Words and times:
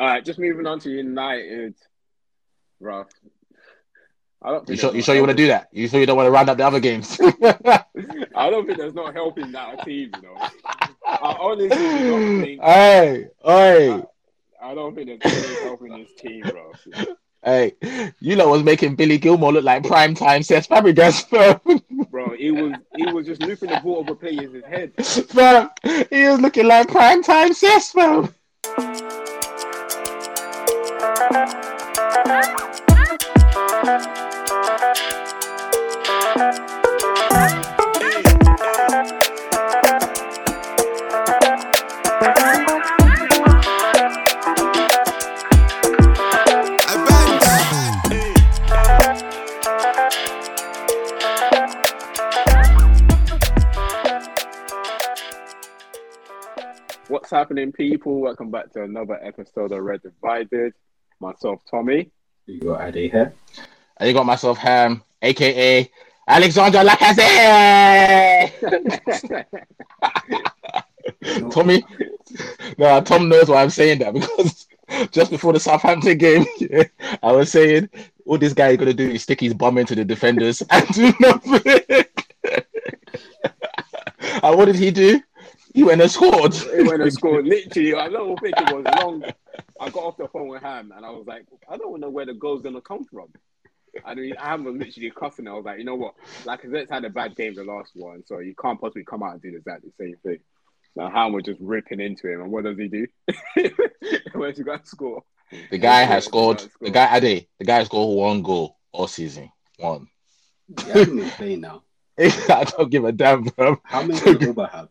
All 0.00 0.06
right, 0.06 0.24
just 0.24 0.38
moving 0.38 0.66
on 0.66 0.80
to 0.80 0.88
United. 0.90 1.74
Rough. 2.80 3.08
I 4.40 4.50
don't. 4.50 4.66
You 4.66 4.76
sure? 4.76 4.94
You 4.94 5.02
sure 5.02 5.14
you 5.14 5.20
want 5.20 5.32
to 5.32 5.36
do 5.36 5.48
that? 5.48 5.68
You 5.72 5.88
sure 5.88 6.00
you 6.00 6.06
don't 6.06 6.16
want 6.16 6.26
to 6.26 6.30
round 6.30 6.48
up 6.48 6.56
the 6.56 6.66
other 6.66 6.80
games? 6.80 7.18
I 7.20 8.48
don't 8.48 8.64
think 8.64 8.78
there's 8.78 8.94
not 8.94 9.12
helping 9.12 9.52
that 9.52 9.84
team. 9.84 10.10
You 10.16 10.22
know, 10.22 10.36
I 11.04 11.36
honestly 11.38 11.68
don't 11.68 12.40
think. 12.42 12.62
Hey, 12.62 13.26
hey. 13.44 13.90
I, 13.90 14.70
I 14.70 14.74
don't 14.74 14.94
think 14.94 15.22
there's 15.22 15.58
helping 15.58 15.98
this 15.98 16.08
team, 16.18 16.44
bro. 16.44 16.72
Hey, 17.44 17.74
you 18.20 18.36
know 18.36 18.48
was 18.48 18.62
making 18.62 18.94
Billy 18.94 19.18
Gilmour 19.18 19.52
look 19.52 19.64
like 19.64 19.84
prime 19.84 20.14
time 20.14 20.40
Cesc 20.40 20.68
Fabregas, 20.68 21.28
bro. 22.00 22.06
bro, 22.10 22.34
he 22.36 22.50
was 22.50 22.72
he 22.96 23.04
was 23.12 23.26
just 23.26 23.42
looping 23.42 23.68
the 23.68 23.80
ball 23.84 23.98
over 23.98 24.14
players' 24.14 24.64
head. 24.64 24.94
Bro, 25.34 25.68
he 26.08 26.26
was 26.26 26.40
looking 26.40 26.66
like 26.66 26.88
prime 26.88 27.22
time 27.22 27.50
Cesc, 27.50 27.92
bro. 27.92 28.30
What's 31.30 31.46
happening, 57.30 57.70
people? 57.70 58.20
Welcome 58.20 58.50
back 58.50 58.72
to 58.72 58.82
another 58.82 59.16
episode 59.22 59.70
of 59.70 59.84
Red 59.84 60.02
Divided. 60.02 60.74
Myself, 61.20 61.60
Tommy. 61.70 62.10
You 62.46 62.60
got 62.60 62.80
Adi 62.80 63.08
here. 63.08 63.34
And 63.98 64.08
you 64.08 64.14
got 64.14 64.24
myself, 64.24 64.56
um, 64.58 64.64
Ham, 64.64 65.02
aka 65.20 65.90
Alexandre 66.26 66.78
Lacazette. 66.78 68.52
Tommy, 71.52 71.84
no, 72.78 73.00
Tom 73.02 73.28
knows 73.28 73.48
why 73.48 73.62
I'm 73.62 73.68
saying 73.68 73.98
that 73.98 74.14
because 74.14 74.66
just 75.10 75.30
before 75.30 75.52
the 75.52 75.60
Southampton 75.60 76.16
game, 76.16 76.46
yeah, 76.58 76.84
I 77.22 77.32
was 77.32 77.52
saying 77.52 77.90
all 78.24 78.38
this 78.38 78.54
guy 78.54 78.68
is 78.70 78.78
gonna 78.78 78.94
do 78.94 79.10
is 79.10 79.22
stick 79.22 79.40
his 79.40 79.52
bum 79.52 79.76
into 79.76 79.94
the 79.94 80.04
defenders 80.06 80.62
and 80.70 80.88
do 80.88 81.12
nothing. 81.20 82.04
and 84.42 84.56
what 84.56 84.64
did 84.64 84.76
he 84.76 84.90
do? 84.90 85.20
He 85.74 85.84
went 85.84 86.00
and 86.00 86.10
scored. 86.10 86.54
He 86.54 86.82
went 86.82 87.02
and 87.02 87.12
scored. 87.12 87.46
Literally, 87.46 87.94
I 87.94 88.08
don't 88.08 88.40
think 88.40 88.54
it 88.56 88.74
was 88.74 88.84
long. 88.98 89.24
I 89.80 89.90
got 89.90 90.04
off 90.04 90.16
the 90.18 90.28
phone 90.28 90.48
with 90.48 90.62
Ham 90.62 90.92
and 90.94 91.04
I 91.04 91.10
was 91.10 91.26
like, 91.26 91.46
I 91.68 91.76
don't 91.76 92.00
know 92.00 92.10
where 92.10 92.26
the 92.26 92.34
goal's 92.34 92.62
gonna 92.62 92.80
come 92.80 93.04
from. 93.04 93.28
I 94.04 94.14
mean, 94.14 94.34
Ham 94.38 94.64
was 94.64 94.76
literally 94.76 95.10
cussing. 95.10 95.48
I 95.48 95.54
was 95.54 95.64
like, 95.64 95.78
you 95.78 95.84
know 95.84 95.96
what? 95.96 96.14
Like, 96.44 96.62
Lacazette's 96.62 96.90
had 96.90 97.04
a 97.04 97.10
bad 97.10 97.34
game 97.34 97.54
the 97.54 97.64
last 97.64 97.90
one, 97.94 98.22
so 98.26 98.38
you 98.38 98.54
can't 98.54 98.80
possibly 98.80 99.04
come 99.04 99.22
out 99.22 99.32
and 99.32 99.42
do 99.42 99.56
exactly 99.56 99.90
the 99.98 100.04
same 100.04 100.16
thing. 100.22 100.38
So 100.94 101.08
Ham 101.08 101.32
was 101.32 101.44
just 101.44 101.60
ripping 101.60 102.00
into 102.00 102.28
him, 102.28 102.42
and 102.42 102.52
what 102.52 102.64
does 102.64 102.78
he 102.78 102.88
do? 102.88 103.06
Where's 104.32 104.58
he 104.58 104.64
got 104.64 104.84
to 104.84 104.88
score? 104.88 105.24
The 105.70 105.78
guy 105.78 106.02
has 106.02 106.26
scored. 106.26 106.62
The 106.80 106.90
guy 106.90 107.16
Ade. 107.16 107.48
The 107.58 107.64
guy 107.64 107.78
has 107.78 107.86
scored 107.86 108.16
one 108.16 108.42
goal 108.42 108.76
all 108.92 109.08
season. 109.08 109.50
One. 109.78 110.08
Yeah, 110.86 111.04
playing 111.36 111.62
now. 111.62 111.82
I 112.18 112.64
don't 112.76 112.90
give 112.90 113.04
a 113.04 113.12
damn, 113.12 113.44
bro. 113.44 113.80
How 113.84 114.02
many 114.02 114.20
does 114.20 114.36
Auba 114.36 114.70
have? 114.70 114.88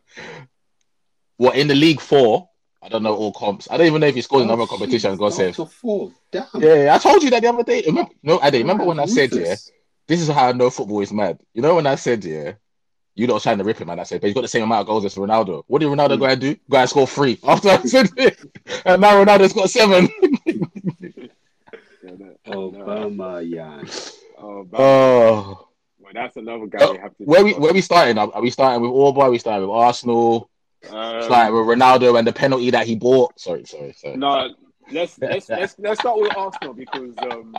What 1.36 1.56
in 1.56 1.68
the 1.68 1.74
league 1.74 2.00
four? 2.00 2.49
I 2.82 2.88
don't 2.88 3.02
know 3.02 3.14
all 3.14 3.32
comps. 3.32 3.68
I 3.70 3.76
don't 3.76 3.86
even 3.86 4.00
know 4.00 4.06
if 4.06 4.14
he 4.14 4.22
scored 4.22 4.44
in 4.44 4.50
oh, 4.50 4.54
other 4.54 4.66
competitions. 4.66 5.18
God 5.18 5.34
save. 5.34 5.54
Four. 5.54 6.12
Damn. 6.30 6.46
Yeah, 6.58 6.94
I 6.94 6.98
told 6.98 7.22
you 7.22 7.30
that 7.30 7.42
the 7.42 7.48
other 7.48 7.62
day. 7.62 7.82
Remember, 7.86 8.10
no, 8.22 8.40
I 8.40 8.50
didn't. 8.50 8.66
Remember 8.66 8.84
when 8.84 8.98
I 8.98 9.06
said, 9.06 9.32
yeah, 9.32 9.56
this 10.06 10.20
is 10.20 10.28
how 10.28 10.48
I 10.48 10.52
know 10.52 10.70
football 10.70 11.00
is 11.00 11.12
mad. 11.12 11.40
You 11.52 11.60
know 11.60 11.74
when 11.74 11.86
I 11.86 11.96
said, 11.96 12.24
yeah, 12.24 12.52
you 13.14 13.26
not 13.26 13.42
trying 13.42 13.58
to 13.58 13.64
rip 13.64 13.78
him, 13.78 13.90
and 13.90 14.00
I 14.00 14.04
said, 14.04 14.22
but 14.22 14.28
he's 14.28 14.34
got 14.34 14.42
the 14.42 14.48
same 14.48 14.62
amount 14.62 14.82
of 14.82 14.86
goals 14.86 15.04
as 15.04 15.14
Ronaldo. 15.14 15.64
What 15.66 15.80
did 15.80 15.88
Ronaldo 15.88 16.16
mm. 16.16 16.20
go 16.20 16.24
and 16.26 16.40
do? 16.40 16.56
Go 16.70 16.78
and 16.78 16.88
score 16.88 17.06
three 17.06 17.38
after 17.44 17.68
I 17.68 17.82
said 17.82 18.08
it, 18.16 18.38
and 18.86 19.02
now 19.02 19.22
Ronaldo's 19.22 19.52
got 19.52 19.68
seven. 19.68 20.08
Obama, 22.46 23.48
yeah. 23.48 23.82
Oh, 24.38 24.66
oh. 24.72 25.68
Well, 25.98 26.12
that's 26.14 26.36
another 26.36 26.66
guy. 26.66 26.78
Oh, 26.80 26.98
have 26.98 27.16
to 27.18 27.24
where 27.24 27.44
we 27.44 27.52
where 27.52 27.72
we 27.72 27.82
starting? 27.82 28.18
Are 28.18 28.40
we 28.40 28.50
starting 28.50 28.82
with 28.82 28.90
All 28.90 29.12
Boy? 29.12 29.30
We 29.30 29.38
starting 29.38 29.68
with 29.68 29.76
Arsenal? 29.76 30.50
Um, 30.88 31.28
like 31.28 31.52
with 31.52 31.66
Ronaldo 31.66 32.18
and 32.18 32.26
the 32.26 32.32
penalty 32.32 32.70
that 32.70 32.86
he 32.86 32.96
bought. 32.96 33.38
Sorry, 33.38 33.64
sorry, 33.64 33.92
sorry. 33.92 34.16
No, 34.16 34.54
let's 34.90 35.18
let's 35.18 35.48
let's, 35.48 35.76
let's 35.78 36.00
start 36.00 36.18
with 36.20 36.36
Arsenal 36.36 36.74
because 36.74 37.14
um, 37.18 37.54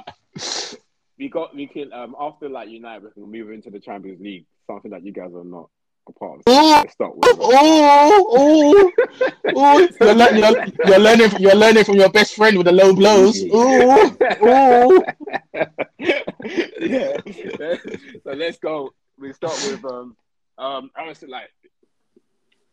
we 1.19 1.29
got 1.29 1.55
we 1.55 1.67
can 1.67 1.93
um 1.93 2.15
after 2.19 2.49
like 2.49 2.69
United 2.69 3.03
we 3.03 3.11
can 3.11 3.31
move 3.31 3.51
into 3.51 3.69
the 3.69 3.79
Champions 3.79 4.19
League, 4.21 4.45
something 4.67 4.91
that 4.91 5.05
you 5.05 5.11
guys 5.11 5.31
are 5.35 5.43
not 5.43 5.69
a 6.07 6.11
part 6.13 6.39
of. 6.39 6.43
let's 6.47 6.93
start 6.93 7.15
with. 7.15 7.37
Oh, 7.39 8.27
oh, 8.31 8.91
oh! 9.55 9.87
You're, 10.01 10.15
le- 10.15 10.37
you're, 10.37 10.65
you're, 10.85 10.99
learning. 10.99 11.31
You're 11.39 11.55
learning 11.55 11.83
from 11.83 11.95
your 11.95 12.09
best 12.09 12.35
friend 12.35 12.57
with 12.57 12.65
the 12.65 12.71
low 12.71 12.93
blows. 12.95 13.43
Oh, 13.51 14.17
oh. 14.41 15.03
yeah. 16.79 17.17
So 18.23 18.31
let's 18.33 18.57
go. 18.57 18.93
We 19.19 19.33
start 19.33 19.53
with 19.69 19.85
um 19.85 20.15
um. 20.57 20.89
Honestly, 20.97 21.27
like 21.27 21.49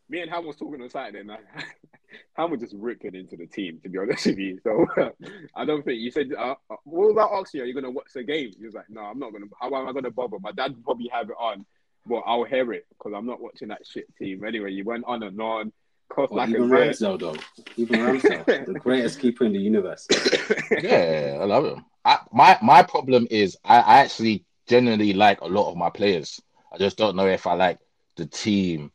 me 0.08 0.22
and 0.22 0.30
Ham 0.30 0.46
was 0.46 0.56
talking 0.56 0.80
on 0.80 0.90
Saturday, 0.90 1.20
and 1.20 1.32
I, 1.32 1.38
Ham 2.34 2.50
was 2.50 2.60
just 2.60 2.74
ripping 2.74 3.14
into 3.14 3.36
the 3.36 3.46
team. 3.46 3.80
To 3.82 3.88
be 3.88 3.98
honest 3.98 4.26
with 4.26 4.38
you, 4.38 4.58
so 4.64 4.86
uh, 4.96 5.10
I 5.54 5.64
don't 5.64 5.84
think 5.84 6.00
you 6.00 6.10
said. 6.10 6.32
Uh, 6.36 6.54
uh 6.70 6.76
what 6.84 7.14
was 7.14 7.16
I 7.18 7.36
asking 7.36 7.58
you? 7.58 7.64
Are 7.64 7.66
you 7.66 7.74
gonna 7.74 7.90
watch 7.90 8.12
the 8.14 8.22
game? 8.22 8.52
He 8.58 8.64
was 8.64 8.74
like, 8.74 8.88
"No, 8.88 9.02
I'm 9.02 9.18
not 9.18 9.32
gonna. 9.32 9.46
How 9.60 9.74
am 9.74 9.88
I 9.88 9.92
gonna 9.92 10.10
bother? 10.10 10.38
My 10.40 10.52
dad 10.52 10.74
probably 10.84 11.08
have 11.12 11.30
it 11.30 11.36
on, 11.38 11.66
but 12.06 12.22
I'll 12.26 12.44
hear 12.44 12.72
it 12.72 12.86
because 12.90 13.12
I'm 13.14 13.26
not 13.26 13.40
watching 13.40 13.68
that 13.68 13.86
shit 13.86 14.06
team 14.16 14.44
anyway." 14.44 14.72
You 14.72 14.84
went 14.84 15.04
on 15.06 15.22
and 15.22 15.40
on. 15.40 15.72
Cost 16.10 16.32
well, 16.32 16.38
like 16.38 16.48
even 16.48 16.70
Ramsdale, 16.70 17.20
though. 17.20 17.36
Even 17.76 18.00
Ramsdale, 18.00 18.66
the 18.66 18.80
greatest 18.80 19.20
keeper 19.20 19.44
in 19.44 19.52
the 19.52 19.58
universe. 19.58 20.06
yeah, 20.82 21.36
I 21.38 21.44
love 21.44 21.66
him. 21.66 21.84
I, 22.02 22.20
my 22.32 22.58
my 22.62 22.82
problem 22.82 23.26
is 23.30 23.58
I, 23.62 23.80
I 23.80 23.98
actually 23.98 24.46
genuinely 24.66 25.12
like 25.12 25.42
a 25.42 25.46
lot 25.46 25.70
of 25.70 25.76
my 25.76 25.90
players. 25.90 26.40
I 26.72 26.78
just 26.78 26.96
don't 26.96 27.14
know 27.14 27.26
if 27.26 27.46
I 27.46 27.52
like 27.54 27.78
the 28.16 28.24
team 28.24 28.90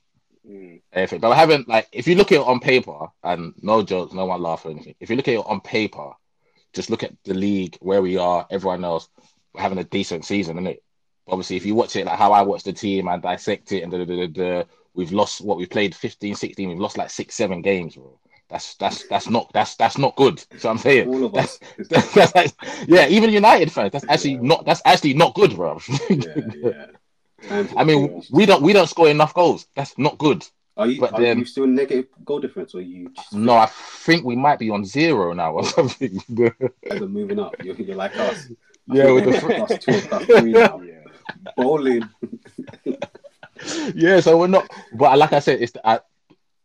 Mm. 0.50 0.82
Everything. 0.92 1.20
But 1.20 1.32
I 1.32 1.36
haven't 1.36 1.68
like 1.68 1.88
if 1.92 2.08
you 2.08 2.16
look 2.16 2.32
at 2.32 2.42
it 2.42 2.48
on 2.48 2.60
paper, 2.60 3.08
and 3.24 3.54
no 3.62 3.82
jokes, 3.82 4.14
no 4.14 4.26
one 4.26 4.42
laugh 4.42 4.66
or 4.66 4.72
anything. 4.72 4.96
If 5.00 5.10
you 5.10 5.16
look 5.16 5.28
at 5.28 5.36
it 5.36 5.46
on 5.46 5.62
paper, 5.62 6.12
just 6.74 6.90
look 6.90 7.04
at 7.04 7.14
the 7.24 7.34
league 7.34 7.78
where 7.80 8.02
we 8.02 8.18
are, 8.18 8.46
everyone 8.50 8.84
else, 8.84 9.08
we're 9.54 9.62
having 9.62 9.78
a 9.78 9.84
decent 9.84 10.26
season, 10.26 10.58
isn't 10.58 10.68
it? 10.68 10.84
Obviously, 11.28 11.56
if 11.56 11.66
you 11.66 11.76
watch 11.76 11.96
it 11.96 12.06
like 12.06 12.18
how 12.18 12.34
I 12.34 12.42
watch 12.42 12.64
the 12.64 12.74
team 12.74 13.08
and 13.08 13.22
dissect 13.22 13.72
it, 13.72 13.84
and 13.84 13.92
da, 13.92 14.04
da, 14.04 14.06
da, 14.06 14.28
da, 14.28 14.64
we've 14.94 15.14
lost 15.14 15.42
what 15.42 15.58
we've 15.58 15.70
played 15.70 15.96
15, 15.96 16.36
16, 16.36 16.70
we've 16.70 16.78
lost 16.78 16.98
like 16.98 17.10
six, 17.10 17.36
seven 17.36 17.62
games, 17.62 17.96
bro. 17.96 18.20
That's 18.50 18.76
that's 18.76 19.08
that's 19.08 19.30
not 19.30 19.50
that's 19.54 19.76
that's 19.76 19.98
not 19.98 20.16
good. 20.16 20.44
So 20.60 20.70
I'm 20.70 20.78
saying, 20.78 21.08
all 21.08 21.26
of 21.26 21.36
us. 21.36 21.60
That's, 21.90 22.14
that's, 22.14 22.32
that's, 22.34 22.54
yeah, 22.88 23.08
even 23.08 23.32
United 23.32 23.72
fans, 23.72 23.92
that's 23.94 24.06
actually 24.08 24.34
yeah. 24.34 24.42
not 24.42 24.66
that's 24.66 24.82
actually 24.86 25.16
not 25.16 25.34
good, 25.34 25.56
bro. 25.56 25.80
yeah, 26.10 26.36
yeah. 26.56 26.86
I 27.50 27.84
mean, 27.84 28.24
we 28.32 28.46
don't 28.46 28.62
we 28.62 28.74
don't 28.74 28.90
score 28.90 29.10
enough 29.10 29.34
goals. 29.34 29.68
That's 29.76 29.98
not 29.98 30.18
good. 30.18 30.46
Are 30.76 30.88
you, 30.88 31.00
but 31.00 31.14
are 31.14 31.22
then, 31.22 31.40
you 31.40 31.46
still 31.46 31.68
negative 31.68 32.08
goal 32.26 32.40
difference, 32.40 32.74
or 32.74 32.82
you? 32.82 33.10
Just... 33.10 33.34
No, 33.34 33.54
I 33.54 33.68
think 33.68 34.26
we 34.26 34.36
might 34.36 34.58
be 34.58 34.72
on 34.72 34.84
zero 34.84 35.34
now 35.34 35.54
or 35.54 35.64
something. 35.78 36.18
As 36.90 37.00
we're 37.00 37.08
moving 37.08 37.40
up, 37.40 37.56
you're, 37.64 37.76
you're 37.76 37.96
like 37.96 38.16
us. 38.18 38.50
yeah, 38.88 39.12
with 39.12 39.26
the 39.26 39.40
plus 39.40 39.80
two, 39.80 40.02
plus 40.08 40.26
three 40.26 40.52
now. 40.52 40.82
Yeah, 41.46 41.52
bowling. 41.56 42.10
yeah, 43.96 44.20
so 44.20 44.38
we're 44.38 44.48
not. 44.48 44.70
But 44.94 45.18
like 45.18 45.32
I 45.32 45.40
said, 45.40 45.62
it's 45.62 45.74
I, 45.84 46.02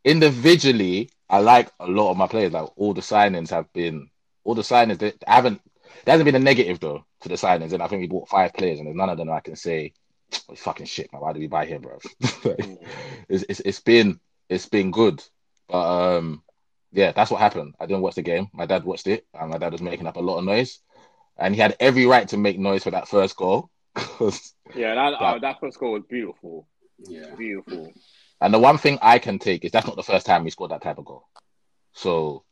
individually. 0.05 1.11
I 1.31 1.38
like 1.41 1.71
a 1.78 1.87
lot 1.87 2.11
of 2.11 2.17
my 2.17 2.27
players. 2.27 2.53
Like 2.53 2.69
all 2.77 2.94
the 2.94 3.03
signings 3.03 3.50
have 3.50 3.72
been, 3.72 4.09
all 4.43 4.55
the 4.55 4.62
signings 4.62 4.99
that 4.99 5.23
haven't. 5.26 5.61
There 6.05 6.12
hasn't 6.12 6.25
been 6.25 6.35
a 6.35 6.41
negative 6.41 6.81
though 6.81 7.05
to 7.20 7.29
the 7.29 7.35
signings, 7.35 7.73
and 7.73 7.82
I 7.82 7.88
think 7.88 8.00
we 8.00 8.08
bought 8.08 8.29
five 8.29 8.55
players, 8.55 8.79
and 8.79 8.87
there's 8.87 8.97
none 8.97 9.11
of 9.11 9.19
them 9.19 9.31
I 9.31 9.41
can 9.41 9.55
say 9.55 9.93
fucking 10.56 10.86
shit, 10.86 11.12
man. 11.12 11.22
Why 11.22 11.32
did 11.32 11.40
we 11.40 11.46
buy 11.46 11.66
him, 11.66 11.82
bro? 11.82 11.98
Mm. 12.48 12.78
it's, 13.28 13.44
it's 13.48 13.60
it's 13.60 13.80
been 13.80 14.20
it's 14.48 14.66
been 14.66 14.90
good, 14.90 15.22
but 15.69 16.16
um, 16.16 16.42
yeah, 16.92 17.12
that's 17.12 17.30
what 17.30 17.40
happened. 17.40 17.75
I 17.78 17.86
didn't 17.86 18.02
watch 18.02 18.14
the 18.14 18.22
game. 18.22 18.48
My 18.52 18.66
dad 18.66 18.84
watched 18.84 19.06
it, 19.06 19.26
and 19.34 19.50
my 19.50 19.58
dad 19.58 19.72
was 19.72 19.82
making 19.82 20.06
up 20.06 20.16
a 20.16 20.20
lot 20.20 20.38
of 20.38 20.44
noise, 20.44 20.78
and 21.36 21.54
he 21.54 21.60
had 21.60 21.76
every 21.80 22.06
right 22.06 22.26
to 22.28 22.36
make 22.36 22.58
noise 22.58 22.84
for 22.84 22.90
that 22.90 23.08
first 23.08 23.36
goal. 23.36 23.70
yeah, 24.75 24.94
that 24.94 25.14
uh, 25.14 25.38
that 25.40 25.60
first 25.60 25.78
goal 25.78 25.92
was 25.92 26.04
beautiful. 26.08 26.66
Yeah, 26.98 27.34
beautiful. 27.36 27.92
And 28.40 28.54
the 28.54 28.58
one 28.58 28.78
thing 28.78 28.98
I 29.02 29.19
can 29.19 29.38
take 29.38 29.64
is 29.64 29.72
that's 29.72 29.86
not 29.86 29.96
the 29.96 30.02
first 30.02 30.26
time 30.26 30.44
he 30.44 30.50
scored 30.50 30.70
that 30.70 30.82
type 30.82 30.98
of 30.98 31.04
goal. 31.04 31.26
So 31.92 32.44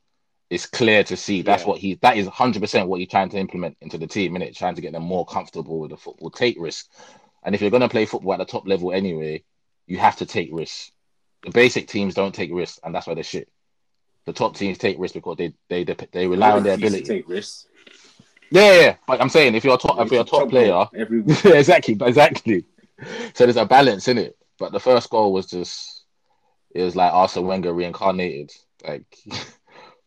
it's 0.50 0.66
clear 0.66 1.04
to 1.04 1.16
see 1.16 1.42
that's 1.42 1.62
yeah. 1.62 1.68
what 1.68 1.78
he 1.78 1.94
that 2.02 2.16
is 2.16 2.26
100% 2.26 2.86
what 2.86 3.00
he's 3.00 3.08
trying 3.08 3.28
to 3.30 3.38
implement 3.38 3.76
into 3.80 3.98
the 3.98 4.06
team, 4.06 4.34
and 4.34 4.44
it 4.44 4.56
trying 4.56 4.74
to 4.74 4.80
get 4.82 4.92
them 4.92 5.02
more 5.02 5.26
comfortable 5.26 5.80
with 5.80 5.90
the 5.90 5.96
football, 5.96 6.30
take 6.30 6.56
risks. 6.58 6.88
And 7.46 7.54
if 7.54 7.60
you're 7.62 7.70
going 7.70 7.80
to 7.80 7.88
play 7.88 8.04
football 8.06 8.32
at 8.32 8.38
the 8.38 8.44
top 8.44 8.66
level 8.66 8.92
anyway, 8.92 9.44
you 9.86 9.98
have 9.98 10.16
to 10.16 10.26
take 10.26 10.50
risks. 10.52 10.90
The 11.44 11.52
basic 11.52 11.86
teams 11.86 12.12
don't 12.12 12.34
take 12.34 12.50
risks, 12.52 12.80
and 12.82 12.92
that's 12.92 13.06
why 13.06 13.14
they're 13.14 13.22
shit. 13.22 13.48
the 14.24 14.32
top 14.32 14.56
teams 14.56 14.78
take 14.78 14.98
risks 14.98 15.14
because 15.14 15.36
they 15.36 15.54
they 15.68 15.84
they, 15.84 15.96
they 16.10 16.26
rely 16.26 16.50
on 16.50 16.64
their 16.64 16.74
ability. 16.74 17.02
To 17.02 17.08
Take 17.08 17.28
risks. 17.28 17.68
Yeah, 18.50 18.80
yeah, 18.80 18.96
but 19.06 19.20
I'm 19.20 19.28
saying 19.28 19.54
if 19.54 19.64
you're 19.64 19.76
a 19.76 19.78
top, 19.78 20.00
if 20.00 20.10
you're 20.10 20.22
a 20.22 20.24
top 20.24 20.50
player, 20.50 20.86
every 20.96 21.20
exactly, 21.44 21.96
exactly. 22.00 22.64
So 23.34 23.44
there's 23.44 23.56
a 23.56 23.64
balance 23.64 24.08
in 24.08 24.18
it. 24.18 24.36
But 24.58 24.72
the 24.72 24.80
first 24.80 25.10
goal 25.10 25.32
was 25.32 25.46
just, 25.46 26.04
it 26.70 26.82
was 26.82 26.96
like 26.96 27.12
Arsene 27.12 27.46
Wenger 27.46 27.72
reincarnated. 27.72 28.50
Like, 28.86 29.04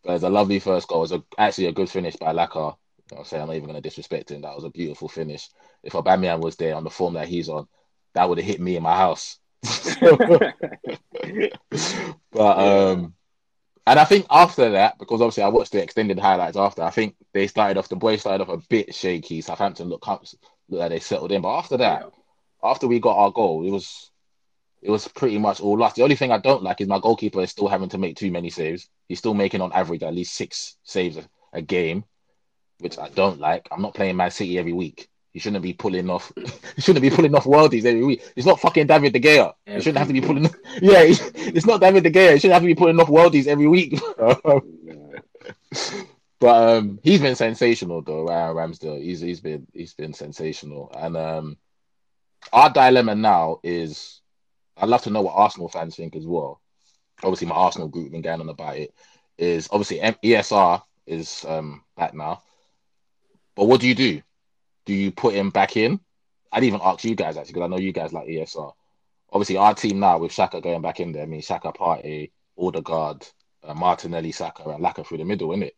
but 0.04 0.16
it's 0.16 0.24
a 0.24 0.30
lovely 0.30 0.60
first 0.60 0.90
goal. 0.90 1.00
It 1.00 1.02
was 1.02 1.12
a, 1.14 1.24
actually 1.38 1.68
a 1.68 1.72
good 1.72 1.90
finish 1.90 2.16
by 2.18 2.34
Laka. 2.34 2.76
You 3.12 3.16
know 3.16 3.20
I'm 3.20 3.26
saying 3.26 3.42
I'm 3.42 3.48
not 3.48 3.56
even 3.56 3.70
going 3.70 3.82
to 3.82 3.88
disrespect 3.88 4.32
him. 4.32 4.42
That 4.42 4.56
was 4.56 4.66
a 4.66 4.70
beautiful 4.70 5.08
finish. 5.08 5.50
If 5.84 5.94
Aubameyang 5.94 6.42
was 6.42 6.56
there 6.56 6.76
on 6.76 6.84
the 6.84 6.90
form 6.90 7.14
that 7.14 7.28
he's 7.28 7.50
on, 7.50 7.68
that 8.14 8.28
would 8.28 8.38
have 8.38 8.48
hit 8.48 8.60
me 8.60 8.76
in 8.76 8.84
my 8.84 8.96
house. 8.96 9.40
but 12.32 12.60
um, 12.60 13.14
and 13.90 14.00
I 14.00 14.06
think 14.06 14.28
after 14.30 14.70
that, 14.72 15.00
because 15.00 15.22
obviously 15.22 15.44
I 15.44 15.50
watched 15.50 15.72
the 15.72 15.82
extended 15.82 16.20
highlights 16.20 16.58
after, 16.58 16.84
I 16.84 16.92
think 16.92 17.16
they 17.34 17.48
started 17.48 17.78
off. 17.78 17.90
The 17.90 17.96
boys 17.96 18.22
started 18.22 18.44
off 18.44 18.50
a 18.50 18.62
bit 18.70 18.94
shaky. 18.94 19.42
Southampton 19.42 19.90
looked 19.90 20.08
looked 20.08 20.36
like 20.70 20.90
they 20.92 21.00
settled 21.00 21.32
in, 21.32 21.42
but 21.42 21.58
after 21.58 21.78
that, 21.78 22.04
yeah. 22.04 22.70
after 22.70 22.88
we 22.88 23.00
got 23.00 23.18
our 23.18 23.32
goal, 23.32 23.66
it 23.66 23.72
was 23.72 24.12
it 24.82 24.92
was 24.92 25.08
pretty 25.08 25.38
much 25.38 25.60
all 25.60 25.78
lost. 25.78 25.96
The 25.96 26.04
only 26.04 26.16
thing 26.16 26.32
I 26.32 26.38
don't 26.38 26.64
like 26.64 26.82
is 26.82 26.88
my 26.88 27.00
goalkeeper 27.00 27.42
is 27.42 27.52
still 27.52 27.68
having 27.68 27.90
to 27.90 27.98
make 27.98 28.16
too 28.16 28.32
many 28.32 28.50
saves. 28.50 28.88
He's 29.08 29.20
still 29.20 29.34
making 29.34 29.62
on 29.62 29.74
average 29.74 30.04
at 30.04 30.14
least 30.14 30.36
six 30.36 30.78
saves 30.84 31.18
a, 31.18 31.28
a 31.52 31.62
game, 31.62 32.06
which 32.80 32.98
I 32.98 33.10
don't 33.10 33.40
like. 33.40 33.68
I'm 33.72 33.82
not 33.82 33.96
playing 33.96 34.16
Man 34.16 34.32
City 34.32 34.58
every 34.58 34.74
week. 34.74 35.10
He 35.34 35.40
shouldn't 35.40 35.62
be 35.62 35.74
pulling 35.74 36.10
off. 36.10 36.32
he 36.76 36.82
shouldn't 36.82 37.04
be 37.04 37.10
pulling 37.10 37.36
off 37.36 37.46
worldies 37.46 37.86
every 37.86 38.04
week. 38.04 38.24
It's 38.36 38.48
not 38.48 38.60
fucking 38.60 38.88
David 38.88 39.14
De 39.14 39.20
Gea. 39.20 39.54
He 39.66 39.80
shouldn't 39.80 39.98
have 39.98 40.08
to 40.08 40.14
be 40.14 40.22
pulling. 40.22 40.46
Yeah, 40.82 41.02
it's 41.02 41.66
not 41.66 41.82
David 41.82 42.04
De 42.04 42.12
Gea. 42.12 42.34
He 42.34 42.40
shouldn't 42.40 42.54
have 42.54 42.64
to 42.64 42.68
be 42.68 42.76
pulling 42.76 43.00
off 43.00 43.08
worldies 43.08 43.48
every 43.48 43.68
week. 43.68 44.00
but 46.40 46.78
um, 46.78 47.00
he's 47.04 47.22
been 47.22 47.36
sensational 47.36 48.02
though, 48.02 48.26
Ramsdale. 48.26 49.02
He's 49.02 49.20
he's 49.20 49.42
been 49.42 49.68
he's 49.74 49.94
been 49.94 50.14
sensational, 50.14 50.92
and 50.98 51.16
um, 51.16 51.58
our 52.52 52.70
dilemma 52.70 53.16
now 53.16 53.60
is 53.64 54.22
I'd 54.78 54.90
love 54.90 55.04
to 55.04 55.10
know 55.10 55.22
what 55.22 55.36
Arsenal 55.36 55.70
fans 55.70 55.96
think 55.96 56.16
as 56.16 56.26
well. 56.26 56.62
Obviously, 57.24 57.48
my 57.48 57.56
Arsenal 57.56 57.90
group 57.90 58.12
been 58.12 58.22
going 58.22 58.40
on 58.40 58.50
about 58.50 58.78
it. 58.78 58.94
Is 59.38 59.70
obviously 59.72 60.00
ESR 60.00 60.82
is 61.06 61.46
um, 61.48 61.84
back 61.96 62.14
now, 62.14 62.42
but 63.56 63.66
what 63.66 63.82
do 63.82 63.88
you 63.88 63.96
do? 63.96 64.22
Do 64.90 64.96
you 64.96 65.12
put 65.12 65.36
him 65.36 65.52
back 65.52 65.78
in? 65.78 66.00
I'd 66.52 66.64
even 66.64 66.80
ask 66.84 67.04
you 67.04 67.14
guys 67.14 67.38
actually 67.38 67.54
because 67.54 67.66
I 67.66 67.68
know 67.68 67.78
you 67.78 67.92
guys 67.92 68.12
like 68.12 68.28
ESR. 68.28 68.74
Obviously, 69.32 69.58
our 69.58 69.76
team 69.76 70.00
now 70.00 70.18
with 70.18 70.32
Xhaka 70.32 70.64
going 70.64 70.82
back 70.82 71.00
in 71.00 71.12
there. 71.12 71.22
I 71.22 71.26
mean, 71.28 71.42
Xhaka, 71.42 71.76
Partey, 71.76 72.32
Odegaard, 72.58 73.28
uh, 73.64 73.76
Martinelli, 73.76 74.32
Saka, 74.32 74.68
and 74.68 74.84
Laka 74.84 75.06
through 75.06 75.20
the 75.20 75.26
middle, 75.26 75.52
isn't 75.52 75.62
it? 75.62 75.76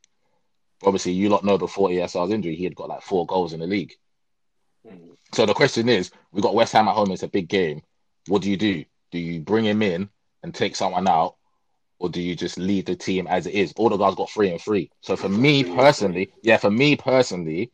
Obviously, 0.86 1.12
you 1.12 1.28
lot 1.28 1.44
know 1.44 1.58
before 1.58 1.90
ESR's 1.90 2.32
injury, 2.32 2.56
he 2.56 2.64
had 2.64 2.74
got 2.74 2.88
like 2.88 3.02
four 3.02 3.26
goals 3.26 3.52
in 3.52 3.60
the 3.60 3.68
league. 3.68 3.92
Mm. 4.88 5.18
So 5.34 5.46
the 5.46 5.54
question 5.54 5.90
is, 5.90 6.12
we 6.32 6.42
got 6.42 6.56
West 6.56 6.72
Ham 6.72 6.88
at 6.88 6.96
home. 6.96 7.12
It's 7.12 7.24
a 7.24 7.28
big 7.28 7.50
game. 7.50 7.82
What 8.28 8.42
do 8.42 8.50
you 8.50 8.56
do? 8.56 8.86
Do 9.12 9.20
you 9.20 9.42
bring 9.42 9.66
him 9.66 9.82
in 9.82 10.08
and 10.42 10.56
take 10.56 10.78
someone 10.78 11.10
out, 11.10 11.36
or 12.00 12.08
do 12.08 12.22
you 12.22 12.34
just 12.34 12.58
leave 12.58 12.86
the 12.86 12.96
team 12.96 13.28
as 13.28 13.46
it 13.46 13.56
is? 13.56 13.74
All 13.76 13.90
the 13.90 13.98
guys 13.98 14.16
got 14.16 14.30
three 14.30 14.52
and 14.52 14.62
three. 14.62 14.90
So 15.02 15.18
for 15.18 15.28
me 15.28 15.66
personally, 15.66 16.32
yeah, 16.44 16.56
for 16.56 16.72
me 16.72 16.96
personally, 16.96 17.74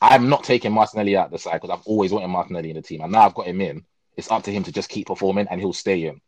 I'm 0.00 0.28
not 0.28 0.44
taking 0.44 0.72
Martinelli 0.72 1.16
out 1.16 1.30
the 1.30 1.38
side 1.38 1.60
because 1.60 1.70
I've 1.70 1.86
always 1.86 2.12
wanted 2.12 2.28
Martinelli 2.28 2.70
in 2.70 2.76
the 2.76 2.82
team, 2.82 3.00
and 3.00 3.12
now 3.12 3.22
I've 3.22 3.34
got 3.34 3.46
him 3.46 3.60
in. 3.60 3.84
It's 4.16 4.30
up 4.30 4.44
to 4.44 4.52
him 4.52 4.62
to 4.64 4.72
just 4.72 4.88
keep 4.88 5.06
performing, 5.06 5.46
and 5.50 5.60
he'll 5.60 5.72
stay 5.72 6.06
in. 6.06 6.20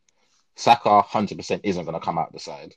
Saka, 0.56 1.02
hundred 1.02 1.38
percent, 1.38 1.62
isn't 1.64 1.84
going 1.84 1.98
to 1.98 2.04
come 2.04 2.18
out 2.18 2.32
the 2.32 2.38
side. 2.38 2.74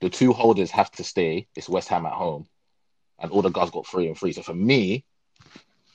The 0.00 0.10
two 0.10 0.32
holders 0.32 0.70
have 0.72 0.90
to 0.92 1.04
stay. 1.04 1.46
It's 1.56 1.68
West 1.68 1.88
Ham 1.88 2.06
at 2.06 2.12
home, 2.12 2.46
and 3.18 3.30
all 3.30 3.42
the 3.42 3.50
guys 3.50 3.70
got 3.70 3.86
three 3.86 4.06
and 4.06 4.18
three. 4.18 4.32
So 4.32 4.42
for 4.42 4.54
me, 4.54 5.04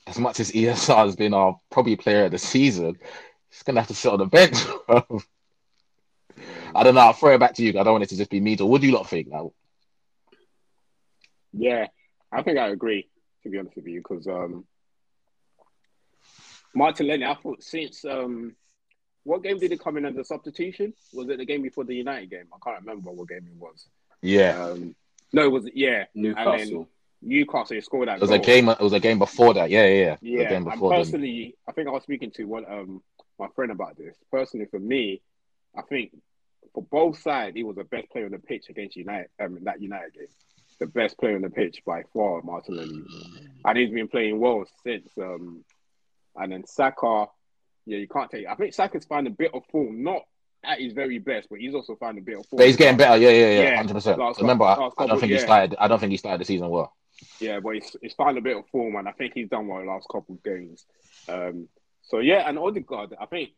as 0.07 0.17
much 0.17 0.39
as 0.39 0.51
ESR 0.51 1.05
has 1.05 1.15
been 1.15 1.33
our 1.33 1.59
probably 1.69 1.95
player 1.95 2.25
of 2.25 2.31
the 2.31 2.37
season, 2.37 2.97
He's 3.49 3.63
gonna 3.63 3.81
have 3.81 3.87
to 3.87 3.95
sit 3.95 4.11
on 4.11 4.19
the 4.19 4.25
bench. 4.25 4.57
I 6.75 6.83
don't 6.83 6.93
know. 6.95 7.01
I'll 7.01 7.13
throw 7.13 7.33
it 7.33 7.39
back 7.39 7.55
to 7.55 7.63
you. 7.63 7.71
I 7.71 7.83
don't 7.83 7.93
want 7.93 8.03
it 8.03 8.09
to 8.09 8.17
just 8.17 8.29
be 8.29 8.39
me. 8.39 8.57
Or 8.59 8.69
what 8.69 8.81
do 8.81 8.87
you 8.87 8.93
lot 8.93 9.09
think 9.09 9.27
now? 9.27 9.51
Yeah, 11.51 11.87
I 12.31 12.43
think 12.43 12.59
I 12.59 12.67
agree. 12.69 13.09
To 13.43 13.49
be 13.49 13.57
honest 13.57 13.75
with 13.75 13.87
you, 13.87 14.01
because 14.01 14.27
um, 14.27 14.65
Martinelli, 16.73 17.25
I 17.25 17.35
thought 17.35 17.63
since 17.63 18.03
um, 18.05 18.55
what 19.23 19.43
game 19.43 19.59
did 19.59 19.71
he 19.71 19.77
come 19.77 19.97
in 19.97 20.05
as 20.05 20.17
a 20.17 20.23
substitution? 20.23 20.93
Was 21.13 21.29
it 21.29 21.37
the 21.37 21.45
game 21.45 21.61
before 21.61 21.83
the 21.83 21.95
United 21.95 22.29
game? 22.29 22.47
I 22.53 22.57
can't 22.63 22.81
remember 22.81 23.11
what 23.11 23.29
game 23.29 23.47
it 23.47 23.57
was. 23.57 23.87
Yeah. 24.21 24.61
Um, 24.61 24.95
no, 25.31 25.43
it 25.43 25.51
was 25.51 25.69
yeah 25.73 26.05
Newcastle. 26.15 26.87
Newcastle 27.21 27.81
scored 27.81 28.07
that. 28.07 28.17
It 28.17 28.21
was 28.21 28.29
goal. 28.29 28.39
a 28.39 28.43
game. 28.43 28.69
It 28.69 28.79
was 28.79 28.93
a 28.93 28.99
game 28.99 29.19
before 29.19 29.53
that. 29.55 29.69
Yeah, 29.69 29.85
yeah, 29.85 30.17
yeah. 30.21 30.41
yeah. 30.41 30.53
And 30.53 30.65
personally, 30.65 31.55
I 31.67 31.73
think 31.73 31.87
I 31.87 31.91
was 31.91 32.03
speaking 32.03 32.31
to 32.31 32.45
one 32.45 32.65
um 32.69 33.01
my 33.37 33.47
friend 33.55 33.71
about 33.71 33.97
this. 33.97 34.15
Personally, 34.31 34.67
for 34.69 34.79
me, 34.79 35.21
I 35.77 35.81
think 35.81 36.11
for 36.73 36.83
both 36.83 37.19
sides, 37.19 37.55
he 37.55 37.63
was 37.63 37.75
the 37.75 37.83
best 37.83 38.09
player 38.09 38.25
on 38.25 38.31
the 38.31 38.39
pitch 38.39 38.69
against 38.69 38.95
United. 38.95 39.29
Um, 39.39 39.59
that 39.63 39.81
United 39.81 40.13
game, 40.13 40.27
the 40.79 40.87
best 40.87 41.17
player 41.17 41.35
on 41.35 41.41
the 41.41 41.49
pitch 41.49 41.81
by 41.85 42.03
far, 42.13 42.41
Martinelli, 42.41 43.03
and 43.65 43.77
he's 43.77 43.91
been 43.91 44.07
playing 44.07 44.39
well 44.39 44.65
since. 44.83 45.09
Um, 45.17 45.63
and 46.35 46.51
then 46.51 46.65
Saka, 46.65 47.27
yeah, 47.85 47.97
you 47.97 48.07
can't 48.07 48.31
take. 48.31 48.47
I 48.47 48.55
think 48.55 48.73
Saka's 48.73 49.05
found 49.05 49.27
a 49.27 49.31
bit 49.31 49.51
of 49.53 49.63
form, 49.71 50.03
not 50.03 50.23
at 50.63 50.79
his 50.79 50.93
very 50.93 51.19
best, 51.19 51.47
but 51.49 51.59
he's 51.59 51.73
also 51.73 51.95
found 51.95 52.17
a 52.17 52.21
bit 52.21 52.39
of 52.39 52.45
form. 52.45 52.57
But 52.57 52.67
he's 52.67 52.77
getting 52.77 52.97
better. 52.97 53.17
Yeah, 53.17 53.29
yeah, 53.29 53.61
yeah, 53.61 53.75
hundred 53.77 53.93
percent. 53.93 54.19
Remember, 54.39 54.65
I, 54.65 54.89
I, 54.97 55.07
don't 55.07 55.19
think 55.19 55.31
yeah. 55.31 55.37
he 55.37 55.43
started. 55.43 55.75
I 55.79 55.87
don't 55.87 55.99
think 55.99 56.11
he 56.11 56.17
started 56.17 56.41
the 56.41 56.45
season 56.45 56.69
well. 56.69 56.93
Yeah, 57.39 57.59
but 57.59 57.75
he's, 57.75 57.95
he's 58.01 58.13
found 58.13 58.37
a 58.37 58.41
bit 58.41 58.55
of 58.55 58.65
form, 58.67 58.95
and 58.95 59.07
I 59.07 59.11
think 59.11 59.33
he's 59.33 59.49
done 59.49 59.67
well 59.67 59.79
the 59.79 59.85
last 59.85 60.07
couple 60.09 60.35
of 60.35 60.43
games. 60.43 60.85
Um, 61.27 61.67
so 62.03 62.19
yeah, 62.19 62.47
and 62.47 62.57
Odegaard, 62.57 63.15
I 63.19 63.25
think 63.25 63.49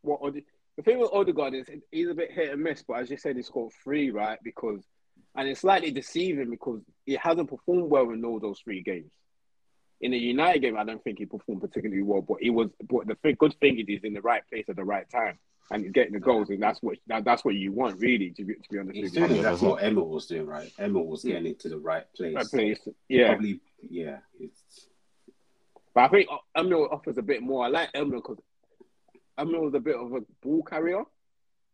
what 0.00 0.20
Ode- 0.22 0.44
the 0.76 0.82
thing 0.82 0.98
with 0.98 1.10
Odegaard 1.12 1.54
is 1.54 1.66
he's 1.92 2.08
a 2.08 2.14
bit 2.14 2.32
hit 2.32 2.50
and 2.50 2.62
miss, 2.62 2.82
but 2.82 2.94
as 2.94 3.10
you 3.10 3.16
said, 3.16 3.36
he 3.36 3.42
scored 3.42 3.72
three, 3.82 4.10
right? 4.10 4.38
Because 4.42 4.82
and 5.36 5.48
it's 5.48 5.60
slightly 5.60 5.90
deceiving 5.90 6.50
because 6.50 6.80
he 7.04 7.14
hasn't 7.14 7.50
performed 7.50 7.90
well 7.90 8.10
in 8.10 8.24
all 8.24 8.40
those 8.40 8.60
three 8.60 8.82
games. 8.82 9.10
In 10.00 10.10
the 10.10 10.18
United 10.18 10.60
game, 10.60 10.76
I 10.76 10.84
don't 10.84 11.02
think 11.02 11.18
he 11.18 11.26
performed 11.26 11.62
particularly 11.62 12.02
well, 12.02 12.20
but 12.20 12.38
he 12.40 12.50
was. 12.50 12.68
But 12.88 13.06
the 13.06 13.14
thing, 13.16 13.36
good 13.38 13.54
thing 13.60 13.78
is 13.78 13.86
he's 13.86 14.04
in 14.04 14.12
the 14.12 14.20
right 14.20 14.42
place 14.48 14.66
at 14.68 14.76
the 14.76 14.84
right 14.84 15.08
time, 15.08 15.38
and 15.70 15.82
he's 15.82 15.92
getting 15.92 16.12
the 16.12 16.20
goals, 16.20 16.50
and 16.50 16.62
that's 16.62 16.82
what 16.82 16.98
that, 17.06 17.24
that's 17.24 17.44
what 17.44 17.54
you 17.54 17.72
want, 17.72 18.00
really. 18.00 18.30
To 18.30 18.44
be, 18.44 18.54
to 18.54 18.68
be 18.70 18.78
honest, 18.78 18.96
he's 18.96 19.12
doing 19.12 19.40
that's 19.40 19.62
what 19.62 19.82
Emma 19.82 20.02
was 20.02 20.26
doing, 20.26 20.46
right? 20.46 20.70
Emma 20.78 21.00
was 21.00 21.24
getting 21.24 21.46
into 21.46 21.68
the 21.68 21.78
right 21.78 22.04
place. 22.14 22.34
Right 22.34 22.46
place, 22.46 22.80
yeah. 23.08 23.28
Probably, 23.28 23.60
yeah. 23.88 24.18
It's 24.38 24.88
but 25.94 26.04
I 26.04 26.08
think 26.08 26.28
Emil 26.58 26.88
offers 26.90 27.18
a 27.18 27.22
bit 27.22 27.42
more. 27.42 27.64
I 27.64 27.68
like 27.68 27.90
Emil 27.94 28.20
because 28.20 28.38
Emil 29.38 29.68
is 29.68 29.74
a 29.74 29.80
bit 29.80 29.96
of 29.96 30.12
a 30.12 30.20
ball 30.42 30.62
carrier. 30.64 31.04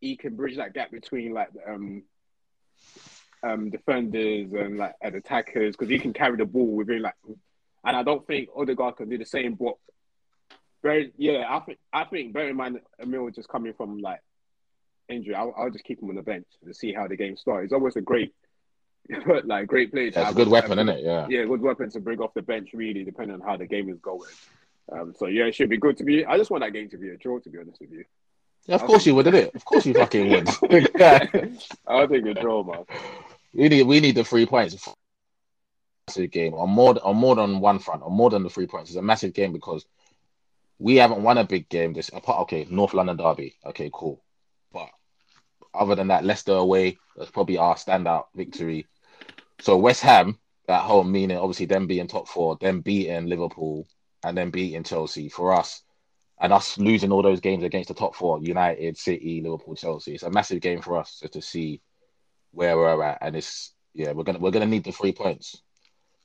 He 0.00 0.16
can 0.16 0.36
bridge 0.36 0.56
that 0.56 0.74
gap 0.74 0.90
between 0.90 1.32
like 1.32 1.48
um 1.66 2.04
um 3.42 3.70
defenders 3.70 4.52
and 4.52 4.78
like 4.78 4.94
and 5.00 5.14
attackers 5.14 5.76
because 5.76 5.88
he 5.88 5.98
can 5.98 6.12
carry 6.12 6.36
the 6.36 6.44
ball 6.44 6.76
within 6.76 7.02
like. 7.02 7.14
And 7.82 7.96
I 7.96 8.02
don't 8.02 8.26
think 8.26 8.50
Odegaard 8.54 8.96
can 8.96 9.08
do 9.08 9.16
the 9.16 9.24
same. 9.24 9.54
But 9.54 9.74
very 10.82 11.12
yeah, 11.16 11.44
I 11.48 11.60
think 11.60 11.78
I 11.92 12.04
think 12.04 12.32
bear 12.32 12.48
in 12.48 12.56
mind 12.56 12.80
Emil 13.02 13.30
just 13.30 13.48
coming 13.48 13.72
from 13.72 13.98
like 13.98 14.20
injury. 15.08 15.34
I'll, 15.34 15.54
I'll 15.56 15.70
just 15.70 15.84
keep 15.84 16.02
him 16.02 16.10
on 16.10 16.16
the 16.16 16.22
bench 16.22 16.46
to 16.64 16.74
see 16.74 16.92
how 16.92 17.08
the 17.08 17.16
game 17.16 17.36
starts. 17.36 17.64
It's 17.64 17.72
always 17.72 17.96
a 17.96 18.00
great 18.00 18.34
like 19.44 19.66
great 19.66 19.90
players. 19.92 20.14
That's 20.14 20.32
a 20.32 20.34
good 20.34 20.48
weapon, 20.48 20.72
isn't 20.72 20.88
it? 20.88 21.04
Yeah. 21.04 21.26
Yeah, 21.28 21.44
good 21.44 21.60
weapon 21.60 21.90
to 21.90 22.00
bring 22.00 22.20
off 22.20 22.34
the 22.34 22.42
bench, 22.42 22.70
really, 22.72 23.04
depending 23.04 23.34
on 23.34 23.40
how 23.40 23.56
the 23.56 23.66
game 23.66 23.88
is 23.88 23.98
going. 24.00 24.30
Um, 24.92 25.14
so 25.16 25.26
yeah, 25.26 25.44
it 25.44 25.54
should 25.54 25.70
be 25.70 25.78
good 25.78 25.96
to 25.98 26.04
be. 26.04 26.24
I 26.24 26.36
just 26.36 26.50
want 26.50 26.64
that 26.64 26.72
game 26.72 26.88
to 26.90 26.98
be 26.98 27.10
a 27.10 27.16
draw, 27.16 27.38
to 27.38 27.50
be 27.50 27.58
honest 27.58 27.80
with 27.80 27.92
you. 27.92 28.04
Yeah, 28.66 28.74
of 28.74 28.82
course 28.82 29.06
you 29.06 29.14
would, 29.14 29.24
didn't 29.24 29.46
it? 29.46 29.54
Of 29.54 29.64
course 29.64 29.86
you 29.86 29.94
fucking 29.94 30.30
would. 30.30 30.48
I 31.88 32.06
think 32.06 32.26
a 32.26 32.34
draw, 32.34 32.62
man. 32.62 32.84
We 33.52 33.68
need 33.68 33.82
we 33.82 34.00
need 34.00 34.14
the 34.14 34.24
three 34.24 34.46
points. 34.46 34.88
Massive 36.08 36.30
game 36.30 36.54
on 36.54 36.70
more 36.70 36.96
on 37.04 37.16
more 37.16 37.36
than 37.36 37.60
one 37.60 37.78
front, 37.78 38.02
on 38.02 38.12
more 38.12 38.30
than 38.30 38.42
the 38.42 38.50
three 38.50 38.66
points. 38.66 38.90
It's 38.90 38.96
a 38.96 39.02
massive 39.02 39.32
game 39.32 39.52
because 39.52 39.84
we 40.78 40.96
haven't 40.96 41.22
won 41.22 41.38
a 41.38 41.44
big 41.44 41.68
game. 41.68 41.92
This 41.92 42.10
apart, 42.12 42.40
okay, 42.42 42.66
North 42.70 42.94
London 42.94 43.16
derby. 43.16 43.56
Okay, 43.66 43.90
cool. 43.92 44.24
But 44.72 44.88
other 45.74 45.94
than 45.94 46.08
that, 46.08 46.24
Leicester 46.24 46.54
away, 46.54 46.98
that's 47.16 47.30
probably 47.30 47.58
our 47.58 47.74
standout 47.74 48.24
victory. 48.34 48.86
So 49.60 49.76
West 49.76 50.00
Ham 50.02 50.38
at 50.68 50.82
home, 50.82 51.12
meaning 51.12 51.36
obviously 51.36 51.66
them 51.66 51.86
being 51.86 52.06
top 52.06 52.28
four, 52.28 52.56
them 52.56 52.80
beating 52.80 53.26
Liverpool, 53.26 53.86
and 54.24 54.36
then 54.36 54.50
beating 54.50 54.84
Chelsea 54.84 55.28
for 55.28 55.52
us, 55.52 55.82
and 56.40 56.52
us 56.52 56.78
losing 56.78 57.12
all 57.12 57.22
those 57.22 57.40
games 57.40 57.62
against 57.64 57.88
the 57.88 57.94
top 57.94 58.14
four, 58.14 58.40
United, 58.40 58.96
City, 58.96 59.42
Liverpool, 59.42 59.74
Chelsea. 59.74 60.14
It's 60.14 60.22
a 60.22 60.30
massive 60.30 60.60
game 60.60 60.80
for 60.80 60.96
us 60.96 61.22
to 61.30 61.42
see 61.42 61.82
where 62.52 62.76
we're 62.76 63.02
at, 63.02 63.18
and 63.20 63.36
it's 63.36 63.72
yeah, 63.94 64.12
we're 64.12 64.24
gonna 64.24 64.38
we're 64.38 64.50
gonna 64.50 64.66
need 64.66 64.84
the 64.84 64.92
three 64.92 65.12
points. 65.12 65.62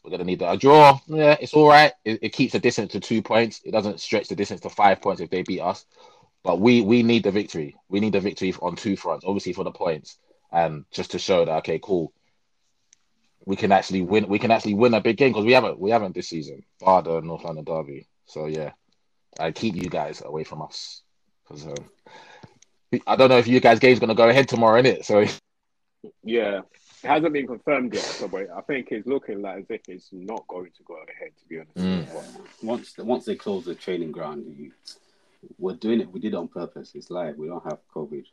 We're 0.03 0.11
gonna 0.11 0.23
need 0.23 0.39
the, 0.39 0.51
a 0.51 0.57
draw. 0.57 0.99
Yeah, 1.07 1.35
it's 1.39 1.53
all 1.53 1.67
right. 1.67 1.93
It, 2.03 2.19
it 2.21 2.29
keeps 2.29 2.53
the 2.53 2.59
distance 2.59 2.91
to 2.91 2.99
two 2.99 3.21
points. 3.21 3.61
It 3.65 3.71
doesn't 3.71 3.99
stretch 3.99 4.27
the 4.27 4.35
distance 4.35 4.61
to 4.61 4.69
five 4.69 5.01
points 5.01 5.21
if 5.21 5.29
they 5.29 5.41
beat 5.41 5.61
us. 5.61 5.85
But 6.43 6.59
we 6.59 6.81
we 6.81 7.01
need 7.01 7.23
the 7.23 7.31
victory. 7.31 7.75
We 7.89 7.99
need 7.99 8.13
the 8.13 8.19
victory 8.19 8.53
on 8.61 8.75
two 8.75 8.95
fronts. 8.95 9.25
Obviously 9.25 9.53
for 9.53 9.63
the 9.63 9.71
points, 9.71 10.17
and 10.51 10.85
just 10.91 11.11
to 11.11 11.19
show 11.19 11.43
that 11.43 11.57
okay, 11.59 11.79
cool, 11.81 12.13
we 13.45 13.55
can 13.55 13.71
actually 13.71 14.03
win. 14.03 14.27
We 14.27 14.37
can 14.37 14.51
actually 14.51 14.75
win 14.75 14.93
a 14.93 15.01
big 15.01 15.17
game 15.17 15.31
because 15.31 15.45
we 15.45 15.53
haven't 15.53 15.79
we 15.79 15.89
haven't 15.89 16.13
this 16.13 16.29
season, 16.29 16.63
bar 16.79 17.01
the 17.01 17.21
North 17.21 17.43
London 17.43 17.63
derby. 17.63 18.07
So 18.27 18.45
yeah, 18.45 18.71
I 19.39 19.51
keep 19.51 19.75
you 19.75 19.89
guys 19.89 20.21
away 20.23 20.43
from 20.43 20.61
us 20.61 21.01
because 21.47 21.65
um, 21.65 21.75
I 23.07 23.15
don't 23.15 23.29
know 23.29 23.37
if 23.37 23.47
you 23.47 23.59
guys' 23.59 23.79
game's 23.79 23.99
gonna 23.99 24.15
go 24.15 24.29
ahead 24.29 24.47
tomorrow, 24.47 24.79
in 24.79 24.85
it. 24.85 25.05
So 25.05 25.25
yeah, 26.23 26.61
it 27.03 27.07
hasn't 27.07 27.33
been 27.33 27.47
confirmed 27.47 27.93
yet. 27.93 28.03
So 28.03 28.29
I 28.55 28.61
think 28.61 28.91
it's 28.91 29.07
looking 29.07 29.41
like 29.41 29.59
as 29.59 29.65
if 29.69 29.81
it's 29.87 30.09
not 30.11 30.47
going 30.47 30.71
to 30.77 30.83
go 30.83 30.95
ahead. 30.95 31.31
To 31.37 31.45
be 31.47 31.59
honest, 31.59 31.75
mm. 31.77 32.63
once 32.63 32.97
once 32.97 33.25
they 33.25 33.35
close 33.35 33.65
the 33.65 33.75
training 33.75 34.11
ground, 34.11 34.45
you, 34.57 34.71
we're 35.57 35.75
doing 35.75 36.01
it. 36.01 36.11
We 36.11 36.19
did 36.19 36.33
it 36.33 36.37
on 36.37 36.47
purpose. 36.47 36.91
It's 36.95 37.09
live. 37.09 37.37
We 37.37 37.47
don't 37.47 37.63
have 37.63 37.79
COVID. 37.93 38.25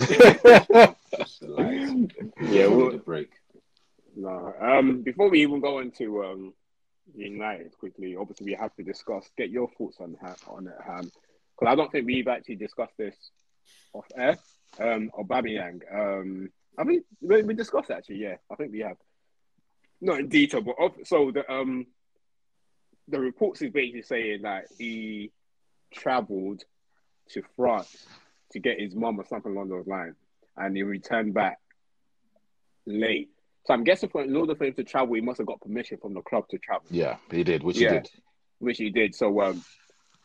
yeah, 2.40 2.66
we'll 2.66 2.98
break. 2.98 3.30
No. 4.16 4.54
Um, 4.60 5.02
before 5.02 5.30
we 5.30 5.42
even 5.42 5.60
go 5.60 5.80
into 5.80 6.24
um, 6.24 6.52
United 7.14 7.76
quickly, 7.78 8.16
obviously 8.16 8.46
we 8.46 8.54
have 8.54 8.74
to 8.76 8.82
discuss. 8.82 9.28
Get 9.36 9.50
your 9.50 9.68
thoughts 9.76 9.98
on 10.00 10.16
on 10.48 10.66
it, 10.66 10.74
Ham, 10.84 11.10
because 11.58 11.72
I 11.72 11.74
don't 11.74 11.90
think 11.90 12.06
we've 12.06 12.28
actually 12.28 12.56
discussed 12.56 12.96
this 12.98 13.16
off 13.92 14.06
air. 14.16 14.38
Um, 14.78 15.10
Aubameyang. 15.18 15.80
Um, 15.92 16.50
I 16.78 16.84
think 16.84 17.04
we, 17.20 17.42
we 17.42 17.54
discussed 17.54 17.90
actually. 17.90 18.16
Yeah, 18.16 18.36
I 18.50 18.54
think 18.56 18.72
we 18.72 18.80
have. 18.80 18.96
Not 20.00 20.20
in 20.20 20.28
detail, 20.28 20.60
but 20.60 20.76
so 21.04 21.30
the 21.30 21.50
um, 21.50 21.86
the 23.08 23.20
reports 23.20 23.62
is 23.62 23.70
basically 23.70 24.02
saying 24.02 24.42
that 24.42 24.64
he 24.78 25.30
travelled 25.92 26.62
to 27.30 27.42
France 27.56 28.06
to 28.52 28.58
get 28.58 28.80
his 28.80 28.94
mum 28.94 29.18
or 29.18 29.24
something 29.26 29.52
along 29.52 29.68
those 29.68 29.86
lines, 29.86 30.16
and 30.56 30.76
he 30.76 30.82
returned 30.82 31.34
back 31.34 31.58
late. 32.86 33.30
So 33.66 33.72
I'm 33.72 33.84
guessing 33.84 34.10
for 34.10 34.22
in 34.22 34.36
order 34.36 34.54
for 34.54 34.64
him 34.64 34.74
to 34.74 34.84
travel, 34.84 35.14
he 35.14 35.20
must 35.20 35.38
have 35.38 35.46
got 35.46 35.60
permission 35.60 35.98
from 35.98 36.12
the 36.14 36.20
club 36.22 36.48
to 36.50 36.58
travel. 36.58 36.86
Yeah, 36.90 37.16
he 37.30 37.44
did, 37.44 37.62
which 37.62 37.78
yeah, 37.78 37.92
he 37.92 37.98
did. 37.98 38.10
Which 38.58 38.78
he 38.78 38.90
did. 38.90 39.14
So 39.14 39.40
um, 39.40 39.64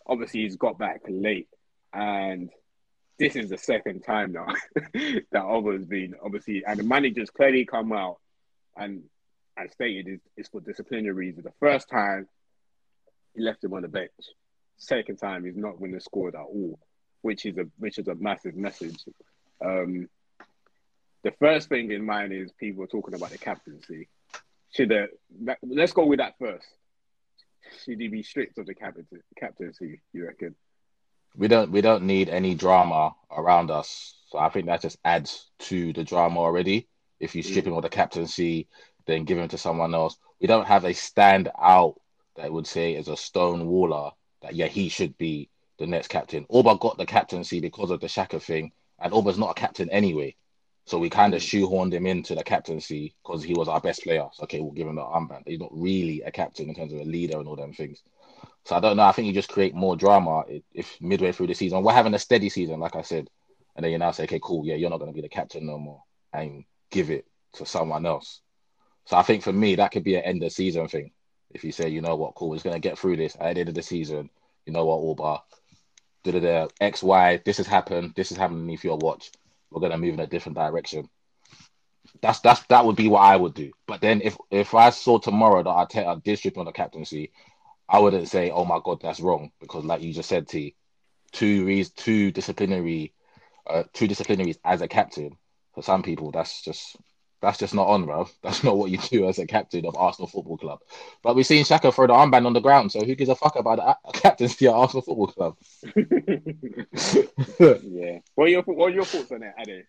obviously 0.06 0.42
he's 0.42 0.58
got 0.58 0.78
back 0.78 1.02
late, 1.08 1.48
and 1.94 2.50
this 3.20 3.36
is 3.36 3.50
the 3.50 3.58
second 3.58 4.02
time 4.02 4.32
now 4.32 4.48
that 5.32 5.44
Oba's 5.44 5.86
been 5.86 6.16
obviously, 6.24 6.64
and 6.66 6.80
the 6.80 6.84
managers 6.84 7.30
clearly 7.30 7.66
come 7.66 7.92
out 7.92 8.18
and 8.78 9.04
and 9.58 9.70
stated 9.72 10.08
it's, 10.08 10.24
it's 10.38 10.50
for 10.50 10.62
disciplinary 10.62 11.14
reasons. 11.14 11.44
The 11.44 11.54
first 11.60 11.90
time 11.90 12.28
he 13.36 13.44
left 13.44 13.64
him 13.64 13.74
on 13.74 13.82
the 13.82 13.90
bench. 13.90 14.12
Second 14.78 15.18
time 15.18 15.44
he's 15.44 15.58
not 15.58 15.80
winning 15.80 16.00
scored 16.00 16.36
at 16.36 16.42
all, 16.42 16.80
which 17.22 17.46
is 17.46 17.58
a 17.58 17.66
which 17.78 17.98
is 17.98 18.08
a 18.08 18.16
massive 18.16 18.56
message. 18.56 19.04
Um, 19.64 20.08
the 21.24 21.32
first 21.40 21.68
thing 21.68 21.92
in 21.92 22.06
mind 22.06 22.32
is 22.32 22.52
people 22.54 22.84
are 22.86 22.88
talking 22.88 23.14
about 23.14 23.32
the 23.32 23.38
captaincy. 23.38 24.08
Should 24.74 24.90
the, 24.90 25.10
let's 25.62 25.92
go 25.92 26.06
with 26.06 26.20
that 26.20 26.36
first. 26.40 26.66
Should 27.84 28.00
he 28.00 28.08
be 28.08 28.24
stripped 28.24 28.58
of 28.58 28.66
the 28.68 28.74
captaincy? 28.74 30.02
You 30.14 30.26
reckon? 30.28 30.56
We 31.36 31.48
don't. 31.48 31.72
We 31.72 31.82
don't 31.82 32.04
need 32.04 32.30
any 32.30 32.56
drama 32.56 33.16
around 33.32 33.72
us. 33.72 34.16
So 34.30 34.38
I 34.38 34.50
think 34.50 34.68
that 34.68 34.82
just 34.82 34.98
adds 35.04 35.50
to 35.60 35.94
the 35.94 36.04
drama 36.04 36.40
already. 36.40 36.88
If 37.20 37.36
you 37.36 37.44
strip 37.44 37.66
mm. 37.66 37.70
him 37.70 37.74
of 37.76 37.84
the 37.84 37.90
captaincy, 37.90 38.68
then 39.06 39.26
give 39.26 39.38
him 39.38 39.48
to 39.50 39.58
someone 39.58 39.94
else. 39.94 40.18
We 40.40 40.48
don't 40.48 40.68
have 40.68 40.86
a 40.86 40.94
stand 40.94 41.50
out 41.60 42.00
that 42.36 42.52
would 42.52 42.68
say 42.68 42.96
is 42.96 43.08
a 43.08 43.18
stone 43.18 43.68
waller 43.68 44.12
that 44.42 44.56
yeah 44.56 44.68
he 44.68 44.90
should 44.90 45.18
be 45.18 45.50
the 45.78 45.88
next 45.88 46.08
captain. 46.08 46.46
Auba 46.52 46.80
got 46.80 46.98
the 46.98 47.06
captaincy 47.06 47.60
because 47.60 47.92
of 47.92 48.00
the 48.00 48.08
Xhaka 48.08 48.42
thing, 48.42 48.72
and 49.00 49.14
Auba's 49.14 49.38
not 49.38 49.52
a 49.52 49.60
captain 49.60 49.90
anyway. 49.90 50.36
So 50.86 50.98
we 50.98 51.10
kind 51.10 51.34
of 51.34 51.42
mm. 51.42 51.46
shoehorned 51.46 51.94
him 51.94 52.06
into 52.06 52.36
the 52.36 52.44
captaincy 52.44 53.16
because 53.24 53.44
he 53.44 53.54
was 53.54 53.68
our 53.68 53.82
best 53.82 54.04
player. 54.04 54.28
So 54.34 54.44
okay, 54.44 54.62
we'll 54.62 54.72
give 54.72 54.88
him 54.88 54.96
the 54.96 55.02
armband. 55.02 55.44
He's 55.46 55.60
not 55.60 55.70
really 55.72 56.22
a 56.22 56.32
captain 56.32 56.70
in 56.70 56.76
terms 56.76 56.94
of 56.94 57.00
a 57.00 57.04
leader 57.04 57.38
and 57.38 57.48
all 57.48 57.56
them 57.56 57.74
things. 57.74 58.02
So 58.66 58.76
I 58.76 58.80
don't 58.80 58.98
know. 58.98 59.04
I 59.04 59.12
think 59.12 59.28
you 59.28 59.34
just 59.34 59.50
create 59.50 59.74
more 59.74 59.96
drama 59.96 60.44
if 60.74 61.00
midway 61.02 61.32
through 61.32 61.48
the 61.48 61.54
season 61.54 61.84
we're 61.84 61.94
having 61.94 62.14
a 62.14 62.20
steady 62.20 62.50
season, 62.50 62.80
like 62.80 62.96
I 62.96 63.02
said, 63.02 63.30
and 63.76 63.84
then 63.84 63.92
you 63.92 63.98
now 63.98 64.12
say, 64.12 64.24
okay, 64.24 64.40
cool, 64.42 64.66
yeah, 64.66 64.76
you're 64.76 64.90
not 64.90 65.00
going 65.00 65.12
to 65.12 65.16
be 65.16 65.22
the 65.22 65.30
captain 65.30 65.66
no 65.66 65.78
more, 65.78 66.04
and 66.34 66.66
give 66.92 67.10
it 67.10 67.26
to 67.54 67.66
someone 67.66 68.06
else. 68.06 68.42
So 69.06 69.18
I 69.18 69.24
think 69.24 69.44
for 69.44 69.54
me 69.54 69.76
that 69.76 69.92
could 69.92 70.04
be 70.04 70.16
an 70.16 70.24
end 70.24 70.44
of 70.44 70.52
season 70.52 70.88
thing. 70.88 71.12
If 71.52 71.64
you 71.64 71.72
say, 71.72 71.90
you 71.90 72.02
know 72.02 72.16
what, 72.16 72.36
cool, 72.36 72.50
we're 72.50 72.60
going 72.60 72.76
to 72.76 72.88
get 72.88 73.00
through 73.00 73.18
this 73.18 73.36
at 73.40 73.56
the 73.56 73.62
end 73.62 73.70
of 73.70 73.76
the 73.76 73.82
season. 73.82 74.30
You 74.68 74.74
know 74.74 74.86
what, 74.86 75.44
da, 76.24 76.68
X, 76.80 77.02
Y, 77.02 77.42
this 77.44 77.58
has 77.58 77.66
happened. 77.66 78.14
This 78.16 78.32
is 78.32 78.38
happening 78.38 78.70
if 78.70 78.84
your 78.84 78.98
watch 78.98 79.32
we're 79.72 79.82
gonna 79.82 79.98
move 79.98 80.14
in 80.14 80.20
a 80.20 80.28
different 80.28 80.58
direction. 80.58 81.10
That's 82.22 82.40
that's 82.40 82.64
that 82.68 82.86
would 82.86 82.96
be 82.96 83.08
what 83.08 83.22
I 83.22 83.36
would 83.36 83.54
do. 83.54 83.72
But 83.88 84.02
then 84.02 84.22
if 84.22 84.38
if 84.50 84.74
I 84.74 84.90
saw 84.90 85.20
tomorrow 85.20 85.64
that 85.64 85.70
I 85.70 85.86
take 85.86 86.08
a 86.08 86.22
district 86.24 86.58
on 86.58 86.66
the 86.66 86.72
captaincy, 86.72 87.32
I 87.90 88.00
wouldn't 88.00 88.28
say, 88.30 88.52
"Oh 88.52 88.66
my 88.66 88.80
god, 88.84 89.02
that's 89.02 89.20
wrong," 89.20 89.52
because 89.60 89.84
like 89.84 90.02
you 90.02 90.14
just 90.14 90.30
said, 90.30 90.48
T, 90.48 90.76
two 91.32 91.66
reasons, 91.66 91.94
two 91.96 92.32
disciplinary, 92.32 93.14
uh, 93.68 93.84
two 93.94 94.08
disciplinaries 94.08 94.58
as 94.64 94.82
a 94.82 94.88
captain. 94.88 95.38
For 95.74 95.82
some 95.84 96.04
people, 96.04 96.32
that's 96.32 96.62
just 96.64 96.98
that's 97.42 97.58
just 97.58 97.74
not 97.74 97.88
on, 97.88 98.06
bro. 98.06 98.28
That's 98.44 98.64
not 98.66 98.76
what 98.78 98.92
you 98.92 98.98
do 98.98 99.28
as 99.28 99.40
a 99.40 99.46
captain 99.48 99.86
of 99.86 99.96
Arsenal 99.96 100.28
Football 100.28 100.58
Club. 100.58 100.80
But 101.24 101.36
we've 101.36 101.46
seen 101.46 101.64
Xhaka 101.64 101.94
throw 101.94 102.08
the 102.08 102.14
armband 102.14 102.46
on 102.46 102.52
the 102.54 102.60
ground, 102.60 102.92
so 102.92 103.04
who 103.06 103.16
gives 103.16 103.30
a 103.30 103.36
fuck 103.36 103.56
about 103.56 103.78
the 103.78 104.12
captaincy 104.12 104.68
at 104.68 104.74
Arsenal 104.74 105.04
Football 105.04 105.28
Club? 105.28 105.58
yeah. 107.84 108.20
What 108.36 108.46
are 108.46 108.50
your 108.50 108.64
What 108.64 108.92
are 108.92 108.94
your 108.94 109.06
thoughts 109.06 109.32
on 109.32 109.44
it, 109.44 109.54
Ade? 109.58 109.86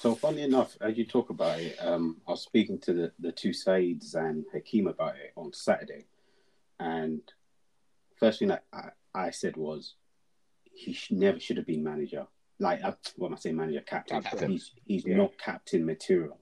So 0.00 0.14
funny 0.14 0.42
enough, 0.42 0.76
as 0.80 0.96
you 0.96 1.04
talk 1.04 1.30
about 1.30 1.60
it, 1.60 1.76
um, 1.78 2.16
I 2.26 2.30
was 2.30 2.42
speaking 2.42 2.78
to 2.80 2.92
the, 2.94 3.12
the 3.18 3.32
two 3.32 3.52
sides 3.52 4.14
and 4.14 4.46
Hakeem 4.52 4.86
about 4.86 5.16
it 5.16 5.32
on 5.36 5.52
Saturday, 5.52 6.06
and 6.80 7.20
first 8.18 8.40
thing 8.40 8.48
that 8.48 8.64
I, 8.72 8.88
I 9.14 9.30
said 9.30 9.56
was 9.56 9.94
he 10.72 10.92
sh- 10.92 11.12
never 11.12 11.38
should 11.38 11.56
have 11.56 11.66
been 11.66 11.84
manager 11.84 12.26
like 12.60 12.84
uh, 12.84 12.92
what 13.16 13.28
am 13.28 13.34
I 13.34 13.38
saying, 13.38 13.56
manager, 13.56 13.80
captain. 13.80 14.22
captain. 14.22 14.50
He's 14.50 14.72
he's 14.84 15.06
yeah. 15.06 15.16
not 15.16 15.36
captain 15.38 15.84
material. 15.84 16.38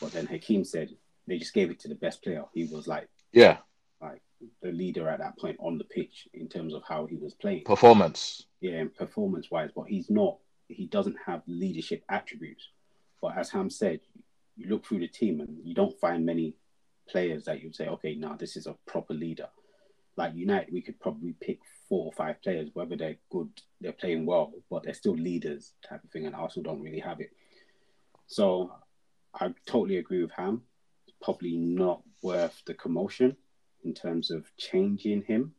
But 0.00 0.12
then 0.12 0.26
Hakeem 0.26 0.64
said 0.64 0.90
they 1.26 1.38
just 1.38 1.54
gave 1.54 1.70
it 1.70 1.80
to 1.80 1.88
the 1.88 1.94
best 1.94 2.22
player. 2.22 2.44
He 2.52 2.64
was 2.64 2.86
like 2.86 3.08
yeah, 3.32 3.58
like 4.00 4.20
the 4.62 4.70
leader 4.70 5.08
at 5.08 5.18
that 5.18 5.38
point 5.38 5.56
on 5.58 5.78
the 5.78 5.84
pitch 5.84 6.28
in 6.34 6.48
terms 6.48 6.74
of 6.74 6.82
how 6.86 7.06
he 7.06 7.16
was 7.16 7.34
playing. 7.34 7.64
Performance. 7.64 8.46
Yeah, 8.60 8.74
and 8.74 8.94
performance 8.94 9.50
wise, 9.50 9.70
but 9.74 9.86
he's 9.88 10.10
not. 10.10 10.36
He 10.68 10.86
doesn't 10.86 11.16
have 11.24 11.42
leadership 11.46 12.04
attributes. 12.08 12.68
But 13.22 13.38
as 13.38 13.50
Ham 13.50 13.70
said, 13.70 14.00
you 14.56 14.68
look 14.68 14.84
through 14.84 15.00
the 15.00 15.08
team 15.08 15.40
and 15.40 15.56
you 15.64 15.74
don't 15.74 15.98
find 16.00 16.26
many 16.26 16.54
players 17.08 17.44
that 17.46 17.62
you'd 17.62 17.74
say, 17.74 17.86
okay, 17.86 18.14
now 18.14 18.36
this 18.36 18.56
is 18.56 18.66
a 18.66 18.76
proper 18.86 19.14
leader. 19.14 19.48
Like 20.16 20.34
United, 20.34 20.72
we 20.72 20.82
could 20.82 20.98
probably 20.98 21.34
pick 21.40 21.58
four 21.88 22.06
or 22.06 22.12
five 22.12 22.40
players, 22.42 22.70
whether 22.72 22.96
they're 22.96 23.18
good, 23.30 23.50
they're 23.80 23.92
playing 23.92 24.26
well, 24.26 24.52
but 24.70 24.82
they're 24.82 24.94
still 24.94 25.14
leaders 25.14 25.72
type 25.88 26.02
of 26.02 26.10
thing, 26.10 26.26
and 26.26 26.34
Arsenal 26.34 26.72
don't 26.72 26.82
really 26.82 27.00
have 27.00 27.20
it. 27.20 27.30
So 28.26 28.72
I 29.34 29.54
totally 29.66 29.98
agree 29.98 30.22
with 30.22 30.32
Ham. 30.32 30.62
It's 31.06 31.16
probably 31.22 31.56
not 31.56 32.02
worth 32.22 32.62
the 32.66 32.74
commotion 32.74 33.36
in 33.84 33.94
terms 33.94 34.30
of 34.30 34.44
changing 34.56 35.22
him. 35.22 35.52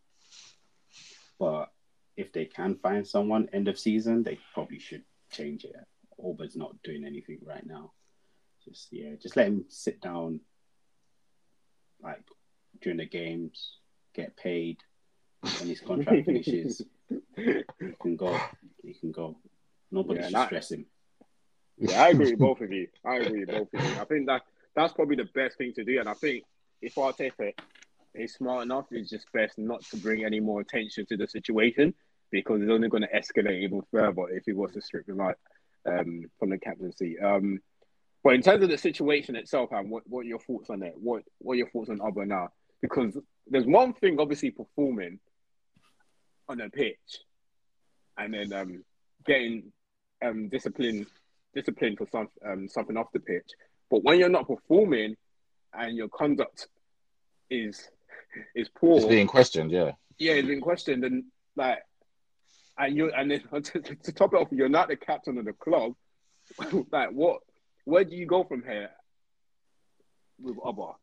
But 1.39 1.71
if 2.15 2.33
they 2.33 2.45
can 2.45 2.75
find 2.75 3.07
someone 3.07 3.47
end 3.53 3.67
of 3.67 3.79
season, 3.79 4.23
they 4.23 4.39
probably 4.53 4.79
should 4.79 5.03
change 5.31 5.63
it. 5.63 5.75
Auba's 6.19 6.55
not 6.55 6.81
doing 6.83 7.05
anything 7.05 7.39
right 7.45 7.65
now. 7.65 7.91
Just 8.65 8.87
yeah, 8.91 9.11
just 9.21 9.35
let 9.35 9.47
him 9.47 9.65
sit 9.69 10.01
down 10.01 10.41
like 12.01 12.23
during 12.81 12.97
the 12.97 13.05
games, 13.05 13.77
get 14.17 14.35
paid, 14.35 14.77
when 15.41 15.69
his 15.69 15.79
contract 15.87 16.25
finishes, 16.25 16.81
he 17.35 17.63
can 18.01 18.17
go. 18.17 18.37
He 18.83 18.93
can 18.93 19.11
go. 19.11 19.37
Nobody 19.91 20.19
yeah, 20.19 20.27
should 20.27 20.45
stress 20.47 20.71
him. 20.71 20.85
Yeah, 21.77 22.03
I 22.03 22.09
agree 22.09 22.31
with 22.31 22.39
both 22.39 22.61
of 22.61 22.71
you. 22.71 22.87
I 23.05 23.17
agree 23.17 23.45
with 23.45 23.49
both 23.49 23.73
of 23.73 23.85
you. 23.85 24.01
I 24.01 24.05
think 24.05 24.27
that 24.27 24.41
that's 24.75 24.93
probably 24.93 25.15
the 25.15 25.29
best 25.35 25.57
thing 25.57 25.73
to 25.73 25.83
do. 25.83 25.99
And 25.99 26.09
I 26.09 26.13
think 26.13 26.43
if 26.81 26.95
Arteta 26.95 27.53
is 28.15 28.33
smart 28.33 28.63
enough, 28.63 28.85
it's 28.91 29.09
just 29.09 29.31
best 29.31 29.57
not 29.57 29.83
to 29.85 29.97
bring 29.97 30.25
any 30.25 30.39
more 30.39 30.59
attention 30.59 31.05
to 31.05 31.17
the 31.17 31.27
situation 31.27 31.93
because 32.31 32.61
it's 32.61 32.71
only 32.71 32.89
going 32.89 33.03
to 33.03 33.09
escalate 33.09 33.61
even 33.61 33.81
further 33.91 34.29
if 34.29 34.43
he 34.45 34.53
was 34.53 34.73
to 34.73 34.81
strip 34.81 35.07
him 35.07 35.21
out 35.21 35.37
um, 35.85 36.25
from 36.39 36.49
the 36.49 36.57
captaincy. 36.57 37.17
Um, 37.19 37.59
but 38.23 38.33
in 38.33 38.41
terms 38.41 38.63
of 38.63 38.69
the 38.69 38.77
situation 38.77 39.35
itself, 39.35 39.69
and 39.71 39.89
what, 39.89 40.03
what 40.07 40.21
are 40.21 40.29
your 40.29 40.39
thoughts 40.39 40.69
on 40.69 40.83
it? 40.83 40.93
What 40.97 41.23
what 41.37 41.53
are 41.53 41.57
your 41.57 41.69
thoughts 41.69 41.89
on 41.89 41.99
Auba 41.99 42.27
now? 42.27 42.49
Because 42.81 43.17
there's 43.47 43.65
one 43.65 43.93
thing 43.93 44.19
obviously 44.19 44.51
performing 44.51 45.19
on 46.49 46.61
a 46.61 46.69
pitch 46.69 47.19
and 48.17 48.33
then 48.33 48.53
um, 48.53 48.83
getting 49.25 49.71
um, 50.23 50.49
discipline 50.49 51.05
discipline 51.53 51.95
for 51.95 52.07
some, 52.11 52.29
um, 52.45 52.67
something 52.67 52.97
off 52.97 53.11
the 53.13 53.19
pitch. 53.19 53.49
But 53.89 54.03
when 54.03 54.19
you're 54.19 54.29
not 54.29 54.47
performing 54.47 55.15
and 55.73 55.97
your 55.97 56.09
conduct 56.09 56.67
is 57.49 57.89
is 58.55 58.69
poor, 58.69 58.97
it's 58.97 59.05
being 59.05 59.27
questioned. 59.27 59.71
Yeah, 59.71 59.91
yeah, 60.17 60.33
it's 60.33 60.47
being 60.47 60.61
questioned, 60.61 61.03
and 61.03 61.25
like, 61.55 61.79
and 62.77 62.95
you 62.95 63.11
and 63.11 63.31
then 63.31 63.41
to, 63.61 63.81
to 63.81 64.11
top 64.11 64.33
it 64.33 64.37
off, 64.37 64.49
you're 64.51 64.69
not 64.69 64.89
the 64.89 64.95
captain 64.95 65.37
of 65.37 65.45
the 65.45 65.53
club. 65.53 65.93
like, 66.91 67.09
what 67.11 67.39
where 67.85 68.03
do 68.03 68.15
you 68.15 68.25
go 68.25 68.43
from 68.43 68.63
here 68.63 68.89
with 70.39 70.57
Oba? 70.63 70.93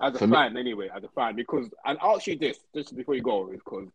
As 0.00 0.14
a 0.14 0.18
For 0.18 0.28
fan, 0.28 0.54
me- 0.54 0.60
anyway, 0.60 0.88
as 0.94 1.04
a 1.04 1.08
fan, 1.08 1.36
because 1.36 1.68
and 1.84 1.98
I'll 2.00 2.16
ask 2.16 2.26
you 2.26 2.36
this 2.36 2.58
just 2.74 2.96
before 2.96 3.14
you 3.14 3.22
go, 3.22 3.46
because 3.46 3.88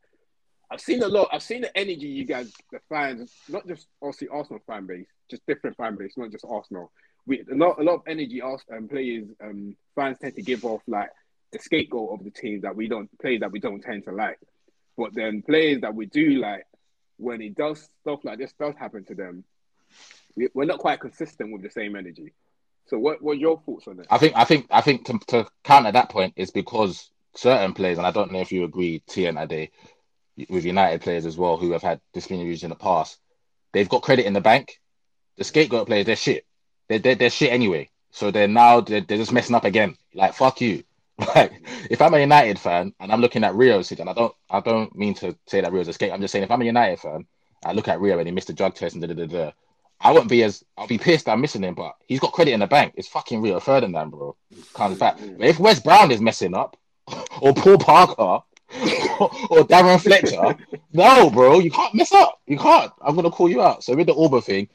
I've 0.70 0.82
seen 0.82 1.02
a 1.02 1.08
lot. 1.08 1.30
I've 1.32 1.44
seen 1.44 1.62
the 1.62 1.78
energy 1.78 2.08
you 2.08 2.26
guys, 2.26 2.52
the 2.72 2.80
fans, 2.90 3.34
not 3.48 3.68
just 3.68 3.88
obviously 4.02 4.28
Arsenal 4.30 4.62
fan 4.68 4.86
base, 4.86 5.08
just 5.30 5.46
different 5.46 5.78
fan 5.78 5.96
base, 5.96 6.14
not 6.18 6.32
just 6.32 6.46
Arsenal. 6.48 6.92
We 7.26 7.44
a 7.52 7.56
lot, 7.56 7.80
a 7.80 7.84
lot 7.84 7.96
of 7.96 8.02
energy. 8.08 8.42
Um, 8.42 8.88
players, 8.90 9.28
um, 9.42 9.76
fans 9.96 10.18
tend 10.20 10.36
to 10.36 10.42
give 10.42 10.66
off 10.66 10.82
like 10.88 11.10
the 11.52 11.60
scapegoat 11.60 12.20
of 12.20 12.24
the 12.24 12.32
team 12.32 12.62
that 12.62 12.76
we 12.76 12.88
don't 12.88 13.10
play 13.20 13.38
that 13.38 13.52
we 13.52 13.60
don't 13.60 13.82
tend 13.82 14.04
to 14.06 14.12
like. 14.12 14.40
But 14.98 15.14
then 15.14 15.42
players 15.42 15.82
that 15.82 15.94
we 15.96 16.06
do 16.06 16.40
like, 16.40 16.66
when 17.18 17.42
it 17.42 17.56
does 17.56 17.90
stuff 18.02 18.20
like 18.24 18.38
this 18.38 18.54
does 18.60 18.76
happen 18.78 19.04
to 19.06 19.16
them, 19.16 19.44
we, 20.36 20.50
we're 20.54 20.66
not 20.66 20.80
quite 20.80 21.00
consistent 21.00 21.52
with 21.52 21.64
the 21.64 21.70
same 21.70 21.96
energy. 21.96 22.34
So 22.88 22.98
what 22.98 23.22
what 23.22 23.38
your 23.38 23.62
thoughts 23.66 23.88
on 23.88 24.00
it? 24.00 24.08
I 24.10 24.18
think 24.18 24.34
I 24.36 24.46
think 24.46 24.68
I 24.72 24.82
think 24.82 25.06
to, 25.06 25.20
to 25.28 25.48
counter 25.64 25.92
that 25.92 26.10
point 26.10 26.34
is 26.38 26.52
because 26.52 27.10
certain 27.36 27.74
players, 27.74 27.98
and 27.98 28.08
I 28.08 28.12
don't 28.12 28.32
know 28.32 28.40
if 28.40 28.52
you 28.52 28.64
agree, 28.64 29.04
T 29.08 29.26
and 29.26 29.38
Ade, 29.38 29.70
with 30.50 30.66
United 30.66 31.02
players 31.02 31.26
as 31.26 31.38
well 31.38 31.58
who 31.58 31.72
have 31.72 31.82
had 31.82 32.00
disciplinaries 32.16 32.64
in 32.64 32.70
the 32.70 32.76
past, 32.76 33.20
they've 33.74 33.90
got 33.90 34.04
credit 34.04 34.26
in 34.26 34.34
the 34.34 34.42
bank. 34.42 34.80
The 35.38 35.44
scapegoat 35.44 35.88
players, 35.88 36.06
they're 36.06 36.16
shit. 36.16 36.46
They're, 36.88 37.00
they're, 37.00 37.16
they're 37.16 37.30
shit 37.30 37.52
anyway. 37.52 37.90
So 38.12 38.32
they're 38.32 38.48
now 38.48 38.82
they're, 38.82 39.02
they're 39.02 39.18
just 39.18 39.34
messing 39.34 39.56
up 39.56 39.66
again. 39.66 39.96
Like 40.14 40.34
fuck 40.34 40.62
you. 40.62 40.84
Like 41.36 41.52
if 41.90 42.00
I'm 42.00 42.14
a 42.14 42.20
United 42.20 42.60
fan 42.60 42.94
and 43.00 43.12
I'm 43.12 43.22
looking 43.22 43.44
at 43.44 43.56
Rio 43.56 43.82
and 43.82 44.10
I 44.10 44.14
don't 44.14 44.36
I 44.52 44.60
don't 44.60 44.96
mean 44.96 45.16
to 45.16 45.36
say 45.48 45.62
that 45.62 45.74
Rio's 45.74 45.88
escape. 45.88 46.14
I'm 46.14 46.22
just 46.22 46.32
saying 46.32 46.44
if 46.44 46.52
I'm 46.52 46.62
a 46.62 46.66
United 46.66 47.00
fan, 47.00 47.26
I 47.66 47.74
look 47.74 47.88
at 47.88 48.00
Rio 48.00 48.20
and 48.20 48.28
he 48.28 48.32
missed 48.32 48.48
the 48.48 48.54
drug 48.54 48.76
test 48.76 48.96
and 48.96 49.02
da 49.02 49.08
da 49.08 49.26
da 49.26 49.26
da. 49.26 49.52
I 50.00 50.12
wouldn't 50.12 50.30
be 50.30 50.44
as 50.44 50.64
I'll 50.78 50.88
be 50.88 50.98
pissed 50.98 51.28
I'm 51.28 51.42
missing 51.42 51.64
him, 51.64 51.74
but 51.74 51.96
he's 52.08 52.20
got 52.20 52.34
credit 52.34 52.54
in 52.54 52.60
the 52.60 52.68
bank. 52.68 52.94
It's 52.96 53.08
fucking 53.08 53.42
Rio 53.42 53.60
Ferdinand, 53.60 54.12
bro. 54.12 54.36
Comes 54.74 55.00
back. 55.00 55.18
But 55.18 55.48
if 55.48 55.60
Wes 55.60 55.80
Brown 55.80 56.12
is 56.12 56.22
messing 56.22 56.56
up, 56.56 56.78
or 57.42 57.54
Paul 57.54 57.78
Parker, 57.78 58.22
or, 59.20 59.64
Darren 59.66 60.00
Fletcher, 60.00 60.56
no, 60.94 61.30
bro, 61.30 61.60
you 61.60 61.72
can't 61.72 61.96
mess 61.96 62.12
up. 62.12 62.40
You 62.46 62.58
can't. 62.58 62.92
I'm 63.02 63.16
gonna 63.16 63.32
call 63.32 63.50
you 63.50 63.62
out. 63.62 63.84
So 63.84 63.96
with 63.96 64.08
the 64.08 64.14
Auba 64.14 64.44
thing, 64.44 64.70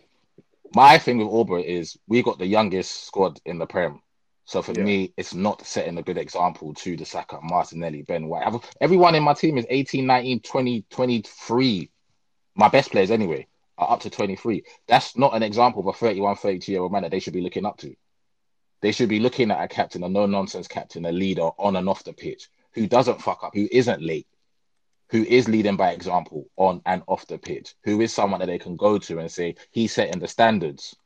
my 0.75 0.99
thing 0.99 1.19
with 1.19 1.29
Auba 1.29 1.63
is 1.63 1.99
we 2.09 2.23
got 2.23 2.39
the 2.39 2.47
youngest 2.47 3.07
squad 3.07 3.41
in 3.45 3.59
the 3.59 3.67
Prem. 3.67 4.01
So 4.45 4.61
for 4.61 4.73
yeah. 4.73 4.83
me, 4.83 5.13
it's 5.17 5.35
not 5.35 5.65
setting 5.65 5.99
a 5.99 6.03
good 6.03 6.19
example 6.19 6.75
to 6.75 6.97
the 6.97 7.05
Saka, 7.05 7.39
Martinelli, 7.43 8.03
Ben 8.03 8.27
White. 8.27 8.53
Everyone 8.81 9.15
in 9.15 9.23
my 9.23 9.35
team 9.35 9.57
is 9.57 9.67
18, 9.71 10.05
19, 10.05 10.41
20, 10.41 10.85
23. 10.91 11.91
My 12.57 12.69
best 12.69 12.91
players 12.91 13.13
anyway 13.13 13.47
are 13.83 13.93
up 13.93 14.01
to 14.01 14.11
23. 14.11 14.65
That's 14.87 15.17
not 15.17 15.35
an 15.35 15.43
example 15.43 15.81
of 15.81 15.95
a 15.95 15.99
31, 15.99 16.37
32 16.37 16.73
year 16.73 16.81
old 16.83 16.93
man 16.93 17.03
that 17.03 17.11
they 17.11 17.21
should 17.21 17.33
be 17.33 17.41
looking 17.41 17.67
up 17.67 17.79
to. 17.79 17.95
They 18.81 18.93
should 18.93 19.09
be 19.09 19.21
looking 19.21 19.51
at 19.51 19.63
a 19.63 19.69
captain, 19.69 20.03
a 20.03 20.09
no 20.09 20.27
nonsense 20.27 20.67
captain, 20.67 21.07
a 21.07 21.13
leader 21.13 21.51
on 21.59 21.77
and 21.77 21.89
off 21.89 22.05
the 22.05 22.13
pitch 22.13 22.49
who 22.75 22.87
doesn't 22.87 23.23
fuck 23.23 23.45
up, 23.45 23.55
who 23.55 23.69
isn't 23.71 24.03
late, 24.03 24.27
who 25.11 25.23
is 25.25 25.49
leading 25.49 25.77
by 25.77 25.91
example 25.91 26.47
on 26.57 26.81
and 26.87 27.03
off 27.07 27.27
the 27.27 27.39
pitch, 27.39 27.75
who 27.85 28.01
is 28.01 28.13
someone 28.13 28.41
that 28.41 28.47
they 28.47 28.59
can 28.59 28.77
go 28.77 28.99
to 28.99 29.19
and 29.19 29.31
say, 29.31 29.55
he's 29.71 29.93
setting 29.93 30.19
the 30.19 30.29
standards. 30.29 30.97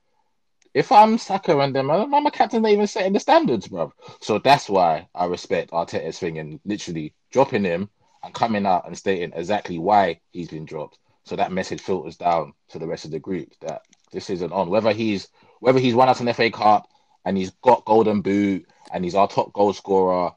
If 0.72 0.92
I'm 0.92 1.18
Saka 1.18 1.58
and 1.58 1.74
them, 1.74 1.90
I'm 1.90 2.26
a 2.26 2.30
captain 2.30 2.62
They 2.62 2.72
even 2.72 2.86
setting 2.86 3.14
the 3.14 3.20
standards, 3.20 3.68
bro. 3.68 3.92
So 4.20 4.38
that's 4.38 4.68
why 4.68 5.08
I 5.14 5.24
respect 5.26 5.70
Arteta's 5.70 6.18
thing 6.18 6.38
and 6.38 6.60
literally 6.64 7.14
dropping 7.30 7.64
him 7.64 7.88
and 8.22 8.34
coming 8.34 8.66
out 8.66 8.86
and 8.86 8.96
stating 8.96 9.32
exactly 9.34 9.78
why 9.78 10.20
he's 10.32 10.48
been 10.48 10.66
dropped. 10.66 10.98
So 11.26 11.34
that 11.36 11.52
message 11.52 11.80
filters 11.80 12.16
down 12.16 12.52
to 12.68 12.78
the 12.78 12.86
rest 12.86 13.04
of 13.04 13.10
the 13.10 13.18
group 13.18 13.48
that 13.60 13.82
this 14.12 14.30
isn't 14.30 14.52
on. 14.52 14.70
Whether 14.70 14.92
he's 14.92 15.28
whether 15.58 15.80
he's 15.80 15.94
won 15.94 16.08
us 16.08 16.20
an 16.20 16.32
FA 16.32 16.50
Cup 16.50 16.88
and 17.24 17.36
he's 17.36 17.50
got 17.62 17.84
golden 17.84 18.22
boot 18.22 18.66
and 18.92 19.04
he's 19.04 19.16
our 19.16 19.26
top 19.26 19.52
goal 19.52 19.72
scorer, 19.72 20.30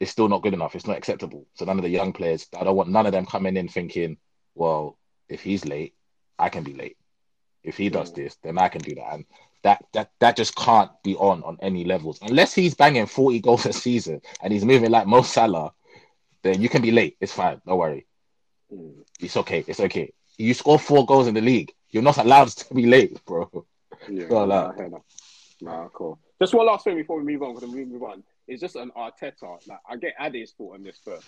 it's 0.00 0.10
still 0.10 0.28
not 0.28 0.42
good 0.42 0.54
enough. 0.54 0.74
It's 0.74 0.86
not 0.86 0.96
acceptable. 0.96 1.46
So 1.54 1.66
none 1.66 1.76
of 1.78 1.82
the 1.82 1.90
young 1.90 2.14
players, 2.14 2.48
I 2.58 2.64
don't 2.64 2.74
want 2.74 2.88
none 2.88 3.04
of 3.04 3.12
them 3.12 3.26
coming 3.26 3.58
in 3.58 3.68
thinking, 3.68 4.16
well, 4.54 4.98
if 5.28 5.42
he's 5.42 5.66
late, 5.66 5.94
I 6.38 6.48
can 6.48 6.64
be 6.64 6.72
late. 6.72 6.96
If 7.62 7.76
he 7.76 7.90
does 7.90 8.10
this, 8.10 8.36
then 8.42 8.56
I 8.56 8.68
can 8.68 8.80
do 8.80 8.94
that. 8.94 9.12
And 9.12 9.26
that 9.62 9.84
that 9.92 10.10
that 10.20 10.36
just 10.36 10.56
can't 10.56 10.90
be 11.04 11.16
on 11.16 11.42
on 11.42 11.58
any 11.60 11.84
levels 11.84 12.18
unless 12.22 12.54
he's 12.54 12.74
banging 12.74 13.06
40 13.06 13.40
goals 13.40 13.66
a 13.66 13.74
season 13.74 14.22
and 14.42 14.54
he's 14.54 14.64
moving 14.64 14.90
like 14.90 15.06
Mo 15.06 15.20
Salah. 15.20 15.74
Then 16.42 16.62
you 16.62 16.70
can 16.70 16.80
be 16.80 16.92
late. 16.92 17.18
It's 17.20 17.32
fine. 17.32 17.60
Don't 17.66 17.76
worry. 17.76 18.07
Mm. 18.72 19.04
It's 19.20 19.36
okay. 19.36 19.64
It's 19.66 19.80
okay. 19.80 20.12
You 20.36 20.54
score 20.54 20.78
four 20.78 21.06
goals 21.06 21.26
in 21.26 21.34
the 21.34 21.40
league. 21.40 21.72
You're 21.90 22.02
not 22.02 22.18
allowed 22.18 22.48
to 22.48 22.74
be 22.74 22.86
late, 22.86 23.24
bro. 23.24 23.64
Yeah, 24.08 24.26
nah, 24.28 24.72
nah, 25.60 25.88
cool. 25.88 26.18
Just 26.40 26.54
one 26.54 26.66
last 26.66 26.84
thing 26.84 26.96
before 26.96 27.18
we 27.18 27.32
move 27.32 27.42
on, 27.42 27.54
because 27.54 27.70
we 27.70 27.84
move 27.84 28.02
on. 28.02 28.22
It's 28.46 28.60
just 28.60 28.76
an 28.76 28.90
Arteta. 28.96 29.66
Like 29.66 29.80
I 29.88 29.96
get 29.96 30.14
Ade's 30.20 30.52
thought 30.52 30.74
on 30.74 30.82
this 30.82 30.98
first. 31.04 31.26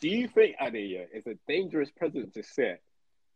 Do 0.00 0.08
you 0.08 0.28
think 0.28 0.56
Ade 0.60 1.08
is 1.12 1.26
a 1.26 1.36
dangerous 1.48 1.90
president 1.90 2.34
to 2.34 2.42
set 2.42 2.82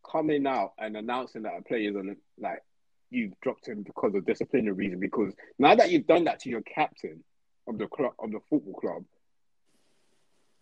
coming 0.09 0.47
out 0.47 0.73
and 0.79 0.97
announcing 0.97 1.43
that 1.43 1.57
a 1.59 1.63
player 1.63 1.91
is 1.91 1.97
on 1.97 2.17
like 2.39 2.63
you've 3.11 3.39
dropped 3.41 3.69
him 3.69 3.83
because 3.83 4.15
of 4.15 4.27
disciplinary 4.27 4.73
reason? 4.73 5.01
Because 5.01 5.33
now 5.59 5.75
that 5.75 5.91
you've 5.91 6.07
done 6.07 6.25
that 6.25 6.41
to 6.41 6.51
your 6.51 6.63
captain 6.63 7.25
of 7.67 7.79
the 7.79 7.87
club 7.87 8.13
of 8.19 8.31
the 8.31 8.41
football 8.51 8.75
club, 8.75 9.05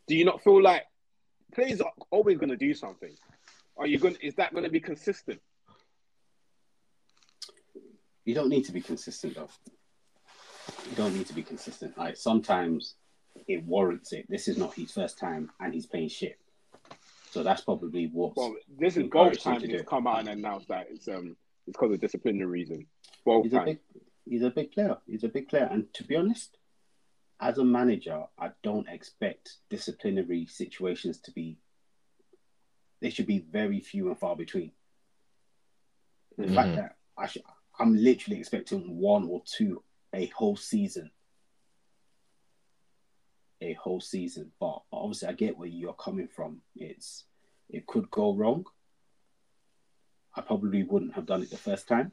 do 0.07 0.17
you 0.17 0.25
not 0.25 0.43
feel 0.43 0.63
like 0.63 0.85
players 1.53 1.81
are 1.81 1.93
always 2.11 2.39
going 2.39 2.51
to 2.51 2.57
do 2.57 2.75
something. 2.75 3.15
Are 3.77 3.87
you 3.87 3.99
going? 3.99 4.17
Is 4.23 4.35
that 4.37 4.53
going 4.53 4.65
to 4.65 4.71
be 4.71 4.81
consistent? 4.81 5.41
You 8.25 8.35
don't 8.35 8.49
need 8.49 8.65
to 8.67 8.73
be 8.73 8.81
consistent, 8.81 9.35
though. 9.35 9.49
You 10.91 10.97
don't 10.97 11.15
need 11.15 11.27
to 11.27 11.35
be 11.35 11.43
consistent. 11.43 11.97
Like 11.99 12.17
sometimes 12.17 12.95
it 13.49 13.65
warrants 13.65 14.13
it. 14.13 14.27
This 14.29 14.49
is 14.49 14.57
not 14.57 14.75
his 14.75 14.93
first 14.93 15.19
time, 15.19 15.51
and 15.61 15.73
he's 15.75 15.87
playing 15.87 16.09
shit. 16.09 16.39
So 17.31 17.43
that's 17.43 17.63
probably 17.63 18.11
what. 18.13 18.37
Well, 18.37 18.55
this 18.79 18.97
is 18.97 19.09
both 19.09 19.41
times 19.41 19.63
he's 19.65 19.83
come 19.83 20.07
out 20.07 20.21
and 20.21 20.29
announced 20.29 20.69
that 20.69 20.89
it's 20.91 21.09
um 21.09 21.37
it's 21.67 21.77
because 21.77 21.93
of 21.93 22.01
disciplinary 22.01 22.47
reason. 22.47 22.87
Both 23.25 23.45
he's 23.45 23.53
times. 23.53 23.63
A 23.63 23.67
big, 23.67 23.79
he's 24.29 24.43
a 24.43 24.51
big 24.51 24.73
player. 24.73 24.97
He's 25.07 25.25
a 25.25 25.29
big 25.29 25.49
player, 25.49 25.69
and 25.71 25.93
to 25.95 26.05
be 26.05 26.17
honest, 26.17 26.59
as 27.43 27.59
a 27.59 27.65
manager, 27.65 28.23
I 28.39 28.51
don't 28.63 28.89
expect 28.89 29.57
disciplinary 29.69 30.47
situations 30.47 31.19
to 31.23 31.33
be. 31.33 31.59
They 33.01 33.11
should 33.11 33.27
be 33.27 33.45
very 33.51 33.81
few 33.81 34.09
and 34.09 34.19
far 34.19 34.37
between. 34.37 34.71
The 36.39 36.45
mm-hmm. 36.45 36.55
fact 36.55 36.77
that 36.77 36.97
I 37.19 37.27
should, 37.27 37.43
I'm 37.79 37.97
literally 37.97 38.39
expecting 38.39 38.97
one 38.97 39.27
or 39.29 39.43
two 39.45 39.83
a 40.15 40.27
whole 40.27 40.57
season. 40.57 41.11
A 43.61 43.73
whole 43.75 44.01
season, 44.01 44.53
but 44.61 44.83
obviously, 44.93 45.29
I 45.29 45.33
get 45.33 45.59
where 45.59 45.69
you're 45.69 45.95
coming 45.95 46.29
from. 46.29 46.63
It's 46.77 47.25
it 47.69 47.87
could 47.87 48.11
go 48.11 48.35
wrong. 48.35 48.65
I 50.35 50.41
probably 50.41 50.83
wouldn't 50.83 51.15
have 51.15 51.27
done 51.27 51.43
it 51.43 51.51
the 51.51 51.57
first 51.57 51.87
time, 51.87 52.13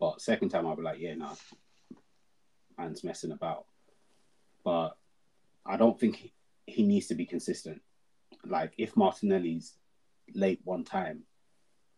but 0.00 0.20
second 0.20 0.48
time 0.48 0.66
I'll 0.66 0.76
be 0.76 0.82
like, 0.82 0.98
yeah, 0.98 1.14
no, 1.14 1.26
nah, 1.26 1.34
man's 2.78 3.04
messing 3.04 3.30
about 3.30 3.66
but 4.64 4.96
I 5.66 5.76
don't 5.76 5.98
think 5.98 6.16
he, 6.16 6.32
he 6.66 6.82
needs 6.82 7.06
to 7.08 7.14
be 7.14 7.26
consistent. 7.26 7.80
Like 8.44 8.72
if 8.78 8.96
Martinelli's 8.96 9.74
late 10.34 10.60
one 10.64 10.84
time, 10.84 11.22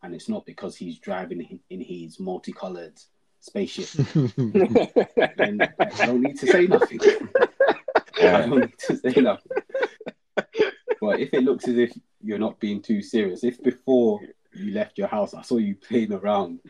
and 0.03 0.15
it's 0.15 0.29
not 0.29 0.47
because 0.47 0.77
he's 0.77 0.99
driving 0.99 1.61
in 1.71 1.81
his 1.81 2.21
multicolored 2.21 3.01
spaceship, 3.41 3.89
then 4.37 5.61
I 5.79 6.07
don't 6.07 6.21
need 6.21 6.39
to 6.39 6.47
say 6.47 6.67
nothing. 6.67 7.01
I 8.23 8.47
don't 8.47 8.61
need 8.61 8.79
to 8.79 8.97
say 8.97 9.21
nothing. 9.21 9.53
But 11.01 11.21
if 11.21 11.33
it 11.33 11.43
looks 11.45 11.69
as 11.69 11.77
if 11.77 11.97
you're 12.23 12.39
not 12.39 12.61
being 12.61 12.83
too 12.83 13.03
serious, 13.03 13.45
if 13.45 13.63
before 13.63 14.21
you 14.55 14.73
left 14.73 14.99
your 14.99 15.09
house 15.09 15.35
I 15.35 15.43
saw 15.43 15.57
you 15.59 15.75
playing 15.75 16.13
around, 16.13 16.61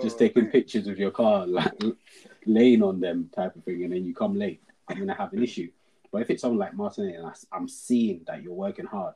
just 0.00 0.18
taking 0.18 0.46
pictures 0.46 0.86
of 0.86 0.98
your 0.98 1.10
car, 1.10 1.46
like 1.48 1.72
laying 2.46 2.82
on 2.82 3.00
them 3.00 3.30
type 3.34 3.56
of 3.56 3.64
thing, 3.64 3.84
and 3.84 3.92
then 3.92 4.04
you 4.04 4.14
come 4.14 4.34
late, 4.34 4.62
I'm 4.88 4.98
gonna 4.98 5.14
have 5.14 5.32
an 5.32 5.42
issue. 5.42 5.70
But 6.10 6.22
if 6.22 6.30
it's 6.30 6.42
someone 6.42 6.58
like 6.58 6.74
Martin 6.74 7.08
and 7.08 7.32
I'm 7.52 7.68
seeing 7.68 8.22
that 8.26 8.42
you're 8.42 8.52
working 8.52 8.84
hard 8.84 9.14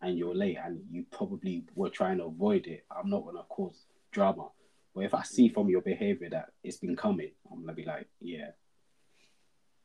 and 0.00 0.18
you're 0.18 0.34
late 0.34 0.58
and 0.62 0.80
you 0.90 1.04
probably 1.12 1.64
were 1.76 1.88
trying 1.90 2.18
to 2.18 2.24
avoid 2.24 2.66
it, 2.66 2.84
I'm 2.90 3.08
not 3.08 3.24
gonna 3.24 3.44
cause 3.48 3.86
drama. 4.10 4.48
But 4.94 5.04
if 5.04 5.14
I 5.14 5.22
see 5.22 5.48
from 5.48 5.68
your 5.68 5.82
behavior 5.82 6.28
that 6.30 6.50
it's 6.64 6.78
been 6.78 6.96
coming, 6.96 7.30
I'm 7.50 7.60
gonna 7.60 7.74
be 7.74 7.84
like, 7.84 8.08
yeah, 8.20 8.50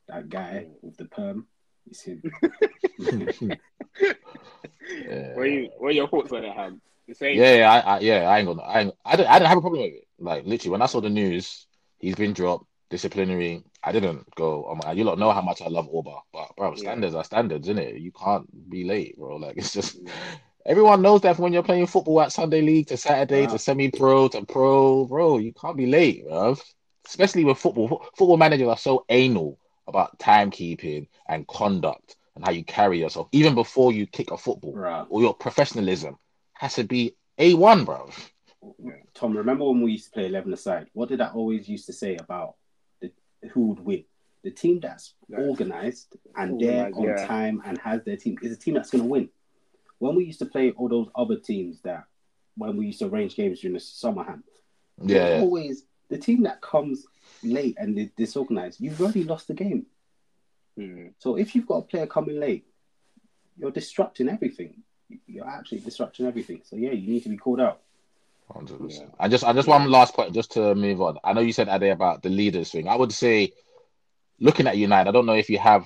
that 0.08 0.30
guy 0.30 0.68
with 0.82 0.98
the 0.98 1.06
perm, 1.06 1.46
it's 1.86 2.02
him. 2.02 2.24
yeah. 3.00 3.56
What 5.36 5.44
are 5.44 5.48
you? 5.48 5.70
What 5.78 5.90
are 5.90 5.92
your 5.92 6.08
thoughts 6.08 6.32
on 6.32 6.42
that, 6.42 6.56
Ham? 6.56 6.82
Yeah, 7.08 7.56
yeah, 7.56 7.72
I, 7.72 7.80
I, 7.80 8.00
yeah, 8.00 8.30
I 8.30 8.40
ain't 8.40 8.48
gonna, 8.48 8.62
I, 8.64 8.82
ain't, 8.82 8.94
I, 9.06 9.16
didn't, 9.16 9.30
I 9.30 9.40
didn't 9.40 9.50
have 9.50 9.58
a 9.58 9.62
problem 9.62 9.82
with 9.82 9.94
it. 9.94 10.08
Like 10.20 10.46
literally, 10.46 10.72
when 10.72 10.82
I 10.82 10.88
saw 10.88 11.00
the 11.00 11.10
news, 11.10 11.68
he's 12.00 12.16
been 12.16 12.34
dropped 12.34 12.66
disciplinary. 12.90 13.64
I 13.84 13.92
didn't 13.92 14.34
go. 14.36 14.66
Oh 14.70 14.76
my, 14.76 14.92
you 14.92 15.04
lot 15.04 15.20
know 15.20 15.32
how 15.32 15.42
much 15.42 15.62
I 15.62 15.68
love 15.68 15.90
Auba, 15.90 16.20
but 16.34 16.56
bro, 16.58 16.76
standards 16.76 17.14
yeah. 17.14 17.22
are 17.22 17.24
standards, 17.24 17.68
isn't 17.68 17.80
it? 17.82 17.96
You 17.98 18.12
can't 18.12 18.70
be 18.70 18.84
late, 18.84 19.18
bro. 19.18 19.38
Like 19.38 19.58
it's 19.58 19.74
just, 19.74 20.00
Everyone 20.68 21.02
knows 21.02 21.22
that 21.22 21.40
when 21.40 21.54
you're 21.54 21.64
playing 21.64 21.88
football 21.88 22.20
at 22.22 22.34
Sunday 22.34 22.62
league 22.62 22.88
to 22.88 22.98
Saturday 22.98 23.46
Wow. 23.46 23.54
to 23.54 23.60
semi-pro 23.60 24.28
to 24.30 24.46
pro, 24.46 25.06
bro, 25.06 25.38
you 25.38 25.54
can't 25.54 25.78
be 25.78 25.86
late, 25.86 26.26
bro. 26.28 26.58
Especially 27.08 27.46
with 27.46 27.58
football. 27.58 28.06
Football 28.18 28.36
managers 28.36 28.68
are 28.68 28.78
so 28.78 29.06
anal 29.08 29.58
about 29.88 30.20
timekeeping 30.20 31.08
and 31.30 31.48
conduct 31.48 32.18
and 32.36 32.44
how 32.44 32.52
you 32.52 32.66
carry 32.66 33.00
yourself, 33.00 33.30
even 33.32 33.56
before 33.56 33.94
you 33.94 34.06
kick 34.06 34.30
a 34.32 34.38
football. 34.38 34.76
Right. 34.76 35.06
Or 35.10 35.22
your 35.22 35.34
professionalism 35.34 36.18
has 36.60 36.76
to 36.76 36.84
be 36.84 37.16
A1, 37.40 37.86
bro. 37.86 38.10
Tom, 39.14 39.38
remember 39.38 39.66
when 39.66 39.82
we 39.82 39.92
used 39.94 40.06
to 40.06 40.12
play 40.12 40.26
11 40.26 40.54
aside? 40.54 40.88
What 40.94 41.10
did 41.10 41.22
I 41.22 41.30
always 41.30 41.68
used 41.70 41.86
to 41.88 41.94
say 41.94 42.16
about 42.18 42.56
the, 43.02 43.12
who 43.52 43.68
would 43.68 43.80
win? 43.80 44.04
The 44.44 44.52
team 44.52 44.80
that's 44.80 45.14
Yeah. 45.30 45.40
organized 45.40 46.16
and 46.36 46.60
there 46.60 46.86
Organised, 46.88 46.98
on 46.98 47.04
yeah. 47.06 47.28
time 47.28 47.62
and 47.66 47.78
has 47.80 48.04
their 48.04 48.18
team 48.18 48.38
is 48.42 48.52
a 48.52 48.58
team 48.58 48.74
that's 48.76 48.90
going 48.90 49.04
to 49.04 49.10
win. 49.10 49.30
When 50.00 50.16
we 50.16 50.26
used 50.26 50.40
to 50.40 50.46
play 50.46 50.72
all 50.72 50.90
those 50.90 51.10
other 51.16 51.38
teams 51.38 51.82
that, 51.82 52.06
when 52.56 52.78
we 52.78 52.88
used 52.88 53.00
to 53.00 53.06
arrange 53.08 53.36
games 53.36 53.62
during 53.62 53.74
the 53.74 53.80
summer 53.80 54.24
hand, 54.24 54.44
it 55.04 55.10
Yeah. 55.12 55.42
always 55.42 55.86
the 56.10 56.18
team 56.18 56.44
that 56.44 56.62
comes 56.62 57.06
late 57.44 57.76
and 57.78 57.98
is 57.98 58.10
disorganized, 58.16 58.80
you've 58.80 59.00
already 59.02 59.24
lost 59.24 59.48
the 59.48 59.54
game. 59.54 59.86
Mm. 60.78 61.14
So 61.20 61.36
if 61.38 61.56
you've 61.56 61.68
got 61.68 61.78
a 61.78 61.82
player 61.82 62.08
coming 62.08 62.40
late, 62.40 62.66
you're 63.58 63.72
disrupting 63.72 64.30
everything. 64.30 64.84
You're 65.26 65.48
actually 65.48 65.80
disrupting 65.80 66.26
everything. 66.26 66.62
So 66.64 66.76
yeah, 66.76 66.92
you 66.92 67.12
need 67.14 67.24
to 67.24 67.30
be 67.30 67.38
called 67.38 67.62
out. 67.62 67.82
Percent. 68.66 69.12
I 69.20 69.28
just, 69.28 69.44
I 69.44 69.52
just 69.54 69.68
one 69.68 69.92
last 69.92 70.14
point, 70.16 70.34
just 70.34 70.52
to 70.54 70.74
move 70.74 71.02
on. 71.02 71.18
I 71.24 71.34
know 71.34 71.42
you 71.42 71.52
said 71.52 71.68
Ade 71.68 71.92
about 71.92 72.24
the 72.24 72.30
leaders 72.30 72.72
thing. 72.72 72.88
I 72.88 72.96
would 72.96 73.12
say, 73.12 73.52
looking 74.40 74.68
at 74.68 74.78
United, 74.78 75.10
I 75.10 75.12
don't 75.12 75.26
know 75.26 75.34
if 75.34 75.50
you 75.50 75.60
have, 75.60 75.86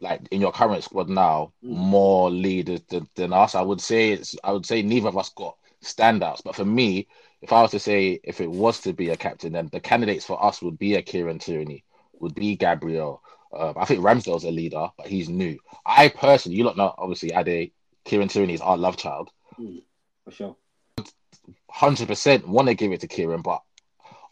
like 0.00 0.20
in 0.30 0.40
your 0.42 0.52
current 0.52 0.84
squad 0.84 1.08
now, 1.08 1.52
Mm. 1.64 1.76
more 1.76 2.30
leaders 2.30 2.82
than, 2.90 3.08
than 3.16 3.32
us. 3.32 3.54
I 3.54 3.62
would 3.62 3.80
say 3.80 4.10
it's, 4.10 4.36
I 4.44 4.52
would 4.52 4.66
say 4.66 4.82
neither 4.82 5.08
of 5.08 5.16
us 5.16 5.30
got 5.30 5.56
standouts. 5.82 6.42
But 6.44 6.54
for 6.54 6.66
me, 6.66 7.08
if 7.40 7.52
I 7.52 7.62
was 7.62 7.70
to 7.72 7.80
say 7.80 8.20
if 8.22 8.40
it 8.40 8.50
was 8.50 8.80
to 8.82 8.92
be 8.92 9.08
a 9.08 9.16
captain, 9.16 9.54
then 9.54 9.70
the 9.72 9.80
candidates 9.80 10.26
for 10.26 10.42
us 10.44 10.60
would 10.60 10.78
be 10.78 10.94
a 10.96 11.02
Kieran 11.02 11.38
Tierney, 11.38 11.84
would 12.20 12.34
be 12.34 12.56
Gabriel. 12.56 13.22
Uh, 13.52 13.72
I 13.76 13.86
think 13.86 14.02
Ramsdale's 14.02 14.44
a 14.44 14.50
leader, 14.50 14.90
but 14.96 15.06
he's 15.06 15.28
new. 15.28 15.58
I 15.84 16.08
personally, 16.08 16.58
you 16.58 16.64
lot 16.64 16.76
know, 16.76 16.94
obviously, 16.96 17.32
Ade, 17.32 17.72
Kieran 18.10 18.26
Tierney 18.26 18.54
is 18.54 18.60
our 18.60 18.76
love 18.76 18.96
child. 18.96 19.30
For 20.24 20.30
sure. 20.32 20.56
hundred 21.70 22.08
percent 22.08 22.48
want 22.48 22.66
to 22.66 22.74
give 22.74 22.90
it 22.90 23.02
to 23.02 23.06
Kieran, 23.06 23.40
but 23.40 23.62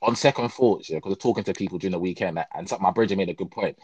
on 0.02 0.16
second 0.16 0.48
thoughts, 0.48 0.90
yeah, 0.90 0.96
because 0.96 1.12
of 1.12 1.20
talking 1.20 1.44
to 1.44 1.52
people 1.54 1.78
during 1.78 1.92
the 1.92 1.98
weekend, 2.00 2.44
and 2.52 2.72
my 2.80 2.90
bridger 2.90 3.14
made 3.14 3.28
a 3.28 3.34
good 3.34 3.52
point. 3.52 3.78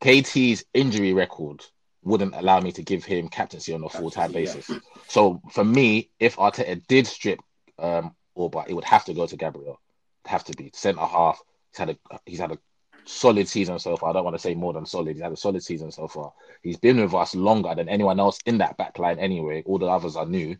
KT's 0.00 0.64
injury 0.74 1.12
record 1.12 1.64
wouldn't 2.02 2.34
allow 2.34 2.58
me 2.58 2.72
to 2.72 2.82
give 2.82 3.04
him 3.04 3.28
captaincy 3.28 3.72
on 3.72 3.84
a 3.84 3.88
full 3.88 4.10
time 4.10 4.32
basis. 4.32 4.68
So 5.06 5.40
for 5.52 5.64
me, 5.64 6.10
if 6.18 6.34
Arteta 6.34 6.84
did 6.88 7.06
strip 7.06 7.38
um 7.78 8.16
Auba, 8.36 8.66
it 8.68 8.74
would 8.74 8.82
have 8.82 9.04
to 9.04 9.14
go 9.14 9.26
to 9.28 9.36
Gabriel. 9.36 9.80
It'd 10.24 10.32
have 10.32 10.44
to 10.44 10.56
be 10.56 10.72
centre 10.74 11.00
half. 11.00 11.40
He's 11.70 11.78
had 11.78 11.90
a 11.90 11.98
he's 12.26 12.40
had 12.40 12.50
a 12.50 12.58
solid 13.04 13.48
season 13.48 13.78
so 13.78 13.96
far. 13.96 14.10
I 14.10 14.12
don't 14.12 14.24
want 14.24 14.34
to 14.36 14.42
say 14.42 14.54
more 14.54 14.72
than 14.72 14.86
solid. 14.86 15.14
He's 15.14 15.22
had 15.22 15.32
a 15.32 15.36
solid 15.36 15.62
season 15.62 15.90
so 15.90 16.08
far. 16.08 16.32
He's 16.62 16.76
been 16.78 17.00
with 17.00 17.14
us 17.14 17.34
longer 17.34 17.74
than 17.74 17.88
anyone 17.88 18.18
else 18.20 18.38
in 18.46 18.58
that 18.58 18.76
back 18.76 18.98
line 18.98 19.18
anyway. 19.18 19.62
All 19.66 19.78
the 19.78 19.86
others 19.86 20.16
are 20.16 20.26
new. 20.26 20.56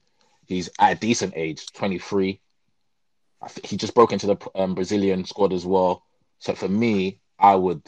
He's 0.46 0.68
at 0.78 0.92
a 0.92 0.94
decent 1.00 1.32
age, 1.36 1.72
23. 1.72 2.40
I 3.42 3.48
think 3.48 3.66
he 3.66 3.76
just 3.76 3.94
broke 3.94 4.12
into 4.12 4.26
the 4.26 4.36
um, 4.54 4.74
Brazilian 4.74 5.24
squad 5.24 5.52
as 5.52 5.64
well. 5.66 6.02
So 6.38 6.54
for 6.54 6.68
me, 6.68 7.18
I 7.38 7.54
would. 7.54 7.82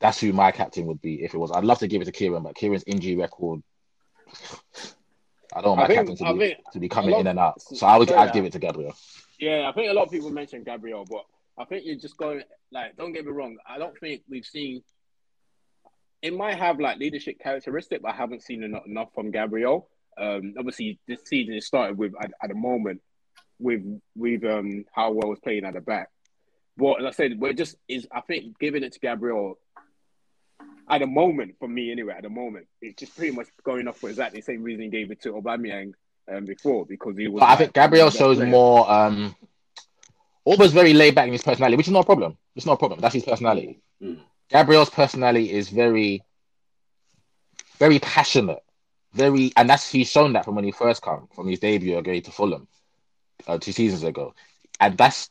That's 0.00 0.20
who 0.20 0.32
my 0.32 0.52
captain 0.52 0.86
would 0.86 1.00
be 1.02 1.22
if 1.24 1.34
it 1.34 1.38
was. 1.38 1.50
I'd 1.50 1.64
love 1.64 1.80
to 1.80 1.88
give 1.88 2.00
it 2.02 2.06
to 2.06 2.12
Kieran, 2.12 2.42
but 2.42 2.54
Kieran's 2.54 2.84
injury 2.86 3.16
record. 3.16 3.62
I 5.54 5.60
don't 5.62 5.76
want 5.76 5.80
my 5.80 5.86
think- 5.86 5.98
captain 6.08 6.16
to 6.16 6.26
I 6.26 6.32
be, 6.34 6.56
to 6.72 6.78
be 6.80 6.88
coming 6.88 7.10
lot- 7.12 7.20
in 7.20 7.26
and 7.26 7.38
out. 7.38 7.60
So 7.62 7.86
I 7.86 7.96
would. 7.96 8.10
I'd 8.12 8.32
give 8.32 8.44
it 8.44 8.52
to 8.52 8.58
Gabriel. 8.58 8.94
Yeah, 9.38 9.68
I 9.68 9.72
think 9.72 9.90
a 9.90 9.94
lot 9.94 10.04
of 10.06 10.10
people 10.10 10.30
mentioned 10.30 10.66
Gabriel, 10.66 11.04
but 11.08 11.24
I 11.58 11.64
think 11.64 11.84
you're 11.84 11.96
just 11.96 12.16
going 12.16 12.42
like. 12.70 12.96
Don't 12.96 13.12
get 13.12 13.24
me 13.24 13.32
wrong. 13.32 13.56
I 13.66 13.78
don't 13.78 13.98
think 13.98 14.22
we've 14.28 14.46
seen. 14.46 14.82
It 16.22 16.34
might 16.34 16.58
have 16.58 16.80
like 16.80 16.98
leadership 16.98 17.38
characteristic, 17.40 18.02
but 18.02 18.12
I 18.12 18.16
haven't 18.16 18.42
seen 18.42 18.62
enough, 18.62 18.86
enough 18.86 19.08
from 19.14 19.30
Gabriel. 19.30 19.88
Um, 20.16 20.54
obviously, 20.58 20.98
this 21.06 21.20
season 21.24 21.54
it 21.54 21.62
started 21.62 21.96
with 21.96 22.12
at, 22.20 22.32
at 22.42 22.48
the 22.48 22.54
moment 22.54 23.02
with 23.58 23.82
with 24.16 24.44
um 24.44 24.84
how 24.94 25.12
well 25.12 25.30
was 25.30 25.40
playing 25.40 25.64
at 25.64 25.74
the 25.74 25.80
back. 25.80 26.10
But 26.76 27.00
as 27.00 27.06
I 27.06 27.10
said, 27.10 27.40
we're 27.40 27.52
just 27.52 27.76
is 27.88 28.06
I 28.12 28.20
think 28.20 28.58
giving 28.58 28.84
it 28.84 28.92
to 28.92 29.00
Gabriel 29.00 29.58
at 30.88 30.98
the 31.00 31.06
moment 31.06 31.56
for 31.58 31.68
me 31.68 31.90
anyway. 31.90 32.14
At 32.16 32.22
the 32.22 32.30
moment, 32.30 32.66
it's 32.80 33.00
just 33.00 33.16
pretty 33.16 33.34
much 33.34 33.48
going 33.64 33.88
off 33.88 33.98
for 33.98 34.08
exactly 34.08 34.40
the 34.40 34.44
same 34.44 34.62
reason 34.62 34.82
he 34.82 34.88
gave 34.88 35.10
it 35.10 35.22
to 35.22 35.32
Aubameyang 35.32 35.92
um, 36.32 36.44
before 36.44 36.86
because 36.86 37.16
he 37.16 37.28
was. 37.28 37.40
But 37.40 37.48
I 37.48 37.56
think 37.56 37.72
Gabriel 37.72 38.10
shows 38.10 38.38
player. 38.38 38.48
more. 38.48 38.90
um 38.90 39.34
Auba's 40.48 40.72
very 40.72 40.94
laid 40.94 41.14
back 41.14 41.26
in 41.26 41.32
his 41.32 41.42
personality, 41.42 41.76
which 41.76 41.88
is 41.88 41.92
not 41.92 42.04
a 42.04 42.06
problem. 42.06 42.38
It's 42.56 42.64
not 42.64 42.74
a 42.74 42.78
problem. 42.78 43.00
That's 43.00 43.14
his 43.14 43.24
personality. 43.24 43.82
Mm. 44.02 44.18
Gabriel's 44.48 44.88
personality 44.88 45.52
is 45.52 45.68
very, 45.68 46.22
very 47.78 47.98
passionate, 47.98 48.62
very, 49.12 49.52
and 49.58 49.68
that's 49.68 49.90
he's 49.90 50.10
shown 50.10 50.32
that 50.32 50.46
from 50.46 50.54
when 50.54 50.64
he 50.64 50.70
first 50.70 51.02
come 51.02 51.28
from 51.34 51.48
his 51.48 51.60
debut 51.60 51.98
again 51.98 52.22
to 52.22 52.30
Fulham, 52.30 52.66
uh, 53.46 53.58
two 53.58 53.72
seasons 53.72 54.04
ago, 54.04 54.34
and 54.80 54.96
that's 54.96 55.28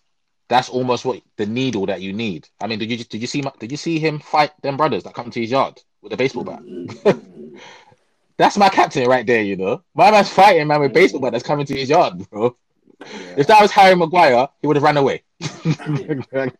that's 0.49 0.69
almost 0.69 1.03
what 1.03 1.21
the 1.38 1.47
needle 1.47 1.88
that 1.88 2.01
you 2.01 2.13
need. 2.13 2.47
I 2.62 2.67
mean, 2.67 2.77
did 2.77 2.91
you 2.91 2.97
did 2.97 3.19
you 3.19 3.27
see 3.27 3.41
did 3.58 3.71
you 3.71 3.77
see 3.77 3.97
him 3.97 4.19
fight 4.19 4.51
them 4.62 4.77
brothers 4.77 5.03
that 5.03 5.15
come 5.15 5.32
to 5.32 5.41
his 5.41 5.49
yard 5.49 5.82
with 6.03 6.13
a 6.13 6.17
baseball 6.17 6.43
bat? 6.43 6.62
Mm. 6.62 7.60
That's 8.38 8.56
my 8.56 8.69
captain 8.69 9.10
right 9.10 9.25
there. 9.25 9.41
You 9.41 9.56
know, 9.56 9.82
my 9.95 10.12
man's 10.12 10.30
fighting 10.30 10.67
man 10.67 10.80
with 10.82 10.93
baseball 10.93 11.21
bat 11.21 11.32
that's 11.32 11.43
coming 11.43 11.65
to 11.65 11.75
his 11.75 11.89
yard, 11.89 12.30
bro. 12.30 12.56
If 13.01 13.47
that 13.47 13.62
was 13.62 13.71
Harry 13.71 13.95
Maguire, 13.95 14.47
he 14.62 14.67
would 14.67 14.75
have 14.75 14.83
ran 14.83 14.97
away. 14.97 15.23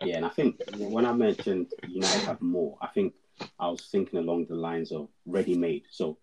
Yeah, 0.00 0.18
and 0.18 0.26
I 0.26 0.28
think 0.28 0.62
when 0.76 1.04
I 1.04 1.12
mentioned 1.12 1.72
United 1.88 2.26
have 2.26 2.40
more, 2.40 2.78
I 2.80 2.86
think 2.86 3.14
I 3.58 3.68
was 3.68 3.88
thinking 3.90 4.20
along 4.20 4.46
the 4.46 4.54
lines 4.54 4.92
of 4.92 5.08
ready-made. 5.26 5.86
So 5.90 6.18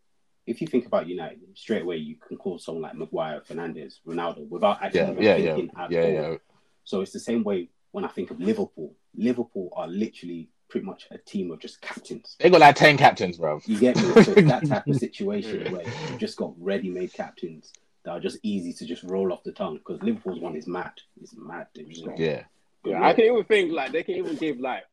if 0.48 0.62
you 0.62 0.68
think 0.68 0.86
about 0.86 1.08
United, 1.08 1.40
straight 1.56 1.82
away 1.82 1.98
you 1.98 2.16
can 2.16 2.38
call 2.38 2.58
someone 2.58 2.84
like 2.84 2.96
Maguire, 2.96 3.42
Fernandes, 3.42 3.96
Ronaldo 4.08 4.48
without 4.48 4.82
actually 4.82 5.00
yeah, 5.02 5.12
yeah, 5.20 5.36
yeah, 5.36 5.56
thinking 5.56 5.72
at 5.78 5.92
yeah, 5.92 6.02
all. 6.02 6.12
yeah. 6.12 6.36
So 6.84 7.02
it's 7.02 7.12
the 7.12 7.20
same 7.20 7.44
way 7.44 7.70
when 7.92 8.06
I 8.06 8.10
think 8.10 8.32
of 8.32 8.40
Liverpool. 8.40 8.96
Liverpool 9.16 9.74
are 9.76 9.88
literally 9.88 10.50
pretty 10.70 10.86
much 10.86 11.08
a 11.12 11.18
team 11.18 11.52
of 11.52 11.60
just 11.60 11.82
captains. 11.82 12.38
They 12.40 12.50
got 12.50 12.62
like 12.62 12.76
ten 12.76 12.98
captains, 12.98 13.38
bro. 13.38 13.60
You 13.66 13.80
get 13.80 13.98
me? 13.98 14.24
So 14.24 14.34
that 14.36 14.68
type 14.68 14.88
of 14.88 14.96
situation 15.08 15.72
where 15.72 15.84
you've 15.84 16.20
just 16.20 16.38
got 16.38 16.54
ready-made 16.58 17.14
captains 17.14 17.74
that 18.06 18.12
are 18.12 18.20
just 18.20 18.38
easy 18.44 18.72
to 18.72 18.86
just 18.86 19.04
roll 19.04 19.34
off 19.34 19.44
the 19.44 19.52
tongue. 19.52 19.78
Because 19.78 20.02
Liverpool's 20.02 20.40
one 20.40 20.56
is 20.56 20.68
mad. 20.68 20.94
It's 21.22 21.36
mad. 21.36 21.68
They've 21.76 21.90
just 21.90 22.06
got- 22.06 22.18
Yeah, 22.18 22.44
Yeah, 22.86 23.04
I 23.04 23.14
can 23.14 23.26
even 23.26 23.44
think 23.46 23.72
like 23.72 23.92
they 23.92 24.04
can 24.04 24.16
even 24.16 24.36
give 24.36 24.60
like 24.60 24.84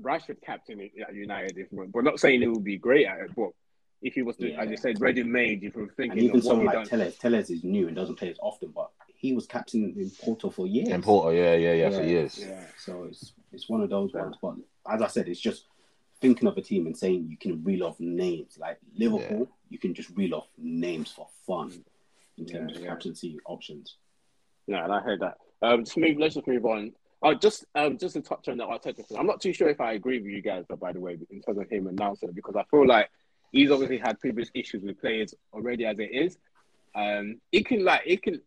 Rashford 0.00 0.40
captain 0.42 0.80
at 0.80 1.14
United, 1.14 1.56
if 1.58 1.68
we're 1.72 2.02
not 2.02 2.20
saying 2.20 2.42
it 2.42 2.46
would 2.46 2.62
be 2.62 2.76
great 2.76 3.06
at 3.06 3.18
it. 3.20 3.30
But 3.34 3.50
if 4.02 4.14
he 4.14 4.22
was, 4.22 4.36
to, 4.36 4.50
Yeah. 4.50 4.60
as 4.60 4.70
you 4.70 4.76
said, 4.76 5.00
ready 5.00 5.22
made, 5.22 5.64
if 5.64 5.74
you're 5.74 5.84
And 5.84 5.96
thinking 5.96 6.18
even 6.24 6.36
of 6.36 6.44
someone 6.44 6.60
he 6.60 6.66
like 6.66 6.88
done, 6.88 7.00
Telles, 7.00 7.16
Telles 7.16 7.50
is 7.50 7.64
new 7.64 7.86
and 7.88 7.96
doesn't 7.96 8.16
play 8.16 8.30
as 8.30 8.38
often, 8.40 8.70
but 8.70 8.90
he 9.08 9.32
was 9.32 9.46
captain 9.46 9.94
in 9.98 10.10
Porto 10.10 10.50
for 10.50 10.66
years. 10.66 10.88
in 10.88 11.02
Porto, 11.02 11.30
yeah, 11.30 11.54
yeah, 11.54 11.72
yeah, 11.72 11.90
for 11.90 12.02
years. 12.04 12.38
yeah, 12.38 12.64
So 12.76 13.04
it's 13.04 13.32
it's 13.50 13.68
one 13.68 13.80
of 13.80 13.88
those 13.88 14.10
Yeah. 14.14 14.24
ones. 14.24 14.36
But 14.42 14.56
as 14.86 15.00
I 15.02 15.06
said, 15.08 15.26
it's 15.26 15.40
just 15.40 15.64
thinking 16.20 16.46
of 16.48 16.56
a 16.58 16.60
team 16.62 16.86
and 16.86 16.96
saying 16.96 17.28
you 17.30 17.38
can 17.38 17.64
reel 17.64 17.84
off 17.84 17.98
names. 17.98 18.58
Like 18.58 18.78
Liverpool, 18.94 19.48
you 19.70 19.78
can 19.78 19.94
just 19.94 20.10
reel 20.10 20.34
off 20.34 20.48
names 20.58 21.10
for 21.10 21.26
fun 21.46 21.70
mm. 21.70 21.84
In 22.38 22.46
terms 22.46 22.72
Yeah, 22.72 22.76
of 22.78 22.82
yeah. 22.84 22.88
captaincy 22.90 23.38
options. 23.46 23.96
no, 24.66 24.82
and 24.82 24.92
I 24.92 25.00
heard 25.00 25.20
that. 25.20 25.38
Um, 25.62 25.84
just 25.84 25.96
move. 25.96 26.18
Let's 26.18 26.34
just 26.34 26.46
move 26.46 26.64
on. 26.64 26.92
Oh, 27.22 27.34
just 27.34 27.64
um, 27.74 27.98
just 27.98 28.14
to 28.14 28.20
touch 28.22 28.48
on 28.48 28.58
the 28.58 28.64
Arteta 28.64 29.04
thing. 29.04 29.18
I'm 29.18 29.26
not 29.26 29.40
too 29.40 29.52
sure 29.52 29.68
if 29.68 29.80
I 29.80 29.92
agree 29.94 30.18
with 30.20 30.30
you 30.30 30.40
guys, 30.42 30.64
but 30.68 30.78
by 30.78 30.92
the 30.92 31.00
way, 31.00 31.18
in 31.30 31.40
terms 31.42 31.58
of 31.58 31.68
him 31.68 31.86
announcing 31.88 32.30
because 32.32 32.54
I 32.54 32.62
feel 32.70 32.86
like 32.86 33.10
he's 33.50 33.70
obviously 33.70 33.98
had 33.98 34.20
previous 34.20 34.50
issues 34.54 34.82
with 34.84 35.00
players 35.00 35.34
already 35.52 35.84
as 35.84 35.98
it 35.98 36.10
is. 36.12 36.38
Um, 36.94 37.40
it 37.50 37.66
can 37.66 37.84
like 37.84 38.02
it 38.06 38.22
can 38.22 38.40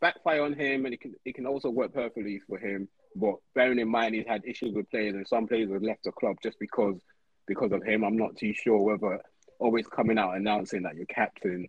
backfire 0.00 0.42
on 0.42 0.54
him, 0.54 0.84
and 0.86 0.94
it 0.94 1.00
can 1.00 1.14
it 1.24 1.34
can 1.34 1.46
also 1.46 1.68
work 1.70 1.92
perfectly 1.92 2.40
for 2.48 2.58
him. 2.58 2.88
But 3.14 3.34
bearing 3.54 3.78
in 3.78 3.88
mind 3.88 4.14
he's 4.14 4.26
had 4.26 4.42
issues 4.46 4.72
with 4.74 4.90
players, 4.90 5.14
and 5.14 5.28
some 5.28 5.46
players 5.46 5.70
have 5.70 5.82
left 5.82 6.04
the 6.04 6.12
club 6.12 6.36
just 6.42 6.58
because 6.58 6.98
because 7.46 7.72
of 7.72 7.82
him. 7.84 8.04
I'm 8.04 8.16
not 8.16 8.36
too 8.36 8.54
sure 8.54 8.78
whether 8.78 9.20
always 9.58 9.86
coming 9.86 10.18
out 10.18 10.34
announcing 10.36 10.82
that 10.84 10.96
your 10.96 11.06
captain 11.06 11.68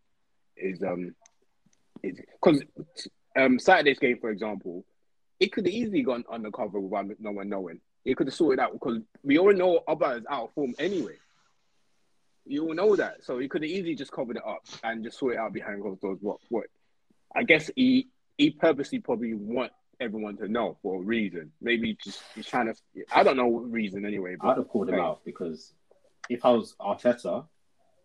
is 0.56 0.82
um 0.84 1.08
is 1.08 1.15
because 2.03 2.61
um 3.35 3.59
Saturday's 3.59 3.99
game, 3.99 4.19
for 4.19 4.29
example, 4.29 4.85
it 5.39 5.51
could 5.51 5.65
have 5.65 5.73
easily 5.73 6.03
gone 6.03 6.23
undercover 6.31 6.79
without 6.79 7.07
no 7.19 7.31
one 7.31 7.49
knowing. 7.49 7.79
It 8.05 8.17
could 8.17 8.27
have 8.27 8.35
sorted 8.35 8.59
out 8.59 8.73
because 8.73 8.99
we 9.23 9.37
all 9.37 9.53
know 9.53 9.79
Auba 9.87 10.19
is 10.19 10.25
out 10.29 10.45
of 10.45 10.53
form 10.53 10.73
anyway. 10.77 11.15
You 12.45 12.67
all 12.67 12.73
know 12.73 12.95
that, 12.97 13.23
so 13.23 13.39
he 13.39 13.47
could 13.47 13.63
have 13.63 13.71
easily 13.71 13.95
just 13.95 14.11
covered 14.11 14.35
it 14.35 14.43
up 14.45 14.63
and 14.83 15.03
just 15.03 15.17
sort 15.17 15.35
it 15.35 15.39
out 15.39 15.53
behind 15.53 15.81
closed 15.81 16.01
doors. 16.01 16.17
What 16.21 16.39
what? 16.49 16.65
I 17.35 17.43
guess 17.43 17.71
he 17.75 18.09
he 18.37 18.51
purposely 18.51 18.99
probably 18.99 19.33
want 19.33 19.71
everyone 19.99 20.35
to 20.37 20.47
know 20.47 20.77
for 20.81 21.01
a 21.01 21.05
reason. 21.05 21.51
Maybe 21.61 21.97
just 22.03 22.21
he's 22.35 22.45
trying 22.45 22.67
to. 22.67 22.75
I 23.13 23.23
don't 23.23 23.37
know 23.37 23.47
what 23.47 23.71
reason 23.71 24.05
anyway. 24.05 24.35
But, 24.35 24.49
I'd 24.49 24.57
have 24.57 24.67
called 24.67 24.89
him 24.89 24.99
out 24.99 25.23
because 25.23 25.71
if 26.29 26.43
I 26.43 26.51
was 26.51 26.75
Arteta, 26.79 27.45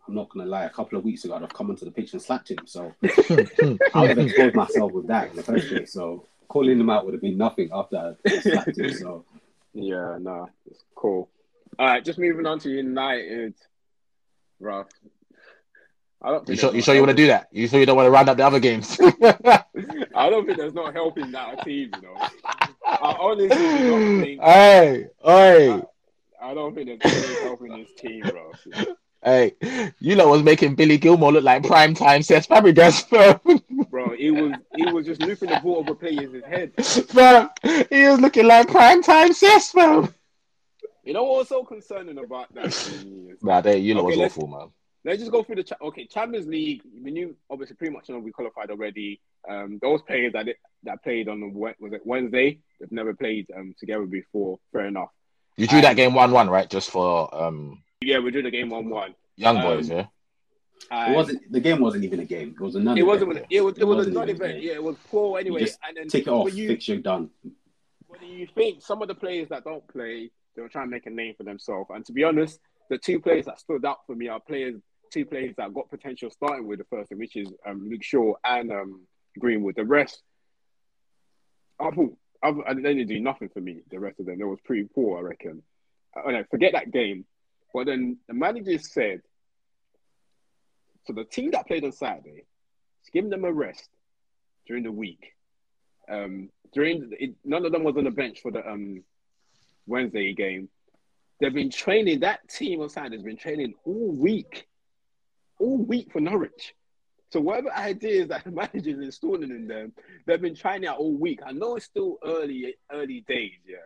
I'm 0.08 0.14
not 0.14 0.30
gonna 0.30 0.46
lie. 0.46 0.64
A 0.64 0.70
couple 0.70 0.98
of 0.98 1.04
weeks 1.04 1.24
ago, 1.24 1.34
I'd 1.34 1.42
have 1.42 1.52
come 1.52 1.68
onto 1.68 1.84
the 1.84 1.90
pitch 1.90 2.14
and 2.14 2.22
slapped 2.22 2.50
him. 2.50 2.58
So 2.64 2.94
I 3.02 4.00
would 4.00 4.10
have 4.10 4.18
exposed 4.18 4.54
myself 4.54 4.92
with 4.92 5.06
that 5.08 5.30
in 5.30 5.36
the 5.36 5.42
first 5.42 5.68
place. 5.68 5.92
So 5.92 6.24
calling 6.48 6.80
him 6.80 6.88
out 6.88 7.04
would 7.04 7.14
have 7.14 7.20
been 7.20 7.36
nothing 7.36 7.68
after 7.72 8.16
I 8.26 8.40
slapped 8.40 8.78
him. 8.78 8.92
So 8.94 9.24
yeah, 9.74 10.16
no, 10.18 10.48
it's 10.68 10.82
cool. 10.94 11.28
All 11.78 11.86
right, 11.86 12.04
just 12.04 12.18
moving 12.18 12.46
on 12.46 12.58
to 12.60 12.70
United, 12.70 13.54
bro. 14.58 14.86
I 16.22 16.30
don't. 16.30 16.48
You 16.48 16.56
sure? 16.56 16.74
You 16.74 16.80
sure 16.80 16.94
you 16.94 17.00
want 17.02 17.10
to 17.10 17.16
do 17.16 17.26
that? 17.28 17.48
You 17.52 17.68
sure 17.68 17.78
you 17.78 17.86
don't 17.86 17.96
want 17.96 18.06
to 18.06 18.10
round 18.10 18.30
up 18.30 18.38
the 18.38 18.46
other 18.46 18.60
games? 18.60 18.98
I 19.22 20.30
don't 20.30 20.46
think 20.46 20.58
there's 20.58 20.74
no 20.74 20.90
helping 20.90 21.30
that 21.32 21.64
team. 21.64 21.90
You 21.96 22.02
know, 22.02 22.14
I 22.84 23.16
honestly 23.20 23.48
don't 23.48 24.20
think. 24.22 24.42
Hey, 24.42 25.06
hey. 25.22 25.70
I, 25.70 25.82
I 26.40 26.54
don't 26.54 26.74
think 26.74 27.02
there's 27.02 27.28
no 27.28 27.42
helping 27.44 27.76
this 27.76 27.92
team, 27.98 28.22
bro. 28.22 28.52
Hey, 29.22 29.54
you 29.98 30.14
know 30.14 30.28
was 30.28 30.42
making 30.42 30.76
Billy 30.76 30.96
Gilmour 30.96 31.32
look 31.32 31.44
like 31.44 31.66
prime 31.66 31.94
time 31.94 32.20
Cesc 32.20 32.46
Fabregas, 32.46 33.08
bro. 33.10 33.84
Bro, 33.90 34.16
he 34.16 34.30
was 34.30 34.52
he 34.76 34.86
was 34.86 35.06
just 35.06 35.20
looping 35.20 35.48
the 35.50 35.60
ball 35.60 35.78
over 35.78 35.94
players' 35.94 36.44
head. 36.44 36.72
Bro, 37.12 37.48
he 37.90 38.06
was 38.06 38.20
looking 38.20 38.46
like 38.46 38.68
prime 38.68 39.02
time 39.02 39.30
Cesc, 39.30 39.72
bro. 39.74 40.08
You 41.04 41.14
know 41.14 41.24
what's 41.24 41.48
so 41.48 41.64
concerning 41.64 42.18
about 42.18 42.52
that? 42.54 43.36
nah, 43.42 43.60
they, 43.60 43.78
you 43.78 43.94
know 43.94 44.06
okay, 44.06 44.16
was 44.18 44.32
awful, 44.36 44.46
man. 44.46 44.68
Let's 45.04 45.20
just 45.20 45.32
go 45.32 45.42
through 45.42 45.56
the 45.56 45.62
cha- 45.64 45.76
okay 45.82 46.06
Champions 46.06 46.46
League. 46.46 46.82
We 47.02 47.10
knew 47.10 47.34
obviously 47.50 47.76
pretty 47.76 47.94
much 47.94 48.08
know 48.08 48.18
we 48.18 48.30
qualified 48.30 48.70
already. 48.70 49.20
Um, 49.48 49.78
those 49.82 50.02
players 50.02 50.32
that 50.34 50.46
that 50.84 51.02
played 51.02 51.28
on 51.28 51.40
the 51.40 51.46
what 51.48 51.74
was 51.80 51.92
it 51.92 52.02
Wednesday? 52.04 52.60
They've 52.78 52.92
never 52.92 53.14
played 53.14 53.48
um 53.56 53.74
together 53.80 54.06
before. 54.06 54.58
Fair 54.70 54.86
enough. 54.86 55.08
You 55.56 55.66
drew 55.66 55.78
um, 55.78 55.82
that 55.82 55.96
game 55.96 56.14
one 56.14 56.30
one, 56.30 56.50
right? 56.50 56.68
Just 56.68 56.90
for 56.90 57.34
um 57.34 57.82
yeah, 58.00 58.18
we 58.18 58.30
drew 58.30 58.42
the 58.42 58.50
game 58.50 58.70
one 58.70 58.88
one. 58.88 59.14
Young 59.36 59.58
um, 59.58 59.62
boys, 59.62 59.90
yeah. 59.90 60.06
it 60.90 61.14
wasn't 61.14 61.52
the 61.52 61.60
game. 61.60 61.80
wasn't 61.80 62.04
even 62.04 62.20
a 62.20 62.24
game. 62.24 62.54
It 62.58 62.60
was 62.60 62.74
a 62.74 62.80
non. 62.80 62.98
It 62.98 63.02
wasn't. 63.02 63.44
It 63.50 63.60
was. 63.60 63.76
It, 63.76 63.82
it 63.82 63.84
was 63.84 64.06
a 64.06 64.10
non-event. 64.10 64.62
Yeah, 64.62 64.74
it 64.74 64.82
was 64.82 64.96
poor 65.10 65.38
anyway. 65.38 65.66
and 65.86 65.96
then 65.96 66.08
take 66.08 66.26
it 66.26 66.30
off. 66.30 66.54
You, 66.54 66.68
fixture 66.68 66.96
done. 66.96 67.30
When 68.06 68.22
you 68.22 68.46
think 68.54 68.82
some 68.82 69.02
of 69.02 69.08
the 69.08 69.14
players 69.14 69.48
that 69.50 69.64
don't 69.64 69.86
play, 69.88 70.30
they 70.56 70.62
were 70.62 70.68
trying 70.68 70.86
to 70.86 70.90
make 70.90 71.06
a 71.06 71.10
name 71.10 71.34
for 71.36 71.44
themselves. 71.44 71.90
And 71.92 72.04
to 72.06 72.12
be 72.12 72.24
honest, 72.24 72.58
the 72.88 72.98
two 72.98 73.20
players 73.20 73.46
that 73.46 73.60
stood 73.60 73.84
out 73.84 73.98
for 74.06 74.14
me 74.14 74.28
are 74.28 74.40
players, 74.40 74.80
two 75.12 75.24
players 75.24 75.54
that 75.56 75.74
got 75.74 75.90
potential 75.90 76.30
starting 76.30 76.66
with 76.66 76.78
the 76.78 76.86
first 76.86 77.10
one, 77.10 77.20
which 77.20 77.36
is 77.36 77.48
um, 77.66 77.88
Luke 77.88 78.02
Shaw 78.02 78.34
and 78.44 78.72
um, 78.72 79.02
Greenwood. 79.38 79.76
The 79.76 79.84
rest, 79.84 80.22
I 81.78 81.90
thought, 81.90 82.16
I, 82.42 82.74
they 82.74 82.94
didn't 82.94 83.08
do 83.08 83.20
nothing 83.20 83.50
for 83.50 83.60
me. 83.60 83.80
The 83.90 84.00
rest 84.00 84.20
of 84.20 84.26
them, 84.26 84.38
they 84.38 84.44
was 84.44 84.60
pretty 84.64 84.88
poor, 84.94 85.18
I 85.18 85.22
reckon. 85.22 85.62
I, 86.16 86.30
I 86.30 86.44
forget 86.50 86.72
that 86.72 86.90
game. 86.90 87.24
But 87.72 87.86
then 87.86 88.18
the 88.26 88.34
manager 88.34 88.78
said, 88.78 89.22
so 91.06 91.12
the 91.12 91.24
team 91.24 91.50
that 91.52 91.66
played 91.66 91.84
on 91.84 91.92
Saturday, 91.92 92.44
give 93.12 93.30
them 93.30 93.44
a 93.44 93.52
rest 93.52 93.88
during 94.66 94.82
the 94.82 94.92
week. 94.92 95.32
Um, 96.10 96.50
during 96.72 97.10
it, 97.18 97.34
none 97.44 97.64
of 97.64 97.72
them 97.72 97.84
was 97.84 97.96
on 97.96 98.04
the 98.04 98.10
bench 98.10 98.40
for 98.40 98.50
the 98.50 98.66
um, 98.68 99.02
Wednesday 99.86 100.34
game. 100.34 100.68
They've 101.40 101.54
been 101.54 101.70
training. 101.70 102.20
That 102.20 102.46
team 102.48 102.80
on 102.80 102.88
Saturday 102.88 103.16
has 103.16 103.24
been 103.24 103.36
training 103.36 103.74
all 103.84 104.10
week, 104.10 104.66
all 105.58 105.78
week 105.78 106.12
for 106.12 106.20
Norwich. 106.20 106.74
So 107.30 107.40
whatever 107.40 107.72
ideas 107.72 108.28
that 108.28 108.44
the 108.44 108.50
manager 108.50 108.90
is 108.90 108.98
installing 108.98 109.50
in 109.50 109.66
them, 109.66 109.92
they've 110.26 110.40
been 110.40 110.56
trying 110.56 110.86
out 110.86 110.98
all 110.98 111.16
week. 111.16 111.40
I 111.46 111.52
know 111.52 111.76
it's 111.76 111.86
still 111.86 112.18
early, 112.24 112.74
early 112.90 113.24
days, 113.26 113.60
yeah 113.66 113.76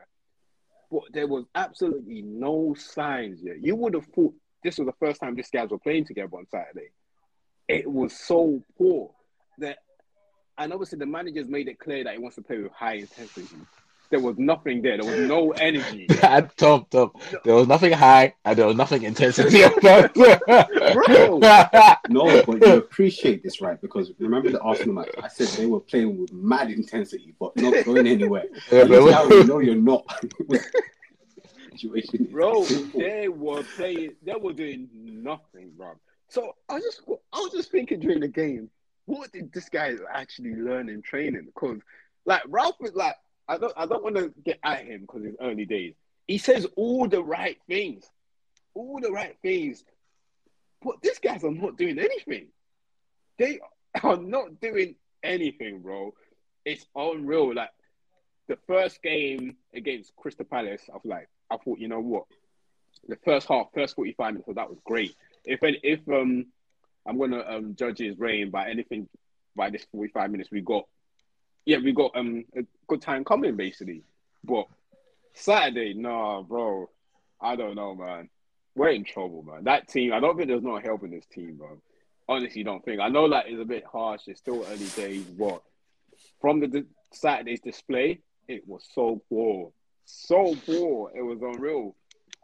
there 1.13 1.27
was 1.27 1.45
absolutely 1.55 2.23
no 2.23 2.75
signs 2.75 3.41
yet. 3.43 3.63
You 3.63 3.77
would 3.77 3.95
have 3.95 4.07
thought 4.07 4.35
this 4.63 4.79
was 4.79 4.87
the 4.87 5.07
first 5.07 5.21
time 5.21 5.35
these 5.35 5.51
guys 5.51 5.71
were 5.71 5.79
playing 5.79 6.07
together 6.07 6.37
on 6.37 6.47
Saturday. 6.47 6.91
It 7.69 7.91
was 7.91 8.13
so 8.13 8.63
poor 8.79 9.11
that, 9.59 9.79
and 10.59 10.73
obviously 10.73 10.99
the 10.99 11.07
managers 11.07 11.49
made 11.49 11.69
it 11.69 11.79
clear 11.79 12.05
that 12.05 12.13
he 12.13 12.19
wants 12.19 12.37
to 12.37 12.43
play 12.43 12.59
with 12.59 12.73
high 12.73 12.95
intensity 12.95 13.57
there 14.13 14.21
was 14.21 14.39
nothing 14.39 14.83
there. 14.83 14.99
There 14.99 15.11
was 15.11 15.29
no 15.29 15.53
energy. 15.53 16.07
Tom, 16.57 16.87
Tom, 16.91 17.13
there 17.45 17.55
was 17.55 17.67
nothing 17.67 17.93
high 17.93 18.35
and 18.45 18.59
there 18.59 18.67
was 18.67 18.77
nothing 18.77 19.05
intensity 19.05 19.63
about 19.63 20.15
Bro. 20.15 21.39
no, 22.11 22.43
but 22.45 22.61
you 22.61 22.77
appreciate 22.77 23.43
this, 23.43 23.63
right? 23.63 23.81
Because 23.81 24.13
remember 24.19 24.51
the 24.51 24.61
Arsenal 24.61 24.97
match? 24.97 25.09
I 25.21 25.29
said 25.29 25.49
they 25.59 25.67
were 25.67 25.81
playing 25.81 26.19
with 26.21 26.33
mad 26.33 26.71
intensity, 26.71 27.35
but 27.41 27.57
not 27.57 27.85
going 27.87 28.07
anywhere. 28.07 28.45
Yeah, 28.71 28.85
now 28.85 29.25
you 29.29 29.45
know 29.45 29.59
you're 29.61 29.75
not. 29.75 30.05
Situation 31.71 32.29
bro, 32.31 32.65
they 32.95 33.29
were 33.29 33.63
playing. 33.77 34.15
They 34.23 34.35
were 34.39 34.53
doing 34.53 34.91
nothing, 34.93 35.73
bro. 35.75 35.95
So 36.29 36.55
I 36.69 36.81
just, 36.81 37.01
I 37.33 37.39
was 37.39 37.53
just 37.53 37.71
thinking 37.71 38.01
during 38.01 38.21
the 38.21 38.29
game, 38.29 38.69
what 39.07 39.33
did 39.33 39.53
this 39.55 39.71
guy 39.71 39.95
actually 40.13 40.55
learn 40.55 40.91
in 40.91 41.01
training? 41.01 41.47
Because 41.47 41.81
like 42.27 42.43
Ralf 42.47 42.77
was 42.79 42.95
like 42.95 43.17
I 43.49 43.59
don't 43.59 43.73
I 43.77 43.87
don't 43.87 44.03
want 44.03 44.17
to 44.17 44.33
get 44.45 44.59
at 44.63 44.85
him 44.85 45.03
because 45.03 45.25
it's 45.25 45.37
early 45.41 45.65
days. 45.65 45.95
He 46.27 46.39
says 46.39 46.67
all 46.77 47.09
the 47.09 47.23
right 47.23 47.59
things, 47.69 48.05
all 48.75 49.01
the 49.01 49.11
right 49.11 49.37
things, 49.43 49.85
but 50.83 50.97
these 51.03 51.19
guys 51.19 51.45
are 51.45 51.51
not 51.51 51.77
doing 51.77 51.99
anything. 51.99 52.49
They 53.39 53.61
are 54.03 54.17
not 54.17 54.61
doing 54.61 54.97
anything, 55.23 55.81
bro. 55.81 56.15
It's 56.65 56.87
unreal. 56.95 57.55
Like 57.55 57.71
the 58.49 58.59
first 58.67 59.03
game 59.03 59.57
against 59.75 60.15
Crystal 60.17 60.45
Palace, 60.45 60.83
I 60.91 60.95
was 60.95 61.05
like, 61.05 61.29
I 61.51 61.57
thought, 61.57 61.79
you 61.79 61.89
know 61.89 62.01
what? 62.01 62.25
The 63.09 63.19
first 63.25 63.49
half, 63.49 63.67
first 63.75 63.97
forty-five 63.97 64.35
minutes, 64.35 64.47
so 64.47 64.53
that 64.55 64.69
was 64.71 64.79
great. 64.85 65.15
If 65.45 65.59
if 65.63 66.09
um, 66.09 66.47
I'm 67.07 67.19
gonna 67.19 67.45
um 67.47 67.75
judge 67.75 67.99
his 67.99 68.19
reign 68.19 68.51
by 68.51 68.71
anything 68.71 69.09
by 69.57 69.71
this 69.71 69.85
forty-five 69.93 70.31
minutes 70.31 70.51
we 70.51 70.61
got 70.61 70.87
yeah, 71.65 71.79
we 71.79 71.93
got 71.93 72.17
um 72.17 72.45
a 72.57 72.63
good 72.89 73.03
time 73.03 73.25
coming 73.25 73.57
basically. 73.57 74.03
But 74.45 74.67
Saturday, 75.35 75.95
nah, 75.95 76.43
bro, 76.43 76.91
I 77.41 77.57
don't 77.57 77.77
know, 77.77 77.95
man. 77.95 78.29
We're 78.75 78.91
in 78.91 79.05
trouble, 79.05 79.43
man. 79.43 79.65
That 79.65 79.89
team, 79.89 80.13
I 80.13 80.21
don't 80.21 80.37
think 80.37 80.49
there's 80.49 80.63
no 80.63 80.79
help 80.79 81.05
in 81.05 81.11
this 81.11 81.27
team, 81.27 81.57
bro. 81.57 81.81
Honestly, 82.29 82.63
don't 82.63 82.85
think. 82.85 83.01
I 83.01 83.09
know 83.09 83.29
that 83.29 83.49
is 83.49 83.61
a 83.61 83.65
bit 83.65 83.85
harsh. 83.85 84.23
It's 84.27 84.41
still 84.41 84.65
early 84.65 84.87
days, 84.97 85.25
but 85.25 85.63
from 86.41 86.61
the 86.61 86.69
di- 86.69 86.85
Saturday's 87.13 87.61
display, 87.61 88.21
it 88.49 88.67
was 88.67 88.87
so 88.95 89.23
poor, 89.29 89.73
so 90.05 90.55
poor. 90.67 91.11
It 91.15 91.23
was 91.23 91.41
unreal. 91.43 91.95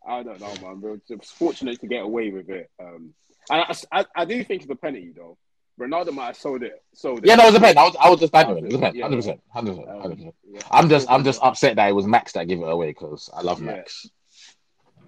I 0.06 0.22
don't 0.22 0.40
know, 0.40 0.54
man. 0.62 0.80
We're 0.80 1.00
just 1.08 1.32
fortunate 1.34 1.80
to 1.80 1.86
get 1.86 2.02
away 2.02 2.30
with 2.30 2.50
it. 2.50 2.70
Um, 2.80 3.14
and 3.50 3.62
I, 3.62 4.00
I, 4.00 4.04
I 4.14 4.24
do 4.24 4.44
think 4.44 4.62
it's 4.62 4.70
a 4.70 4.74
penalty, 4.74 5.12
though. 5.16 5.38
Ronaldo 5.78 6.12
might 6.12 6.26
have 6.26 6.36
sold 6.36 6.62
it. 6.62 6.82
Sold 6.92 7.20
it. 7.20 7.26
Yeah, 7.26 7.36
no, 7.36 7.44
it 7.44 7.52
was 7.52 7.54
a 7.54 7.60
pen. 7.60 7.78
I 7.78 7.84
was, 7.84 7.96
I 8.00 8.10
was 8.10 8.20
just 8.20 8.32
banging 8.32 8.58
it. 8.58 8.64
It 8.64 8.66
was 8.66 8.74
a 8.74 8.78
pen. 8.78 9.00
Hundred 9.00 9.16
percent, 9.16 9.40
hundred 9.48 9.76
percent, 9.76 9.88
um, 9.88 10.00
hundred 10.00 10.16
percent. 10.16 10.34
I'm 10.70 10.88
just, 10.88 11.10
I'm 11.10 11.24
just 11.24 11.42
upset 11.42 11.76
that 11.76 11.88
it 11.88 11.92
was 11.92 12.06
Max 12.06 12.32
that 12.32 12.48
gave 12.48 12.60
it 12.60 12.68
away 12.68 12.88
because 12.88 13.30
I 13.32 13.42
love 13.42 13.60
Max. 13.60 14.10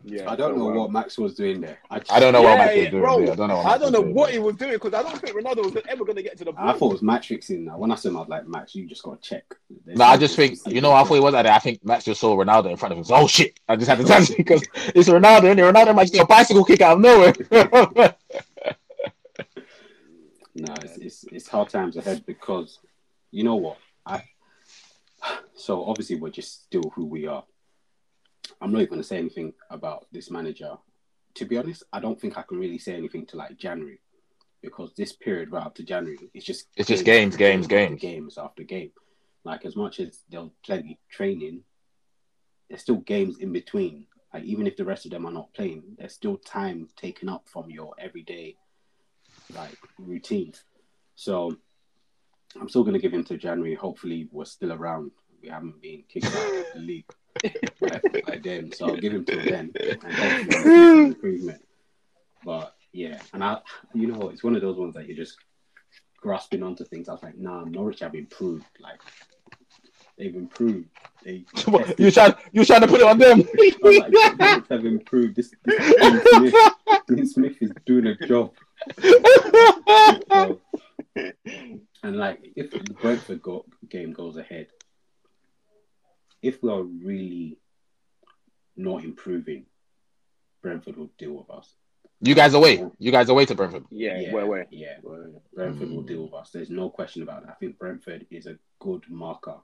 Yeah, 0.03 0.31
I 0.31 0.37
don't 0.37 0.57
know 0.57 0.71
um, 0.71 0.77
what 0.77 0.91
Max 0.91 1.19
was 1.19 1.35
doing 1.35 1.61
there. 1.61 1.79
I, 1.91 1.99
just, 1.99 2.11
I 2.11 2.21
don't 2.21 2.33
know 2.33 2.41
yeah, 2.41 2.49
what 2.51 2.59
Max 2.59 2.77
was 2.77 2.89
doing. 2.89 3.03
Bro, 3.03 3.21
there. 3.21 3.33
I 3.33 3.37
don't 3.37 3.49
know. 3.49 3.57
What 3.57 3.67
I 3.67 3.79
don't 3.79 3.93
know 3.93 4.01
what 4.01 4.31
he 4.31 4.39
was 4.39 4.57
doing 4.57 4.73
because 4.73 4.95
I 4.95 5.03
don't 5.03 5.19
think 5.19 5.37
Ronaldo 5.37 5.75
was 5.75 5.83
ever 5.89 6.05
going 6.05 6.17
to 6.17 6.23
get 6.23 6.39
to 6.39 6.45
the. 6.45 6.53
Ball. 6.53 6.69
I 6.69 6.73
thought 6.73 6.91
it 6.91 6.93
was 6.93 7.03
Max 7.03 7.27
fixing 7.27 7.67
that. 7.67 7.75
Uh, 7.75 7.79
when 7.79 7.93
I 7.93 7.97
said 7.97 8.13
I 8.13 8.15
was 8.15 8.29
like, 8.29 8.47
Max, 8.47 8.75
you 8.75 8.87
just 8.87 9.03
got 9.03 9.21
to 9.21 9.29
check. 9.29 9.45
There's 9.85 9.99
no, 9.99 10.05
I 10.05 10.17
just 10.17 10.37
think 10.37 10.59
you 10.67 10.81
know. 10.81 10.93
I 10.93 11.05
thought 11.05 11.15
he 11.15 11.21
was 11.21 11.35
at 11.35 11.45
it. 11.45 11.53
I 11.53 11.59
think 11.59 11.85
Max 11.85 12.05
just 12.05 12.21
saw 12.21 12.35
Ronaldo 12.35 12.71
in 12.71 12.77
front 12.77 12.93
of 12.93 12.99
him. 12.99 13.05
So, 13.05 13.17
oh 13.17 13.27
shit! 13.27 13.61
I 13.69 13.77
just 13.77 13.91
had 13.91 13.99
to 13.99 14.05
touch 14.05 14.31
it 14.31 14.39
because 14.39 14.63
it's 14.95 15.09
Ronaldo, 15.09 15.51
and 15.51 15.61
Ronaldo 15.61 15.95
might 15.95 16.11
get 16.11 16.23
a 16.23 16.27
bicycle 16.27 16.65
kick 16.65 16.81
out 16.81 16.95
of 16.95 17.01
nowhere. 17.01 17.35
no, 20.55 20.75
it's, 20.83 20.97
it's 20.99 21.25
it's 21.33 21.49
hard 21.49 21.69
times 21.69 21.97
ahead 21.97 22.25
because 22.27 22.79
you 23.31 23.45
know 23.45 23.57
what 23.57 23.79
I. 24.05 24.25
So 25.55 25.85
obviously 25.85 26.17
we're 26.17 26.31
just 26.31 26.65
still 26.65 26.91
who 26.95 27.05
we 27.05 27.27
are. 27.27 27.45
I'm 28.61 28.73
not 28.73 28.79
even 28.79 28.91
going 28.91 29.03
to 29.03 29.07
say 29.07 29.19
anything 29.19 29.53
about 29.71 30.07
this 30.11 30.31
manager. 30.31 30.77
To 31.35 31.45
be 31.45 31.59
honest, 31.59 31.85
I 31.93 32.01
don't 32.01 32.21
think 32.21 32.39
I 32.39 32.43
can 32.43 32.59
really 32.59 32.79
say 32.79 32.95
anything 32.95 33.27
to 33.27 33.37
like 33.37 33.59
January 33.59 34.01
because 34.63 34.93
this 34.97 35.13
period 35.13 35.53
right 35.53 35.65
up 35.65 35.75
to 35.75 35.83
January 35.83 36.31
it's 36.35 36.45
just 36.45 36.67
it's 36.77 36.89
just 36.89 37.05
games, 37.05 37.37
games, 37.37 37.67
games, 37.67 38.01
games 38.01 38.39
after 38.39 38.63
game. 38.63 38.93
Like 39.45 39.65
as 39.65 39.77
much 39.77 40.01
as 40.01 40.23
there's 40.31 40.51
plenty 40.65 40.99
training, 41.11 41.63
there's 42.69 42.83
still 42.83 42.97
games 42.97 43.39
in 43.39 43.53
between. 43.53 44.07
Like 44.33 44.45
even 44.45 44.67
if 44.67 44.77
the 44.77 44.85
rest 44.85 45.05
of 45.05 45.13
them 45.13 45.27
are 45.27 45.33
not 45.33 45.53
playing, 45.55 45.83
there's 45.99 46.15
still 46.15 46.37
time 46.37 46.89
taken 46.97 47.29
up 47.29 47.49
from 47.49 47.71
your 47.71 47.93
everyday 47.99 48.57
like 49.53 49.77
routine. 49.99 50.55
So 51.15 51.57
I'm 52.61 52.69
still 52.69 52.83
going 52.83 52.95
to 52.95 53.01
give 53.01 53.13
him 53.13 53.25
to 53.25 53.37
January. 53.37 53.75
Hopefully, 53.75 54.29
we're 54.31 54.45
still 54.45 54.73
around. 54.73 55.13
We 55.43 55.49
haven't 55.49 55.81
been 55.81 56.05
kicked 56.09 56.27
out 56.27 56.33
of 56.35 56.67
the 56.75 56.81
league 56.81 57.11
by, 57.81 58.01
by 58.27 58.41
then, 58.43 58.73
so 58.73 58.89
I'll 58.89 58.97
give 58.97 59.15
him 59.15 59.25
to 59.25 59.37
then 59.37 59.73
and 59.77 60.13
hopefully 60.13 61.05
improvement. 61.07 61.65
But 62.45 62.75
yeah, 62.93 63.21
and 63.33 63.45
I, 63.45 63.59
you 63.95 64.07
know, 64.09 64.29
it's 64.29 64.43
one 64.43 64.57
of 64.57 64.63
those 64.63 64.77
ones 64.77 64.95
that 64.95 65.07
you're 65.07 65.17
just 65.17 65.37
grasping 66.21 66.63
onto 66.63 66.85
things. 66.85 67.09
I 67.09 67.13
was 67.13 67.23
like, 67.23 67.39
nah, 67.39 67.65
Norwich 67.65 68.01
have 68.01 68.15
improved. 68.15 68.67
Like 68.81 69.01
they've 70.19 70.35
improved. 70.35 70.89
They 71.25 71.45
you 71.99 72.11
trying 72.11 72.35
you 72.53 72.65
trying 72.65 72.81
to 72.83 72.89
put 72.89 73.01
it 73.01 73.07
on 73.07 73.19
them? 73.19 73.45
like, 73.83 74.69
have 74.69 74.85
improved. 74.85 75.37
This, 75.37 75.53
this 75.65 76.55
Dean 77.09 77.27
Smith 77.27 77.57
is 77.61 77.73
doing 77.87 78.07
a 78.07 78.27
job. 78.27 78.53
So, 80.31 80.61
and 82.03 82.17
like, 82.17 82.41
if 82.57 82.71
the 82.71 82.79
Brentford 83.01 83.43
go- 83.43 83.67
game 83.89 84.13
goes 84.13 84.37
ahead, 84.37 84.69
if 86.43 86.63
we 86.63 86.71
are 86.71 86.83
really 86.83 87.59
not 88.77 89.05
improving, 89.05 89.67
Brentford 90.63 90.97
will 90.97 91.11
deal 91.19 91.33
with 91.33 91.51
us. 91.51 91.75
You 92.23 92.35
guys 92.35 92.55
away. 92.55 92.85
You 92.99 93.13
guys 93.13 93.29
away 93.31 93.47
to 93.47 93.55
Brentford. 93.55 93.85
Yeah, 93.91 94.19
Yeah, 94.21 94.33
where, 94.35 94.47
where? 94.47 94.67
Yeah, 94.71 94.97
Where? 95.03 95.31
Brentford 95.55 95.91
will 95.91 96.03
Mm. 96.03 96.09
deal 96.09 96.23
with 96.25 96.35
us. 96.35 96.51
There's 96.51 96.71
no 96.71 96.91
question 96.91 97.23
about 97.23 97.45
that. 97.47 97.53
I 97.53 97.55
think 97.55 97.79
Brentford 97.79 98.27
is 98.31 98.47
a 98.47 98.59
good 98.79 99.05
marker 99.09 99.57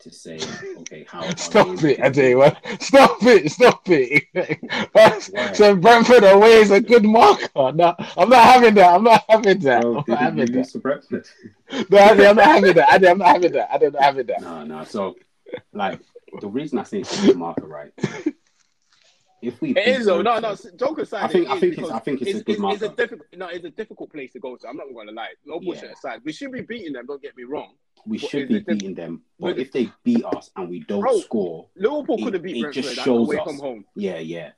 to 0.00 0.10
say, 0.10 0.40
okay, 0.78 1.04
how 1.08 1.22
Stop 1.36 1.68
it, 1.84 1.98
Ajay. 1.98 2.36
What? 2.36 2.56
Stop 2.82 3.22
it. 3.22 3.50
Stop 3.50 3.82
it. 3.86 4.24
So 5.56 5.76
Brentford 5.76 6.24
away 6.24 6.54
is 6.54 6.70
a 6.70 6.80
good 6.80 7.04
marker. 7.04 7.48
No, 7.54 7.94
I'm 8.16 8.28
not 8.28 8.44
having 8.44 8.74
that. 8.74 8.94
I'm 8.94 9.04
not 9.04 9.24
having 9.28 9.58
that. 9.60 9.82
Bro, 9.82 9.90
I'm 9.90 9.94
not 9.96 10.08
you 10.08 10.14
having 10.16 10.52
that. 10.52 10.82
Brentford? 10.82 11.26
No, 11.70 11.98
Ajay, 11.98 12.30
I'm 12.30 12.36
not 12.36 12.46
having 12.46 12.74
that. 12.74 12.88
Ajay, 12.88 13.10
I'm 13.10 13.18
not 13.18 13.28
having 13.28 13.52
that. 13.52 13.68
I'm 13.72 13.92
not 13.92 14.02
having 14.02 14.26
that. 14.26 14.40
No, 14.42 14.64
no. 14.64 14.84
So, 14.84 15.16
like, 15.72 16.00
the 16.40 16.48
reason 16.48 16.78
I 16.78 16.84
say 16.84 17.00
it's 17.00 17.22
a 17.22 17.26
good 17.26 17.36
marker, 17.36 17.66
right? 17.66 17.92
If 19.42 19.60
we 19.60 19.70
It 19.70 19.74
beat 19.76 19.86
is 19.88 20.06
though. 20.06 20.20
No, 20.22 20.34
no. 20.38 20.40
Brentford- 20.52 20.78
Joke 20.78 20.98
aside, 20.98 21.22
I 21.24 21.28
think- 21.28 21.44
it 21.46 21.50
I 21.50 21.58
think 21.60 21.72
it's- 21.74 21.90
I 21.90 21.98
think 21.98 22.20
it's 22.22 22.40
a 22.40 22.44
good 22.44 22.56
it's, 22.56 22.74
it's 22.74 22.82
a 22.82 22.88
difficult. 22.96 23.28
No, 23.36 23.48
it's 23.48 23.64
a 23.64 23.70
difficult 23.70 24.12
place 24.12 24.32
to 24.34 24.38
go 24.38 24.56
to. 24.56 24.68
I'm 24.68 24.76
not 24.76 24.92
going 24.92 25.06
to 25.06 25.12
lie. 25.14 25.30
No 25.46 25.60
bullshit 25.60 25.84
Yeah. 25.84 25.92
aside, 25.92 26.20
we 26.24 26.32
should 26.32 26.52
be 26.52 26.60
beating 26.60 26.92
them. 26.92 27.06
Don't 27.06 27.22
get 27.22 27.36
me 27.36 27.44
wrong. 27.44 27.72
we 28.06 28.18
But 28.18 28.30
should 28.30 28.48
be 28.48 28.56
it 28.56 28.66
the- 28.66 28.72
beating 28.74 28.94
them, 28.94 29.22
but 29.38 29.56
but- 29.56 29.58
if 29.58 29.72
they 29.72 29.90
beat 30.04 30.24
us 30.24 30.50
and 30.56 30.70
we 30.70 30.80
don't 30.80 31.00
Bro, 31.02 31.20
score, 31.20 31.66
Liverpool 31.76 32.16
could 32.18 32.32
have 32.34 32.42
beat 32.42 32.56
it 32.56 32.60
Brentford 32.62 32.82
just 32.82 32.96
and 32.96 33.04
shows 33.04 33.26
away 33.28 33.36
us. 33.36 33.44
from 33.44 33.58
home. 33.58 33.84
yeah, 33.94 34.18
yeah. 34.18 34.52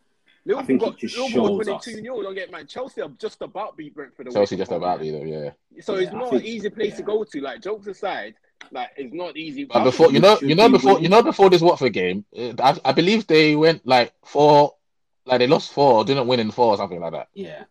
Liverpool 0.44 0.66
think 0.66 0.82
it 0.82 0.96
just 0.98 1.16
Liverpool 1.18 1.46
shows 1.48 1.58
winning 1.58 1.74
us. 1.74 1.84
two 1.84 1.92
0 1.94 2.22
Don't 2.22 2.34
get 2.34 2.50
man. 2.52 2.66
Chelsea 2.68 3.00
have 3.00 3.18
just 3.18 3.42
about 3.42 3.76
beat 3.76 3.94
Brentford. 3.94 4.26
away 4.28 4.34
Chelsea 4.34 4.54
from 4.56 4.58
just 4.60 4.70
home. 4.72 4.82
about 4.82 5.04
you 5.04 5.12
though, 5.12 5.24
yeah. 5.24 5.50
So 5.80 5.94
it's 5.94 6.10
Yeah, 6.12 6.16
I 6.16 6.20
not 6.20 6.30
think- 6.30 6.42
an 6.42 6.48
easy 6.48 6.70
place 6.70 6.96
to 6.96 7.02
go 7.02 7.24
to. 7.24 7.40
Like 7.40 7.62
jokes 7.62 7.86
aside, 7.88 8.34
like 8.70 8.90
it's 8.96 9.12
not 9.12 9.36
easy. 9.36 9.64
But 9.64 9.78
I 9.78 9.84
before 9.84 10.12
you 10.12 10.20
know, 10.20 10.38
you 10.40 10.54
know 10.54 10.68
be 10.68 10.72
before 10.74 10.94
winning. 10.94 11.04
you 11.04 11.08
know 11.08 11.22
before 11.22 11.50
this 11.50 11.62
Watford 11.62 11.92
game, 11.92 12.24
uh, 12.36 12.52
I, 12.62 12.90
I 12.90 12.92
believe 12.92 13.26
they 13.26 13.56
went 13.56 13.86
like 13.86 14.12
four, 14.24 14.74
like 15.24 15.38
they 15.38 15.46
lost 15.46 15.72
four, 15.72 15.94
or 15.94 16.04
didn't 16.04 16.26
win 16.26 16.40
in 16.40 16.50
four 16.50 16.74
or 16.74 16.76
something 16.76 17.00
like 17.00 17.12
that. 17.12 17.28
Yeah, 17.34 17.64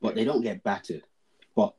but 0.00 0.14
they 0.14 0.24
don't 0.24 0.42
get 0.42 0.62
battered. 0.62 1.02
But 1.54 1.74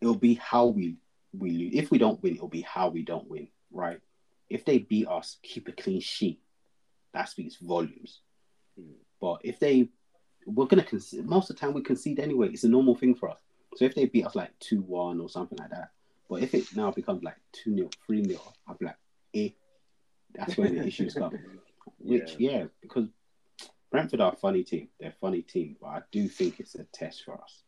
it'll 0.00 0.14
be 0.14 0.34
how 0.34 0.66
we 0.66 0.96
we 1.38 1.50
lose. 1.50 1.72
If 1.74 1.90
we 1.90 1.98
don't 1.98 2.22
win, 2.22 2.34
it'll 2.36 2.48
be 2.48 2.62
how 2.62 2.88
we 2.88 3.02
don't 3.02 3.28
win, 3.28 3.48
right? 3.72 4.00
If 4.48 4.64
they 4.64 4.78
beat 4.78 5.08
us, 5.08 5.38
keep 5.42 5.68
a 5.68 5.72
clean 5.72 6.00
sheet. 6.00 6.40
That 7.12 7.28
speaks 7.28 7.56
volumes. 7.56 8.20
But 9.20 9.40
if 9.44 9.58
they, 9.58 9.88
we're 10.46 10.66
gonna 10.66 10.84
concede. 10.84 11.24
Most 11.26 11.50
of 11.50 11.56
the 11.56 11.60
time, 11.60 11.72
we 11.72 11.82
concede 11.82 12.20
anyway. 12.20 12.48
It's 12.48 12.64
a 12.64 12.68
normal 12.68 12.94
thing 12.94 13.14
for 13.14 13.30
us. 13.30 13.38
So 13.76 13.84
if 13.84 13.94
they 13.94 14.06
beat 14.06 14.26
us 14.26 14.34
like 14.34 14.56
two 14.60 14.80
one 14.82 15.20
or 15.20 15.28
something 15.28 15.58
like 15.58 15.70
that, 15.70 15.90
but 16.28 16.42
if 16.42 16.54
it 16.54 16.64
now 16.74 16.90
becomes 16.90 17.22
like 17.22 17.36
two 17.52 17.74
0 17.76 17.90
three 18.06 18.24
0 18.24 18.40
I'll 18.66 18.76
be 18.76 18.86
like, 18.86 18.96
eh. 19.34 19.48
That's 20.34 20.56
where 20.56 20.68
the 20.68 20.80
issues 20.86 21.14
come. 21.14 21.32
Which 21.98 22.36
yeah, 22.38 22.64
because 22.82 23.08
Brentford 23.90 24.20
are 24.20 24.32
a 24.32 24.36
funny 24.36 24.64
team. 24.64 24.88
They're 24.98 25.10
a 25.10 25.20
funny 25.20 25.42
team, 25.42 25.76
but 25.80 25.86
I 25.88 26.02
do 26.10 26.28
think 26.28 26.58
it's 26.60 26.74
a 26.74 26.84
test 26.84 27.24
for 27.24 27.34
us. 27.34 27.62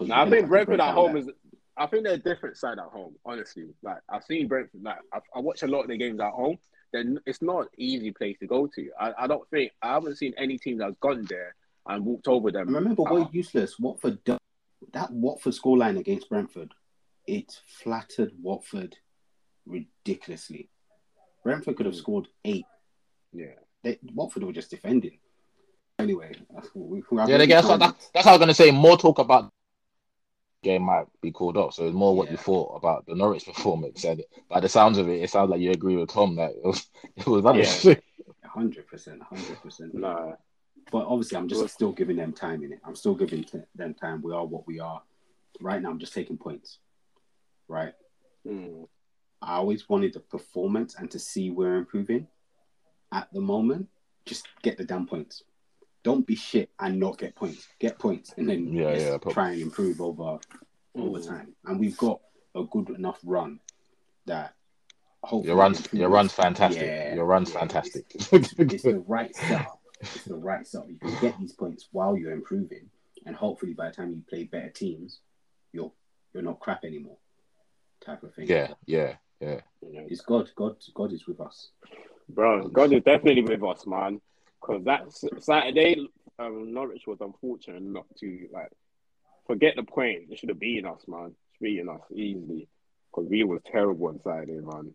No, 0.00 0.14
I 0.14 0.28
think 0.28 0.48
Brentford 0.48 0.80
at 0.80 0.94
home 0.94 1.14
that. 1.14 1.20
is. 1.20 1.30
I 1.76 1.86
think 1.86 2.04
they're 2.04 2.14
a 2.14 2.18
different 2.18 2.56
side 2.56 2.78
at 2.78 2.84
home. 2.84 3.14
Honestly, 3.24 3.68
like 3.82 3.98
I've 4.08 4.24
seen 4.24 4.48
Brentford. 4.48 4.82
Like 4.82 4.98
I've, 5.12 5.22
I 5.34 5.40
watch 5.40 5.62
a 5.62 5.66
lot 5.66 5.82
of 5.82 5.88
the 5.88 5.96
games 5.96 6.20
at 6.20 6.32
home. 6.32 6.58
Then 6.92 7.20
it's 7.24 7.40
not 7.40 7.60
an 7.60 7.68
easy 7.78 8.10
place 8.12 8.36
to 8.40 8.46
go 8.46 8.66
to. 8.66 8.90
I, 9.00 9.12
I 9.20 9.26
don't 9.26 9.48
think 9.48 9.72
I 9.80 9.94
haven't 9.94 10.16
seen 10.16 10.34
any 10.36 10.58
team 10.58 10.78
that's 10.78 10.96
gone 11.00 11.24
there 11.28 11.54
and 11.86 12.04
walked 12.04 12.28
over 12.28 12.50
them. 12.50 12.74
Remember, 12.74 13.04
we're 13.04 13.28
useless. 13.32 13.78
Watford 13.78 14.18
that 14.92 15.10
Watford 15.10 15.54
scoreline 15.54 15.98
against 15.98 16.28
Brentford. 16.28 16.72
It 17.30 17.60
flattered 17.64 18.32
Watford 18.42 18.96
ridiculously. 19.64 20.68
Brentford 21.44 21.76
could 21.76 21.86
have 21.86 21.94
hmm. 21.94 22.00
scored 22.00 22.26
eight. 22.44 22.66
yeah, 23.32 23.54
They, 23.84 24.00
Watford 24.12 24.42
were 24.42 24.52
just 24.52 24.68
defending. 24.68 25.20
Anyway, 26.00 26.32
we, 26.74 27.04
we, 27.08 27.18
Yeah, 27.28 27.38
they 27.38 27.46
get 27.46 27.62
that's, 27.62 27.78
that's, 27.78 28.10
that's 28.12 28.24
how 28.24 28.32
I 28.32 28.34
was 28.34 28.40
gonna 28.40 28.54
say. 28.54 28.72
More 28.72 28.96
talk 28.96 29.20
about 29.20 29.48
game 30.64 30.82
might 30.82 31.06
be 31.22 31.30
called 31.30 31.56
up, 31.56 31.72
so 31.72 31.86
it's 31.86 31.94
more 31.94 32.16
what 32.16 32.32
you 32.32 32.36
thought 32.36 32.74
about 32.74 33.06
the 33.06 33.14
Norwich 33.14 33.46
performance. 33.46 34.02
And 34.02 34.24
by 34.48 34.58
the 34.58 34.68
sounds 34.68 34.98
of 34.98 35.08
it, 35.08 35.22
it 35.22 35.30
sounds 35.30 35.50
like 35.50 35.60
you 35.60 35.70
agree 35.70 35.96
with 35.96 36.10
Tom 36.10 36.34
that 36.34 36.50
it 36.50 36.64
was 36.64 36.84
it 37.16 37.28
was 37.28 37.44
rubbish. 37.44 37.86
hundred 38.44 38.88
percent, 38.88 39.22
hundred 39.22 39.62
percent. 39.62 39.94
nah, 39.94 40.32
But 40.90 41.06
obviously, 41.06 41.38
I'm 41.38 41.46
just 41.46 41.68
still 41.68 41.92
giving 41.92 42.16
them 42.16 42.32
time 42.32 42.64
in 42.64 42.72
it. 42.72 42.80
I'm 42.84 42.96
still 42.96 43.14
giving 43.14 43.46
them 43.76 43.94
time. 43.94 44.20
We 44.20 44.32
are 44.32 44.44
what 44.44 44.66
we 44.66 44.80
are. 44.80 45.00
Right 45.60 45.80
now, 45.80 45.90
I'm 45.90 46.00
just 46.00 46.12
taking 46.12 46.36
points. 46.36 46.78
Right. 47.70 47.92
mm, 48.44 48.88
I 49.40 49.54
always 49.54 49.88
wanted 49.88 50.12
the 50.14 50.20
performance 50.20 50.96
and 50.96 51.08
to 51.12 51.18
see 51.20 51.50
we're 51.50 51.76
improving. 51.76 52.26
At 53.12 53.32
the 53.32 53.40
moment, 53.40 53.86
just 54.26 54.46
get 54.62 54.76
the 54.76 54.84
damn 54.84 55.06
points. 55.06 55.44
Don't 56.02 56.26
be 56.26 56.34
shit 56.34 56.70
and 56.80 56.98
not 56.98 57.18
get 57.18 57.36
points. 57.36 57.68
Get 57.78 57.96
points 57.98 58.34
and 58.36 58.48
then 58.48 58.72
Yeah, 58.72 58.86
let's 58.88 59.04
yeah, 59.04 59.10
probably. 59.18 59.34
try 59.34 59.50
and 59.52 59.62
improve 59.62 60.00
over 60.00 60.38
over 60.96 61.18
Mm. 61.20 61.26
time. 61.28 61.54
And 61.64 61.78
we've 61.78 61.96
got 61.96 62.20
a 62.56 62.64
good 62.64 62.90
enough 62.90 63.20
run 63.24 63.60
that 64.26 64.54
hopefully 65.22 65.46
Your 65.50 65.56
runs, 65.56 65.78
improves. 65.78 66.00
your 66.00 66.08
runs, 66.10 66.32
fantastic. 66.32 66.82
Yeah, 66.88 67.14
your 67.14 67.24
runs, 67.26 67.52
yeah, 67.52 67.58
fantastic. 67.60 68.04
It's, 68.32 68.52
it's 68.58 68.82
the 68.82 68.98
right 69.06 69.34
setup. 69.36 69.80
It's 70.00 70.24
the 70.24 70.34
right 70.34 70.66
setup. 70.66 70.88
You 70.90 70.98
can 70.98 71.16
get 71.20 71.38
these 71.38 71.52
points 71.52 71.88
while 71.92 72.16
you're 72.16 72.32
improving, 72.32 72.90
and 73.26 73.36
hopefully 73.36 73.74
by 73.74 73.90
the 73.90 73.94
time 73.94 74.10
you 74.10 74.22
play 74.28 74.44
better 74.44 74.70
teams, 74.70 75.20
you're 75.72 75.92
you're 76.34 76.42
not 76.42 76.58
crap 76.60 76.84
anymore. 76.84 77.18
Type 78.04 78.22
of 78.22 78.34
thing. 78.34 78.46
yeah, 78.48 78.68
yeah, 78.86 79.16
yeah. 79.40 79.60
you 79.82 79.92
know. 79.92 80.06
It's 80.08 80.22
God. 80.22 80.48
God. 80.56 80.76
God 80.94 81.12
is 81.12 81.26
with 81.26 81.40
us. 81.40 81.70
Bro, 82.28 82.68
God 82.68 82.92
is 82.92 83.02
definitely 83.02 83.42
with 83.42 83.62
us, 83.62 83.86
man. 83.86 84.20
Because 84.60 84.84
that 84.84 85.12
Saturday, 85.42 86.08
um, 86.38 86.72
Norwich 86.72 87.06
was 87.06 87.18
unfortunate 87.20 87.82
not 87.82 88.06
to 88.18 88.48
like 88.52 88.70
forget 89.46 89.74
the 89.76 89.82
point. 89.82 90.24
It 90.30 90.38
should 90.38 90.48
have 90.50 90.60
beaten 90.60 90.86
us, 90.90 91.02
man. 91.08 91.34
Should 91.54 91.64
beaten 91.64 91.88
us 91.88 92.00
easily. 92.14 92.68
Because 93.10 93.28
we 93.28 93.42
was 93.44 93.60
terrible 93.70 94.08
on 94.08 94.20
Saturday, 94.22 94.60
man. 94.60 94.94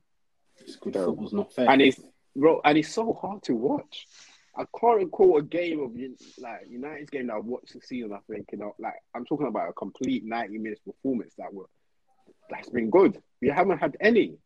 It's 0.61 0.77
good 0.77 0.93
Terrible. 0.93 1.13
football's 1.13 1.33
not 1.33 1.53
fair. 1.53 1.69
And 1.69 1.81
it's 1.81 1.99
bro, 2.35 2.61
and 2.63 2.77
it's 2.77 2.93
so 2.93 3.13
hard 3.13 3.43
to 3.43 3.53
watch. 3.55 4.07
I 4.57 4.63
can't 4.79 4.97
recall 4.97 5.37
a 5.37 5.41
game 5.41 5.81
of 5.81 5.91
like 6.41 6.61
United's 6.69 7.09
game 7.09 7.27
that 7.27 7.33
I 7.33 7.39
watched 7.39 7.73
the 7.73 7.81
season. 7.81 8.13
I 8.13 8.19
think 8.31 8.47
you 8.53 8.59
know, 8.59 8.73
like 8.79 8.93
I'm 9.13 9.25
talking 9.25 9.47
about 9.47 9.69
a 9.69 9.73
complete 9.73 10.23
90 10.23 10.57
minutes 10.59 10.81
performance 10.81 11.33
that 11.37 11.53
were 11.53 11.65
that's 12.49 12.69
been 12.69 12.89
good. 12.89 13.21
We 13.41 13.49
haven't 13.49 13.79
had 13.79 13.97
any. 13.99 14.37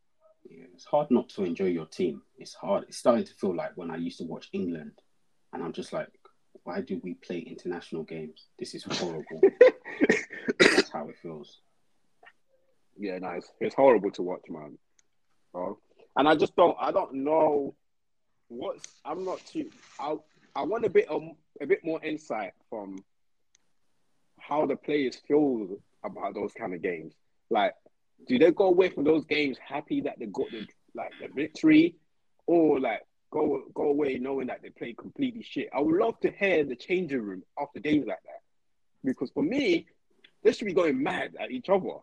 Yeah, 0.50 0.66
it's 0.74 0.86
hard 0.86 1.12
not 1.12 1.30
to 1.30 1.44
enjoy 1.44 1.66
your 1.66 1.86
team. 1.86 2.22
It's 2.38 2.54
hard. 2.54 2.86
It's 2.88 2.98
starting 2.98 3.26
to 3.26 3.34
feel 3.34 3.56
like 3.56 3.72
when 3.76 3.92
I 3.92 3.98
used 3.98 4.20
to 4.20 4.26
watch 4.26 4.50
England, 4.54 4.94
and 5.54 5.64
I'm 5.64 5.74
just 5.74 5.94
like, 5.94 6.10
why 6.64 6.82
do 6.82 7.00
we 7.04 7.16
play 7.16 7.40
international 7.40 8.04
games? 8.04 8.48
This 8.58 8.76
is 8.76 8.84
horrible. 8.84 9.42
That's 10.60 10.90
how 10.92 11.10
it 11.10 11.18
feels. 11.22 11.60
Yeah, 12.98 13.18
no, 13.20 13.40
it's, 13.60 13.76
horrible 13.76 14.12
to 14.12 14.22
watch, 14.22 14.44
man. 14.50 14.78
Bro. 15.54 15.80
And 16.18 16.28
I 16.28 16.36
just 16.36 16.56
don't, 16.56 16.76
I 16.80 16.92
don't 16.92 17.14
know 17.14 17.76
what's. 18.50 18.84
I'm 19.06 19.24
not 19.24 19.46
too. 19.46 19.70
I 20.00 20.16
I 20.56 20.64
want 20.64 20.86
a 20.86 20.90
bit 20.90 21.08
of 21.08 21.24
a 21.62 21.66
bit 21.66 21.84
more 21.84 22.04
insight 22.04 22.52
from 22.70 23.04
how 24.40 24.66
the 24.66 24.76
players 24.76 25.16
feel 25.28 25.78
about 26.04 26.34
those 26.34 26.52
kind 26.54 26.74
of 26.74 26.82
games. 26.82 27.14
Like, 27.50 27.74
do 28.28 28.38
they 28.38 28.52
go 28.52 28.66
away 28.66 28.90
from 28.90 29.04
those 29.04 29.26
games 29.26 29.58
happy 29.58 30.02
that 30.02 30.20
they 30.20 30.26
got 30.28 30.50
the 30.52 30.68
like 30.96 31.12
the 31.22 31.28
victory, 31.34 31.96
or 32.46 32.80
like 32.80 33.02
go 33.32 33.64
go 33.74 33.84
away 33.84 34.18
knowing 34.20 34.48
that 34.48 34.62
they 34.62 34.70
played 34.70 34.98
completely 34.98 35.44
shit? 35.44 35.70
I 35.74 35.80
would 35.80 35.96
love 35.96 36.20
to 36.22 36.32
hear 36.32 36.64
the 36.64 36.76
changing 36.76 37.22
room 37.22 37.44
after 37.60 37.80
games 37.80 38.08
like 38.08 38.22
that, 38.24 38.42
because 39.04 39.32
for 39.32 39.44
me, 39.44 39.88
they 40.44 40.52
should 40.52 40.68
be 40.68 40.74
going 40.74 41.02
mad 41.02 41.36
at 41.40 41.52
each 41.52 41.70
other. 41.70 41.98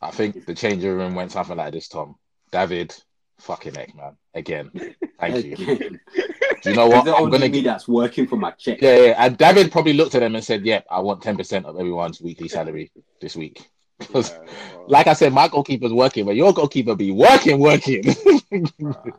I 0.00 0.10
think 0.10 0.44
the 0.44 0.54
changing 0.54 0.92
room 0.92 1.14
went 1.14 1.32
something 1.32 1.56
like 1.56 1.72
this, 1.72 1.88
Tom. 1.88 2.16
David, 2.52 2.94
fucking 3.38 3.74
heck, 3.74 3.94
man. 3.94 4.16
Again. 4.34 4.70
Thank 5.18 5.44
you. 5.44 5.52
Again. 5.54 6.00
Do 6.62 6.70
you 6.70 6.76
know 6.76 6.88
what? 6.88 7.06
it 7.06 7.14
I'm 7.14 7.22
only 7.24 7.38
gonna 7.38 7.52
me 7.52 7.60
that's 7.60 7.86
working 7.86 8.26
for 8.26 8.36
my 8.36 8.50
check. 8.52 8.80
Yeah, 8.82 8.98
yeah. 8.98 9.14
And 9.24 9.36
David 9.36 9.70
probably 9.70 9.92
looked 9.92 10.14
at 10.14 10.20
them 10.20 10.34
and 10.34 10.44
said, 10.44 10.64
"Yep, 10.64 10.86
I 10.90 11.00
want 11.00 11.22
ten 11.22 11.36
percent 11.36 11.66
of 11.66 11.78
everyone's 11.78 12.20
weekly 12.20 12.48
salary 12.48 12.90
this 13.20 13.36
week." 13.36 13.68
Because, 13.98 14.30
Yeah, 14.30 14.38
well, 14.74 14.84
like 14.88 15.06
I 15.06 15.14
said, 15.14 15.32
my 15.32 15.48
goalkeeper's 15.48 15.92
working, 15.92 16.26
but 16.26 16.36
your 16.36 16.52
goalkeeper 16.52 16.94
be 16.94 17.10
working, 17.10 17.58
working. 17.58 18.02
Bruh. 18.02 19.12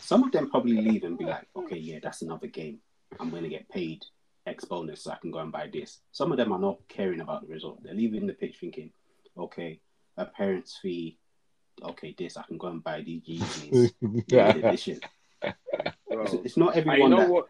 Some 0.00 0.24
of 0.24 0.32
them 0.32 0.50
probably 0.50 0.80
leave 0.80 1.04
and 1.04 1.18
be 1.18 1.24
like, 1.24 1.46
okay, 1.54 1.76
yeah, 1.76 1.98
that's 2.02 2.22
another 2.22 2.46
game. 2.46 2.78
I'm 3.20 3.30
going 3.30 3.42
to 3.42 3.48
get 3.48 3.68
paid 3.68 4.04
X 4.46 4.64
bonus 4.64 5.02
so 5.04 5.10
I 5.10 5.16
can 5.16 5.30
go 5.30 5.38
and 5.38 5.52
buy 5.52 5.68
this. 5.70 5.98
Some 6.12 6.32
of 6.32 6.38
them 6.38 6.52
are 6.52 6.58
not 6.58 6.78
caring 6.88 7.20
about 7.20 7.42
the 7.42 7.52
result. 7.52 7.82
They're 7.82 7.94
leaving 7.94 8.26
the 8.26 8.32
pitch 8.32 8.56
thinking, 8.58 8.90
okay, 9.36 9.80
a 10.16 10.24
parent's 10.24 10.78
fee, 10.78 11.18
okay, 11.82 12.14
this, 12.16 12.36
I 12.36 12.42
can 12.42 12.58
go 12.58 12.68
and 12.68 12.82
buy 12.82 13.02
these 13.02 13.22
Yeezys. 13.22 13.92
limited 14.00 14.24
yeah. 15.42 15.52
bro. 16.08 16.22
It's, 16.22 16.32
it's 16.32 16.56
not 16.56 16.76
everyone 16.76 17.10
know 17.10 17.18
that, 17.18 17.28
what? 17.28 17.48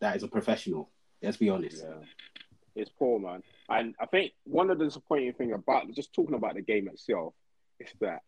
that 0.00 0.16
is 0.16 0.22
a 0.22 0.28
professional. 0.28 0.90
Let's 1.22 1.36
be 1.36 1.48
honest. 1.48 1.82
Yeah. 1.82 2.82
is 2.82 2.88
poor, 2.88 3.18
man. 3.18 3.42
And 3.70 3.94
I 4.00 4.06
think 4.06 4.32
one 4.44 4.70
of 4.70 4.78
the 4.78 4.84
disappointing 4.84 5.32
thing 5.34 5.52
about 5.52 5.90
just 5.92 6.12
talking 6.12 6.34
about 6.34 6.54
the 6.54 6.60
game 6.60 6.88
itself 6.88 7.34
is 7.78 7.88
that 8.00 8.20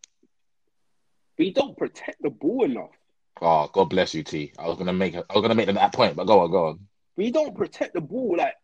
we 1.36 1.52
don't 1.52 1.76
protect 1.76 2.22
the 2.22 2.30
ball 2.30 2.64
enough. 2.64 2.90
Oh, 3.40 3.68
God 3.72 3.86
bless 3.86 4.14
you, 4.14 4.22
T. 4.22 4.52
I 4.56 4.68
was 4.68 4.78
gonna 4.78 4.92
make 4.92 5.16
I 5.16 5.20
was 5.34 5.42
gonna 5.42 5.56
make 5.56 5.66
that 5.66 5.92
point, 5.92 6.14
but 6.14 6.26
go 6.26 6.40
on, 6.40 6.50
go 6.50 6.66
on. 6.68 6.80
We 7.16 7.32
don't 7.32 7.56
protect 7.56 7.94
the 7.94 8.00
ball. 8.00 8.36
Like 8.38 8.54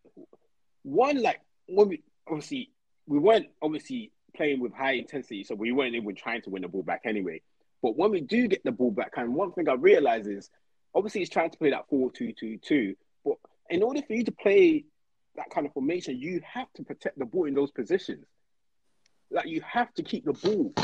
one, 0.83 1.21
like 1.21 1.41
when 1.67 1.89
we 1.89 2.03
obviously 2.29 2.71
we 3.07 3.19
weren't 3.19 3.49
obviously 3.61 4.13
playing 4.37 4.61
with 4.61 4.73
high 4.73 4.93
intensity, 4.93 5.43
so 5.43 5.57
we 5.57 5.73
weren't 5.73 5.97
even 5.97 6.15
trying 6.15 6.43
to 6.43 6.51
win 6.51 6.63
the 6.63 6.69
ball 6.69 6.85
back 6.85 7.03
anyway. 7.05 7.41
But 7.83 7.97
when 7.97 8.13
we 8.13 8.21
do 8.21 8.47
get 8.47 8.63
the 8.63 8.73
ball 8.73 8.93
back, 8.93 9.13
and 9.17 9.35
one 9.35 9.53
thing 9.53 9.69
I 9.69 9.75
realize 9.75 10.27
is 10.29 10.49
obviously 10.95 11.23
he's 11.23 11.31
trying 11.31 11.51
to 11.51 11.59
play 11.59 11.71
that 11.71 11.89
4 11.89 12.13
2 12.13 12.35
2 12.39 12.59
2. 12.59 12.95
But 13.25 13.37
in 13.69 13.83
order 13.83 14.03
for 14.03 14.13
you 14.13 14.25
to 14.25 14.33
play 14.33 14.85
that 15.39 15.51
kind 15.51 15.67
of 15.67 15.73
formation, 15.73 16.19
you 16.19 16.41
have 16.45 16.71
to 16.75 16.83
protect 16.83 17.19
the 17.19 17.25
ball 17.25 17.47
in 17.47 17.55
those 17.55 17.71
positions. 17.71 18.27
Like 19.31 19.47
you 19.47 19.63
have 19.63 19.93
to 19.95 20.03
keep 20.03 20.25
the 20.25 20.33
ball. 20.33 20.75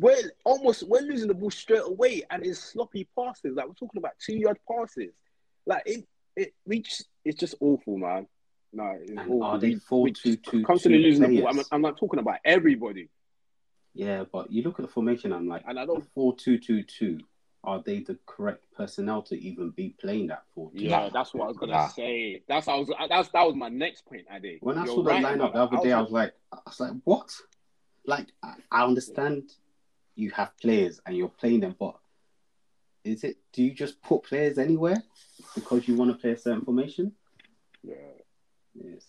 We're 0.00 0.30
almost 0.44 0.88
we're 0.88 1.02
losing 1.02 1.28
the 1.28 1.34
ball 1.34 1.50
straight 1.50 1.82
away, 1.84 2.22
and 2.30 2.44
it's 2.44 2.58
sloppy 2.58 3.08
passes. 3.16 3.54
Like 3.56 3.66
we're 3.66 3.74
talking 3.74 3.98
about 3.98 4.12
two 4.18 4.36
yard 4.36 4.58
passes. 4.70 5.12
Like 5.66 5.82
it, 5.86 6.06
it 6.36 6.54
we 6.66 6.80
just, 6.80 7.06
it's 7.24 7.38
just 7.38 7.54
awful, 7.60 7.98
man. 7.98 8.26
No, 8.72 8.96
it's 9.00 9.12
awful. 9.18 9.42
Are 9.42 9.58
they 9.58 9.74
four 9.74 10.08
two 10.08 10.36
two? 10.36 10.64
Constantly 10.64 11.00
losing 11.00 11.22
the 11.22 11.40
ball. 11.40 11.50
I'm, 11.50 11.64
I'm 11.70 11.82
not 11.82 11.96
talking 11.96 12.20
about 12.20 12.38
everybody. 12.44 13.08
Yeah, 13.94 14.24
but 14.30 14.50
you 14.50 14.62
look 14.62 14.80
at 14.80 14.86
the 14.86 14.92
formation. 14.92 15.32
I'm 15.32 15.48
like, 15.48 15.62
and 15.66 15.78
I 15.78 15.86
don't 15.86 16.04
four 16.14 16.34
two 16.36 16.58
two 16.58 16.82
two. 16.82 17.18
Are 17.64 17.82
they 17.84 18.00
the 18.00 18.18
correct 18.26 18.64
personnel 18.76 19.22
to 19.22 19.40
even 19.40 19.70
be 19.70 19.94
playing 20.00 20.26
that 20.28 20.44
four? 20.54 20.70
Yeah, 20.74 21.08
that's 21.12 21.32
what 21.32 21.44
I 21.44 21.48
was 21.48 21.56
gonna 21.56 21.72
nah. 21.72 21.88
say. 21.88 22.42
That's 22.46 22.68
I 22.68 22.76
was. 22.76 22.90
That's 23.08 23.28
that 23.30 23.46
was 23.46 23.54
my 23.54 23.68
next 23.68 24.04
point, 24.06 24.26
Adi. 24.32 24.58
When 24.60 24.78
I 24.78 24.84
You're 24.84 24.96
saw 24.96 25.02
the 25.02 25.10
right 25.10 25.24
lineup 25.24 25.52
the 25.52 25.62
other 25.62 25.78
day, 25.82 25.92
I 25.92 26.00
was 26.00 26.10
like, 26.10 26.34
I 26.52 26.58
was 26.66 26.80
like, 26.80 26.92
what? 27.04 27.34
Like, 28.06 28.28
I 28.42 28.84
understand 28.84 29.50
you 30.14 30.30
have 30.32 30.56
players 30.58 31.00
and 31.06 31.16
you're 31.16 31.28
playing 31.28 31.60
them, 31.60 31.74
but 31.78 31.96
is 33.02 33.24
it? 33.24 33.38
Do 33.52 33.62
you 33.62 33.72
just 33.72 34.02
put 34.02 34.24
players 34.24 34.58
anywhere 34.58 35.02
because 35.54 35.88
you 35.88 35.96
want 35.96 36.10
to 36.10 36.16
play 36.16 36.32
a 36.32 36.38
certain 36.38 36.64
formation? 36.64 37.12
Yeah. 37.82 37.94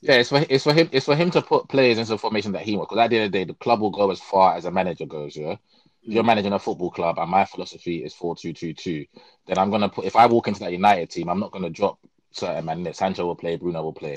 Yeah, 0.01 0.15
it's 0.15 0.29
for 0.29 0.45
it's 0.47 0.63
for 0.63 0.73
him 0.73 0.89
it's 0.91 1.05
for 1.05 1.15
him 1.15 1.31
to 1.31 1.41
put 1.41 1.67
players 1.67 1.97
into 1.97 2.17
formation 2.19 2.51
that 2.51 2.61
he 2.61 2.77
wants. 2.77 2.91
Because 2.91 3.03
at 3.03 3.09
the 3.09 3.17
end 3.17 3.25
of 3.25 3.31
the 3.31 3.37
day, 3.39 3.43
the 3.45 3.55
club 3.55 3.81
will 3.81 3.89
go 3.89 4.11
as 4.11 4.19
far 4.19 4.55
as 4.55 4.65
a 4.65 4.71
manager 4.71 5.07
goes. 5.07 5.35
Yeah, 5.35 5.53
if 5.53 5.84
you're 6.05 6.23
managing 6.23 6.53
a 6.53 6.59
football 6.59 6.91
club 6.91 7.17
and 7.19 7.29
my 7.29 7.45
philosophy 7.45 8.03
is 8.03 8.13
four 8.13 8.35
two 8.35 8.53
two 8.53 8.73
two, 8.73 9.05
then 9.47 9.57
I'm 9.57 9.71
gonna 9.71 9.89
put 9.89 10.05
if 10.05 10.15
I 10.15 10.25
walk 10.27 10.47
into 10.47 10.61
that 10.61 10.71
United 10.71 11.09
team, 11.09 11.29
I'm 11.29 11.39
not 11.39 11.51
gonna 11.51 11.69
drop 11.69 11.99
certain 12.31 12.65
man. 12.65 12.93
Sancho 12.93 13.25
will 13.25 13.35
play, 13.35 13.55
Bruno 13.55 13.83
will 13.83 13.93
play, 13.93 14.15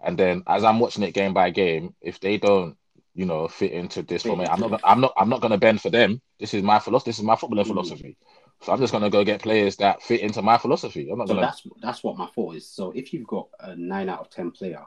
and 0.00 0.18
then 0.18 0.42
as 0.46 0.64
I'm 0.64 0.80
watching 0.80 1.02
it 1.02 1.12
game 1.14 1.34
by 1.34 1.50
game, 1.50 1.94
if 2.00 2.20
they 2.20 2.38
don't, 2.38 2.76
you 3.14 3.26
know, 3.26 3.48
fit 3.48 3.72
into 3.72 4.02
this 4.02 4.22
for 4.22 4.36
me 4.36 4.46
I'm 4.46 4.60
not 4.60 4.80
I'm 4.84 5.00
not 5.00 5.12
I'm 5.16 5.28
not 5.28 5.40
gonna 5.40 5.58
bend 5.58 5.80
for 5.80 5.90
them. 5.90 6.20
This 6.40 6.54
is 6.54 6.62
my 6.62 6.78
philosophy. 6.78 7.10
This 7.10 7.18
is 7.18 7.24
my 7.24 7.36
footballing 7.36 7.64
mm. 7.64 7.68
philosophy. 7.68 8.16
So 8.62 8.72
I'm 8.72 8.80
just 8.80 8.92
gonna 8.92 9.10
go 9.10 9.24
get 9.24 9.42
players 9.42 9.76
that 9.76 10.02
fit 10.02 10.20
into 10.20 10.42
my 10.42 10.58
philosophy. 10.58 11.10
I'm 11.10 11.18
not 11.18 11.28
so 11.28 11.34
gonna. 11.34 11.46
That's 11.46 11.62
that's 11.82 12.02
what 12.02 12.16
my 12.16 12.26
thought 12.26 12.56
is. 12.56 12.68
So 12.68 12.92
if 12.92 13.12
you've 13.12 13.26
got 13.26 13.48
a 13.60 13.76
nine 13.76 14.08
out 14.08 14.20
of 14.20 14.30
ten 14.30 14.50
player, 14.50 14.84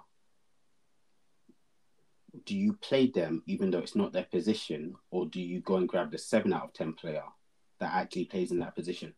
do 2.46 2.56
you 2.56 2.74
play 2.74 3.08
them 3.08 3.44
even 3.48 3.72
though 3.72 3.80
it's 3.80 3.96
not 3.96 4.14
their 4.14 4.24
position, 4.24 4.96
or 5.12 5.26
do 5.28 5.42
you 5.42 5.62
go 5.62 5.78
and 5.78 5.88
grab 5.88 6.12
the 6.12 6.18
seven 6.18 6.54
out 6.54 6.64
of 6.64 6.74
ten 6.74 6.94
player 6.94 7.24
that 7.80 7.94
actually 7.94 8.26
plays 8.26 8.52
in 8.52 8.60
that 8.60 8.76
position? 8.76 9.14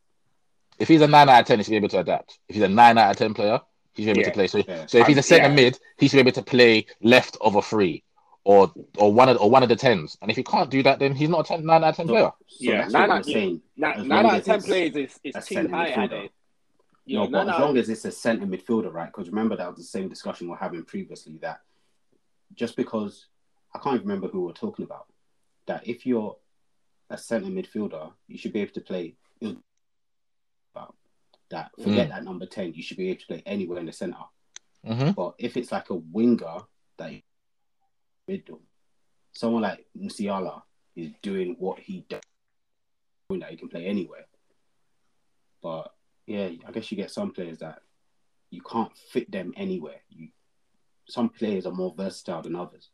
If 0.79 0.87
he's 0.87 1.01
a 1.01 1.07
nine 1.07 1.29
out 1.29 1.41
of 1.41 1.47
ten, 1.47 1.59
he 1.59 1.63
should 1.63 1.71
be 1.71 1.77
able 1.77 1.89
to 1.89 1.99
adapt. 1.99 2.39
If 2.47 2.55
he's 2.55 2.63
a 2.63 2.69
nine 2.69 2.97
out 2.97 3.11
of 3.11 3.17
ten 3.17 3.33
player, 3.33 3.59
he 3.93 4.03
should 4.03 4.15
be 4.15 4.21
able 4.21 4.21
yeah. 4.21 4.27
to 4.27 4.33
play. 4.33 4.47
So, 4.47 4.63
yeah. 4.67 4.85
so 4.85 4.97
if 4.97 5.07
he's 5.07 5.17
a 5.17 5.23
centre 5.23 5.49
yeah. 5.49 5.55
mid, 5.55 5.79
he 5.97 6.07
should 6.07 6.17
be 6.17 6.21
able 6.21 6.31
to 6.33 6.41
play 6.41 6.85
left 7.01 7.37
of 7.41 7.55
a 7.55 7.61
three 7.61 8.03
or 8.43 8.71
or 8.97 9.13
one 9.13 9.29
of 9.29 9.37
or 9.37 9.49
one 9.49 9.63
of 9.63 9.69
the 9.69 9.75
tens. 9.75 10.17
And 10.21 10.31
if 10.31 10.37
he 10.37 10.43
can't 10.43 10.69
do 10.69 10.81
that, 10.83 10.99
then 10.99 11.15
he's 11.15 11.29
not 11.29 11.45
a 11.45 11.55
10, 11.55 11.65
nine 11.65 11.83
out 11.83 11.89
of 11.89 11.95
ten 11.97 12.07
so, 12.07 12.13
player. 12.13 12.31
So 12.47 12.55
yeah, 12.59 12.87
nine 12.87 13.11
out, 13.11 13.19
of 13.21 13.25
ten. 13.25 13.61
Nine, 13.77 14.11
out 14.11 14.35
of 14.35 14.45
ten 14.45 14.61
players 14.61 14.95
is, 14.95 15.19
is 15.23 15.45
too 15.45 15.67
high. 15.67 16.29
no, 17.07 17.27
but 17.27 17.49
as 17.49 17.59
long 17.59 17.77
as 17.77 17.89
it's 17.89 18.05
a 18.05 18.11
centre 18.11 18.45
midfielder, 18.45 18.91
right? 18.91 19.07
Because 19.07 19.29
remember 19.29 19.55
that 19.55 19.69
was 19.69 19.77
the 19.77 19.83
same 19.83 20.09
discussion 20.09 20.47
we 20.47 20.53
are 20.53 20.57
having 20.57 20.83
previously. 20.83 21.37
That 21.41 21.61
just 22.55 22.75
because 22.75 23.27
I 23.73 23.79
can't 23.79 23.95
even 23.95 24.07
remember 24.07 24.27
who 24.27 24.45
we 24.45 24.51
are 24.51 24.55
talking 24.55 24.85
about, 24.85 25.07
that 25.67 25.87
if 25.87 26.05
you're 26.05 26.37
a 27.09 27.17
centre 27.17 27.49
midfielder, 27.49 28.11
you 28.27 28.37
should 28.37 28.53
be 28.53 28.61
able 28.61 28.73
to 28.73 28.81
play. 28.81 29.15
About 30.73 30.95
that, 31.49 31.71
forget 31.77 32.07
mm. 32.07 32.09
that 32.11 32.23
number 32.23 32.45
ten. 32.45 32.73
You 32.73 32.83
should 32.83 32.97
be 32.97 33.09
able 33.09 33.21
to 33.21 33.27
play 33.27 33.43
anywhere 33.45 33.79
in 33.79 33.87
the 33.87 33.91
center 33.91 34.17
mm-hmm. 34.85 35.11
But 35.11 35.33
if 35.39 35.57
it's 35.57 35.71
like 35.71 35.89
a 35.89 35.95
winger 35.95 36.59
that 36.97 37.21
middle. 38.27 38.61
Someone 39.33 39.63
like 39.63 39.85
Musiala 39.97 40.61
is 40.95 41.11
doing 41.21 41.55
what 41.59 41.79
he 41.79 42.05
does, 42.09 42.21
that 43.29 43.49
he 43.49 43.57
can 43.57 43.69
play 43.69 43.85
anywhere. 43.85 44.25
But 45.61 45.93
yeah, 46.27 46.49
I 46.65 46.71
guess 46.71 46.91
you 46.91 46.97
get 46.97 47.11
some 47.11 47.31
players 47.31 47.59
that 47.59 47.79
you 48.49 48.61
can't 48.61 48.91
fit 49.11 49.31
them 49.31 49.53
anywhere. 49.55 50.01
You, 50.09 50.29
some 51.07 51.29
players 51.29 51.65
are 51.65 51.71
more 51.71 51.93
versatile 51.95 52.41
than 52.41 52.55
others. 52.55 52.89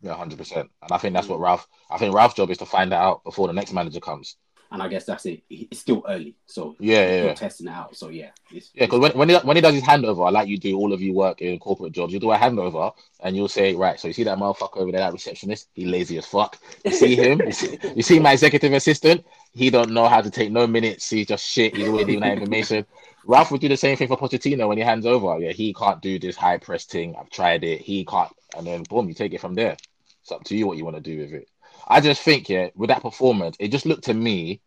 Yeah, 0.00 0.14
hundred 0.14 0.38
percent. 0.38 0.70
And 0.82 0.92
I 0.92 0.98
think 0.98 1.14
that's 1.14 1.28
what 1.28 1.40
Ralf. 1.40 1.66
I 1.90 1.98
think 1.98 2.14
Ralf's 2.14 2.34
job 2.34 2.50
is 2.50 2.58
to 2.58 2.66
find 2.66 2.92
that 2.92 3.00
out 3.00 3.24
before 3.24 3.46
the 3.46 3.54
next 3.54 3.72
manager 3.72 4.00
comes 4.00 4.36
and 4.74 4.82
I 4.82 4.88
guess 4.88 5.04
that's 5.04 5.24
it. 5.26 5.42
It's 5.48 5.78
still 5.78 6.04
early, 6.08 6.34
so 6.46 6.74
yeah, 6.80 7.06
yeah, 7.06 7.24
yeah. 7.26 7.34
testing 7.34 7.68
it 7.68 7.70
out. 7.70 7.96
So 7.96 8.08
yeah, 8.08 8.30
yeah. 8.50 8.60
Because 8.74 8.98
when 8.98 9.12
when 9.12 9.28
he, 9.28 9.36
when 9.36 9.56
he 9.56 9.60
does 9.60 9.74
his 9.74 9.84
handover, 9.84 10.30
like 10.32 10.48
you 10.48 10.58
do, 10.58 10.76
all 10.76 10.92
of 10.92 11.00
you 11.00 11.12
work 11.14 11.40
in 11.40 11.58
corporate 11.60 11.92
jobs, 11.92 12.12
you 12.12 12.18
do 12.18 12.32
a 12.32 12.36
handover, 12.36 12.92
and 13.20 13.36
you'll 13.36 13.48
say, 13.48 13.74
right, 13.74 14.00
so 14.00 14.08
you 14.08 14.14
see 14.14 14.24
that 14.24 14.36
motherfucker 14.36 14.78
over 14.78 14.90
there, 14.90 15.00
that 15.00 15.12
receptionist, 15.12 15.68
he 15.74 15.86
lazy 15.86 16.18
as 16.18 16.26
fuck. 16.26 16.58
You 16.84 16.90
see 16.90 17.14
him, 17.14 17.40
you, 17.40 17.52
see, 17.52 17.78
you 17.94 18.02
see 18.02 18.18
my 18.18 18.32
executive 18.32 18.72
assistant, 18.72 19.24
he 19.52 19.70
don't 19.70 19.90
know 19.90 20.08
how 20.08 20.20
to 20.20 20.30
take 20.30 20.50
no 20.50 20.66
minutes. 20.66 21.08
He's 21.08 21.28
just 21.28 21.46
shit. 21.46 21.76
He's 21.76 21.86
always 21.86 22.06
leaving 22.06 22.22
that 22.22 22.32
information. 22.32 22.84
Ralf 23.26 23.50
would 23.50 23.60
do 23.60 23.68
the 23.68 23.76
same 23.76 23.96
thing 23.96 24.08
for 24.08 24.16
Pochettino 24.16 24.68
when 24.68 24.78
he 24.78 24.84
hands 24.84 25.06
over. 25.06 25.38
Yeah, 25.38 25.52
he 25.52 25.72
can't 25.72 26.02
do 26.02 26.18
this 26.18 26.36
high 26.36 26.58
press 26.58 26.84
thing. 26.84 27.16
I've 27.18 27.30
tried 27.30 27.64
it. 27.64 27.80
He 27.80 28.04
can't, 28.04 28.32
and 28.56 28.66
then 28.66 28.82
boom, 28.82 29.08
you 29.08 29.14
take 29.14 29.32
it 29.32 29.40
from 29.40 29.54
there. 29.54 29.76
It's 30.22 30.32
up 30.32 30.44
to 30.44 30.56
you 30.56 30.66
what 30.66 30.76
you 30.76 30.84
want 30.84 30.96
to 30.96 31.02
do 31.02 31.18
with 31.18 31.32
it. 31.32 31.48
I 31.86 32.00
just 32.00 32.22
think, 32.22 32.48
yeah, 32.48 32.68
with 32.74 32.88
that 32.88 33.02
performance, 33.02 33.56
it 33.58 33.68
just 33.68 33.86
looked 33.86 34.04
to 34.04 34.14
me 34.14 34.60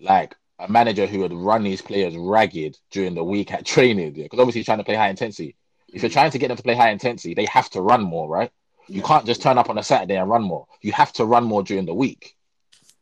like 0.00 0.34
a 0.58 0.68
manager 0.68 1.06
who 1.06 1.20
would 1.20 1.32
run 1.32 1.62
these 1.62 1.82
players 1.82 2.16
ragged 2.16 2.78
during 2.90 3.14
the 3.14 3.24
week 3.24 3.52
at 3.52 3.64
training. 3.64 4.12
Because 4.12 4.36
yeah? 4.36 4.40
obviously 4.40 4.60
he's 4.60 4.66
trying 4.66 4.78
to 4.78 4.84
play 4.84 4.94
high 4.94 5.10
intensity. 5.10 5.56
If 5.92 6.02
you're 6.02 6.10
trying 6.10 6.30
to 6.30 6.38
get 6.38 6.48
them 6.48 6.56
to 6.56 6.62
play 6.62 6.74
high 6.74 6.90
intensity, 6.90 7.34
they 7.34 7.46
have 7.46 7.70
to 7.70 7.80
run 7.80 8.02
more, 8.02 8.28
right? 8.28 8.50
You 8.86 9.02
can't 9.02 9.26
just 9.26 9.42
turn 9.42 9.58
up 9.58 9.70
on 9.70 9.78
a 9.78 9.82
Saturday 9.82 10.16
and 10.16 10.30
run 10.30 10.42
more. 10.42 10.66
You 10.80 10.92
have 10.92 11.12
to 11.14 11.24
run 11.24 11.44
more 11.44 11.62
during 11.62 11.86
the 11.86 11.94
week. 11.94 12.34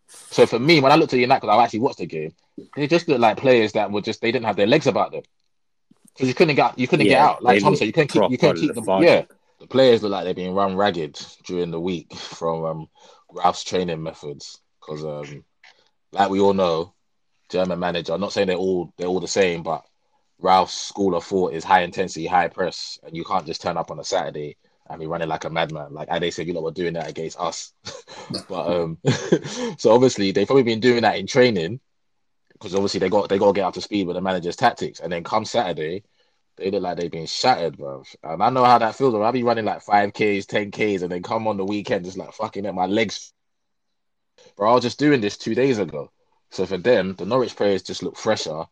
So 0.09 0.47
for 0.47 0.59
me, 0.59 0.81
when 0.81 0.93
I 0.93 0.97
looked 0.97 1.13
at 1.13 1.21
United, 1.21 1.49
I 1.49 1.63
actually 1.63 1.81
watched 1.81 1.99
the 1.99 2.07
game. 2.07 2.35
They 2.75 2.87
just 2.87 3.09
looked 3.09 3.21
like 3.21 3.37
players 3.37 3.73
that 3.73 3.91
were 3.91 4.01
just 4.01 4.21
they 4.21 4.33
didn't 4.33 4.47
have 4.47 4.57
their 4.57 4.67
legs 4.67 4.87
about 4.87 5.13
them 5.13 5.23
because 6.15 6.29
you 6.29 6.35
couldn't 6.35 6.57
get 6.57 6.79
you 6.79 6.89
couldn't 6.89 7.07
yeah, 7.07 7.13
get 7.13 7.21
out. 7.21 7.43
Like 7.43 7.63
Tom 7.63 7.77
said, 7.77 7.87
you 7.87 7.93
couldn't 7.93 8.09
keep 8.09 8.31
you 8.31 8.39
couldn't 8.39 8.57
keep 8.57 8.75
them. 8.75 8.85
Yeah, 9.03 9.25
the 9.61 9.67
players 9.67 10.03
look 10.03 10.13
like 10.13 10.25
they're 10.25 10.35
being 10.35 10.55
run 10.55 10.77
ragged 10.77 11.19
during 11.45 11.71
the 11.71 11.81
week 11.81 12.15
from 12.15 12.65
um, 12.65 12.89
Ralf's 13.31 13.65
training 13.65 14.03
methods 14.03 14.61
because, 14.81 15.05
um, 15.05 15.45
like 16.13 16.31
we 16.31 16.41
all 16.41 16.55
know, 16.55 16.95
German 17.49 17.79
manager. 17.79 18.15
I'm 18.15 18.21
not 18.21 18.33
saying 18.33 18.49
they're 18.49 18.57
all 18.57 18.93
they're 18.97 19.09
all 19.09 19.21
the 19.21 19.29
same, 19.29 19.63
but 19.63 19.85
Ralf's 20.39 20.75
school 20.75 21.15
of 21.15 21.25
thought 21.25 21.53
is 21.53 21.65
high 21.65 21.83
intensity, 21.83 22.27
high 22.27 22.49
press, 22.49 22.99
and 23.03 23.17
you 23.17 23.25
can't 23.25 23.47
just 23.47 23.63
turn 23.63 23.77
up 23.77 23.91
on 23.91 24.01
a 24.01 24.05
Saturday 24.05 24.57
and 24.89 25.01
be 25.01 25.07
running 25.07 25.29
like 25.29 25.45
a 25.45 25.51
madman. 25.51 25.93
Like 25.93 26.09
they 26.21 26.31
said, 26.31 26.47
you 26.47 26.55
know, 26.55 26.63
we're 26.63 26.71
doing 26.71 26.95
that 26.95 27.09
against 27.09 27.41
us. 27.41 27.73
but 28.49 28.69
um, 28.69 28.99
so 29.79 29.93
obviously 29.93 30.31
they've 30.31 30.47
probably 30.47 30.63
been 30.63 30.81
doing 30.81 31.03
that 31.03 31.19
in 31.19 31.27
training 31.27 31.81
because 32.59 32.75
obviously 32.75 33.01
they 33.01 33.09
got 33.09 33.29
they 33.29 33.39
got 33.39 33.49
to 33.49 33.53
get 33.53 33.65
up 33.65 33.75
to 33.75 33.81
speed 33.81 34.07
with 34.07 34.17
the 34.17 34.23
manager's 34.23 34.57
tactics, 34.57 35.01
and 35.01 35.13
then 35.13 35.25
come 35.25 35.45
Saturday. 35.45 36.05
They 36.57 36.71
look 36.71 36.83
like 36.83 36.97
they've 36.97 37.11
been 37.11 37.27
shattered, 37.27 37.77
bro. 37.77 38.03
And 38.23 38.43
I 38.43 38.49
know 38.49 38.65
how 38.65 38.79
that 38.79 38.95
feels. 38.95 39.13
Bro. 39.13 39.23
I'll 39.23 39.33
be 39.33 39.43
running 39.43 39.67
like 39.67 39.85
5Ks, 39.85 40.47
10Ks, 40.47 41.03
and 41.03 41.13
then 41.13 41.23
come 41.23 41.47
on 41.49 41.59
the 41.59 41.65
weekend 41.67 42.07
just 42.07 42.17
like 42.17 42.33
fucking 42.33 42.65
at 42.65 42.75
my 42.75 42.87
legs. 42.87 43.35
Bro, 44.57 44.71
I 44.71 44.75
was 44.75 44.83
just 44.83 44.99
doing 44.99 45.21
this 45.21 45.37
two 45.37 45.55
days 45.55 45.79
ago. 45.79 46.11
So 46.51 46.65
for 46.65 46.79
them, 46.79 47.15
the 47.15 47.27
Norwich 47.27 47.57
players 47.57 47.83
just 47.83 48.03
look 48.03 48.17
fresher. 48.17 48.65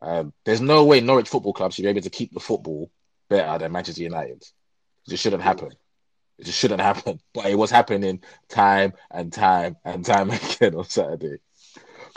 Um, 0.00 0.32
there's 0.44 0.60
no 0.60 0.84
way 0.84 1.00
Norwich 1.00 1.28
Football 1.28 1.52
Club 1.52 1.72
should 1.72 1.82
be 1.82 1.88
able 1.88 2.00
to 2.00 2.10
keep 2.10 2.32
the 2.32 2.40
football 2.40 2.90
better 3.28 3.58
than 3.58 3.72
Manchester 3.72 4.02
United. 4.02 4.42
It 4.42 5.10
just 5.10 5.22
shouldn't 5.22 5.42
happen. 5.42 5.70
It 6.38 6.46
just 6.46 6.58
shouldn't 6.58 6.80
happen. 6.90 7.20
But 7.34 7.46
it 7.46 7.56
was 7.56 7.70
happening 7.70 8.22
time 8.48 8.94
and 9.10 9.32
time 9.32 9.76
and 9.84 10.04
time 10.04 10.30
again 10.30 10.74
on 10.74 10.84
Saturday. 10.84 11.38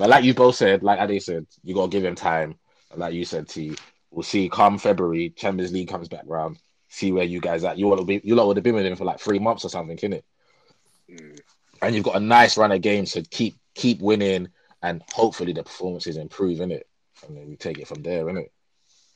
But 0.02 0.10
like 0.10 0.24
you 0.24 0.34
both 0.34 0.56
said, 0.56 0.82
like 0.82 1.00
Ade 1.00 1.22
said, 1.22 1.46
you 1.64 1.76
gotta 1.76 1.92
give 1.92 2.04
him 2.04 2.16
time. 2.16 2.56
And 2.90 3.00
like 3.00 3.14
you 3.14 3.24
said, 3.24 3.48
T, 3.48 3.76
we'll 4.10 4.24
see. 4.24 4.50
Come 4.50 4.80
February, 4.80 5.30
Champions 5.30 5.72
League 5.72 5.90
comes 5.90 6.08
back 6.08 6.24
round. 6.26 6.58
See 6.90 7.12
where 7.12 7.24
you 7.24 7.40
guys 7.40 7.64
at. 7.64 7.78
You 7.78 7.86
will 7.86 8.04
be 8.04 8.20
you 8.24 8.34
lot 8.34 8.48
would 8.48 8.58
have 8.58 8.64
been 8.64 8.74
with 8.74 8.84
him 8.88 8.96
for 8.96 9.06
like 9.06 9.20
three 9.20 9.38
months 9.38 9.64
or 9.64 9.70
something, 9.70 9.96
can 9.96 10.14
it? 10.14 10.26
Mm. 11.08 11.40
And 11.84 11.94
you've 11.94 12.04
got 12.04 12.16
a 12.16 12.20
nice 12.20 12.58
run 12.58 12.72
of 12.72 12.82
games 12.82 13.12
to 13.12 13.22
keep 13.22 13.58
keep 13.76 14.02
winning 14.02 14.48
and 14.82 15.04
hopefully 15.14 15.54
the 15.54 15.62
performances 15.62 16.18
improve 16.18 16.62
in 16.62 16.72
it, 16.72 16.88
and 17.28 17.38
then 17.38 17.48
we 17.48 17.56
take 17.56 17.78
it 17.78 17.88
from 17.88 18.02
there, 18.02 18.26
innit? 18.26 18.50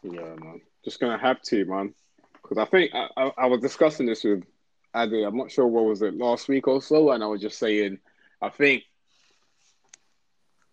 Yeah, 0.03 0.35
man. 0.35 0.61
Just 0.83 0.99
gonna 0.99 1.17
have 1.17 1.41
to, 1.41 1.65
man. 1.65 1.95
Because 2.43 2.59
I 2.59 2.65
think 2.65 2.91
I, 2.93 3.09
I, 3.17 3.31
I 3.39 3.45
was 3.47 3.59
discussing 3.59 4.05
this 4.05 4.23
with 4.23 4.43
Adi. 4.93 5.23
I'm 5.23 5.35
not 5.35 5.49
sure 5.49 5.65
what 5.65 5.85
was 5.85 6.03
it 6.03 6.15
last 6.15 6.47
week 6.47 6.67
or 6.67 6.79
so, 6.79 7.09
and 7.09 7.23
I 7.23 7.27
was 7.27 7.41
just 7.41 7.57
saying, 7.57 7.97
I 8.39 8.49
think 8.49 8.83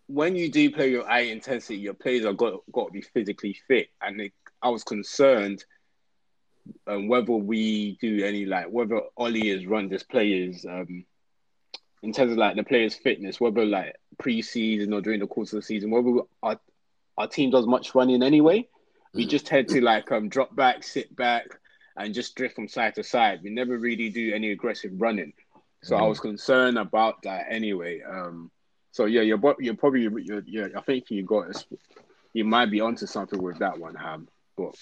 when 0.07 0.35
you 0.35 0.49
do 0.49 0.71
play 0.71 0.91
your 0.91 1.05
high 1.07 1.21
intensity, 1.21 1.77
your 1.77 1.93
players 1.93 2.25
are 2.25 2.33
got 2.33 2.61
got 2.71 2.87
to 2.87 2.91
be 2.91 3.01
physically 3.01 3.57
fit, 3.67 3.89
and 4.01 4.21
it, 4.21 4.33
I 4.61 4.69
was 4.69 4.83
concerned 4.83 5.63
um, 6.87 7.07
whether 7.07 7.33
we 7.33 7.97
do 8.01 8.23
any 8.23 8.45
like 8.45 8.67
whether 8.67 9.01
Ole 9.17 9.47
has 9.47 9.65
run 9.65 9.89
this 9.89 10.03
players 10.03 10.65
um, 10.65 11.05
in 12.01 12.11
terms 12.11 12.31
of 12.31 12.37
like 12.37 12.55
the 12.55 12.63
players' 12.63 12.95
fitness, 12.95 13.39
whether 13.39 13.65
like 13.65 13.95
pre-season 14.19 14.93
or 14.93 15.01
during 15.01 15.19
the 15.19 15.27
course 15.27 15.53
of 15.53 15.57
the 15.57 15.65
season, 15.65 15.91
whether 15.91 16.25
our 16.41 16.59
our 17.17 17.27
team 17.27 17.51
does 17.51 17.67
much 17.67 17.95
running 17.95 18.23
anyway. 18.23 18.67
We 19.13 19.25
mm. 19.25 19.29
just 19.29 19.45
tend 19.45 19.69
to 19.69 19.81
like 19.81 20.11
um 20.11 20.29
drop 20.29 20.55
back, 20.55 20.83
sit 20.83 21.15
back, 21.15 21.45
and 21.95 22.13
just 22.13 22.35
drift 22.35 22.55
from 22.55 22.67
side 22.67 22.95
to 22.95 23.03
side. 23.03 23.41
We 23.43 23.51
never 23.51 23.77
really 23.77 24.09
do 24.09 24.33
any 24.33 24.51
aggressive 24.51 24.91
running. 24.95 25.33
So 25.83 25.95
mm. 25.95 26.01
I 26.01 26.07
was 26.07 26.19
concerned 26.19 26.77
about 26.77 27.21
that 27.23 27.45
anyway. 27.49 28.01
Um, 28.01 28.51
so 28.93 29.05
yeah, 29.05 29.21
you're 29.21 29.55
you're 29.59 29.73
probably 29.73 30.01
you're, 30.01 30.43
yeah. 30.45 30.67
I 30.77 30.81
think 30.81 31.09
you 31.09 31.23
got 31.23 31.65
you 32.33 32.45
might 32.45 32.69
be 32.69 32.79
onto 32.79 33.07
something 33.07 33.41
with 33.41 33.57
that 33.57 33.77
one, 33.77 33.95
Ham. 33.95 34.27
But 34.55 34.75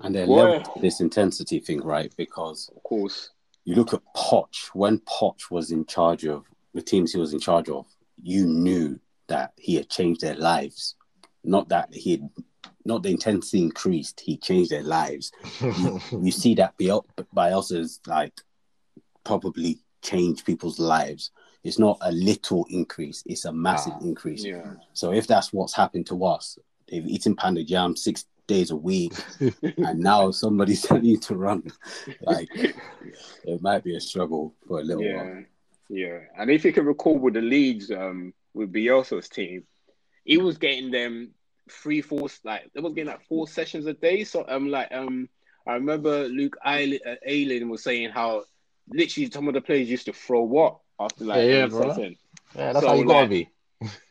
and 0.00 0.14
then 0.14 0.28
level 0.28 0.78
this 0.82 1.00
intensity 1.00 1.60
thing, 1.60 1.80
right? 1.80 2.12
Because 2.18 2.70
of 2.76 2.82
course 2.82 3.30
you 3.64 3.74
look 3.74 3.94
at 3.94 4.02
Poch. 4.14 4.68
When 4.74 4.98
Poch 4.98 5.50
was 5.50 5.72
in 5.72 5.86
charge 5.86 6.26
of 6.26 6.44
the 6.74 6.82
teams 6.82 7.14
he 7.14 7.18
was 7.18 7.32
in 7.32 7.40
charge 7.40 7.70
of, 7.70 7.86
you 8.22 8.46
knew 8.46 9.00
that 9.28 9.54
he 9.56 9.76
had 9.76 9.88
changed 9.88 10.20
their 10.20 10.34
lives. 10.34 10.94
Not 11.42 11.70
that 11.70 11.94
he 11.94 12.10
had, 12.12 12.28
not 12.84 13.02
the 13.02 13.12
intensity 13.12 13.62
increased. 13.62 14.20
He 14.20 14.36
changed 14.36 14.70
their 14.70 14.82
lives. 14.82 15.32
you, 15.62 16.00
you, 16.20 16.30
see 16.32 16.54
that 16.56 16.76
Bielsa's 16.78 18.00
like 18.06 18.34
probably 19.24 19.78
changed 20.02 20.44
people's 20.44 20.78
lives. 20.78 21.30
It's 21.62 21.78
not 21.78 21.98
a 22.00 22.12
little 22.12 22.66
increase; 22.70 23.22
it's 23.26 23.44
a 23.44 23.52
massive 23.52 23.94
ah, 23.96 24.04
increase. 24.04 24.44
Yeah. 24.44 24.74
So 24.94 25.12
if 25.12 25.26
that's 25.26 25.52
what's 25.52 25.74
happened 25.74 26.06
to 26.06 26.24
us, 26.24 26.58
they've 26.88 27.06
eaten 27.06 27.36
pounded 27.36 27.68
yam 27.68 27.96
six 27.96 28.24
days 28.46 28.70
a 28.70 28.76
week, 28.76 29.12
and 29.62 30.00
now 30.00 30.30
somebody's 30.30 30.82
telling 30.86 31.04
you 31.04 31.18
to 31.18 31.34
run. 31.36 31.70
Like 32.22 32.48
it 33.44 33.62
might 33.62 33.84
be 33.84 33.96
a 33.96 34.00
struggle 34.00 34.54
for 34.66 34.80
a 34.80 34.82
little 34.82 35.02
yeah. 35.02 35.16
while. 35.16 35.44
Yeah, 35.88 36.18
and 36.38 36.50
if 36.50 36.64
you 36.64 36.72
can 36.72 36.86
recall 36.86 37.18
with 37.18 37.34
the 37.34 37.40
Leeds, 37.40 37.90
um, 37.90 38.32
with 38.54 38.72
Bielsa's 38.72 39.28
team, 39.28 39.64
he 40.24 40.38
was 40.38 40.56
getting 40.56 40.90
them 40.90 41.32
three, 41.70 42.00
four, 42.00 42.28
like 42.44 42.70
they 42.72 42.80
was 42.80 42.94
getting 42.94 43.10
like 43.10 43.26
four 43.28 43.48
sessions 43.48 43.86
a 43.86 43.92
day. 43.92 44.24
So 44.24 44.44
um, 44.48 44.68
like 44.68 44.88
um, 44.92 45.28
I 45.66 45.74
remember 45.74 46.28
Luke 46.28 46.56
Ayling 46.64 47.68
was 47.68 47.82
saying 47.82 48.10
how 48.10 48.44
literally 48.88 49.30
some 49.30 49.48
of 49.48 49.54
the 49.54 49.60
players 49.60 49.90
used 49.90 50.06
to 50.06 50.12
throw 50.12 50.42
what 50.42 50.78
after 51.00 51.24
like 51.24 51.38
yeah, 51.38 51.42
yeah, 51.42 51.66
bro. 51.66 51.96
Yeah 51.96 52.10
that's 52.54 52.80
so, 52.80 52.88
how 52.88 52.94
you 52.94 53.04
gotta 53.04 53.28
be. 53.28 53.48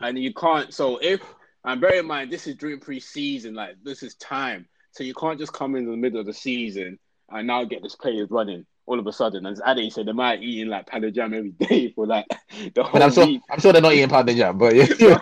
and 0.02 0.18
you 0.18 0.34
can't. 0.34 0.74
So 0.74 0.98
if 0.98 1.22
and 1.64 1.80
bear 1.80 1.96
in 1.96 2.08
mind, 2.08 2.32
this 2.32 2.48
is 2.48 2.56
during 2.56 2.80
pre-season. 2.80 3.54
Like 3.54 3.76
this 3.84 4.04
is 4.04 4.16
time, 4.16 4.68
so 4.92 5.04
you 5.04 5.14
can't 5.14 5.40
just 5.40 5.54
come 5.54 5.76
in 5.76 5.90
the 5.90 5.96
middle 5.96 6.20
of 6.20 6.26
the 6.26 6.34
season 6.34 6.98
and 7.32 7.48
now 7.48 7.64
get 7.64 7.84
this 7.84 7.96
players 7.96 8.30
running 8.32 8.66
all 8.86 9.00
of 9.00 9.06
a 9.06 9.14
sudden. 9.14 9.46
As 9.46 9.62
Adi 9.62 9.90
said, 9.90 10.08
they 10.08 10.12
might 10.14 10.42
eating 10.42 10.70
like 10.70 10.88
pounded 10.88 11.16
yam 11.16 11.34
every 11.34 11.50
day 11.68 11.92
for 11.92 12.08
like 12.08 12.26
the 12.74 12.84
whole 12.84 12.94
but 12.94 13.02
I'm 13.04 13.12
sure, 13.12 13.26
week. 13.26 13.42
I'm 13.50 13.60
sure 13.60 13.72
they're 13.72 13.82
not 13.82 13.94
eating 13.94 14.10
pounded 14.10 14.38
yam, 14.38 14.58
but 14.58 14.76
yeah. 15.00 15.20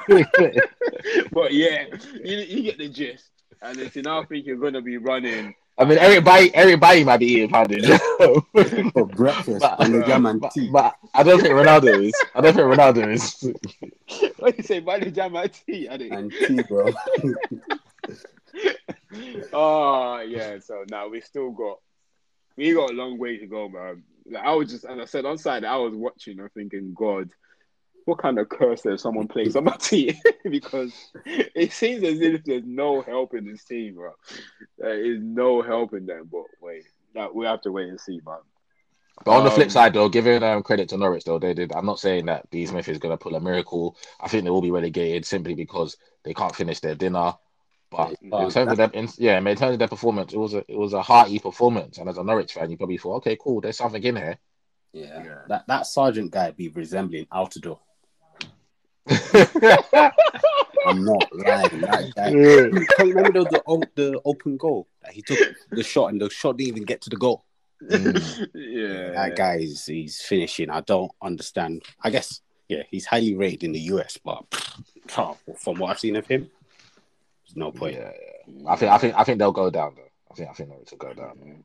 but 1.31 1.53
yeah, 1.53 1.85
you, 2.23 2.37
you 2.37 2.63
get 2.63 2.77
the 2.77 2.89
gist. 2.89 3.29
And 3.61 3.79
it's 3.79 3.95
now 3.95 4.23
think 4.23 4.45
you're 4.45 4.57
gonna 4.57 4.81
be 4.81 4.97
running. 4.97 5.53
I 5.79 5.85
mean, 5.85 5.99
everybody, 5.99 6.51
everybody 6.55 7.03
might 7.03 7.17
be 7.17 7.27
eating 7.27 7.49
pounded 7.49 7.85
yam 7.85 7.99
for 8.91 9.05
breakfast, 9.05 9.59
but, 9.59 9.77
pounded 9.77 10.07
yam 10.07 10.25
and 10.25 10.41
but, 10.41 10.51
tea. 10.51 10.71
But 10.71 10.95
I 11.13 11.21
don't 11.21 11.39
think 11.39 11.53
Ronaldo 11.53 12.03
is. 12.03 12.15
I 12.33 12.41
don't 12.41 12.55
think 12.55 12.65
Ronaldo 12.65 13.13
is. 13.13 13.53
what 14.39 14.55
do 14.55 14.57
you 14.57 14.63
say, 14.63 14.81
pounded 14.81 15.15
yam 15.15 15.35
and 15.35 15.53
tea? 15.53 15.85
And 15.87 16.31
tea, 16.31 16.63
bro. 16.63 16.91
oh 19.53 20.19
yeah, 20.21 20.57
so 20.59 20.83
now 20.89 21.09
we 21.09 21.21
still 21.21 21.51
got 21.51 21.77
we 22.55 22.73
got 22.73 22.89
a 22.89 22.93
long 22.93 23.19
way 23.19 23.37
to 23.37 23.45
go, 23.45 23.69
man. 23.69 24.01
Like, 24.29 24.43
I 24.43 24.55
was 24.55 24.71
just, 24.71 24.83
as 24.83 24.99
I 24.99 25.05
said 25.05 25.25
on 25.25 25.37
side, 25.37 25.63
I 25.63 25.77
was 25.77 25.93
watching, 25.93 26.39
I'm 26.39 26.49
thinking, 26.49 26.95
God, 26.95 27.29
what 28.07 28.19
kind 28.19 28.39
of 28.39 28.47
curse 28.47 28.85
if 28.85 28.99
someone 28.99 29.27
plays 29.27 29.55
on 29.55 29.65
my 29.65 29.75
team? 29.79 30.15
because 30.49 30.93
it 31.25 31.73
seems 31.73 32.03
as 32.03 32.21
if 32.21 32.43
there's 32.45 32.65
no 32.65 33.01
help 33.01 33.33
in 33.33 33.45
this 33.45 33.63
team, 33.65 33.95
bro. 33.95 34.13
There 34.77 35.03
is 35.03 35.19
no 35.21 35.61
help 35.61 35.93
in 35.93 36.05
them. 36.05 36.29
But 36.31 36.45
wait, 36.61 36.83
that 37.13 37.35
we 37.35 37.45
have 37.45 37.61
to 37.61 37.71
wait 37.71 37.89
and 37.89 37.99
see, 37.99 38.21
man. 38.25 38.37
But 39.25 39.31
on 39.31 39.43
the 39.43 39.51
flip 39.51 39.65
um, 39.65 39.71
side, 39.71 39.93
though, 39.93 40.09
giving 40.09 40.43
um, 40.43 40.61
credit 40.63 40.89
to 40.89 40.97
Norwich, 40.97 41.23
though, 41.23 41.39
they 41.39 41.53
did. 41.53 41.73
I'm 41.73 41.87
not 41.87 41.99
saying 41.99 42.27
that 42.27 42.49
B 42.51 42.65
Smith 42.65 42.87
is 42.87 42.99
going 42.99 43.17
to 43.17 43.21
pull 43.21 43.35
a 43.35 43.39
miracle. 43.39 43.97
I 44.21 44.27
think 44.27 44.43
they 44.43 44.51
will 44.51 44.61
be 44.61 44.71
relegated 44.71 45.25
simply 45.25 45.55
because 45.55 45.97
they 46.23 46.33
can't 46.33 46.55
finish 46.55 46.79
their 46.79 46.95
dinner. 46.95 47.33
But 47.89 48.15
in 48.21 48.31
terms 48.31 48.71
of 48.71 48.77
their, 48.77 48.89
in, 48.93 49.09
yeah, 49.17 49.37
in 49.37 49.45
terms 49.45 49.73
of 49.73 49.79
their 49.79 49.87
performance, 49.87 50.33
it 50.33 50.37
was 50.37 50.53
a 50.53 50.63
it 50.67 50.77
was 50.77 50.93
a 50.93 51.01
hearty 51.01 51.39
performance. 51.39 51.97
And 51.97 52.07
as 52.07 52.17
a 52.17 52.23
Norwich 52.23 52.53
fan, 52.53 52.69
you 52.69 52.77
probably 52.77 52.97
thought, 52.97 53.17
okay, 53.17 53.37
cool, 53.41 53.59
there's 53.59 53.77
something 53.77 54.03
in 54.03 54.15
here. 54.15 54.37
Yeah, 54.93 55.23
yeah. 55.23 55.37
that 55.47 55.67
that 55.67 55.87
Sargent 55.87 56.31
guy 56.31 56.51
be 56.51 56.69
resembling 56.69 57.25
Altidore. 57.25 57.79
I'm 60.85 61.03
not 61.03 61.27
lying. 61.33 61.81
That 61.81 62.13
guy. 62.15 62.29
Yeah. 62.29 62.69
remember 63.03 63.43
the, 63.43 63.61
the, 63.65 63.87
the 63.95 64.21
open 64.25 64.57
goal 64.57 64.87
that 65.03 65.13
he 65.13 65.21
took 65.21 65.39
the 65.71 65.83
shot 65.83 66.11
and 66.11 66.21
the 66.21 66.29
shot 66.29 66.57
didn't 66.57 66.69
even 66.69 66.83
get 66.83 67.01
to 67.01 67.09
the 67.09 67.17
goal. 67.17 67.43
Mm. 67.83 68.47
yeah, 68.55 69.11
that 69.11 69.35
guy 69.35 69.57
is 69.57 69.85
he's 69.85 70.21
finishing. 70.21 70.69
I 70.69 70.81
don't 70.81 71.11
understand. 71.21 71.83
I 72.01 72.09
guess 72.09 72.41
yeah, 72.67 72.83
he's 72.89 73.05
highly 73.05 73.35
rated 73.35 73.63
in 73.63 73.71
the 73.71 73.79
US, 73.79 74.17
but 74.17 74.45
from 75.07 75.77
what 75.77 75.91
I've 75.91 75.99
seen 75.99 76.15
of 76.15 76.27
him, 76.27 76.49
there's 77.45 77.55
no 77.55 77.71
point. 77.71 77.95
Yeah, 77.95 78.11
yeah. 78.47 78.69
I 78.69 78.75
think 78.75 78.91
I 78.91 78.97
think 78.97 79.15
I 79.15 79.23
think 79.23 79.39
they'll 79.39 79.51
go 79.51 79.69
down 79.69 79.93
though. 79.95 80.09
I 80.31 80.33
think 80.33 80.49
I 80.49 80.53
think 80.53 80.69
they'll 80.69 80.97
go 80.97 81.13
down. 81.13 81.63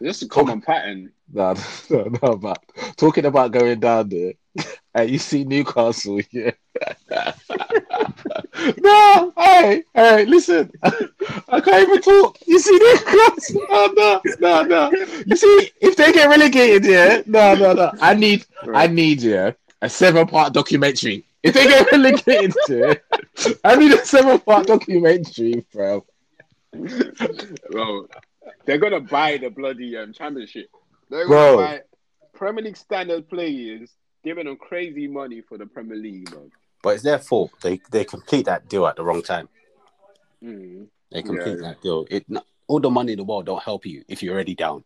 This 0.00 0.18
is 0.18 0.22
a 0.24 0.28
common 0.28 0.60
pattern. 0.60 1.12
No, 1.32 1.54
no, 1.88 2.10
no, 2.22 2.36
but 2.36 2.62
talking 2.96 3.24
about 3.24 3.50
going 3.50 3.80
down 3.80 4.10
there, 4.10 4.34
you 5.02 5.18
see 5.18 5.44
Newcastle, 5.44 6.20
yeah. 6.30 6.52
no, 8.80 9.32
hey, 9.36 9.82
hey, 9.94 10.24
listen, 10.24 10.70
I 10.82 11.60
can't 11.60 11.88
even 11.88 12.00
talk. 12.00 12.38
You 12.46 12.58
see 12.58 12.78
Newcastle? 12.78 13.66
Oh, 13.70 13.92
no, 13.96 14.20
no, 14.40 14.62
no. 14.62 14.90
You 15.26 15.36
see, 15.36 15.70
if 15.80 15.96
they 15.96 16.12
get 16.12 16.28
relegated, 16.28 16.84
yeah, 16.84 17.22
no, 17.26 17.54
no, 17.54 17.72
no. 17.72 17.92
I 18.00 18.14
need, 18.14 18.46
right. 18.64 18.88
I 18.88 18.92
need, 18.92 19.22
yeah, 19.22 19.52
a 19.82 19.88
seven-part 19.88 20.52
documentary. 20.52 21.26
If 21.44 21.52
they 21.52 21.64
get 21.64 21.90
relegated, 21.92 22.54
yeah, 22.70 22.94
I 23.62 23.76
need 23.76 23.92
a 23.92 24.04
seven 24.04 24.38
part 24.40 24.66
documentary, 24.66 25.64
bro. 25.70 26.06
bro, 27.70 28.08
they're 28.64 28.78
gonna 28.78 29.00
buy 29.00 29.36
the 29.36 29.50
bloody 29.50 29.94
um, 29.98 30.14
championship. 30.14 30.68
They're 31.10 31.28
gonna 31.28 31.56
bro. 31.56 31.56
buy 31.58 31.80
Premier 32.32 32.64
League 32.64 32.78
standard 32.78 33.28
players, 33.28 33.92
giving 34.24 34.46
them 34.46 34.56
crazy 34.56 35.06
money 35.06 35.42
for 35.42 35.58
the 35.58 35.66
Premier 35.66 35.96
League, 35.96 36.30
bro. 36.30 36.50
But 36.82 36.94
it's 36.94 37.04
their 37.04 37.18
fault. 37.18 37.52
They 37.62 37.80
they 37.90 38.04
complete 38.04 38.46
that 38.46 38.68
deal 38.68 38.86
at 38.86 38.96
the 38.96 39.04
wrong 39.04 39.22
time. 39.22 39.48
Mm. 40.42 40.86
They 41.12 41.22
complete 41.22 41.56
yeah. 41.56 41.68
that 41.68 41.82
deal. 41.82 42.06
It 42.10 42.26
all 42.66 42.80
the 42.80 42.90
money 42.90 43.12
in 43.12 43.18
the 43.18 43.24
world 43.24 43.46
don't 43.46 43.62
help 43.62 43.86
you 43.86 44.04
if 44.08 44.22
you're 44.22 44.34
already 44.34 44.54
down. 44.54 44.84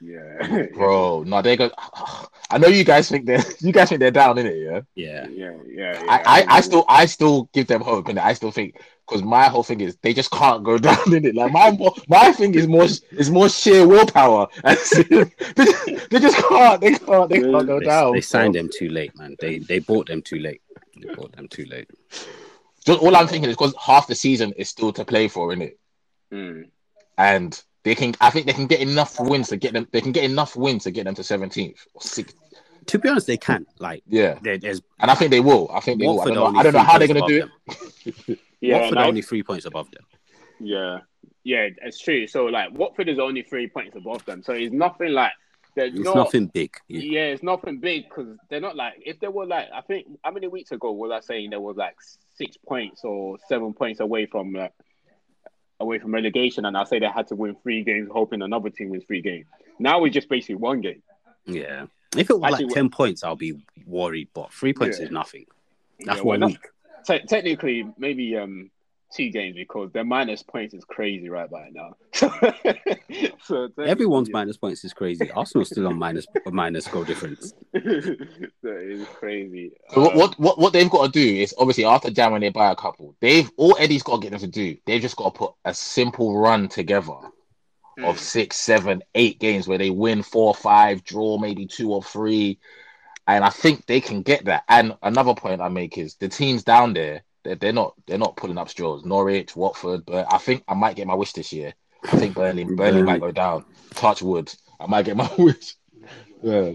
Yeah, 0.00 0.66
bro. 0.74 1.22
No, 1.22 1.40
they 1.40 1.56
go. 1.56 1.70
I 2.50 2.58
know 2.58 2.68
you 2.68 2.84
guys 2.84 3.08
think 3.08 3.26
they're 3.26 3.42
you 3.60 3.72
guys 3.72 3.88
think 3.88 4.00
they're 4.00 4.10
down 4.10 4.38
in 4.38 4.46
it, 4.46 4.56
yeah. 4.56 4.80
Yeah, 4.94 5.26
yeah, 5.28 5.52
yeah. 5.66 6.04
yeah. 6.04 6.06
I, 6.08 6.42
I, 6.42 6.56
I 6.56 6.60
still 6.60 6.84
I 6.88 7.06
still 7.06 7.48
give 7.52 7.66
them 7.66 7.80
hope, 7.80 8.08
and 8.08 8.18
I 8.18 8.34
still 8.34 8.50
think 8.50 8.80
because 9.06 9.22
my 9.22 9.44
whole 9.44 9.62
thing 9.62 9.80
is 9.80 9.96
they 9.96 10.14
just 10.14 10.30
can't 10.30 10.64
go 10.64 10.78
down 10.88 11.14
in 11.14 11.24
it. 11.24 11.34
Like 11.34 11.52
my 11.52 11.76
my 12.08 12.32
thing 12.32 12.54
is 12.54 12.66
more 12.66 12.84
is 12.84 13.30
more 13.30 13.48
sheer 13.48 13.86
willpower. 13.86 14.48
they, 14.64 14.74
just, 14.74 16.10
they 16.10 16.18
just 16.18 16.36
can't 16.36 16.80
they 16.80 16.94
can't 16.94 17.28
they 17.28 17.40
can't 17.40 17.66
go 17.66 17.80
they, 17.80 17.86
down. 17.86 18.12
They 18.12 18.20
signed 18.20 18.54
them 18.54 18.70
too 18.72 18.88
late, 18.88 19.16
man. 19.16 19.36
They 19.40 19.58
they 19.58 19.78
bought 19.78 20.08
them 20.08 20.22
too 20.22 20.38
late. 20.38 20.62
They 21.00 21.12
bought 21.14 21.32
them 21.32 21.48
too 21.48 21.64
late. 21.66 21.90
Just 22.84 23.00
all 23.00 23.16
I'm 23.16 23.26
thinking 23.26 23.50
is 23.50 23.56
because 23.56 23.74
half 23.80 24.06
the 24.06 24.14
season 24.14 24.52
is 24.52 24.68
still 24.68 24.92
to 24.92 25.04
play 25.04 25.28
for, 25.28 25.52
in 25.52 25.62
it, 25.62 25.78
mm. 26.30 26.68
and 27.16 27.62
they 27.82 27.94
can. 27.94 28.14
I 28.20 28.30
think 28.30 28.46
they 28.46 28.52
can 28.52 28.66
get 28.66 28.80
enough 28.80 29.18
wins 29.18 29.48
to 29.48 29.56
get 29.56 29.72
them. 29.72 29.88
They 29.90 30.02
can 30.02 30.12
get 30.12 30.24
enough 30.24 30.54
wins 30.54 30.84
to 30.84 30.90
get 30.90 31.04
them 31.04 31.14
to 31.14 31.24
seventeenth 31.24 31.86
or 31.94 32.02
sixth. 32.02 32.36
To 32.86 32.98
be 32.98 33.08
honest, 33.08 33.26
they 33.26 33.38
can. 33.38 33.66
Like, 33.78 34.02
yeah, 34.06 34.38
there's, 34.42 34.82
and 35.00 35.10
I 35.10 35.14
think 35.14 35.30
they 35.30 35.40
will. 35.40 35.70
I 35.72 35.80
think 35.80 36.00
they 36.00 36.06
Watford 36.06 36.34
will. 36.34 36.44
I 36.44 36.44
don't 36.44 36.54
know, 36.54 36.60
I 36.60 36.62
don't 36.62 36.72
know 36.74 36.78
how 36.80 36.98
they're 36.98 37.08
going 37.08 37.26
to 37.26 37.40
do 37.40 37.48
it. 38.26 38.38
yeah, 38.68 38.80
Watford 38.80 38.98
are 38.98 39.06
only 39.06 39.22
three 39.22 39.42
points 39.42 39.64
above 39.64 39.90
them. 39.90 40.04
Yeah, 40.60 41.00
yeah, 41.42 41.68
it's 41.82 41.98
true. 41.98 42.26
So 42.26 42.46
like, 42.46 42.72
Watford 42.72 43.08
is 43.08 43.18
only 43.18 43.42
three 43.42 43.68
points 43.68 43.96
above 43.96 44.24
them. 44.24 44.42
So 44.42 44.52
it's 44.52 44.72
nothing 44.72 45.12
like. 45.12 45.32
It's 45.76 45.98
not, 45.98 46.14
nothing 46.14 46.46
big. 46.46 46.72
Yeah. 46.86 47.00
yeah, 47.00 47.24
it's 47.32 47.42
nothing 47.42 47.80
big 47.80 48.04
because 48.08 48.38
they're 48.48 48.60
not 48.60 48.76
like 48.76 48.92
if 49.04 49.18
they 49.18 49.26
were 49.26 49.44
like 49.44 49.66
I 49.74 49.80
think 49.80 50.06
how 50.22 50.30
many 50.30 50.46
weeks 50.46 50.70
ago 50.70 50.92
was 50.92 51.10
I 51.10 51.18
saying 51.18 51.50
there 51.50 51.60
was 51.60 51.76
like 51.76 51.96
six 52.36 52.56
points 52.56 53.02
or 53.02 53.38
seven 53.48 53.74
points 53.74 53.98
away 53.98 54.26
from 54.26 54.52
like 54.52 54.72
away 55.80 55.98
from 55.98 56.14
relegation, 56.14 56.64
and 56.64 56.76
I 56.76 56.84
say 56.84 57.00
they 57.00 57.08
had 57.08 57.26
to 57.28 57.34
win 57.34 57.56
three 57.62 57.82
games, 57.82 58.08
hoping 58.12 58.42
another 58.42 58.70
team 58.70 58.90
wins 58.90 59.02
three 59.04 59.20
games. 59.20 59.46
Now 59.80 59.98
we 59.98 60.10
just 60.10 60.28
basically 60.28 60.56
one 60.56 60.80
game. 60.80 61.02
Yeah. 61.46 61.86
If 62.16 62.30
it 62.30 62.38
was 62.38 62.52
Actually, 62.52 62.66
like 62.66 62.74
10 62.74 62.90
points, 62.90 63.24
I'll 63.24 63.36
be 63.36 63.64
worried, 63.86 64.28
but 64.34 64.52
three 64.52 64.72
points 64.72 64.98
Yeah. 64.98 65.06
is 65.06 65.10
nothing. 65.10 65.46
That's 66.00 66.18
Yeah, 66.18 66.24
one 66.24 66.40
well, 66.40 66.48
week. 66.50 66.66
Te- 67.06 67.24
technically, 67.26 67.86
maybe 67.98 68.36
um 68.36 68.70
two 69.14 69.30
games 69.30 69.54
because 69.54 69.92
their 69.92 70.02
minus 70.04 70.42
points 70.42 70.74
is 70.74 70.84
crazy 70.84 71.28
right 71.28 71.48
by 71.48 71.68
now. 71.72 71.94
so 72.12 72.28
technically, 73.68 73.86
Everyone's 73.86 74.28
yeah. 74.28 74.32
minus 74.32 74.56
points 74.56 74.84
is 74.84 74.92
crazy. 74.92 75.30
Arsenal's 75.30 75.68
still 75.70 75.86
on 75.86 75.98
minus 75.98 76.26
minus 76.46 76.88
goal 76.88 77.04
difference. 77.04 77.54
that 77.72 78.48
is 78.62 79.06
crazy. 79.08 79.72
So 79.92 80.00
what, 80.02 80.12
Um, 80.12 80.18
what 80.18 80.38
what 80.40 80.58
what 80.58 80.72
they've 80.72 80.90
got 80.90 81.06
to 81.06 81.12
do 81.12 81.36
is 81.42 81.54
obviously 81.58 81.84
after 81.84 82.10
Jan 82.10 82.32
when 82.32 82.40
they 82.40 82.48
buy 82.50 82.70
a 82.70 82.76
couple, 82.76 83.14
they've 83.20 83.50
all 83.56 83.76
Eddie's 83.78 84.02
got 84.02 84.16
to 84.16 84.22
get 84.22 84.30
them 84.30 84.40
to 84.40 84.46
do. 84.46 84.76
They've 84.86 85.02
just 85.02 85.16
got 85.16 85.32
to 85.34 85.38
put 85.38 85.52
a 85.64 85.74
simple 85.74 86.36
run 86.38 86.68
together 86.68 87.12
of 88.02 88.16
Mm. 88.16 88.18
six, 88.18 88.56
seven, 88.56 89.02
eight 89.14 89.38
games 89.38 89.68
where 89.68 89.78
they 89.78 89.90
win 89.90 90.22
four, 90.24 90.52
five, 90.52 91.04
draw 91.04 91.38
maybe 91.38 91.64
two 91.66 91.92
or 91.92 92.02
three, 92.02 92.58
and 93.26 93.44
I 93.44 93.50
think 93.50 93.86
they 93.86 94.00
can 94.00 94.22
get 94.22 94.44
that. 94.46 94.64
And 94.68 94.96
another 95.02 95.34
point 95.34 95.60
I 95.60 95.68
make 95.68 95.98
is 95.98 96.14
the 96.16 96.28
teams 96.28 96.62
down 96.62 96.92
there, 96.92 97.22
they're, 97.42 97.54
they're 97.56 97.72
not 97.72 97.94
they're 98.06 98.18
not 98.18 98.36
pulling 98.36 98.58
up 98.58 98.68
straws. 98.68 99.04
Norwich, 99.04 99.54
Watford, 99.56 100.04
but 100.06 100.32
I 100.32 100.38
think 100.38 100.64
I 100.68 100.74
might 100.74 100.96
get 100.96 101.06
my 101.06 101.14
wish 101.14 101.32
this 101.32 101.52
year. 101.52 101.74
I 102.04 102.18
think 102.18 102.34
Burnley 102.34 102.64
Burnley 102.76 103.02
might 103.02 103.20
go 103.20 103.32
down. 103.32 103.64
Touch 103.94 104.22
wood, 104.22 104.52
I 104.80 104.86
might 104.86 105.04
get 105.04 105.16
my 105.16 105.30
wish. 105.38 105.74
Yeah. 106.42 106.72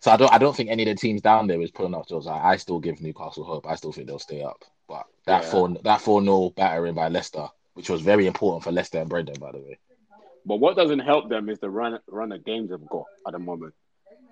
So 0.00 0.10
I 0.10 0.16
don't 0.16 0.32
I 0.32 0.38
don't 0.38 0.54
think 0.54 0.70
any 0.70 0.82
of 0.82 0.88
the 0.88 1.00
teams 1.00 1.22
down 1.22 1.46
there 1.46 1.60
is 1.60 1.70
pulling 1.70 1.94
up 1.94 2.04
straws. 2.04 2.26
I, 2.26 2.38
I 2.38 2.56
still 2.56 2.78
give 2.78 3.00
Newcastle 3.00 3.44
hope. 3.44 3.66
I 3.66 3.74
still 3.76 3.92
think 3.92 4.06
they'll 4.06 4.18
stay 4.18 4.42
up. 4.42 4.64
But 4.88 5.06
that 5.26 5.44
Yeah. 5.44 5.50
four 5.50 5.68
that 5.82 6.00
four 6.00 6.22
0 6.22 6.50
battering 6.56 6.94
by 6.94 7.08
Leicester, 7.08 7.48
which 7.74 7.90
was 7.90 8.02
very 8.02 8.26
important 8.26 8.62
for 8.64 8.72
Leicester 8.72 8.98
and 9.00 9.08
Brendan, 9.08 9.40
by 9.40 9.52
the 9.52 9.58
way. 9.58 9.78
But 10.44 10.56
what 10.60 10.76
doesn't 10.76 11.00
help 11.00 11.28
them 11.28 11.48
is 11.48 11.58
the 11.58 11.70
run 11.70 11.98
run 12.06 12.30
of 12.32 12.44
games 12.44 12.70
they've 12.70 12.88
got 12.88 13.04
at 13.26 13.32
the 13.32 13.38
moment. 13.38 13.74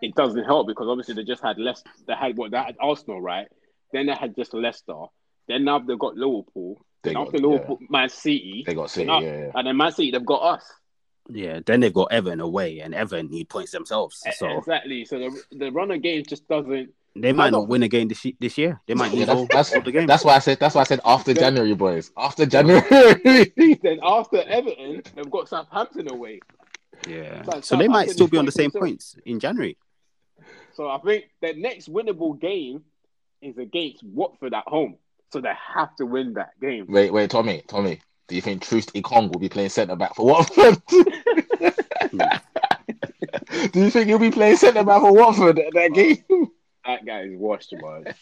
It 0.03 0.15
doesn't 0.15 0.45
help 0.45 0.67
because 0.67 0.87
obviously 0.89 1.15
they 1.15 1.25
just 1.25 1.43
had 1.43 1.59
less. 1.59 1.83
They 2.07 2.15
had 2.15 2.37
what 2.37 2.51
they 2.51 2.59
had 2.59 2.77
Arsenal, 2.81 3.21
right? 3.21 3.47
Then 3.93 4.07
they 4.07 4.15
had 4.15 4.35
just 4.37 4.53
Leicester. 4.55 4.95
Then 5.49 5.65
now 5.65 5.79
they've 5.79 5.99
got 5.99 6.17
Liverpool. 6.17 6.85
They 7.03 7.11
Then 7.11 7.15
got- 7.15 7.27
after 7.29 7.39
Liverpool, 7.39 7.79
Man 7.89 8.09
City. 8.09 8.65
They 8.67 8.75
got 8.75 8.91
City, 8.91 9.07
Now- 9.07 9.21
yeah, 9.21 9.39
yeah. 9.39 9.51
And 9.55 9.67
then 9.67 9.77
Man 9.77 9.93
City, 9.93 10.11
they've 10.11 10.25
got 10.25 10.43
us. 10.55 10.73
Yeah, 11.31 11.61
then 11.65 11.81
they've 11.81 11.93
got 11.95 12.13
Everton 12.13 12.41
away, 12.41 12.81
and 12.81 12.95
Everton 12.95 13.31
need 13.31 13.49
points 13.49 13.73
themselves. 13.73 14.23
So 14.37 14.59
Exactly. 14.59 15.05
So 15.07 15.19
the, 15.19 15.43
the 15.53 15.71
run 15.73 15.91
of 15.91 16.03
games 16.03 16.27
just 16.27 16.47
doesn't. 16.49 16.91
they 17.17 17.33
might 17.33 17.51
don't- 17.51 17.63
not 17.63 17.69
win 17.69 17.83
again 17.83 18.09
this 18.09 18.27
this 18.41 18.59
year. 18.59 18.81
They 18.87 18.95
might 18.95 19.13
Yeah, 19.13 19.19
lose 19.21 19.27
that's, 19.29 19.39
all, 19.39 19.47
that's, 19.51 19.75
all 19.75 19.81
the 19.83 19.93
games. 19.93 20.07
that's 20.07 20.25
why 20.25 20.35
I 20.35 20.39
said 20.41 20.59
that's 20.61 20.75
why 20.75 20.83
I 20.83 20.85
said 20.85 21.01
after 21.05 21.31
Yeah. 21.33 21.41
January, 21.41 21.75
boys. 21.75 22.11
After 22.17 22.45
January. 22.45 23.53
Then 23.83 24.01
after 24.03 24.43
Everton, 24.43 25.03
they've 25.15 25.31
got 25.31 25.49
Southampton 25.49 26.11
away. 26.11 26.41
Yeah. 27.09 27.43
Like, 27.47 27.65
So 27.65 27.77
they 27.77 27.89
might 27.89 28.11
still 28.11 28.29
be 28.29 28.39
on 28.39 28.47
the 28.47 28.53
same 28.53 28.71
20%. 28.71 28.79
points 28.81 29.17
in 29.25 29.41
January. 29.41 29.77
So 30.75 30.89
I 30.89 30.99
think 30.99 31.25
the 31.41 31.53
next 31.55 31.89
winnable 31.93 32.41
game 32.41 32.83
is 33.41 33.59
against 33.59 34.03
Watford 34.03 34.55
at 34.55 34.65
home. 34.67 34.97
So 35.33 35.41
they 35.41 35.53
have 35.75 35.95
to 35.97 36.07
win 36.07 36.35
that 36.35 36.59
game. 36.61 36.87
wait, 36.89 37.13
wait, 37.13 37.31
Tommy, 37.31 37.63
Tommy. 37.67 38.01
Do 38.29 38.35
you 38.37 38.41
think 38.41 38.63
Troost-Ekong 38.63 39.31
will 39.33 39.41
be 39.41 39.49
playing 39.49 39.69
centre 39.69 39.97
back 39.97 40.15
for 40.15 40.25
Watford? 40.27 40.81
Do 43.73 43.81
you 43.81 43.91
think 43.91 44.07
he'll 44.09 44.19
be 44.19 44.31
playing 44.31 44.57
centre 44.57 44.85
back 44.85 45.01
for 45.01 45.13
Watford 45.13 45.59
at 45.59 45.73
that 45.75 45.93
game? 45.93 46.25
That 46.87 47.05
guy 47.07 47.23
is 47.23 47.37
washed, 47.37 47.73
man. 47.73 48.15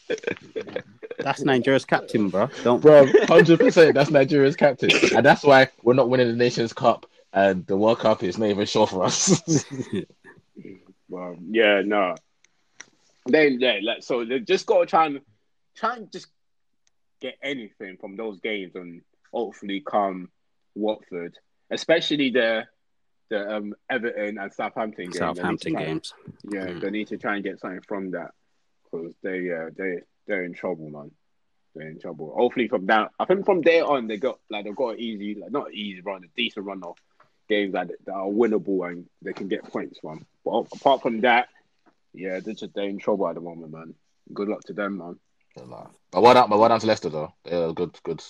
That's 1.19 1.43
Nigeria's 1.43 1.85
captain, 1.85 2.29
bro. 2.29 2.49
Don't 2.63 2.81
Bro, 2.81 3.09
hundred 3.27 3.59
percent. 3.61 3.95
That's 3.95 4.11
Nigeria's 4.11 4.57
captain, 4.57 4.91
and 5.17 5.27
that's 5.27 5.43
why 5.43 5.69
we're 5.83 5.95
not 5.95 6.09
winning 6.09 6.29
the 6.29 6.37
Nations 6.37 6.73
Cup, 6.73 7.07
and 7.33 7.67
the 7.67 7.77
World 7.77 7.99
Cup 8.01 8.23
is 8.23 8.39
not 8.39 8.49
even 8.51 8.67
sure 8.67 8.87
for 8.87 9.05
us. 9.05 9.43
Well, 11.09 11.37
yeah, 11.51 11.83
no. 11.85 12.15
Then, 13.27 13.59
yeah, 13.61 13.79
like, 13.83 14.03
so 14.03 14.25
they 14.25 14.41
just 14.41 14.67
got 14.67 14.81
to 14.81 14.87
try 14.87 15.07
and 15.07 15.21
try 15.77 15.97
and 15.97 16.11
just 16.11 16.27
get 17.21 17.37
anything 17.43 17.97
from 17.99 18.17
those 18.17 18.41
games 18.41 18.75
and 18.75 19.03
hopefully 19.33 19.83
come 19.87 20.31
Watford, 20.75 21.39
especially 21.71 22.31
the 22.31 22.65
the 23.29 23.57
um, 23.57 23.75
Everton 23.91 24.39
and 24.39 24.53
Southampton 24.53 25.11
game. 25.11 25.13
They 25.13 25.19
need 25.29 25.35
to 25.35 25.35
Southampton 25.37 25.73
try- 25.75 25.85
games. 25.85 26.15
Yeah, 26.51 26.67
Mm. 26.67 26.81
they 26.81 26.91
need 26.91 27.09
to 27.09 27.19
try 27.19 27.35
and 27.37 27.45
get 27.45 27.61
something 27.61 27.81
from 27.87 28.11
that 28.13 28.33
because 28.85 29.15
they 29.23 29.51
uh, 29.51 29.71
they 29.77 30.01
they're 30.27 30.45
in 30.45 30.55
trouble, 30.55 30.91
man. 30.91 31.11
They're 31.75 31.89
in 31.89 32.01
trouble. 32.01 32.35
Hopefully, 32.37 32.69
from 32.69 32.87
down, 32.87 33.09
I 33.19 33.25
think 33.27 33.47
from 33.47 33.61
there 33.63 33.85
on, 33.87 34.07
they 34.09 34.17
got 34.17 34.39
like 34.51 34.65
they've 34.65 34.75
got 34.77 34.95
an 34.95 35.01
easy, 35.01 35.35
like 35.37 35.51
not 35.53 35.73
easy 35.73 36.01
run, 36.01 36.25
a 36.25 36.29
decent 36.37 36.67
run 36.67 36.83
of 36.83 36.97
games 37.53 37.73
that, 37.75 37.89
that 38.07 38.13
are 38.13 38.27
winnable 38.41 38.89
and 38.91 39.07
they 39.23 39.33
can 39.33 39.49
get 39.49 39.65
points 39.65 39.99
from. 40.01 40.27
But 40.45 40.67
apart 40.77 41.03
from 41.03 41.21
that, 41.23 41.49
yeah, 42.15 42.41
they're 42.41 42.55
just 42.55 42.75
they're 42.75 42.89
in 42.89 42.99
trouble 42.99 43.29
at 43.29 43.35
the 43.35 43.41
moment, 43.41 43.73
man. 43.73 43.95
Good 44.33 44.49
luck 44.49 44.63
to 44.65 44.73
them, 44.73 44.99
man. 44.99 45.17
but 46.11 46.23
well 46.23 46.35
done, 46.35 46.49
but 46.51 46.59
well 46.59 46.69
done 46.69 46.81
to 46.81 46.87
Leicester 46.87 47.11
though. 47.11 47.33
They're 47.45 47.73
good, 47.73 47.93
good, 48.03 48.23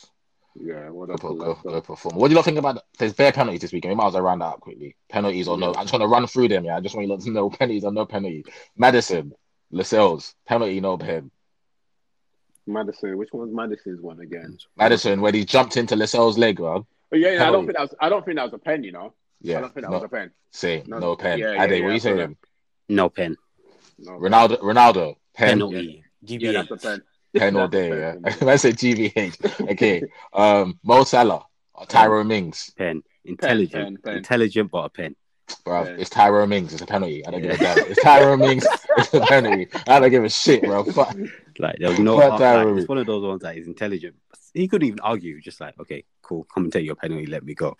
Yeah, 0.54 0.90
well 0.90 1.06
good, 1.06 1.20
done. 1.20 1.38
good, 1.38 1.56
good 1.62 1.84
perform. 1.84 2.16
What 2.16 2.28
do 2.28 2.32
you 2.32 2.36
lot 2.36 2.44
think 2.44 2.58
about? 2.58 2.74
The, 2.76 2.82
there's 2.98 3.12
bare 3.14 3.32
penalties 3.32 3.60
this 3.60 3.72
weekend. 3.72 3.92
We 3.92 3.96
might 3.96 4.08
as 4.08 4.14
well 4.14 4.22
round 4.22 4.40
that 4.42 4.46
up 4.54 4.60
quickly. 4.60 4.96
Penalties 5.08 5.48
or 5.48 5.56
no? 5.58 5.68
I'm 5.74 5.86
just 5.86 5.94
to 5.94 6.06
run 6.06 6.26
through 6.26 6.48
them. 6.48 6.64
Yeah, 6.64 6.76
I 6.76 6.80
just 6.80 6.94
want 6.94 7.06
you 7.06 7.12
lot 7.14 7.22
to 7.22 7.30
know 7.30 7.50
penalties 7.58 7.84
or 7.84 7.92
no 7.92 8.06
penalty. 8.06 8.44
Maddison, 8.76 9.32
Lascelles, 9.70 10.34
penalty, 10.46 10.80
no 10.80 10.96
pen. 10.98 11.30
Maddison, 12.66 13.16
which 13.18 13.30
one's 13.32 13.54
Maddison's 13.54 14.00
one 14.00 14.20
again? 14.20 14.56
Maddison, 14.78 15.20
where 15.20 15.32
he 15.32 15.44
jumped 15.44 15.76
into 15.76 15.96
Lascelles' 15.96 16.38
leg, 16.38 16.56
bro. 16.56 16.86
Oh, 17.12 17.16
yeah, 17.16 17.32
yeah, 17.32 17.48
I 17.48 17.50
don't 17.50 17.66
think 17.66 17.76
that 17.76 17.82
was. 17.82 17.94
I 18.00 18.08
don't 18.08 18.24
think 18.24 18.36
that 18.36 18.44
was 18.44 18.52
a 18.54 18.58
pen. 18.58 18.84
You 18.84 18.92
know, 18.92 19.14
Yeah, 19.40 19.54
I 19.54 19.56
Yeah, 19.56 19.60
don't 19.60 19.74
think 19.74 19.84
that 19.84 19.90
no, 19.90 19.96
was 19.98 20.04
a 20.04 20.08
pen. 20.08 20.30
same, 20.50 20.84
no, 20.86 20.98
No, 20.98 21.16
pen. 21.16 21.38
yeah, 21.38 21.52
yeah, 21.54 21.64
Ade, 21.64 21.70
yeah, 21.72 21.82
what 21.82 21.88
are 21.88 21.90
you 21.90 21.94
I 21.94 21.98
saw 21.98 22.16
saying? 22.16 22.36
No 22.88 23.08
pen. 23.10 23.36
No, 23.98 24.12
Ronaldo, 24.12 24.60
Ronaldo, 24.60 25.16
pen, 25.34 25.58
Penalty. 25.58 26.04
yeah, 26.22 26.38
GBH. 26.38 26.52
that's 26.52 26.70
a 26.70 26.76
pen. 26.76 27.02
pen 27.36 27.56
all 27.56 27.68
day. 27.68 27.90
pen 27.90 27.98
Yeah, 28.24 28.32
for 28.38 28.44
me. 28.46 28.50
I 28.52 28.56
said 28.56 28.76
GVH. 28.76 29.70
Okay, 29.72 30.02
um, 30.32 30.78
Mo 30.82 31.04
Salah, 31.04 31.44
or 31.74 31.86
Tyrone 31.86 32.26
Mings, 32.28 32.70
Pen. 32.76 33.02
Intelligent. 33.24 33.72
pen, 33.84 33.96
pen. 34.02 34.16
Intelligent, 34.16 34.70
but 34.70 34.84
a 34.84 34.88
pen. 34.88 35.14
bro. 35.64 35.84
Yeah. 35.84 35.96
It's 35.98 36.10
Tyrone 36.10 36.48
Mings. 36.48 36.72
It's 36.72 36.82
a 36.82 36.86
penalty. 36.86 37.24
I 37.26 37.30
don't 37.30 37.42
give 37.42 37.50
a 37.52 37.58
damn. 37.58 37.78
It's 37.90 38.00
Tyrone 38.02 38.40
Mings. 38.40 38.66
It's 38.96 39.14
a 39.14 39.20
penalty. 39.20 39.68
I 39.86 40.00
don't 40.00 40.10
give 40.10 40.24
a 40.24 40.28
shit, 40.30 40.62
bro. 40.62 40.82
Fuck. 40.84 41.14
Like 41.62 41.76
there 41.78 41.90
was 41.90 42.00
no. 42.00 42.18
Fuck 42.18 42.30
like, 42.30 42.38
Tyro. 42.40 42.76
it's 42.76 42.88
one 42.88 42.98
of 42.98 43.06
those 43.06 43.22
ones 43.22 43.42
that 43.42 43.56
is 43.56 43.68
intelligent. 43.68 44.16
He 44.52 44.66
couldn't 44.66 44.88
even 44.88 45.00
argue. 45.00 45.40
Just 45.40 45.60
like, 45.60 45.78
okay, 45.78 46.04
cool. 46.20 46.44
Come 46.52 46.64
and 46.64 46.72
take 46.72 46.84
your 46.84 46.96
penalty. 46.96 47.26
Let 47.26 47.44
me 47.44 47.54
go. 47.54 47.76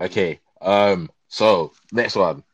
Okay. 0.00 0.40
Um. 0.60 1.10
So 1.28 1.72
next 1.90 2.16
one, 2.16 2.44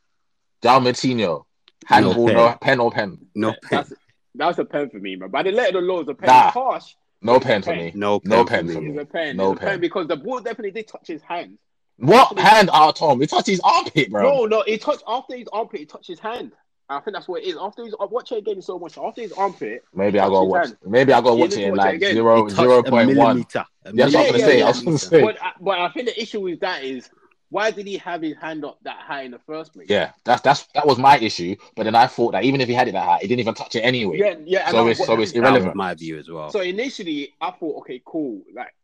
Joao 0.62 0.80
Moutinho, 0.80 1.44
handball, 1.84 2.26
pen. 2.26 2.36
no 2.36 2.58
pen 2.60 2.80
or 2.80 2.90
pen, 2.90 3.18
No 3.34 3.50
pen. 3.50 3.58
That's 3.70 3.92
that's 4.34 4.58
a 4.58 4.64
pen 4.64 4.90
for 4.90 4.98
me, 4.98 5.16
man. 5.16 5.30
By 5.30 5.42
the 5.42 5.50
letter 5.50 5.78
of 5.78 5.84
the 5.84 5.92
law, 5.92 6.00
it's 6.00 6.08
a 6.08 6.14
pen. 6.14 6.28
Nah. 6.28 6.50
Harsh. 6.50 6.94
no 7.20 7.40
pen 7.40 7.62
for 7.62 7.74
me. 7.74 7.92
No 7.94 8.20
pen. 8.20 8.30
No 8.30 8.38
for 8.44 8.48
pen 8.48 8.66
me. 8.66 8.74
for 8.74 8.80
me. 8.80 8.90
It's 8.90 9.02
a 9.02 9.04
pen. 9.04 9.36
No 9.36 9.52
it's 9.52 9.60
pen. 9.60 9.68
pen. 9.70 9.80
because 9.80 10.06
the 10.06 10.16
ball 10.16 10.38
definitely 10.38 10.70
did 10.70 10.86
touch 10.86 11.08
his 11.08 11.22
hand. 11.22 11.58
What 11.96 12.38
hand 12.38 12.70
our 12.70 12.92
Tom? 12.92 13.22
It 13.22 13.30
touched 13.30 13.46
his 13.46 13.60
armpit, 13.62 14.10
bro. 14.10 14.22
No, 14.22 14.46
no, 14.46 14.62
it 14.62 14.82
touched 14.82 15.04
after 15.06 15.36
his 15.36 15.48
armpit. 15.52 15.82
It 15.82 15.88
touched 15.88 16.08
his 16.08 16.18
hand. 16.18 16.52
I 16.88 17.00
think 17.00 17.14
that's 17.14 17.26
what 17.28 17.42
it 17.42 17.46
is. 17.46 17.56
After 17.60 17.84
he's 17.84 17.94
I 17.98 18.04
watch 18.04 18.32
it 18.32 18.38
again 18.38 18.60
so 18.60 18.78
much. 18.78 18.98
After 18.98 19.22
his 19.22 19.32
armpit, 19.32 19.84
Maybe 19.94 20.18
I 20.20 20.28
gotta 20.28 20.44
watch. 20.44 20.66
hand. 20.66 20.78
Maybe 20.84 21.12
I 21.12 21.20
gotta 21.20 21.34
You 21.36 21.40
watch 21.42 21.50
need 21.50 21.58
it 21.58 21.64
in 21.64 21.70
watch 21.70 21.78
like 21.78 21.94
again. 21.96 22.12
zero 22.14 22.38
It 22.38 22.48
touched 22.50 22.56
zero 22.56 22.78
a 22.78 22.82
point 22.84 23.08
one. 23.08 23.16
millimeter. 23.16 23.64
A 23.84 23.92
Yeah, 23.94 24.04
that's 24.08 24.14
what 24.14 24.20
I'm 24.20 24.26
Yeah, 24.26 24.26
gonna 24.26 24.38
yeah, 24.38 24.44
say. 24.44 24.58
yeah. 24.58 24.64
I 24.64 24.68
was 24.68 24.80
gonna 24.82 24.98
say. 24.98 25.22
But 25.22 25.42
I, 25.42 25.52
but 25.60 25.78
I 25.78 25.88
think 25.90 26.06
the 26.08 26.20
issue 26.20 26.40
with 26.40 26.60
that 26.60 26.84
is 26.84 27.08
why 27.50 27.70
did 27.70 27.86
he 27.86 27.96
have 27.98 28.20
his 28.20 28.36
hand 28.36 28.64
up 28.64 28.78
that 28.82 28.98
high 28.98 29.22
in 29.22 29.30
the 29.30 29.38
first 29.38 29.72
place? 29.72 29.86
Yeah, 29.88 30.10
that's 30.24 30.42
that's 30.42 30.66
that 30.74 30.86
was 30.86 30.98
my 30.98 31.16
issue. 31.18 31.56
But 31.74 31.84
then 31.84 31.94
I 31.94 32.06
thought 32.06 32.32
that 32.32 32.44
even 32.44 32.60
if 32.60 32.68
he 32.68 32.74
had 32.74 32.88
it 32.88 32.92
that 32.92 33.04
high, 33.04 33.18
he 33.22 33.28
didn't 33.28 33.40
even 33.40 33.54
touch 33.54 33.74
it 33.76 33.80
anyway. 33.80 34.18
yeah, 34.18 34.34
yeah. 34.44 34.68
So 34.70 34.88
it's- 34.88 35.06
so 35.06 35.18
it's 35.20 35.32
irrelevant. 35.32 35.66
was 35.72 35.76
my 35.76 35.94
view 35.94 36.18
as 36.18 36.28
well. 36.28 36.50
So 36.50 36.60
initially, 36.60 37.32
I 37.40 37.50
thought, 37.52 37.78
okay, 37.78 38.02
cool. 38.04 38.42
Like 38.54 38.74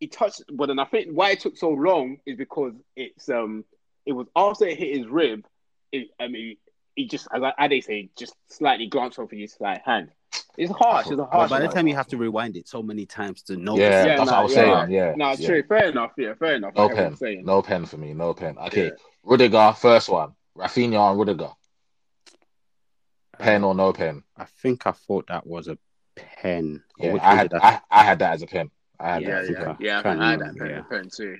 he 0.00 0.06
touched, 0.08 0.42
but 0.52 0.66
then 0.66 0.78
I 0.78 0.84
think 0.84 1.08
why 1.12 1.30
it 1.30 1.40
took 1.40 1.56
so 1.56 1.70
long 1.70 2.18
is 2.26 2.36
because 2.36 2.74
it's 2.96 3.28
um, 3.30 3.64
it 4.04 4.12
was 4.12 4.26
after 4.36 4.66
it 4.66 4.78
hit 4.78 4.98
his 4.98 5.06
rib. 5.06 5.46
It, 5.92 6.08
I 6.20 6.28
mean, 6.28 6.56
he 6.96 7.06
just, 7.06 7.28
as 7.32 7.42
I, 7.42 7.52
as 7.58 7.68
they 7.70 7.80
say, 7.80 8.10
just 8.18 8.34
slightly 8.48 8.86
glanced 8.88 9.18
over 9.20 9.34
his 9.36 9.56
like 9.60 9.84
hand. 9.84 10.10
It's 10.58 10.72
harsh. 10.72 11.06
Oh, 11.06 11.10
it's 11.10 11.10
a 11.12 11.16
But 11.16 11.30
harsh. 11.30 11.50
by 11.50 11.60
the 11.60 11.68
time 11.68 11.86
you 11.86 11.94
have 11.94 12.08
to 12.08 12.16
rewind 12.16 12.56
it 12.56 12.66
so 12.66 12.82
many 12.82 13.06
times 13.06 13.42
to 13.42 13.56
know, 13.56 13.76
Yeah, 13.76 14.04
Yeah, 14.04 14.16
that's 14.16 14.30
what 14.30 14.38
I 14.38 14.42
was 14.42 14.54
yeah. 14.56 14.80
saying. 14.80 14.90
Yeah, 14.90 15.14
no, 15.16 15.30
yeah. 15.32 15.46
true. 15.46 15.62
Fair 15.62 15.84
enough. 15.90 16.12
Yeah, 16.18 16.34
fair 16.34 16.54
enough. 16.56 16.74
No 16.74 16.88
hear 16.88 17.10
pen, 17.12 17.44
no 17.44 17.62
pen 17.62 17.84
for 17.86 17.96
me. 17.98 18.12
No 18.14 18.34
pen. 18.34 18.56
Okay, 18.58 18.86
Yeah. 18.86 18.90
Rudiger, 19.22 19.72
first 19.78 20.08
one. 20.08 20.32
Raphinha 20.58 21.10
and 21.10 21.18
Rudiger, 21.18 21.44
uh, 21.44 23.38
pen 23.38 23.64
or 23.64 23.74
no 23.74 23.92
pen? 23.92 24.22
I 24.36 24.44
think 24.62 24.86
I 24.86 24.92
thought 24.92 25.26
that 25.28 25.46
was 25.46 25.68
a 25.68 25.78
pen. 26.16 26.82
Yeah, 26.98 27.16
I 27.22 27.34
had 27.36 27.52
I, 27.54 27.80
I 27.90 28.04
had 28.04 28.18
that 28.20 28.32
as 28.34 28.42
a 28.42 28.46
pen. 28.46 28.70
I 28.98 29.14
had 29.14 29.22
Yeah, 29.22 29.42
that. 29.42 29.50
Yeah, 29.50 29.64
pen. 29.64 29.76
yeah. 29.80 30.02
I 30.22 30.26
I 30.26 30.30
had 30.30 30.40
that 30.40 30.56
pen, 30.56 30.70
yeah. 30.70 30.80
pen 30.82 31.10
too. 31.14 31.36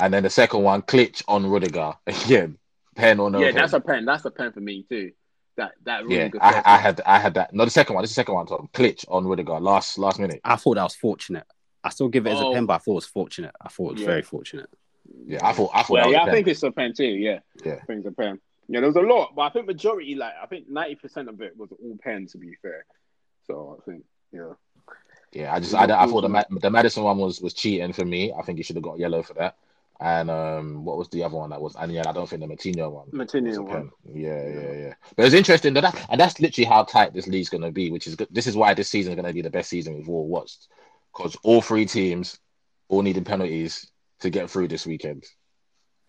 And 0.00 0.12
then 0.12 0.24
the 0.24 0.30
second 0.30 0.62
one, 0.62 0.82
Klich 0.82 1.22
on 1.28 1.46
Rudiger 1.46 1.94
again. 2.06 2.58
Pen 2.96 3.20
or 3.20 3.30
no 3.30 3.38
yeah, 3.38 3.46
pen? 3.48 3.54
that's 3.56 3.72
a 3.72 3.80
pen. 3.80 4.04
That's 4.04 4.24
a 4.24 4.30
pen 4.30 4.52
for 4.52 4.60
me 4.60 4.84
too. 4.88 5.12
That 5.56 5.72
that 5.84 6.04
really 6.04 6.16
yeah, 6.16 6.28
good. 6.28 6.40
I, 6.40 6.52
first 6.52 6.66
I 6.66 6.76
had 6.78 7.00
I 7.06 7.18
had 7.18 7.34
that. 7.34 7.54
No, 7.54 7.64
the 7.64 7.70
second 7.70 7.94
one. 7.94 8.02
This 8.02 8.10
is 8.10 8.16
the 8.16 8.20
second 8.20 8.34
one. 8.34 8.46
Tom. 8.46 8.68
Klich 8.72 9.04
on 9.08 9.26
Rudiger. 9.26 9.58
Last 9.60 9.98
last 9.98 10.18
minute. 10.18 10.40
I 10.44 10.56
thought 10.56 10.74
that 10.74 10.82
was 10.82 10.94
fortunate. 10.94 11.44
I 11.84 11.90
still 11.90 12.08
give 12.08 12.26
it 12.26 12.30
as 12.30 12.40
Oh. 12.40 12.50
a 12.50 12.54
pen, 12.54 12.64
oh. 12.64 12.66
but 12.66 12.74
I 12.74 12.78
thought 12.78 12.92
it 12.92 12.94
was 12.94 13.06
fortunate. 13.06 13.54
I 13.60 13.68
thought 13.68 13.90
it 13.90 13.92
was 13.92 14.00
Yeah. 14.00 14.06
very 14.06 14.22
fortunate. 14.22 14.68
Yeah, 15.26 15.38
I 15.46 15.52
thought 15.52 15.70
I 15.72 15.82
thought. 15.82 15.90
Well, 15.90 16.02
that 16.02 16.06
was 16.08 16.12
yeah, 16.14 16.18
a 16.18 16.22
I 16.22 16.24
pen. 16.26 16.34
think 16.34 16.48
it's 16.48 16.62
a 16.62 16.70
pen 16.72 16.92
too. 16.94 17.04
Yeah, 17.04 17.38
Yeah. 17.64 17.78
I 17.82 17.84
think 17.86 17.98
it's 18.00 18.08
a 18.08 18.12
pen. 18.12 18.40
Yeah, 18.68 18.80
there 18.80 18.88
was 18.88 18.96
a 18.96 19.00
lot, 19.00 19.34
but 19.36 19.42
I 19.42 19.50
think 19.50 19.66
majority, 19.66 20.14
like 20.16 20.34
I 20.42 20.46
think 20.46 20.68
ninety 20.68 20.96
percent 20.96 21.28
of 21.28 21.40
it 21.40 21.56
was 21.56 21.70
all 21.72 21.96
pen. 22.02 22.26
To 22.26 22.38
be 22.38 22.54
fair, 22.60 22.84
so 23.46 23.78
I 23.80 23.90
think 23.90 24.04
yeah. 24.32 24.52
Yeah, 25.32 25.54
I 25.54 25.60
just 25.60 25.74
I, 25.74 25.84
I 25.84 26.06
thought 26.06 26.22
the 26.22 26.46
the 26.60 26.70
Maddison 26.70 27.02
one 27.04 27.18
was 27.18 27.40
was 27.40 27.54
cheating 27.54 27.92
for 27.92 28.04
me. 28.04 28.32
I 28.32 28.42
think 28.42 28.58
he 28.58 28.64
should 28.64 28.76
have 28.76 28.82
got 28.82 28.98
yellow 28.98 29.22
for 29.22 29.34
that. 29.34 29.56
And 29.98 30.30
um, 30.30 30.84
what 30.84 30.98
was 30.98 31.08
the 31.08 31.22
other 31.24 31.36
one 31.36 31.48
that 31.50 31.60
was? 31.60 31.74
And 31.74 31.90
yeah, 31.90 32.02
I 32.06 32.12
don't 32.12 32.28
think 32.28 32.42
the 32.42 32.48
Moutinho 32.48 32.90
one. 32.92 33.08
was 33.10 33.28
Moutinho 33.32 33.60
one. 33.60 33.72
pen. 33.72 33.90
Yeah, 34.12 34.46
yeah, 34.46 34.72
yeah. 34.72 34.94
But 35.16 35.24
it's 35.24 35.34
interesting 35.34 35.72
that, 35.74 35.80
that 35.80 36.06
and 36.10 36.20
that's 36.20 36.38
literally 36.38 36.66
how 36.66 36.84
tight 36.84 37.14
this 37.14 37.26
league's 37.26 37.48
going 37.48 37.62
to 37.62 37.72
be, 37.72 37.90
which 37.90 38.06
is 38.06 38.14
good. 38.14 38.28
This 38.30 38.46
is 38.46 38.56
why 38.56 38.74
this 38.74 38.90
season 38.90 39.12
is 39.12 39.16
going 39.16 39.26
to 39.26 39.32
be 39.32 39.40
the 39.40 39.48
best 39.48 39.70
season 39.70 39.94
we've 39.94 40.08
all 40.10 40.28
watched, 40.28 40.68
because 41.16 41.34
all 41.42 41.62
three 41.62 41.86
teams 41.86 42.38
all 42.88 43.00
needed 43.00 43.24
penalties 43.24 43.90
to 44.20 44.28
get 44.28 44.50
through 44.50 44.68
this 44.68 44.86
weekend. 44.86 45.24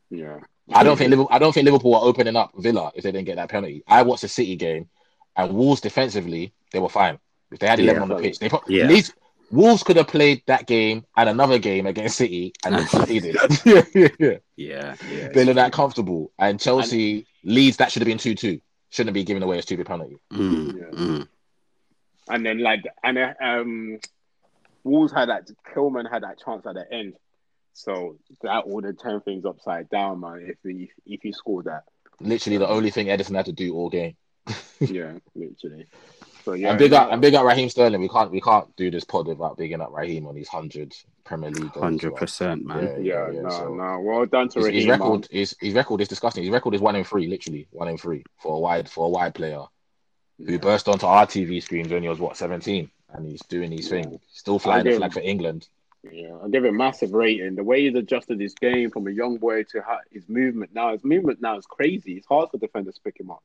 Yeah, 0.10 0.40
I 0.74 0.84
don't 0.84 0.98
think 0.98 1.10
Liverpool. 1.12 1.30
I 1.32 1.40
don't 1.40 1.54
think 1.54 1.66
Liverpool 1.66 1.96
are 1.96 2.04
opening 2.04 2.36
up 2.36 2.52
Villa 2.58 2.92
if 2.94 3.04
they 3.04 3.12
didn't 3.14 3.26
get 3.26 3.38
that 3.38 3.50
penalty. 3.50 3.84
I 3.88 4.04
watched 4.04 4.22
the 4.24 4.28
City 4.28 4.58
game, 4.58 4.90
and 5.38 5.54
Wolves 5.54 5.80
defensively 5.82 6.54
they 6.74 6.80
were 6.80 6.90
fine. 6.90 7.20
If 7.52 7.60
they 7.60 7.68
had 7.68 7.80
eleven 7.80 8.02
Yeah. 8.02 8.04
on 8.04 8.10
the 8.10 8.16
pitch, 8.18 8.40
they 8.40 8.50
pro- 8.50 8.62
Yeah. 8.68 8.84
at 8.84 8.90
least 8.90 9.14
Wolves 9.50 9.84
could 9.84 9.96
have 9.98 10.08
played 10.08 10.44
that 10.48 10.68
game 10.68 11.06
and 11.16 11.30
another 11.30 11.58
game 11.60 11.88
against 11.88 12.18
City 12.18 12.54
and 12.66 12.76
they 12.76 12.86
conceded. 12.86 13.38
yeah, 13.66 14.38
Yeah, 14.56 14.96
yeah. 15.10 15.28
they 15.30 15.46
look 15.46 15.56
that 15.56 15.72
comfortable. 15.72 16.32
And 16.38 16.60
Chelsea 16.60 17.26
Leeds 17.44 17.78
that 17.78 17.92
should 17.92 18.02
have 18.02 18.08
been 18.08 18.18
two 18.18 18.36
two. 18.36 18.60
Shouldn't 18.90 19.14
be 19.14 19.24
giving 19.24 19.44
away 19.44 19.60
a 19.60 19.62
stupid 19.62 19.86
penalty. 19.86 20.18
Mm, 20.32 20.76
Yeah. 20.78 21.00
mm. 21.00 21.28
and 22.30 22.46
then 22.46 22.60
like 22.60 22.84
and 23.04 23.18
uh, 23.18 23.34
um, 23.42 24.00
Wolves 24.84 25.14
had 25.14 25.30
that 25.30 25.50
Kilman 25.74 26.10
had 26.10 26.24
that 26.24 26.40
chance 26.44 26.66
at 26.66 26.76
the 26.76 26.86
end, 26.92 27.14
so 27.74 28.18
that 28.42 28.68
would 28.68 28.86
have 28.86 28.98
turned 28.98 29.26
things 29.26 29.46
upside 29.46 29.90
down, 29.90 30.22
man. 30.22 30.46
If 30.48 30.58
he 30.64 30.92
if 31.06 31.22
he 31.22 31.32
scored 31.34 31.66
that, 31.66 31.84
Literally 32.20 32.58
the 32.58 32.68
only 32.68 32.90
thing 32.90 33.08
Ederson 33.08 33.36
had 33.36 33.46
to 33.46 33.52
do 33.52 33.76
all 33.76 33.90
game. 33.90 34.16
yeah, 34.80 35.14
literally. 35.36 35.88
So 36.48 36.54
yeah, 36.54 36.70
and 36.70 36.80
big 36.80 36.94
up 36.94 37.08
no, 37.08 37.12
and 37.14 37.22
big 37.22 37.34
up 37.36 37.46
Raheem 37.46 37.68
Sterling. 37.68 38.00
We 38.00 38.08
can't 38.08 38.32
we 38.32 38.40
can't 38.40 38.74
do 38.78 38.90
this 38.90 39.04
pod 39.04 39.28
without 39.28 39.58
bigging 39.58 39.82
up 39.82 39.92
Raheem 39.92 40.26
on 40.28 40.36
his 40.38 40.48
hundred 40.48 40.96
Premier 41.26 41.50
League. 41.52 41.74
goals 41.74 41.76
as 41.76 41.82
Hundred 41.82 42.12
well. 42.14 42.20
percent, 42.22 42.66
man. 42.66 43.04
Yeah, 43.04 43.28
no, 43.34 43.50
so- 43.50 43.74
no. 43.76 44.00
Well 44.00 44.26
done 44.28 44.48
to 44.50 44.60
His, 44.60 44.66
Raheem. 44.68 44.76
his 44.80 44.88
man. 44.88 45.00
record 45.02 45.28
is 45.30 45.58
his 45.60 45.74
record 45.74 46.00
is 46.00 46.08
disgusting. 46.08 46.44
His 46.44 46.52
record 46.54 46.74
is 46.74 46.80
one 46.80 46.96
in 46.96 47.04
three, 47.04 47.28
literally 47.28 47.68
one 47.72 47.90
in 47.90 47.98
three 47.98 48.24
for 48.38 48.56
a 48.56 48.60
wide 48.60 48.88
for 48.88 49.08
a 49.08 49.10
wide 49.10 49.36
player 49.36 49.64
who 50.38 50.54
Yeah. 50.54 50.58
burst 50.60 50.88
onto 50.88 51.06
our 51.06 51.26
TV 51.28 51.62
screens 51.62 51.90
when 51.92 52.02
he 52.02 52.08
was 52.08 52.20
what 52.20 52.38
seventeen, 52.38 52.90
and 53.10 53.26
he's 53.28 53.42
doing 53.50 53.70
his 53.74 53.92
Yeah. 53.92 54.04
thing, 54.04 54.20
still 54.32 54.58
flying 54.58 54.86
the 54.86 54.94
flag 54.94 55.12
for 55.12 55.20
England. 55.20 55.68
Yeah, 56.10 56.38
I 56.42 56.48
give 56.48 56.64
it 56.64 56.70
a 56.70 56.72
massive 56.72 57.12
rating. 57.12 57.56
The 57.56 57.64
way 57.66 57.82
he's 57.82 57.96
adjusted 57.96 58.40
his 58.40 58.54
game 58.54 58.90
from 58.90 59.06
a 59.08 59.12
young 59.12 59.36
boy 59.38 59.64
to 59.64 59.84
his 60.12 60.30
movement 60.30 60.74
now, 60.74 60.94
his 60.94 61.04
movement 61.04 61.42
now 61.42 61.58
is 61.58 61.66
crazy. 61.66 62.14
It's 62.14 62.28
hard 62.28 62.50
for 62.52 62.58
defenders 62.58 62.96
to 62.96 63.02
pick 63.02 63.20
him 63.20 63.32
up. 63.32 63.44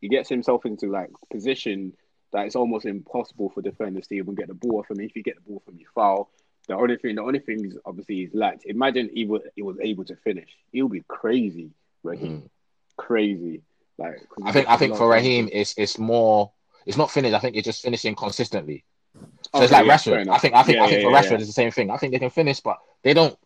He 0.00 0.08
gets 0.08 0.28
himself 0.28 0.64
into 0.66 0.88
like 0.90 1.10
position 1.30 1.92
that 2.32 2.46
it's 2.46 2.56
almost 2.56 2.86
impossible 2.86 3.50
for 3.50 3.62
defenders 3.62 4.06
to 4.08 4.14
even 4.16 4.34
get 4.34 4.48
the 4.48 4.54
ball 4.54 4.82
from 4.86 5.00
him. 5.00 5.06
If 5.06 5.16
you 5.16 5.22
get 5.22 5.36
the 5.36 5.40
ball 5.42 5.62
from 5.64 5.76
you 5.78 5.86
foul. 5.94 6.30
The 6.68 6.76
only 6.76 6.96
thing, 6.98 7.16
the 7.16 7.22
only 7.22 7.40
thing 7.40 7.64
is 7.64 7.76
obviously 7.84 8.16
he's 8.16 8.34
lacked. 8.34 8.64
Imagine 8.66 9.10
he 9.12 9.24
was 9.26 9.42
he 9.56 9.62
was 9.62 9.76
able 9.80 10.04
to 10.04 10.14
finish. 10.16 10.48
He'll 10.72 10.88
be 10.88 11.02
crazy, 11.08 11.70
Raheem. 12.04 12.42
Mhm. 12.42 12.48
Crazy. 12.96 13.62
Like 13.98 14.16
'cause 14.28 14.44
I 14.44 14.52
think 14.52 14.66
got 14.66 14.72
I 14.72 14.74
a 14.74 14.78
think 14.78 14.96
for 14.96 15.04
of- 15.04 15.10
Raheem, 15.10 15.48
it's 15.52 15.74
it's 15.76 15.98
more. 15.98 16.52
It's 16.86 16.96
not 16.96 17.10
finished. 17.10 17.34
I 17.34 17.38
think 17.38 17.56
it's 17.56 17.64
just 17.66 17.82
finishing 17.82 18.14
consistently. 18.14 18.84
So 19.14 19.20
Okay, 19.54 19.64
it's 19.64 19.72
like 19.72 19.86
yeah, 19.86 19.92
Rashford. 19.94 20.28
I 20.28 20.38
think 20.38 20.54
I 20.54 20.62
think 20.62 20.76
Yeah, 20.76 20.84
I 20.84 20.88
think 20.88 21.02
yeah, 21.02 21.08
for 21.08 21.14
Rashford 21.14 21.30
yeah. 21.32 21.36
it's 21.38 21.46
the 21.46 21.52
same 21.52 21.70
thing. 21.70 21.90
I 21.90 21.96
think 21.96 22.12
they 22.12 22.18
can 22.20 22.30
finish, 22.30 22.60
but 22.60 22.78
they 23.02 23.14
don't 23.14 23.36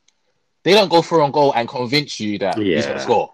they 0.64 0.72
don't 0.72 0.91
go 0.91 1.01
through 1.03 1.22
on 1.22 1.30
goal 1.30 1.53
and 1.55 1.68
convince 1.68 2.20
you 2.20 2.39
that 2.39 2.59
he's 2.59 2.87
gonna 2.87 3.01
score. 3.01 3.32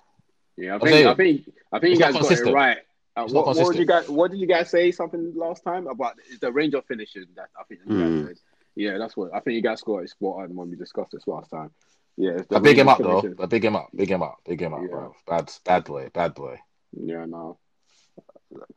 Yeah, 0.57 0.73
I 0.73 0.75
I'm 0.75 0.81
think 0.81 1.07
I 1.07 1.15
think 1.15 1.49
I 1.73 1.79
think 1.81 1.85
you 1.99 2.05
it's 2.07 2.17
guys 2.17 2.29
got 2.39 2.49
it 2.49 2.53
right. 2.53 2.79
Uh, 3.17 3.27
what, 3.27 3.47
what 3.47 3.73
did 3.73 3.79
you 3.81 3.87
guys 3.87 4.09
What 4.09 4.31
did 4.31 4.41
you 4.41 4.47
guys 4.47 4.71
say? 4.71 4.93
Something 4.93 5.33
last 5.35 5.65
time 5.65 5.87
about 5.87 6.15
the 6.41 6.53
range 6.53 6.75
of 6.75 6.85
finishing 6.87 7.27
that 7.37 7.49
I 7.59 7.65
think 7.65 7.81
Mm. 7.85 8.37
Yeah, 8.77 8.99
that's 8.99 9.17
what 9.17 9.35
I 9.35 9.41
think 9.41 9.57
you 9.57 9.63
guys 9.63 9.83
got 9.83 9.99
it 9.99 10.11
spot 10.11 10.45
on 10.45 10.55
when 10.55 10.71
we 10.71 10.77
discussed 10.77 11.11
this 11.13 11.27
last 11.27 11.51
time. 11.51 11.71
Yeah, 12.17 12.39
But 12.49 12.63
big 12.63 12.79
him 12.79 12.89
up 12.89 12.99
though. 12.99 13.23
But 13.37 13.51
big 13.51 13.65
him 13.65 13.75
up. 13.77 13.89
Big 13.95 14.11
him 14.11 14.23
up. 14.23 14.39
Big 14.47 14.61
him 14.61 14.75
up, 14.75 14.83
Yeah. 14.83 14.89
bro. 14.89 15.15
Bad 15.27 15.53
bad 15.65 15.85
boy. 15.85 16.09
Bad 16.13 16.35
boy. 16.35 16.61
Yeah, 16.93 17.25
no, 17.25 17.59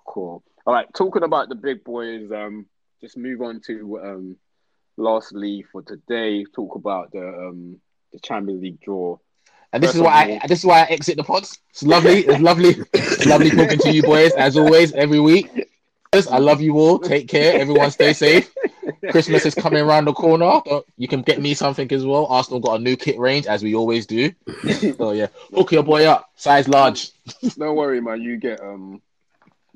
cool. 0.05 0.43
All 0.65 0.73
right, 0.73 0.87
talking 0.95 1.23
about 1.23 1.49
the 1.49 1.55
big 1.55 1.83
boys. 1.83 2.31
Um, 2.31 2.65
just 3.01 3.17
move 3.17 3.41
on 3.41 3.61
to 3.67 3.99
um, 3.99 4.37
lastly 4.97 5.65
for 5.71 5.81
today. 5.81 6.45
Talk 6.55 6.75
about 6.75 7.11
the 7.11 7.27
um 7.27 7.79
the 8.11 8.19
Champions 8.19 8.61
League 8.61 8.79
draw. 8.81 9.17
And 9.73 9.81
this 9.81 9.89
First 9.89 9.95
is 9.97 10.01
why 10.01 10.39
I 10.41 10.47
this 10.47 10.59
is 10.59 10.65
why 10.65 10.81
I 10.81 10.85
exit 10.85 11.17
the 11.17 11.23
pods. 11.23 11.59
It's 11.71 11.83
lovely. 11.83 12.19
It's 12.19 12.39
lovely. 12.39 12.75
It's 12.93 13.25
lovely 13.25 13.49
talking 13.49 13.79
to 13.79 13.91
you 13.91 14.03
boys 14.03 14.31
as 14.33 14.55
always 14.55 14.93
every 14.93 15.19
week. 15.19 15.49
I 16.13 16.37
love 16.37 16.61
you 16.61 16.77
all. 16.77 16.99
Take 16.99 17.27
care. 17.27 17.59
Everyone 17.59 17.89
stay 17.89 18.13
safe. 18.13 18.53
Christmas 19.09 19.45
is 19.47 19.55
coming 19.55 19.81
around 19.83 20.05
the 20.05 20.13
corner. 20.13 20.61
You 20.97 21.07
can 21.07 21.23
get 21.23 21.41
me 21.41 21.55
something 21.55 21.91
as 21.91 22.05
well. 22.05 22.27
Arsenal 22.27 22.59
got 22.59 22.79
a 22.79 22.83
new 22.83 22.95
kit 22.95 23.17
range 23.17 23.47
as 23.47 23.63
we 23.63 23.75
always 23.75 24.05
do. 24.05 24.31
So 24.97 25.11
yeah, 25.11 25.27
hook 25.53 25.71
your 25.71 25.83
boy 25.83 26.05
up. 26.05 26.29
Size 26.35 26.67
large. 26.67 27.11
Don't 27.57 27.75
worry, 27.75 27.99
man. 27.99 28.21
You 28.21 28.37
get 28.37 28.61
um, 28.61 29.01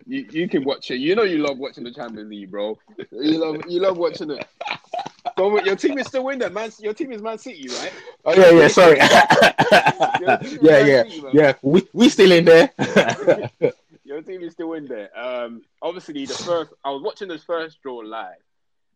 you, 0.06 0.28
you 0.32 0.48
can 0.48 0.64
watch 0.64 0.92
it. 0.92 0.98
You 0.98 1.16
know 1.16 1.24
you 1.24 1.40
love 1.40 1.58
watching 1.58 1.84
the 1.84 1.92
Champions 1.92 2.30
League, 2.30 2.52
bro. 2.52 2.78
You 3.12 3.38
love 3.40 3.64
you 3.68 3.80
love 3.82 3.98
watching 3.98 4.32
it. 4.32 4.46
Don't 5.38 5.66
your 5.66 5.76
team 5.76 5.98
is 6.00 6.08
still 6.08 6.28
in 6.30 6.40
there, 6.40 6.50
man. 6.50 6.72
Your 6.80 6.94
team 6.94 7.12
is 7.12 7.22
Man 7.22 7.38
City, 7.38 7.70
right? 7.70 7.94
Oh 8.26 8.34
yeah, 8.34 8.52
yeah. 8.52 8.68
Sorry. 8.68 8.98
Your 10.20 10.38
team 10.38 10.48
is 10.48 10.60
yeah, 10.62 10.86
yeah, 10.86 11.04
City, 11.04 11.24
yeah. 11.34 11.54
We 11.62 11.88
we 11.94 12.10
still 12.10 12.32
in 12.32 12.46
there. 12.46 12.72
Your 14.04 14.22
team 14.22 14.42
is 14.42 14.54
still 14.54 14.74
in 14.74 14.88
there. 14.88 15.10
Um, 15.18 15.62
obviously 15.82 16.26
the 16.26 16.34
first 16.34 16.74
I 16.84 16.90
was 16.90 17.04
watching 17.04 17.28
this 17.28 17.44
first 17.44 17.82
draw 17.82 17.98
live, 17.98 18.36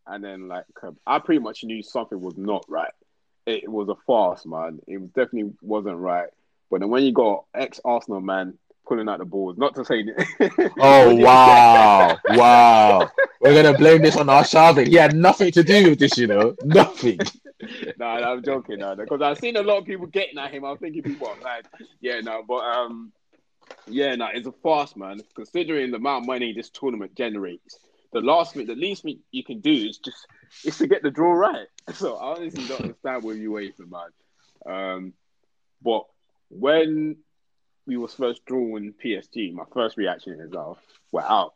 and 0.07 0.23
then 0.23 0.47
like 0.47 0.65
um, 0.81 0.97
I 1.05 1.19
pretty 1.19 1.39
much 1.39 1.63
knew 1.63 1.83
something 1.83 2.19
was 2.19 2.37
not 2.37 2.65
right. 2.67 2.91
It, 3.45 3.69
was 3.69 3.89
a 3.89 3.95
farce, 4.07 4.45
man. 4.45 4.79
It 4.87 4.97
was- 4.99 5.09
definitely 5.09 5.53
wasn't 5.61 5.97
right. 5.97 6.29
But 6.69 6.79
then 6.79 6.89
when 6.89 7.03
you 7.03 7.11
got 7.11 7.45
ex 7.53 7.79
Arsenal 7.83 8.21
man 8.21 8.57
pulling 8.91 9.07
out 9.07 9.19
the 9.19 9.25
balls, 9.25 9.57
not 9.57 9.73
to 9.73 9.85
say. 9.85 10.03
oh 10.81 11.15
wow, 11.15 12.17
wow. 12.31 13.09
We're 13.39 13.63
gonna 13.63 13.77
blame 13.77 14.01
this 14.01 14.17
on 14.17 14.27
Arshavin. 14.27 14.87
He 14.87 14.95
had 14.95 15.15
nothing 15.15 15.49
to 15.53 15.63
do 15.63 15.91
with 15.91 15.99
this, 15.99 16.17
you 16.17 16.27
know. 16.27 16.57
Nothing. 16.65 17.19
no, 17.97 18.05
I'm 18.05 18.43
joking, 18.43 18.79
no, 18.79 18.93
because 18.97 19.21
I've 19.21 19.37
seen 19.37 19.55
a 19.55 19.61
lot 19.61 19.77
of 19.77 19.85
people 19.85 20.07
getting 20.07 20.37
at 20.37 20.51
him. 20.51 20.65
I'm 20.65 20.77
thinking 20.77 21.03
people 21.03 21.27
are 21.27 21.37
mad. 21.41 21.69
Yeah, 22.01 22.19
no, 22.19 22.43
but 22.45 22.65
um, 22.65 23.13
yeah, 23.87 24.13
no, 24.15 24.27
it's 24.33 24.45
a 24.45 24.51
fast 24.51 24.97
man. 24.97 25.21
Considering 25.35 25.91
the 25.91 25.97
amount 25.97 26.25
of 26.25 26.27
money 26.27 26.51
this 26.51 26.69
tournament 26.69 27.15
generates, 27.15 27.79
the 28.11 28.19
last 28.19 28.55
thing, 28.55 28.67
the 28.67 28.75
least 28.75 29.03
thing 29.03 29.19
you 29.31 29.45
can 29.45 29.61
do 29.61 29.71
is 29.71 29.99
just 29.99 30.27
is 30.65 30.77
to 30.79 30.87
get 30.87 31.01
the 31.01 31.11
draw 31.11 31.31
right. 31.31 31.67
So 31.93 32.17
I 32.17 32.35
honestly 32.35 32.67
don't 32.67 32.81
understand 32.81 33.23
where 33.23 33.35
you 33.35 33.53
wait 33.53 33.77
for, 33.77 33.85
man. 33.85 34.09
Um, 34.65 35.13
but 35.81 36.03
when 36.49 37.15
we 37.85 37.97
was 37.97 38.13
first 38.13 38.45
drawn 38.45 38.93
PSG, 39.03 39.53
my 39.53 39.63
first 39.73 39.97
reaction 39.97 40.39
is, 40.39 40.53
"Oh, 40.53 40.77
we're 41.11 41.21
out." 41.21 41.53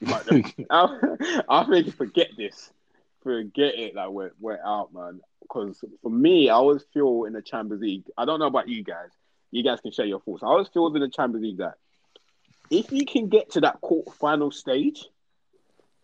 I, 0.70 1.44
I 1.48 1.64
think 1.64 1.94
forget 1.94 2.30
this 2.36 2.72
forget 3.22 3.74
it 3.78 3.94
like 3.94 4.10
we're, 4.10 4.32
we're 4.40 4.60
out, 4.64 4.92
man. 4.92 5.20
Because 5.40 5.84
for 6.02 6.10
me, 6.10 6.48
I 6.48 6.54
always 6.54 6.84
feel 6.92 7.24
in 7.24 7.32
the 7.32 7.42
Champions 7.42 7.82
League, 7.82 8.04
I 8.16 8.24
don't 8.24 8.38
know 8.38 8.46
about 8.46 8.68
you 8.68 8.82
guys. 8.82 9.10
You 9.50 9.62
guys 9.62 9.80
can 9.80 9.92
share 9.92 10.06
your 10.06 10.20
thoughts. 10.20 10.42
I 10.42 10.46
always 10.46 10.68
feel 10.68 10.86
in 10.94 11.00
the 11.00 11.08
Champions 11.08 11.44
League 11.44 11.58
that 11.58 11.74
if 12.70 12.90
you 12.90 13.04
can 13.04 13.28
get 13.28 13.52
to 13.52 13.60
that 13.62 13.80
quarter 13.80 14.10
final 14.12 14.50
stage, 14.50 15.04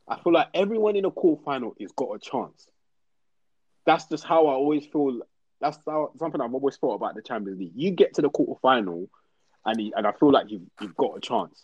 I 0.07 0.19
feel 0.21 0.33
like 0.33 0.49
everyone 0.55 0.97
in 0.97 1.03
the 1.03 1.11
quarter 1.11 1.43
final 1.43 1.75
has 1.81 1.93
got 1.93 2.15
a 2.15 2.19
chance. 2.19 2.69
That's 3.87 4.07
just 4.07 4.25
how 4.25 4.47
I 4.47 4.53
always 4.53 4.87
feel. 4.87 5.21
That's 5.61 5.79
how, 5.87 6.13
something 6.19 6.41
I've 6.41 6.55
always 6.55 6.77
thought 6.77 6.95
about 6.95 7.15
the 7.15 7.23
Champions 7.23 7.59
League. 7.59 7.73
You 7.75 7.91
get 7.91 8.15
to 8.15 8.23
the 8.23 8.29
quarter 8.29 8.59
final, 8.61 9.09
and 9.69 9.81
you, 9.81 9.93
and 9.97 10.07
I 10.07 10.13
feel 10.13 10.33
like 10.33 10.51
you've 10.51 10.63
you've 10.81 10.97
got 10.97 11.17
a 11.17 11.21
chance. 11.21 11.63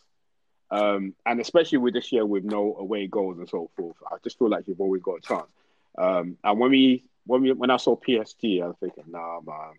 Um, 0.71 1.15
and 1.25 1.41
especially 1.41 1.79
with 1.79 1.95
this 1.95 2.11
year 2.11 2.27
with 2.27 2.45
no 2.45 2.77
away 2.79 3.07
goals 3.07 3.39
and 3.39 3.49
so 3.49 3.71
forth, 3.77 3.97
I 4.11 4.17
just 4.25 4.39
feel 4.39 4.49
like 4.49 4.67
you've 4.67 4.81
always 4.81 5.03
got 5.03 5.19
a 5.19 5.21
chance. 5.21 5.51
Um, 5.97 6.37
and 6.43 6.59
when 6.59 6.71
we 6.71 7.05
when 7.27 7.43
we 7.43 7.53
when 7.53 7.71
I 7.71 7.77
saw 7.77 7.97
PSG, 7.97 8.63
I 8.63 8.69
was 8.69 8.77
thinking, 8.81 9.05
nah, 9.09 9.41
man, 9.41 9.75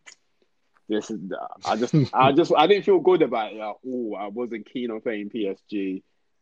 this 0.88 1.12
is 1.12 1.20
I 1.66 1.76
just 1.76 1.94
I 2.14 2.32
just 2.32 2.52
I 2.56 2.68
didn't 2.68 2.86
feel 2.86 3.00
good 3.00 3.22
about 3.22 3.54
it. 3.54 3.58
Like, 3.58 3.76
oh, 3.86 4.16
I 4.16 4.28
wasn't 4.28 4.72
keen 4.72 4.92
on 4.92 5.02
playing 5.02 5.30
PSG, 5.30 6.02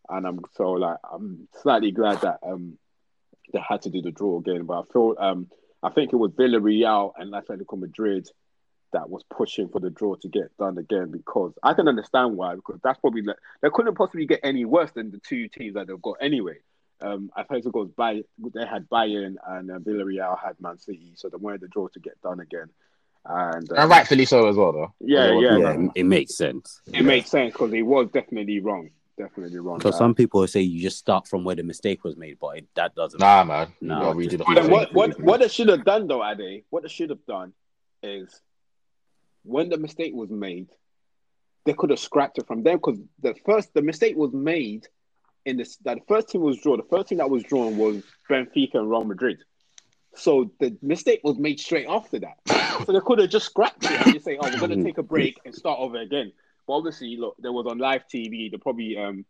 and 0.10 0.28
I'm 0.28 0.40
so 0.56 0.72
like 0.74 0.98
I'm 1.12 1.48
slightly 1.62 1.92
glad 1.92 2.22
that 2.22 2.40
um 2.44 2.78
they 3.52 3.60
had 3.60 3.82
to 3.84 3.90
do 3.90 4.02
the 4.02 4.12
draw 4.12 4.40
again. 4.40 4.66
But 4.66 4.80
I 4.82 4.84
feel 4.92 5.16
um 5.20 5.48
I 5.82 5.90
think 5.90 6.14
it 6.14 6.18
was 6.18 6.32
Villarreal 6.32 7.12
and 7.18 7.34
Atletico 7.34 7.78
Madrid 7.78 8.30
that 8.94 9.10
was 9.10 9.24
pushing 9.30 9.68
for 9.70 9.80
the 9.80 9.90
draw 9.90 10.16
to 10.16 10.28
get 10.28 10.56
done 10.58 10.78
again 10.78 11.12
because 11.12 11.54
I 11.62 11.74
can 11.74 11.88
understand 11.88 12.38
why 12.38 12.56
because 12.56 12.80
that's 12.84 13.00
probably 13.00 13.22
like, 13.24 13.38
they 13.62 13.70
couldn't 13.70 13.96
possibly 13.96 14.26
get 14.26 14.40
any 14.44 14.66
worse 14.66 14.92
than 14.92 15.12
the 15.12 15.20
two 15.20 15.48
teams 15.50 15.74
that 15.74 15.88
they've 15.88 16.02
got 16.02 16.18
anyway. 16.22 16.58
Um, 17.02 17.32
Atletico's 17.38 17.92
by 17.92 18.22
they 18.54 18.66
had 18.66 18.88
Bayern 18.90 19.36
and 19.48 19.70
uh, 19.72 19.80
Villarreal 19.80 20.40
had 20.42 20.60
Man 20.62 20.80
City, 20.80 21.12
so 21.16 21.28
they 21.28 21.38
wanted 21.38 21.62
the 21.62 21.68
draw 21.68 21.88
to 21.90 22.00
get 22.00 22.22
done 22.22 22.40
again. 22.40 22.70
and 23.26 23.70
um, 23.72 23.78
and 23.78 23.90
rightfully 23.90 24.26
so 24.26 24.48
as 24.48 24.56
well, 24.56 24.72
though. 24.72 24.94
Yeah, 25.02 25.28
Because 25.28 25.44
yeah. 25.44 25.58
Yeah, 25.58 25.72
it, 25.86 25.92
it 25.96 26.04
makes 26.06 26.36
sense. 26.38 26.82
it 26.94 27.04
makes 27.04 27.30
sense 27.30 27.52
because 27.52 27.72
he 27.74 27.82
was 27.82 28.08
definitely 28.14 28.60
wrong, 28.62 28.90
definitely 29.18 29.60
wrong. 29.60 29.80
Because 29.80 29.96
Uh, 29.96 29.98
some 29.98 30.16
people 30.16 30.48
say 30.48 30.62
you 30.62 30.82
just 30.82 30.98
start 31.00 31.28
from 31.28 31.44
where 31.44 31.56
the 31.56 31.64
mistake 31.64 32.04
was 32.06 32.16
made, 32.16 32.38
but 32.40 32.58
it, 32.60 32.68
that 32.76 32.96
doesn't. 32.96 33.20
Nah, 33.20 33.44
man. 33.44 33.68
You 33.82 33.88
No, 33.90 34.00
gotta 34.14 34.24
just- 34.24 34.38
the 34.38 34.44
But 34.46 34.54
then 34.56 34.64
whole 34.70 34.72
what, 34.72 34.88
thing. 34.88 34.96
what, 34.96 35.20
what 35.22 35.40
they 35.42 35.48
should 35.50 35.70
have 35.70 35.84
done 35.84 36.08
though, 36.08 36.24
Ade, 36.24 36.64
what 36.70 36.84
they 36.84 36.90
should 36.90 37.10
have 37.10 37.26
done 37.26 37.52
is 38.02 38.42
when 39.44 39.70
the 39.70 39.78
mistake 39.78 40.14
was 40.14 40.30
made, 40.30 40.70
they 41.66 41.74
could 41.74 41.90
have 41.90 42.00
scrapped 42.00 42.38
it 42.38 42.48
from 42.48 42.64
them 42.64 42.78
because 42.78 43.00
the 43.22 43.36
first 43.46 43.74
the 43.74 43.82
mistake 43.82 44.16
was 44.16 44.34
made 44.34 44.88
in 45.46 45.58
this 45.58 45.78
that 45.78 45.96
the 45.96 46.06
first 46.08 46.30
team 46.30 46.42
was 46.42 46.60
drawn. 46.60 46.78
The 46.78 46.96
first 46.96 47.10
team 47.10 47.20
that 47.20 47.30
was 47.30 47.44
drawn 47.44 47.78
was 47.78 48.04
Benfica 48.30 48.76
and 48.76 48.90
Real 48.90 49.04
Madrid. 49.04 49.40
So 50.16 50.52
the 50.60 50.78
mistake 50.82 51.22
was 51.24 51.38
made 51.38 51.60
straight 51.60 51.88
after 51.88 52.20
that. 52.20 52.84
so 52.86 52.92
they 52.92 53.00
could 53.00 53.20
have 53.20 53.30
just 53.30 53.48
scrapped 53.48 53.84
it 53.84 54.08
and 54.08 54.22
say, 54.22 54.38
"Oh, 54.40 54.50
we're 54.50 54.60
going 54.60 54.78
to 54.78 54.84
take 54.84 54.98
a 54.98 55.04
break 55.04 55.40
and 55.46 55.56
start 55.56 55.80
over 55.80 55.98
again." 55.98 56.32
But 56.68 56.74
obviously, 56.74 57.18
look, 57.18 57.36
there 57.40 57.52
was 57.52 57.66
on 57.68 57.78
live 57.78 58.04
TV. 58.08 58.52
They 58.52 58.58
probably 58.58 58.98
um, 58.98 59.26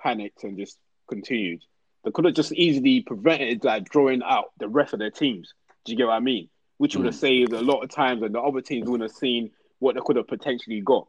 panicked 0.00 0.44
and 0.44 0.58
just 0.58 0.78
continued. 1.08 1.62
They 2.04 2.10
could 2.10 2.26
have 2.26 2.34
just 2.34 2.52
easily 2.52 3.00
prevented 3.00 3.64
like 3.64 3.88
drawing 3.88 4.22
out 4.22 4.46
the 4.58 4.68
rest 4.68 4.92
of 4.92 4.98
their 4.98 5.10
teams. 5.10 5.54
Do 5.84 5.92
you 5.92 5.98
get 5.98 6.06
what 6.06 6.14
I 6.14 6.20
mean? 6.20 6.48
Which 6.84 6.96
would 6.96 7.06
have 7.06 7.14
saved 7.14 7.54
a 7.54 7.62
lot 7.62 7.82
of 7.82 7.88
times, 7.88 8.22
and 8.22 8.34
the 8.34 8.42
other 8.42 8.60
teams 8.60 8.86
wouldn't 8.86 9.10
have 9.10 9.18
seen 9.18 9.52
what 9.78 9.94
they 9.94 10.02
could 10.04 10.16
have 10.16 10.28
potentially 10.28 10.82
got. 10.82 11.06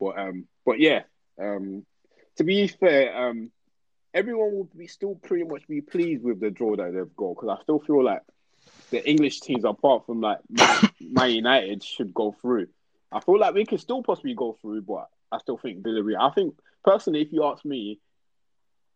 But 0.00 0.18
um, 0.18 0.46
but 0.64 0.80
yeah, 0.80 1.02
um, 1.38 1.84
to 2.36 2.44
be 2.44 2.66
fair, 2.66 3.14
um, 3.14 3.50
everyone 4.14 4.54
will 4.54 4.70
be 4.74 4.86
still 4.86 5.14
pretty 5.14 5.44
much 5.44 5.68
be 5.68 5.82
pleased 5.82 6.24
with 6.24 6.40
the 6.40 6.50
draw 6.50 6.76
that 6.76 6.94
they've 6.94 7.14
got 7.14 7.34
because 7.34 7.50
I 7.50 7.62
still 7.62 7.78
feel 7.78 8.02
like 8.02 8.22
the 8.90 9.06
English 9.06 9.40
teams, 9.40 9.66
apart 9.66 10.06
from 10.06 10.22
like 10.22 10.38
Man- 10.48 10.90
Man 10.98 11.30
United, 11.42 11.84
should 11.84 12.14
go 12.14 12.34
through. 12.40 12.68
I 13.12 13.20
feel 13.20 13.38
like 13.38 13.52
we 13.52 13.66
could 13.66 13.80
still 13.80 14.02
possibly 14.02 14.32
go 14.32 14.56
through, 14.62 14.80
but 14.80 15.08
I 15.30 15.36
still 15.40 15.58
think 15.58 15.82
Villarreal. 15.82 16.22
I 16.22 16.30
think 16.30 16.54
personally, 16.82 17.20
if 17.20 17.34
you 17.34 17.44
ask 17.44 17.66
me, 17.66 18.00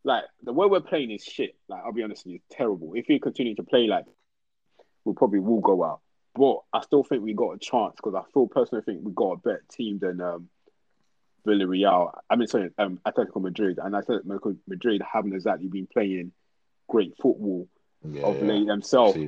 like 0.05 0.25
the 0.43 0.55
way 0.55 0.67
we're 0.67 0.81
playing 0.81 1.11
is 1.11 1.23
shit. 1.23 1.57
Like 1.69 1.83
I'll 1.85 1.93
be 1.93 2.03
honest 2.03 2.25
with 2.25 2.33
you, 2.33 2.37
it's 2.39 2.57
terrible. 2.57 2.93
If 2.95 3.05
we 3.07 3.19
continue 3.19 3.55
to 3.57 3.65
play 3.65 3.87
like, 3.87 4.07
we 5.05 5.15
probably 5.15 5.41
will 5.41 5.61
go 5.61 5.85
out. 5.85 6.01
But 6.35 6.61
I 6.73 6.83
still 6.83 7.03
think 7.03 7.23
we 7.23 7.35
got 7.35 7.53
a 7.53 7.59
chance 7.59 7.95
because 7.97 8.15
I 8.15 8.23
feel 8.33 8.47
personally 8.47 8.85
think 8.85 9.01
we 9.03 9.13
got 9.13 9.33
a 9.33 9.37
better 9.37 9.65
team 9.71 9.99
than 9.99 10.21
um, 10.21 10.49
Villarreal. 11.47 12.13
I 12.29 12.37
mean, 12.37 12.49
sorry, 12.49 12.71
um, 12.79 13.01
Atletico 13.07 13.41
Madrid, 13.41 13.79
and 13.83 13.95
Atletico 13.95 14.57
Madrid 14.69 15.03
haven't 15.13 15.35
exactly 15.35 15.69
been 15.69 15.89
playing 15.93 16.33
great 16.89 17.15
football 17.21 17.69
Yeah, 18.05 18.23
of 18.23 18.37
yeah. 18.37 18.49
late 18.49 18.67
themselves. 18.67 19.19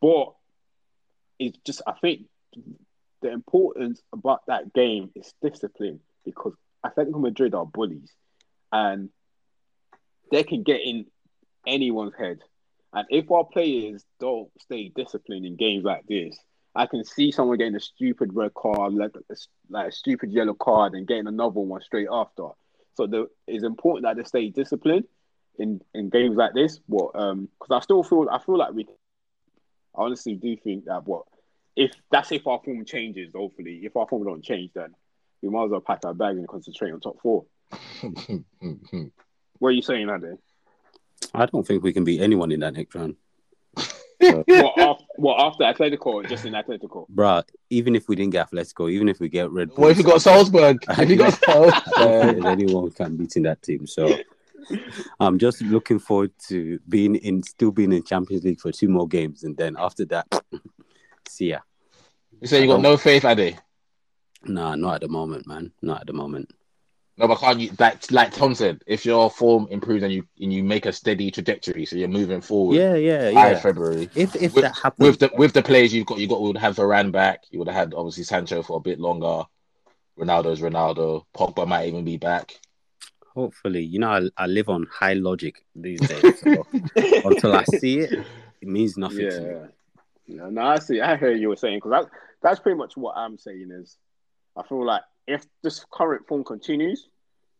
But 0.00 0.34
it's 1.38 1.58
just, 1.64 1.82
I 1.86 1.92
think 2.00 2.26
the 3.20 3.32
importance 3.32 4.00
about 4.12 4.46
that 4.46 4.72
game 4.72 5.10
is 5.14 5.34
discipline 5.42 6.00
because 6.24 6.54
Atletico 6.84 7.20
Madrid 7.20 7.54
are 7.54 7.66
bullies 7.66 8.12
and 8.70 9.08
they 10.30 10.44
can 10.44 10.62
get 10.62 10.80
in 10.82 11.06
anyone's 11.66 12.14
head. 12.16 12.40
And 12.92 13.06
if 13.10 13.30
our 13.30 13.44
players 13.44 14.04
don't 14.20 14.50
stay 14.60 14.92
disciplined 14.94 15.46
in 15.46 15.56
games 15.56 15.84
like 15.84 16.06
this, 16.06 16.36
I 16.74 16.86
can 16.86 17.04
see 17.04 17.30
someone 17.32 17.58
getting 17.58 17.76
a 17.76 17.80
stupid 17.80 18.34
red 18.34 18.54
card, 18.54 18.94
like 18.94 19.12
a, 19.16 19.34
like 19.68 19.88
a 19.88 19.92
stupid 19.92 20.30
yellow 20.30 20.54
card, 20.54 20.94
and 20.94 21.06
getting 21.06 21.26
another 21.26 21.60
one 21.60 21.80
straight 21.82 22.08
after. 22.10 22.48
So 22.94 23.06
the, 23.06 23.28
it's 23.46 23.64
important 23.64 24.04
that 24.04 24.16
they 24.16 24.24
stay 24.26 24.50
disciplined 24.50 25.04
in, 25.58 25.80
in 25.94 26.10
games 26.10 26.36
like 26.36 26.54
this. 26.54 26.80
What 26.86 27.14
um, 27.14 27.48
because 27.58 27.76
I 27.76 27.80
still 27.82 28.02
feel 28.02 28.28
I 28.30 28.38
feel 28.38 28.58
like 28.58 28.72
we 28.72 28.86
I 29.94 30.02
honestly 30.02 30.34
do 30.34 30.56
think 30.56 30.86
that 30.86 31.06
what 31.06 31.24
if 31.76 31.92
that's 32.10 32.32
if 32.32 32.46
our 32.46 32.60
form 32.64 32.84
changes, 32.84 33.30
hopefully. 33.34 33.80
If 33.82 33.96
our 33.96 34.06
form 34.06 34.24
don't 34.24 34.44
change, 34.44 34.72
then 34.74 34.94
we 35.42 35.48
might 35.48 35.64
as 35.64 35.70
well 35.70 35.80
pack 35.80 36.00
our 36.04 36.14
bag 36.14 36.36
and 36.36 36.48
concentrate 36.48 36.92
on 36.92 37.00
top 37.00 37.20
four. 37.20 37.44
What 39.58 39.68
are 39.68 39.72
you 39.72 39.82
saying, 39.82 40.10
Andy? 40.10 40.26
I 41.34 41.46
don't 41.46 41.66
think 41.66 41.82
we 41.82 41.92
can 41.92 42.04
beat 42.04 42.20
anyone 42.20 42.52
in 42.52 42.60
that 42.60 42.74
next 42.74 42.94
round. 42.94 43.16
what, 44.18 44.78
after, 44.78 45.04
what 45.16 45.40
after 45.40 45.64
Atletico 45.64 46.28
just 46.28 46.44
in 46.44 46.52
Atletico? 46.52 47.06
Bruh, 47.12 47.42
even 47.70 47.96
if 47.96 48.08
we 48.08 48.16
didn't 48.16 48.32
get 48.32 48.50
Atletico, 48.50 48.90
even 48.90 49.08
if 49.08 49.18
we 49.18 49.28
get 49.28 49.50
Red 49.50 49.68
Bull, 49.70 49.82
what 49.82 49.90
if 49.90 49.98
you 49.98 50.04
got 50.04 50.22
Salzburg? 50.22 50.78
If 50.90 51.10
you 51.10 51.16
got 51.16 51.38
I 51.48 51.52
don't 51.52 51.72
think 51.72 51.84
Salzburg, 51.84 52.42
there's 52.42 52.44
anyone 52.44 52.90
can 52.90 53.16
beat 53.16 53.36
in 53.36 53.42
that 53.44 53.62
team. 53.62 53.86
So 53.86 54.14
I'm 55.18 55.38
just 55.38 55.62
looking 55.62 55.98
forward 55.98 56.32
to 56.48 56.78
being 56.88 57.16
in, 57.16 57.42
still 57.42 57.70
being 57.70 57.92
in 57.92 58.04
Champions 58.04 58.44
League 58.44 58.60
for 58.60 58.72
two 58.72 58.88
more 58.88 59.08
games, 59.08 59.44
and 59.44 59.56
then 59.56 59.76
after 59.78 60.04
that, 60.06 60.26
see 61.28 61.50
ya. 61.50 61.60
you 62.40 62.46
say 62.46 62.62
you 62.62 62.68
got 62.68 62.80
no 62.80 62.96
faith, 62.96 63.24
Ade. 63.24 63.58
Nah, 64.44 64.74
not 64.74 64.96
at 64.96 65.00
the 65.02 65.08
moment, 65.08 65.46
man. 65.46 65.72
Not 65.82 66.02
at 66.02 66.06
the 66.06 66.12
moment. 66.12 66.52
No, 67.22 67.28
but 67.28 67.38
can't 67.38 67.60
you 67.60 67.70
like 67.78 68.10
like 68.10 68.32
Tom 68.32 68.52
said, 68.54 68.82
if 68.86 69.06
your 69.06 69.30
form 69.30 69.68
improves 69.70 70.02
and 70.02 70.12
you 70.12 70.26
and 70.40 70.52
you 70.52 70.64
make 70.64 70.86
a 70.86 70.92
steady 70.92 71.30
trajectory, 71.30 71.86
so 71.86 71.94
you're 71.96 72.08
moving 72.08 72.40
forward 72.40 72.76
Yeah, 72.76 72.96
yeah, 72.96 73.32
by 73.32 73.52
yeah. 73.52 73.60
February. 73.60 74.10
If 74.16 74.34
if 74.34 74.54
With, 74.54 74.64
that 74.64 74.76
happens, 74.76 75.06
with 75.08 75.18
the 75.20 75.30
with 75.38 75.52
the 75.52 75.62
players 75.62 75.94
you've 75.94 76.06
got, 76.06 76.18
you 76.18 76.26
got 76.26 76.42
would 76.42 76.56
have 76.58 76.74
Varane 76.76 77.12
back. 77.12 77.44
You 77.50 77.60
would 77.60 77.68
have 77.68 77.76
had 77.76 77.94
obviously 77.94 78.24
Sancho 78.24 78.62
for 78.62 78.76
a 78.76 78.80
bit 78.80 78.98
longer. 78.98 79.44
Ronaldo's 80.18 80.60
Ronaldo. 80.60 81.24
Pogba 81.36 81.66
might 81.66 81.86
even 81.88 82.04
be 82.04 82.16
back. 82.16 82.60
hopefully, 83.34 83.82
you 83.82 83.98
know, 84.00 84.10
I, 84.10 84.44
I 84.44 84.46
live 84.46 84.68
on 84.68 84.86
high 84.92 85.14
logic 85.14 85.64
these 85.76 86.00
days. 86.00 86.40
So 86.40 86.66
until 87.24 87.54
I 87.54 87.64
see 87.64 88.00
it, 88.00 88.12
it 88.60 88.68
means 88.68 88.96
nothing 88.98 89.30
to 89.30 89.40
me. 89.40 89.54
Yeah. 89.54 89.66
No, 90.26 90.50
no, 90.50 90.62
I 90.62 90.78
see. 90.80 91.00
I 91.00 91.16
hear 91.16 91.32
you 91.32 91.48
were 91.50 91.56
saying 91.56 91.78
because 91.78 91.90
that, 91.92 92.10
that's 92.42 92.60
pretty 92.60 92.78
much 92.78 92.96
what 92.96 93.16
I'm 93.16 93.38
saying 93.38 93.70
is 93.72 93.96
I 94.56 94.62
feel 94.64 94.84
like 94.84 95.02
if 95.26 95.46
this 95.62 95.84
current 95.92 96.26
form 96.28 96.44
continues, 96.44 97.08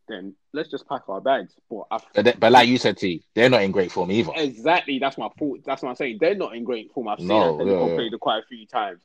then 0.09 0.34
let's 0.53 0.70
just 0.70 0.88
pack 0.88 1.03
our 1.09 1.20
bags. 1.20 1.55
But 1.70 1.84
I, 1.90 1.98
But, 2.14 2.40
but 2.40 2.53
like 2.53 2.68
you 2.68 2.78
said, 2.78 2.96
T, 2.98 3.24
they're 3.34 3.48
not 3.50 3.62
in 3.62 3.70
great 3.70 3.92
form 3.92 4.11
either. 4.11 4.32
exactly 4.34 4.98
that's 4.98 5.16
my 5.18 5.28
fault. 5.38 5.61
That's 5.64 5.82
what 5.82 5.90
I'm 5.90 5.96
saying. 5.96 6.18
They're 6.20 6.34
not 6.34 6.55
in 6.57 6.64
great 6.64 6.92
form. 6.92 7.09
I've 7.09 7.18
seen 7.18 7.28
No, 7.28 7.57
Atletico 7.59 7.66
yeah, 7.84 7.88
yeah. 7.90 7.94
play 7.96 8.09
them 8.11 8.18
quite 8.18 8.42
a 8.42 8.46
few 8.46 8.66
times. 8.66 9.00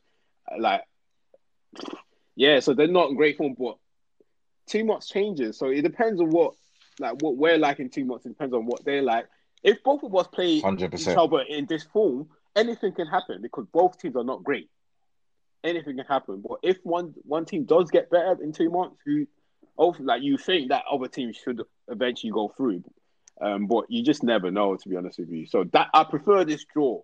Like, 0.58 0.82
yeah, 2.36 2.60
so 2.60 2.74
they're 2.74 2.88
not 2.88 3.10
in 3.10 3.16
great 3.16 3.38
form. 3.38 3.56
But 3.58 3.78
two 4.68 4.84
months 4.86 5.08
changes, 5.10 5.58
so 5.58 5.68
it 5.68 5.82
depends 5.82 6.20
on 6.22 6.30
what 6.30 6.54
like 7.00 7.22
what 7.22 7.36
we're 7.38 7.58
like 7.58 7.80
in 7.80 7.90
two 7.90 8.06
months. 8.06 8.26
It 8.26 8.30
depends 8.30 8.54
on 8.54 8.66
what 8.66 8.84
they're 8.86 9.02
like. 9.02 9.28
If 9.64 9.84
both 9.84 10.04
of 10.04 10.16
us 10.16 10.28
play 10.28 10.60
Hundred 10.60 10.86
each 10.86 10.92
percent. 11.06 11.18
other 11.18 11.42
in 11.42 11.66
this 11.66 11.84
form, 11.84 12.30
anything 12.56 12.94
can 12.94 13.08
happen 13.08 13.42
because 13.42 13.66
both 13.72 14.00
teams 14.00 14.16
are 14.16 14.24
not 14.24 14.44
great. 14.44 14.70
Anything 15.64 15.98
can 15.98 16.06
happen. 16.06 16.42
But 16.48 16.60
if 16.64 16.78
one 16.84 17.14
one 17.24 17.46
team 17.46 17.66
does 17.66 17.90
get 17.90 18.10
better 18.10 18.38
in 18.42 18.52
two 18.54 18.70
months, 18.70 18.98
who 19.06 19.28
oh, 19.78 19.96
like 20.00 20.22
you 20.22 20.38
think 20.38 20.70
that 20.70 20.84
other 20.92 21.08
teams 21.08 21.38
should 21.38 21.62
eventually 21.88 22.32
go 22.32 22.54
through. 22.56 22.84
Um, 23.40 23.68
but 23.68 23.86
you 23.90 24.04
just 24.04 24.24
never 24.24 24.50
know, 24.50 24.76
to 24.76 24.90
be 24.90 24.96
honest 24.96 25.20
with 25.20 25.30
you. 25.30 25.46
So 25.46 25.64
that 25.74 25.90
I 25.94 26.04
prefer 26.04 26.44
this 26.44 26.66
draw 26.66 27.02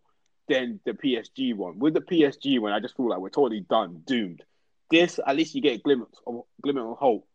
than 0.47 0.79
the 0.85 0.93
PSG 0.93 1.55
one. 1.55 1.79
With 1.79 1.93
the 1.93 2.01
PSG 2.01 2.59
one, 2.59 2.73
I 2.73 2.79
just 2.79 2.97
feel 2.97 3.09
like 3.09 3.19
we're 3.19 3.29
totally 3.29 3.61
done, 3.61 4.01
doomed. 4.05 4.43
This 4.89 5.19
at 5.25 5.35
least 5.35 5.55
you 5.55 5.61
get 5.61 5.75
a 5.75 5.81
glimpse 5.81 6.17
of 6.25 6.43
glimmer 6.61 6.91
of 6.91 6.97
hope. 6.97 7.27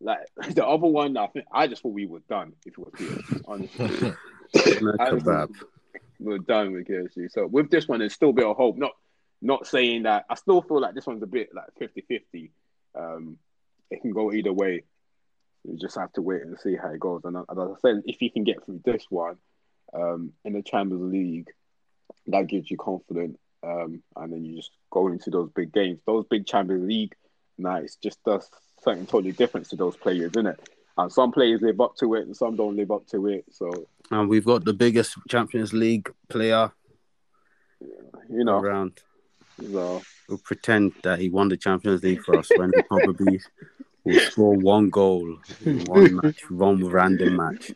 Like 0.00 0.18
the 0.50 0.66
other 0.66 0.86
one, 0.86 1.16
I 1.16 1.26
think 1.28 1.46
I 1.50 1.66
just 1.66 1.82
thought 1.82 1.92
we 1.92 2.06
were 2.06 2.22
done 2.28 2.52
if 2.64 2.74
it 2.74 2.78
was 2.78 2.92
PSG. 2.94 3.42
Honestly, 3.48 4.14
I 5.00 5.10
just 5.10 5.66
we're 6.18 6.38
done 6.38 6.72
with 6.72 6.86
PSG. 6.86 7.30
So 7.30 7.46
with 7.46 7.70
this 7.70 7.88
one, 7.88 8.00
there's 8.00 8.14
still 8.14 8.30
a 8.30 8.34
bit 8.34 8.46
of 8.46 8.56
hope. 8.56 8.76
Not 8.76 8.92
not 9.42 9.66
saying 9.66 10.04
that 10.04 10.24
I 10.30 10.34
still 10.34 10.62
feel 10.62 10.80
like 10.80 10.94
this 10.94 11.06
one's 11.06 11.22
a 11.22 11.26
bit 11.26 11.50
like 11.54 11.66
50-50. 11.78 12.50
Um, 12.94 13.38
it 13.90 14.00
can 14.02 14.12
go 14.12 14.32
either 14.32 14.52
way. 14.52 14.84
You 15.64 15.76
just 15.78 15.96
have 15.96 16.12
to 16.14 16.22
wait 16.22 16.42
and 16.42 16.58
see 16.58 16.76
how 16.76 16.90
it 16.90 17.00
goes. 17.00 17.22
And, 17.24 17.36
as 17.36 17.58
I 17.58 17.66
said, 17.80 18.02
if 18.06 18.22
you 18.22 18.30
can 18.30 18.44
get 18.44 18.64
through 18.64 18.82
this 18.84 19.04
one 19.10 19.36
um, 19.92 20.32
in 20.44 20.52
the 20.52 20.62
Champions 20.62 21.12
League, 21.12 21.48
that 22.28 22.46
gives 22.46 22.70
you 22.70 22.76
confidence. 22.76 23.38
Um, 23.62 24.02
and 24.14 24.32
then 24.32 24.44
you 24.44 24.56
just 24.56 24.70
go 24.90 25.08
into 25.08 25.30
those 25.30 25.50
big 25.50 25.72
games. 25.72 26.00
Those 26.06 26.24
big 26.26 26.46
Champions 26.46 26.86
League 26.86 27.16
nights 27.58 27.96
just 27.96 28.22
does 28.22 28.48
something 28.82 29.06
totally 29.06 29.32
different 29.32 29.68
to 29.70 29.76
those 29.76 29.96
players, 29.96 30.30
isn't 30.32 30.46
it? 30.46 30.68
And 30.98 31.10
some 31.10 31.32
players 31.32 31.60
live 31.62 31.80
up 31.80 31.96
to 31.96 32.14
it, 32.14 32.26
and 32.26 32.36
some 32.36 32.56
don't 32.56 32.76
live 32.76 32.90
up 32.90 33.06
to 33.08 33.26
it. 33.26 33.44
So 33.50 33.88
And 34.10 34.28
we've 34.28 34.44
got 34.44 34.64
the 34.64 34.72
biggest 34.72 35.16
Champions 35.28 35.72
League 35.72 36.08
player 36.28 36.70
you 38.28 38.44
know, 38.44 38.58
around 38.58 39.00
so 39.60 40.02
who 40.28 40.38
pretend 40.38 40.92
that 41.02 41.18
he 41.18 41.28
won 41.30 41.48
the 41.48 41.56
Champions 41.56 42.02
League 42.02 42.22
for 42.22 42.36
us 42.36 42.50
when 42.56 42.72
he 42.74 42.82
probably 42.82 43.40
will 44.04 44.18
score 44.18 44.56
one 44.56 44.90
goal 44.90 45.38
in 45.64 45.84
one 45.84 46.14
match, 46.16 46.50
one 46.50 46.84
random 46.84 47.36
match. 47.36 47.72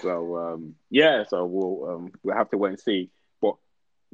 So 0.00 0.36
um, 0.36 0.74
yeah, 0.90 1.24
so 1.24 1.44
we'll 1.46 1.90
um, 1.90 2.12
we'll 2.22 2.36
have 2.36 2.50
to 2.50 2.58
wait 2.58 2.70
and 2.70 2.80
see. 2.80 3.10
But 3.40 3.56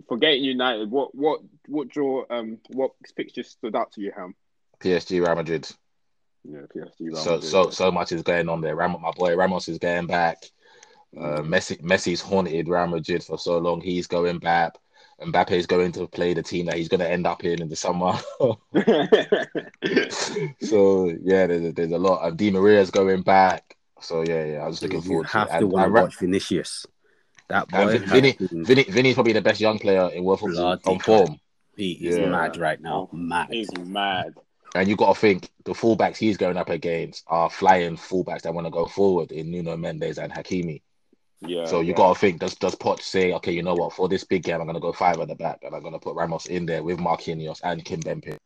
forgetting 0.08 0.44
United, 0.44 0.90
what 0.90 1.14
what 1.14 1.40
what 1.66 1.88
draw 1.88 2.24
um 2.30 2.58
what 2.68 2.92
fixtures 3.16 3.48
stood 3.50 3.76
out 3.76 3.92
to 3.92 4.00
you, 4.00 4.12
Ham? 4.16 4.34
PSG, 4.80 5.20
Real 5.24 5.34
Madrid. 5.34 5.68
Yeah, 6.44 6.60
PSG. 6.74 7.00
Real 7.00 7.16
So 7.16 7.30
Madrid. 7.34 7.44
so 7.50 7.70
so 7.70 7.90
much 7.90 8.12
is 8.12 8.22
going 8.22 8.48
on 8.48 8.60
there. 8.60 8.76
Ram, 8.76 8.96
my 9.00 9.10
boy 9.10 9.36
Ramos 9.36 9.68
is 9.68 9.78
going 9.78 10.06
back. 10.06 10.38
Uh, 11.16 11.40
Mm. 11.40 11.48
Messi 11.48 11.80
Messi's 11.82 12.20
haunted 12.20 12.68
Real 12.68 12.86
Madrid 12.86 13.24
for 13.24 13.38
so 13.38 13.58
long. 13.58 13.80
He's 13.80 14.06
going 14.06 14.38
back. 14.38 14.74
Mbappe 15.20 15.50
is 15.50 15.66
going 15.66 15.92
to 15.92 16.06
play 16.06 16.32
the 16.32 16.42
team 16.42 16.66
that 16.66 16.76
he's 16.76 16.88
going 16.88 17.00
to 17.00 17.10
end 17.10 17.26
up 17.26 17.42
in 17.44 17.60
in 17.60 17.68
the 17.68 17.74
summer. 17.76 18.12
so 20.60 21.08
yeah, 21.22 21.46
there's, 21.46 21.74
there's 21.74 21.92
a 21.92 21.98
lot. 21.98 22.26
And 22.26 22.36
Di 22.36 22.50
Maria's 22.50 22.90
going 22.90 23.22
back. 23.22 23.76
So 24.00 24.22
yeah, 24.22 24.44
yeah, 24.44 24.58
I 24.58 24.66
was 24.68 24.80
looking 24.82 25.02
You 25.02 25.08
forward 25.08 25.26
have 25.28 25.48
to 25.48 25.52
to 25.54 25.58
And, 25.64 25.72
want 25.72 25.86
to 25.94 26.02
watch 26.02 26.18
Vinicius. 26.18 26.86
That 27.48 27.66
and 27.72 27.90
boy, 27.90 28.06
Vinny, 28.06 28.32
been 28.34 28.64
Vinny, 28.64 28.84
Vinny's 28.84 29.14
probably 29.14 29.32
the 29.32 29.40
best 29.40 29.60
young 29.60 29.78
player 29.78 30.08
in 30.12 30.22
world 30.22 30.40
football 30.40 30.76
Bloody 30.76 30.82
on 30.86 30.98
form. 31.00 31.40
he 31.76 31.92
is 31.92 32.18
Yeah. 32.18 32.28
mad 32.28 32.56
right 32.58 32.80
now. 32.80 33.08
Oh, 33.12 33.16
mad. 33.16 33.48
He's 33.50 33.70
mad. 33.78 34.34
And 34.74 34.86
you 34.88 34.96
got 34.96 35.14
to 35.14 35.20
think 35.20 35.48
the 35.64 35.72
fullbacks 35.72 36.18
he's 36.18 36.36
going 36.36 36.58
up 36.58 36.68
against 36.68 37.24
are 37.26 37.48
flying 37.48 37.96
fullbacks 37.96 38.42
that 38.42 38.52
want 38.52 38.66
to 38.66 38.70
go 38.70 38.84
forward 38.86 39.32
in 39.32 39.50
Nuno 39.50 39.76
Mendes 39.78 40.18
and 40.18 40.30
Hakimi. 40.30 40.82
Yeah. 41.40 41.66
So 41.66 41.80
you 41.80 41.90
yeah. 41.90 41.96
got 41.96 42.14
to 42.14 42.18
think, 42.18 42.40
does 42.40 42.54
does 42.56 42.74
Poch 42.74 43.00
say, 43.00 43.32
okay, 43.34 43.52
you 43.52 43.62
know 43.62 43.74
what, 43.74 43.92
for 43.92 44.08
this 44.08 44.24
big 44.24 44.42
game, 44.42 44.60
I'm 44.60 44.66
going 44.66 44.74
to 44.74 44.80
go 44.80 44.92
five 44.92 45.18
at 45.20 45.28
the 45.28 45.34
back 45.34 45.60
and 45.62 45.74
I'm 45.74 45.82
going 45.82 45.92
to 45.92 46.00
put 46.00 46.16
Ramos 46.16 46.46
in 46.46 46.66
there 46.66 46.82
with 46.82 46.98
Marquinhos 46.98 47.60
and 47.62 47.84
Kimpembe, 47.84 48.36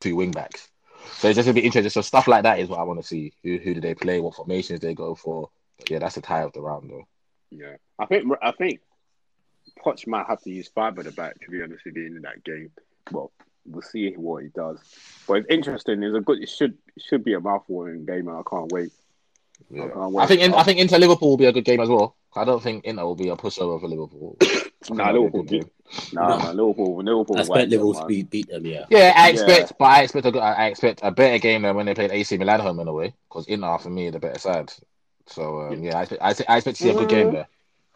two 0.00 0.16
wing 0.16 0.30
backs. 0.30 0.68
So 1.14 1.28
it's 1.28 1.36
just 1.36 1.46
going 1.46 1.56
to 1.56 1.60
be 1.60 1.66
interesting. 1.66 1.90
So 1.90 2.00
stuff 2.00 2.28
like 2.28 2.44
that 2.44 2.60
is 2.60 2.68
what 2.68 2.78
I 2.78 2.84
want 2.84 3.00
to 3.00 3.06
see. 3.06 3.32
Who 3.42 3.58
who 3.58 3.74
do 3.74 3.80
they 3.80 3.94
play? 3.94 4.20
What 4.20 4.36
formations 4.36 4.80
they 4.80 4.94
go 4.94 5.14
for? 5.14 5.50
But 5.78 5.90
yeah, 5.90 5.98
that's 5.98 6.14
the 6.14 6.20
tie 6.20 6.42
of 6.42 6.52
the 6.52 6.60
round, 6.60 6.90
though. 6.90 7.06
Yeah, 7.50 7.76
I 7.98 8.06
think 8.06 8.32
I 8.40 8.52
think 8.52 8.80
Poch 9.84 10.06
might 10.06 10.26
have 10.26 10.40
to 10.42 10.50
use 10.50 10.68
five 10.68 10.98
at 10.98 11.04
the 11.04 11.12
back 11.12 11.40
to 11.40 11.50
be 11.50 11.62
honest 11.62 11.84
with 11.84 11.96
you 11.96 12.06
in 12.06 12.22
that 12.22 12.44
game. 12.44 12.70
Well, 13.10 13.32
we'll 13.66 13.82
see 13.82 14.12
what 14.12 14.44
he 14.44 14.48
does. 14.50 14.78
But 15.26 15.34
it's 15.34 15.50
interesting. 15.50 16.02
It's 16.02 16.16
a 16.16 16.20
good. 16.20 16.42
It 16.42 16.48
should 16.48 16.78
it 16.96 17.02
should 17.02 17.24
be 17.24 17.34
a 17.34 17.40
mouthwatering 17.40 18.06
game, 18.06 18.28
and 18.28 18.36
I 18.36 18.42
can't 18.48 18.70
wait. 18.70 18.92
Yeah. 19.70 19.88
I. 19.94 20.24
I 20.24 20.26
think 20.26 20.40
in, 20.40 20.54
I 20.54 20.62
think 20.62 20.78
Inter 20.78 20.98
Liverpool 20.98 21.30
will 21.30 21.36
be 21.36 21.46
a 21.46 21.52
good 21.52 21.64
game 21.64 21.80
as 21.80 21.88
well. 21.88 22.16
I 22.34 22.44
don't 22.44 22.62
think 22.62 22.84
Inter 22.84 23.04
will 23.04 23.14
be 23.14 23.28
a 23.28 23.36
pushover 23.36 23.80
for 23.80 23.88
Liverpool. 23.88 24.36
Nah, 24.90 25.12
that'll 25.12 25.30
be 25.30 25.38
Liverpool 25.38 25.42
game. 25.44 25.70
Nah, 26.12 26.38
nah, 26.38 26.50
Liverpool. 26.50 26.96
Liverpool. 26.96 27.36
I 27.36 27.40
expect 27.42 27.70
Liverpool 27.70 27.94
to 27.94 28.00
man. 28.00 28.08
beat, 28.08 28.30
beat 28.30 28.48
them. 28.48 28.66
Yeah. 28.66 28.86
Yeah, 28.90 29.12
I 29.14 29.30
expect, 29.30 29.74
but 29.78 29.84
I 29.84 30.02
expect 30.02 30.26
a 30.26 30.32
good, 30.32 30.40
I 30.42 30.66
expect 30.66 31.00
a 31.04 31.12
better 31.12 31.38
game 31.38 31.62
than 31.62 31.76
when 31.76 31.86
they 31.86 31.94
played 31.94 32.10
AC 32.10 32.36
Milan 32.36 32.58
home 32.58 32.80
in 32.80 32.88
a 32.88 32.92
way, 32.92 33.14
because 33.28 33.46
Inter 33.46 33.78
for 33.78 33.90
me 33.90 34.08
are 34.08 34.10
the 34.10 34.18
better 34.18 34.40
side. 34.40 34.72
So 35.28 35.60
um, 35.60 35.84
yeah, 35.84 35.98
I 35.98 36.02
expect, 36.02 36.22
I 36.22 36.30
expect, 36.30 36.50
I 36.50 36.56
expect 36.56 36.76
to 36.78 36.82
see 36.82 36.90
a 36.90 36.94
good 36.94 37.08
game 37.08 37.32
there. 37.32 37.48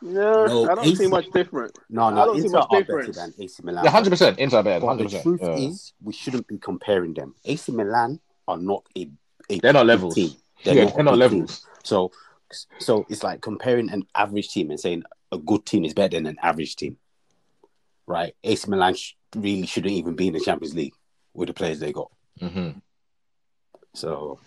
No, 0.03 0.47
No, 0.47 0.71
I 0.71 0.75
don't 0.75 0.85
AC 0.85 0.95
see 0.97 1.07
much 1.09 1.31
different. 1.33 1.77
No, 1.89 2.11
no, 2.11 2.23
I 2.23 2.25
don't 2.27 2.41
see 2.43 2.49
much 2.49 2.67
are 2.71 2.83
better 2.85 3.13
than 3.13 3.35
AC 3.39 3.63
Milan. 3.65 3.85
Yeah, 3.85 3.91
hundred 3.91 4.11
percent. 4.11 4.39
Inter 4.39 4.59
are 4.59 4.63
better, 4.63 4.81
But 4.81 4.87
hundred 4.87 5.11
the 5.11 5.23
truth 5.23 5.41
Yeah. 5.43 5.57
is, 5.57 5.93
we 6.03 6.13
shouldn't 6.13 6.47
be 6.47 6.59
comparing 6.59 7.15
them. 7.15 7.35
AC 7.45 7.73
Milan 7.73 8.21
are 8.47 8.59
not 8.59 8.85
a, 8.97 9.11
a 9.51 9.59
They're 9.59 9.73
not 9.73 9.83
big 9.83 9.89
levels. 9.89 10.15
Team. 10.15 10.31
Yeah, 10.65 10.75
They're, 10.75 10.87
they're 10.87 11.05
not, 11.05 11.19
not 11.19 11.27
a 11.27 11.29
big 11.29 11.39
levels. 11.39 11.67
So, 11.85 12.11
so 12.79 13.07
it's 13.09 13.23
like 13.23 13.41
comparing 13.41 13.91
an 13.91 14.05
average 14.15 14.49
team 14.51 14.71
and 14.71 14.81
saying 14.81 15.03
a 15.33 15.39
good 15.39 15.65
team 15.67 15.85
is 15.85 15.95
better 15.95 16.17
than 16.17 16.27
an 16.27 16.39
average 16.43 16.77
team, 16.77 16.97
right? 18.07 18.35
AC 18.45 18.69
Milan 18.71 18.95
sh- 18.95 19.15
really 19.35 19.67
shouldn't 19.67 19.93
even 19.93 20.15
be 20.15 20.29
in 20.29 20.35
the 20.35 20.41
Champions 20.41 20.75
League 20.75 20.95
with 21.35 21.49
the 21.49 21.55
players 21.55 21.79
they 21.81 21.93
got. 21.93 22.11
hmm 22.41 22.71
So, 23.95 24.39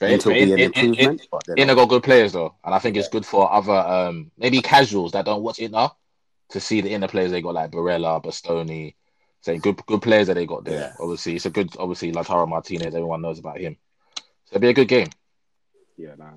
But 0.00 0.10
Inter 0.10 0.30
will 0.30 0.34
be 0.36 0.52
an 0.52 0.58
it- 0.58 0.62
it- 0.64 0.74
improvement. 0.76 1.22
but 1.30 1.42
they're 1.46 1.56
Inter 1.56 1.74
got 1.74 1.88
good 1.88 2.02
players 2.02 2.32
though, 2.32 2.54
and 2.64 2.74
I 2.74 2.78
think 2.78 2.96
it's 2.96 3.08
good 3.08 3.26
for 3.26 3.52
other 3.52 3.72
um 3.72 4.30
maybe 4.36 4.60
casuals 4.60 5.12
that 5.12 5.24
don't 5.24 5.42
watch 5.42 5.58
Inter 5.58 5.90
to 6.50 6.60
see 6.60 6.80
the 6.80 6.92
Inter 6.92 7.08
players 7.08 7.30
they 7.32 7.42
got 7.42 7.54
like 7.54 7.70
Barella, 7.72 8.22
Bastoni, 8.22 8.94
saying 9.40 9.60
good 9.60 9.84
good 9.86 10.02
players 10.02 10.28
that 10.28 10.34
they 10.34 10.46
got 10.46 10.64
there. 10.64 10.78
Yeah. 10.80 10.92
Obviously, 11.00 11.36
it's 11.36 11.46
a 11.46 11.50
good 11.50 11.70
obviously 11.78 12.12
Lautaro 12.12 12.48
Martinez. 12.48 12.94
Everyone 12.94 13.22
knows 13.22 13.38
about 13.38 13.58
him. 13.58 13.76
So 14.44 14.56
it'll 14.56 14.60
be 14.60 14.68
a 14.68 14.74
good 14.74 14.88
game. 14.88 15.08
Yeah, 15.96 16.14
nah. 16.18 16.30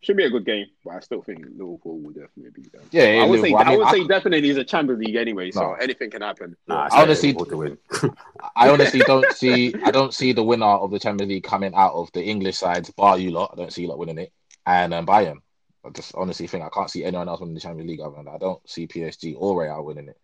Should 0.00 0.16
be 0.16 0.24
a 0.24 0.30
good 0.30 0.44
game, 0.44 0.66
but 0.84 0.94
I 0.94 1.00
still 1.00 1.22
think 1.22 1.44
Liverpool 1.56 2.00
will 2.00 2.10
definitely 2.10 2.50
beat 2.52 2.72
them. 2.72 2.82
Yeah, 2.90 3.22
I 3.22 3.24
would 3.24 3.40
say 3.40 3.52
Liverpool. 3.52 3.56
I 3.58 3.62
I, 3.62 3.68
mean, 3.70 3.78
would 3.78 3.86
I- 3.86 3.92
say 3.92 4.06
definitely 4.08 4.50
it's 4.50 4.58
a 4.58 4.64
Champions 4.64 5.00
League 5.04 5.14
anyway, 5.14 5.52
so 5.52 5.60
No. 5.60 5.72
anything 5.74 6.10
can 6.10 6.22
happen. 6.22 6.56
Nah, 6.66 6.88
I 6.90 6.98
I 6.98 7.02
honestly- 7.02 7.32
to 7.34 7.56
win. 7.56 7.78
I 8.56 8.68
honestly 8.68 8.98
don't 9.00 9.30
see 9.32 9.72
I 9.84 9.92
don't 9.92 10.12
see 10.12 10.32
the 10.32 10.42
winner 10.42 10.66
of 10.66 10.90
the 10.90 10.98
Champions 10.98 11.30
League 11.30 11.44
coming 11.44 11.72
out 11.74 11.92
of 11.94 12.10
the 12.12 12.22
English 12.24 12.58
sides, 12.58 12.90
bar 12.90 13.16
you 13.16 13.30
lot. 13.30 13.50
I 13.52 13.56
don't 13.56 13.72
see 13.72 13.82
you 13.82 13.88
lot 13.88 13.98
winning 13.98 14.18
it, 14.18 14.32
and 14.66 14.92
um, 14.92 15.06
Bayern. 15.06 15.36
I 15.84 15.90
just 15.90 16.14
honestly 16.16 16.48
think 16.48 16.64
I 16.64 16.68
can't 16.68 16.90
see 16.90 17.04
anyone 17.04 17.28
else 17.28 17.38
winning 17.40 17.54
the 17.54 17.60
Champions 17.60 17.88
League 17.88 18.00
other 18.00 18.16
than 18.16 18.24
that. 18.24 18.32
I 18.34 18.38
don't 18.38 18.68
see 18.68 18.88
PSG 18.88 19.34
or 19.38 19.60
Real 19.62 19.84
winning 19.84 20.08
it. 20.08 20.16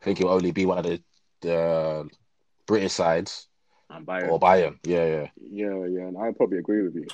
I 0.00 0.04
think 0.04 0.20
it'll 0.20 0.32
only 0.32 0.52
be 0.52 0.64
one 0.66 0.78
of 0.78 0.84
the 0.84 1.02
the 1.40 2.08
British 2.66 2.92
sides 2.92 3.48
And 3.90 4.06
Bayern. 4.06 4.30
or 4.30 4.38
Bayern. 4.38 4.78
Yeah, 4.84 5.06
yeah. 5.06 5.28
Yeah, 5.50 5.86
yeah, 5.86 6.06
and 6.06 6.16
I 6.18 6.30
probably 6.32 6.58
agree 6.58 6.82
with 6.82 6.94
you. 6.94 7.06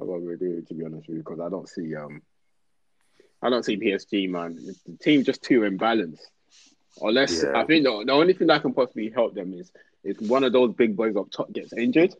I 0.00 0.04
probably 0.04 0.34
agree 0.34 0.48
with 0.48 0.56
you, 0.58 0.62
to 0.68 0.74
be 0.74 0.84
honest 0.84 1.08
with 1.08 1.16
you, 1.18 1.22
because 1.22 1.40
I 1.40 1.48
don't 1.48 1.68
see 1.68 1.94
um, 1.96 2.22
I 3.42 3.50
don't 3.50 3.64
see 3.64 3.76
PSG, 3.76 4.28
man. 4.30 4.56
The 4.86 4.96
team 4.98 5.24
just 5.24 5.42
too 5.42 5.60
imbalanced. 5.60 6.20
Unless 7.00 7.42
Yeah. 7.42 7.52
I 7.58 7.64
think 7.64 7.84
the, 7.84 8.04
the 8.06 8.12
only 8.12 8.32
thing 8.32 8.46
that 8.48 8.62
can 8.62 8.72
possibly 8.72 9.10
help 9.10 9.34
them 9.34 9.52
is 9.54 9.70
if 10.04 10.20
one 10.20 10.44
of 10.44 10.52
those 10.52 10.74
big 10.74 10.96
boys 10.96 11.14
up 11.16 11.30
top 11.30 11.52
gets 11.52 11.72
injured, 11.74 12.14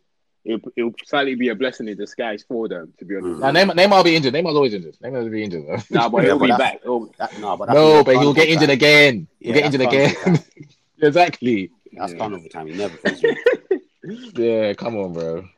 it'll, 0.44 0.70
it'll 0.76 0.94
slightly 1.04 1.34
be 1.34 1.48
a 1.48 1.54
blessing 1.54 1.88
in 1.88 1.96
disguise 1.96 2.44
for 2.46 2.68
them, 2.68 2.92
to 2.98 3.04
be 3.06 3.16
honest. 3.16 3.40
Mm. 3.40 3.40
Now 3.40 3.50
Neymar, 3.52 3.74
Neymar 3.76 3.96
will 3.96 4.04
be 4.04 4.16
injured. 4.16 4.34
Neymar's 4.34 4.54
always 4.56 4.74
injured. 4.74 4.96
Neymar 5.02 5.22
will 5.24 5.30
be 5.30 5.42
injured. 5.44 5.64
Though. 5.66 5.78
Nah, 5.90 6.08
but 6.10 6.18
Yeah, 6.22 6.28
he'll 6.28 6.38
but 6.38 6.44
be 6.46 6.50
that's- 6.52 6.72
back. 6.72 6.80
Oh, 6.86 7.10
That, 7.18 7.38
no, 7.40 7.56
but 7.56 7.68
no, 7.72 8.04
but 8.04 8.16
he'll 8.18 8.34
get 8.34 8.48
injured 8.48 8.68
time. 8.68 8.74
again. 8.76 9.26
He'll 9.40 9.48
Yeah, 9.56 9.60
get 9.60 9.64
injured 9.66 9.80
that's 9.82 9.94
again. 9.94 10.14
carnival 10.14 10.44
time. 10.44 10.68
exactly. 11.02 11.70
That's 11.92 12.12
Yeah. 12.12 12.18
carnival 12.18 12.48
time. 12.50 12.66
He 12.68 12.74
never 12.74 12.98
Yeah, 14.36 14.74
come 14.74 14.96
on, 14.96 15.12
bro. 15.14 15.48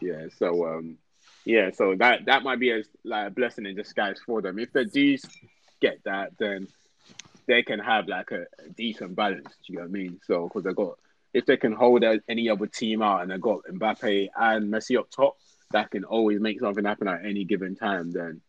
Yeah, 0.00 0.26
so 0.36 0.66
um, 0.66 0.98
yeah, 1.44 1.70
so 1.70 1.94
that 1.98 2.26
that 2.26 2.42
might 2.42 2.58
be 2.58 2.70
a 2.70 2.82
like 3.04 3.28
a 3.28 3.30
blessing 3.30 3.66
in 3.66 3.76
disguise 3.76 4.18
for 4.24 4.40
them. 4.40 4.58
If 4.58 4.72
the 4.72 4.84
do 4.84 5.16
get 5.80 6.02
that, 6.04 6.32
then 6.38 6.68
they 7.46 7.62
can 7.62 7.78
have 7.78 8.08
like 8.08 8.30
a, 8.30 8.42
a 8.64 8.70
decent 8.76 9.14
balance. 9.14 9.54
Do 9.66 9.72
you 9.72 9.76
know 9.76 9.82
what 9.82 9.88
I 9.88 9.92
mean? 9.92 10.20
So 10.26 10.48
because 10.48 10.64
they 10.64 10.72
got 10.72 10.98
if 11.34 11.46
they 11.46 11.56
can 11.56 11.72
hold 11.72 12.04
any 12.28 12.48
other 12.48 12.66
team 12.66 13.02
out 13.02 13.22
and 13.22 13.30
they 13.30 13.38
got 13.38 13.64
Mbappe 13.70 14.28
and 14.36 14.72
Messi 14.72 14.98
up 14.98 15.10
top, 15.10 15.36
that 15.72 15.90
can 15.90 16.04
always 16.04 16.40
make 16.40 16.60
something 16.60 16.84
happen 16.84 17.08
at 17.08 17.24
any 17.24 17.44
given 17.44 17.76
time. 17.76 18.12
Then 18.12 18.40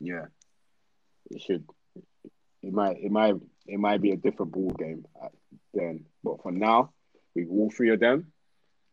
yeah, 0.00 0.26
it 1.30 1.42
should. 1.42 1.64
It 2.62 2.72
might. 2.72 2.98
It 3.00 3.10
might. 3.10 3.34
It 3.66 3.80
might 3.80 4.00
be 4.00 4.12
a 4.12 4.16
different 4.16 4.52
ball 4.52 4.70
game 4.70 5.06
uh, 5.20 5.28
then. 5.74 6.04
But 6.22 6.42
for 6.42 6.52
now, 6.52 6.92
with 7.34 7.48
all 7.50 7.70
three 7.70 7.90
of 7.90 8.00
them 8.00 8.32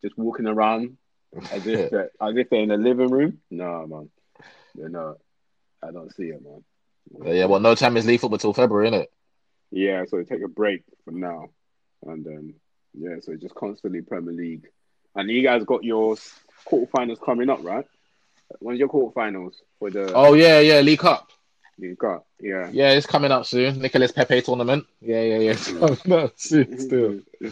just 0.02 0.18
walking 0.18 0.46
around 0.46 0.98
as 1.52 1.66
if 1.66 1.90
they're, 1.90 2.10
as 2.20 2.36
if 2.36 2.50
they're 2.50 2.60
in 2.62 2.68
the 2.68 2.76
living 2.76 3.10
room. 3.10 3.38
No, 3.50 3.86
man, 3.86 4.10
they're 4.74 4.88
not. 4.88 5.16
I 5.82 5.90
don't 5.90 6.14
see 6.14 6.24
it, 6.24 6.40
man. 6.42 6.64
Yeah, 7.34 7.44
well, 7.46 7.60
no 7.60 7.74
Champions 7.74 8.06
League 8.06 8.20
football 8.20 8.38
till 8.38 8.54
February, 8.54 8.90
innit? 8.90 9.06
Yeah, 9.70 10.04
so 10.06 10.22
take 10.22 10.42
a 10.42 10.48
break 10.48 10.82
for 11.04 11.10
now, 11.10 11.50
and 12.06 12.24
then 12.24 12.54
yeah, 12.98 13.16
so 13.20 13.34
just 13.36 13.54
constantly 13.54 14.00
Premier 14.02 14.32
League, 14.32 14.66
and 15.14 15.28
you 15.30 15.42
guys 15.42 15.64
got 15.64 15.84
your 15.84 16.16
quarterfinals 16.66 17.20
coming 17.20 17.50
up, 17.50 17.62
right? 17.62 17.84
When's 18.60 18.78
your 18.78 18.88
quarterfinals 18.88 19.54
for 19.78 19.90
the 19.90 20.12
Oh 20.14 20.34
yeah, 20.34 20.60
yeah, 20.60 20.80
League 20.80 21.00
Cup. 21.00 21.30
you 21.76 21.94
got? 21.96 22.24
Yeah. 22.40 22.68
Yeah, 22.72 22.92
it's 22.92 23.06
coming 23.06 23.32
up 23.32 23.46
soon. 23.46 23.80
Nicholas 23.80 24.12
Pepe 24.12 24.42
tournament. 24.42 24.86
Yeah, 25.00 25.22
yeah, 25.22 25.38
yeah. 25.38 25.50
It's 25.56 25.70
coming 25.72 26.24
up 26.24 26.32
soon 26.36 26.78
still. 26.78 27.20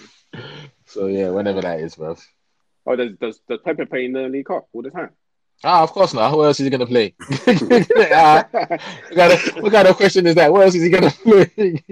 So 0.86 1.06
yeah, 1.06 1.30
whenever 1.30 1.62
that 1.62 1.80
is, 1.80 1.94
bro. 1.96 2.16
Oh, 2.86 2.96
does 2.96 3.12
does 3.20 3.40
does 3.48 3.60
Pepe 3.64 3.84
play 3.84 4.04
in 4.04 4.12
the 4.12 4.28
League 4.28 4.46
Cup 4.46 4.68
all 4.72 4.82
the 4.82 4.90
time? 4.90 5.10
Ah, 5.64 5.82
of 5.82 5.92
course 5.92 6.12
not. 6.12 6.30
Who 6.30 6.44
else 6.44 6.58
is 6.58 6.64
he 6.64 6.70
gonna 6.70 6.86
play? 6.86 7.14
ah, 7.20 8.44
what, 8.50 9.16
kind 9.16 9.32
of, 9.32 9.62
what 9.62 9.72
kind 9.72 9.88
of 9.88 9.96
question 9.96 10.26
is 10.26 10.34
that? 10.34 10.52
What 10.52 10.62
else 10.62 10.74
is 10.74 10.82
he 10.82 10.90
gonna 10.90 11.10
play? 11.22 11.82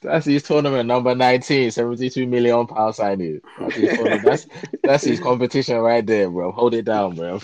that's 0.00 0.26
his 0.26 0.42
tournament 0.42 0.88
number 0.88 1.14
19, 1.14 1.70
72 1.70 2.26
million 2.26 2.66
pound 2.66 2.94
signing. 2.94 3.40
That's 3.60 3.74
his, 3.76 4.22
that's, 4.24 4.46
that's 4.82 5.04
his 5.04 5.20
competition 5.20 5.76
right 5.78 6.04
there, 6.04 6.28
bro. 6.28 6.50
Hold 6.50 6.74
it 6.74 6.84
down, 6.84 7.14
bro. 7.14 7.40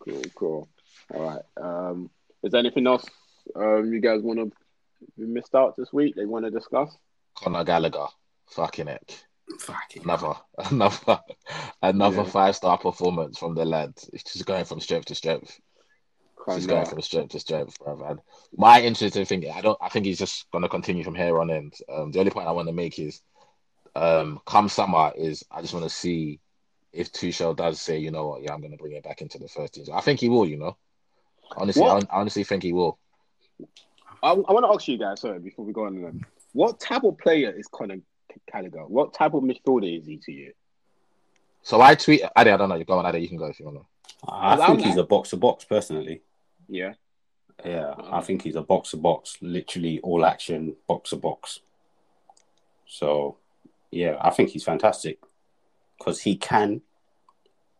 Cool, 0.00 0.22
cool. 0.34 0.68
All 1.14 1.22
right. 1.22 1.42
Um, 1.62 2.10
is 2.42 2.52
there 2.52 2.60
anything 2.60 2.86
else 2.86 3.04
um 3.54 3.92
you 3.92 4.00
guys 4.00 4.22
want 4.22 4.38
to 4.40 4.52
missed 5.16 5.54
out 5.54 5.76
this 5.76 5.92
week? 5.92 6.14
They 6.16 6.26
want 6.26 6.44
to 6.44 6.50
discuss? 6.50 6.96
Conor 7.36 7.64
Gallagher. 7.64 8.06
Fucking 8.50 8.86
heck. 8.86 9.12
Fucking 9.60 10.02
Another, 10.04 10.34
another, 10.58 11.20
another 11.82 12.16
Yeah. 12.16 12.24
five 12.24 12.56
star 12.56 12.78
performance 12.78 13.38
from 13.38 13.54
the 13.54 13.64
lad. 13.64 13.94
It's 14.12 14.32
just 14.32 14.46
going 14.46 14.64
from 14.64 14.80
strength 14.80 15.06
to 15.06 15.14
strength. 15.14 15.58
Just 16.48 16.68
going 16.68 16.80
Kinda- 16.82 16.90
from 16.90 17.02
strength 17.02 17.32
to 17.32 17.40
strength, 17.40 17.78
bro. 17.78 17.96
Man. 17.96 18.20
My 18.56 18.80
interesting 18.80 19.24
thing, 19.24 19.50
I 19.50 19.60
don't. 19.60 19.78
I 19.80 19.88
think 19.88 20.06
he's 20.06 20.18
just 20.18 20.50
going 20.50 20.62
to 20.62 20.68
continue 20.68 21.02
from 21.04 21.14
here 21.14 21.38
on 21.40 21.50
end. 21.50 21.74
Um, 21.92 22.12
the 22.12 22.18
only 22.20 22.30
point 22.30 22.46
I 22.48 22.52
want 22.52 22.68
to 22.68 22.72
make 22.74 22.98
is, 22.98 23.20
um, 23.94 24.40
come 24.46 24.68
summer 24.68 25.12
is 25.16 25.44
I 25.50 25.60
just 25.62 25.74
want 25.74 25.84
to 25.84 25.90
see 25.90 26.40
if 26.92 27.12
Tuchel 27.12 27.56
does 27.56 27.80
say, 27.80 27.98
you 27.98 28.10
know 28.10 28.28
what, 28.28 28.42
yeah, 28.42 28.52
I'm 28.52 28.60
going 28.60 28.70
to 28.72 28.76
bring 28.78 28.92
it 28.92 29.02
back 29.04 29.22
into 29.22 29.38
the 29.38 29.48
first 29.48 29.74
team. 29.74 29.84
I 29.92 30.00
think 30.00 30.20
he 30.20 30.28
will. 30.28 30.46
You 30.46 30.58
know, 30.58 30.76
honestly, 31.56 31.84
I, 31.84 31.96
I 31.98 32.02
honestly 32.10 32.44
think 32.44 32.62
he 32.62 32.72
will. 32.72 32.98
I, 34.22 34.30
I 34.30 34.34
want 34.52 34.64
to 34.64 34.72
ask 34.72 34.86
you 34.88 34.98
guys, 34.98 35.20
sorry, 35.20 35.38
before 35.40 35.64
we 35.64 35.72
go 35.72 35.86
on. 35.86 36.24
What 36.52 36.80
type 36.80 37.04
of 37.04 37.18
player 37.18 37.50
is 37.50 37.66
Conor 37.66 37.96
Gallagher? 38.50 38.86
What 38.86 39.14
type 39.14 39.34
of 39.34 39.42
midfielder 39.42 39.98
is 39.98 40.06
he 40.06 40.18
to 40.18 40.32
you? 40.32 40.52
So 41.62 41.80
I 41.80 41.94
tweet. 41.94 42.22
Ade, 42.22 42.48
I 42.48 42.56
don't 42.56 42.68
know. 42.68 42.76
You 42.76 42.84
go 42.84 42.98
on, 42.98 43.06
Ade. 43.06 43.22
You 43.22 43.28
can 43.28 43.38
go 43.38 43.46
if 43.46 43.58
you 43.58 43.66
want 43.66 43.78
to. 43.78 43.86
I 44.28 44.54
I'm- 44.54 44.76
think 44.76 44.86
he's 44.86 44.96
a 44.96 45.04
box 45.04 45.30
to 45.30 45.36
box 45.36 45.64
personally. 45.64 46.22
Yeah. 46.68 46.94
Yeah, 47.64 47.86
uh-huh. 47.86 48.16
I 48.16 48.20
think 48.20 48.42
he's 48.42 48.54
a 48.54 48.62
box 48.62 48.90
to 48.90 48.98
box, 48.98 49.38
literally 49.40 49.98
all 50.00 50.26
action, 50.26 50.76
box 50.86 51.10
to 51.10 51.16
box. 51.16 51.60
So, 52.86 53.38
yeah, 53.90 54.16
I 54.20 54.30
think 54.30 54.50
he's 54.50 54.64
fantastic 54.64 55.18
because 55.98 56.20
he 56.20 56.36
can 56.36 56.82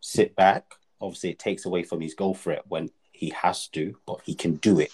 sit 0.01 0.35
back. 0.35 0.73
Obviously, 0.99 1.29
it 1.29 1.39
takes 1.39 1.65
away 1.65 1.83
from 1.83 2.01
his 2.01 2.15
goal 2.15 2.33
threat 2.33 2.63
when 2.67 2.89
he 3.11 3.29
has 3.29 3.67
to, 3.69 3.97
but 4.05 4.21
he 4.25 4.33
can 4.33 4.55
do 4.55 4.79
it. 4.79 4.91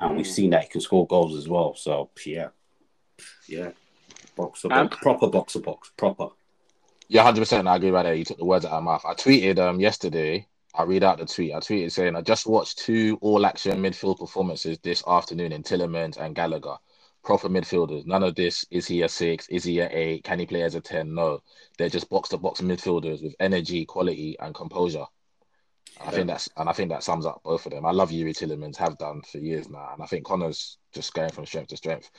And 0.00 0.16
we've 0.16 0.26
mm. 0.26 0.30
seen 0.30 0.50
that 0.50 0.62
he 0.62 0.68
can 0.68 0.80
score 0.80 1.06
goals 1.06 1.36
as 1.36 1.48
well. 1.48 1.74
So, 1.74 2.10
yeah, 2.24 2.48
yeah, 3.48 3.70
box 4.38 4.62
to 4.62 4.68
box, 4.68 4.96
proper 5.02 5.28
box 5.28 5.52
to 5.52 5.58
box, 5.58 5.90
proper. 5.96 6.28
Yeah, 7.08 7.22
hundred 7.22 7.40
percent. 7.40 7.68
I 7.68 7.76
agree 7.76 7.90
right 7.90 8.04
there. 8.04 8.14
You 8.14 8.24
took 8.24 8.38
the 8.38 8.44
words 8.44 8.64
out 8.64 8.72
of 8.72 8.82
my 8.82 8.92
mouth. 8.92 9.04
I 9.04 9.14
tweeted 9.14 9.58
um 9.58 9.80
yesterday. 9.80 10.46
I 10.74 10.84
read 10.84 11.02
out 11.02 11.18
the 11.18 11.26
tweet. 11.26 11.54
I 11.54 11.58
tweeted 11.58 11.90
saying 11.90 12.14
I 12.14 12.20
just 12.22 12.46
watched 12.46 12.78
two 12.78 13.18
all 13.20 13.44
action 13.44 13.82
midfield 13.82 14.18
performances 14.18 14.78
this 14.82 15.02
afternoon 15.06 15.52
in 15.52 15.62
Tielemans 15.62 16.18
and 16.18 16.34
Gallagher. 16.34 16.76
Proper 17.24 17.48
midfielders. 17.48 18.06
None 18.06 18.22
of 18.22 18.34
this 18.34 18.64
is 18.70 18.86
he 18.86 19.02
a 19.02 19.08
six? 19.08 19.48
Is 19.48 19.64
he 19.64 19.80
a 19.80 19.88
eight? 19.90 20.24
Can 20.24 20.38
he 20.38 20.46
play 20.46 20.62
as 20.62 20.76
a 20.76 20.80
ten? 20.80 21.14
No, 21.14 21.40
they're 21.76 21.88
just 21.88 22.08
box 22.08 22.28
to 22.30 22.38
box 22.38 22.60
midfielders 22.60 23.22
with 23.22 23.34
energy, 23.40 23.84
quality, 23.84 24.36
and 24.40 24.54
composure. 24.54 25.06
I 26.00 26.10
think 26.10 26.28
that's 26.28 26.48
and 26.56 26.68
I 26.68 26.72
think 26.72 26.90
that 26.90 27.02
sums 27.02 27.26
up 27.26 27.42
both 27.44 27.66
of 27.66 27.72
them. 27.72 27.84
I 27.84 27.90
love 27.90 28.10
Youri 28.10 28.30
Tielemans, 28.30 28.76
have 28.76 28.98
done 28.98 29.22
for 29.22 29.38
years 29.38 29.68
now, 29.68 29.90
and 29.92 30.02
I 30.02 30.06
think 30.06 30.24
Connor's 30.24 30.78
just 30.92 31.12
going 31.12 31.30
from 31.30 31.44
strength 31.44 31.68
to 31.68 31.76
strength. 31.76 32.10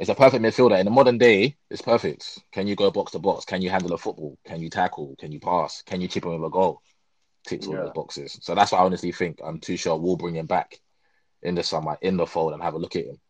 It's 0.00 0.10
a 0.10 0.14
perfect 0.14 0.42
midfielder 0.42 0.78
in 0.78 0.84
the 0.84 0.90
modern 0.90 1.18
day. 1.18 1.56
It's 1.70 1.82
perfect. 1.82 2.38
Can 2.52 2.66
you 2.66 2.74
go 2.76 2.90
box 2.90 3.12
to 3.12 3.18
box? 3.18 3.44
Can 3.44 3.62
you 3.62 3.70
handle 3.70 3.92
a 3.92 3.98
football? 3.98 4.36
Can 4.44 4.60
you 4.60 4.68
tackle? 4.68 5.14
Can 5.18 5.32
you 5.32 5.40
pass? 5.40 5.82
Can 5.82 6.00
you 6.00 6.08
chip 6.08 6.24
him 6.24 6.32
with 6.40 6.48
a 6.48 6.50
goal? 6.50 6.82
Ticks 7.46 7.66
all 7.66 7.74
Yeah. 7.74 7.82
those 7.82 7.92
boxes. 7.92 8.38
So 8.42 8.54
that's 8.54 8.72
why 8.72 8.78
I 8.78 8.84
honestly 8.84 9.12
think 9.12 9.40
I'm 9.44 9.60
too 9.60 9.76
sure 9.76 9.96
we'll 9.96 10.16
bring 10.16 10.34
him 10.36 10.46
back 10.46 10.80
in 11.42 11.54
the 11.54 11.62
summer 11.62 11.96
in 12.02 12.16
the 12.16 12.26
fold 12.26 12.52
and 12.52 12.62
have 12.62 12.74
a 12.74 12.78
look 12.78 12.96
at 12.96 13.04
him. 13.06 13.20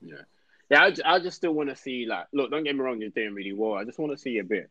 Yeah, 0.00 0.22
yeah. 0.70 0.82
I, 0.82 1.14
I 1.14 1.18
just 1.20 1.36
still 1.36 1.52
want 1.52 1.68
to 1.70 1.76
see 1.76 2.06
like, 2.06 2.26
look, 2.32 2.50
don't 2.50 2.64
get 2.64 2.74
me 2.74 2.80
wrong, 2.82 3.00
he's 3.00 3.12
doing 3.12 3.34
really 3.34 3.52
well. 3.52 3.74
I 3.74 3.84
just 3.84 3.98
want 3.98 4.12
to 4.12 4.18
see 4.18 4.38
a 4.38 4.44
bit. 4.44 4.70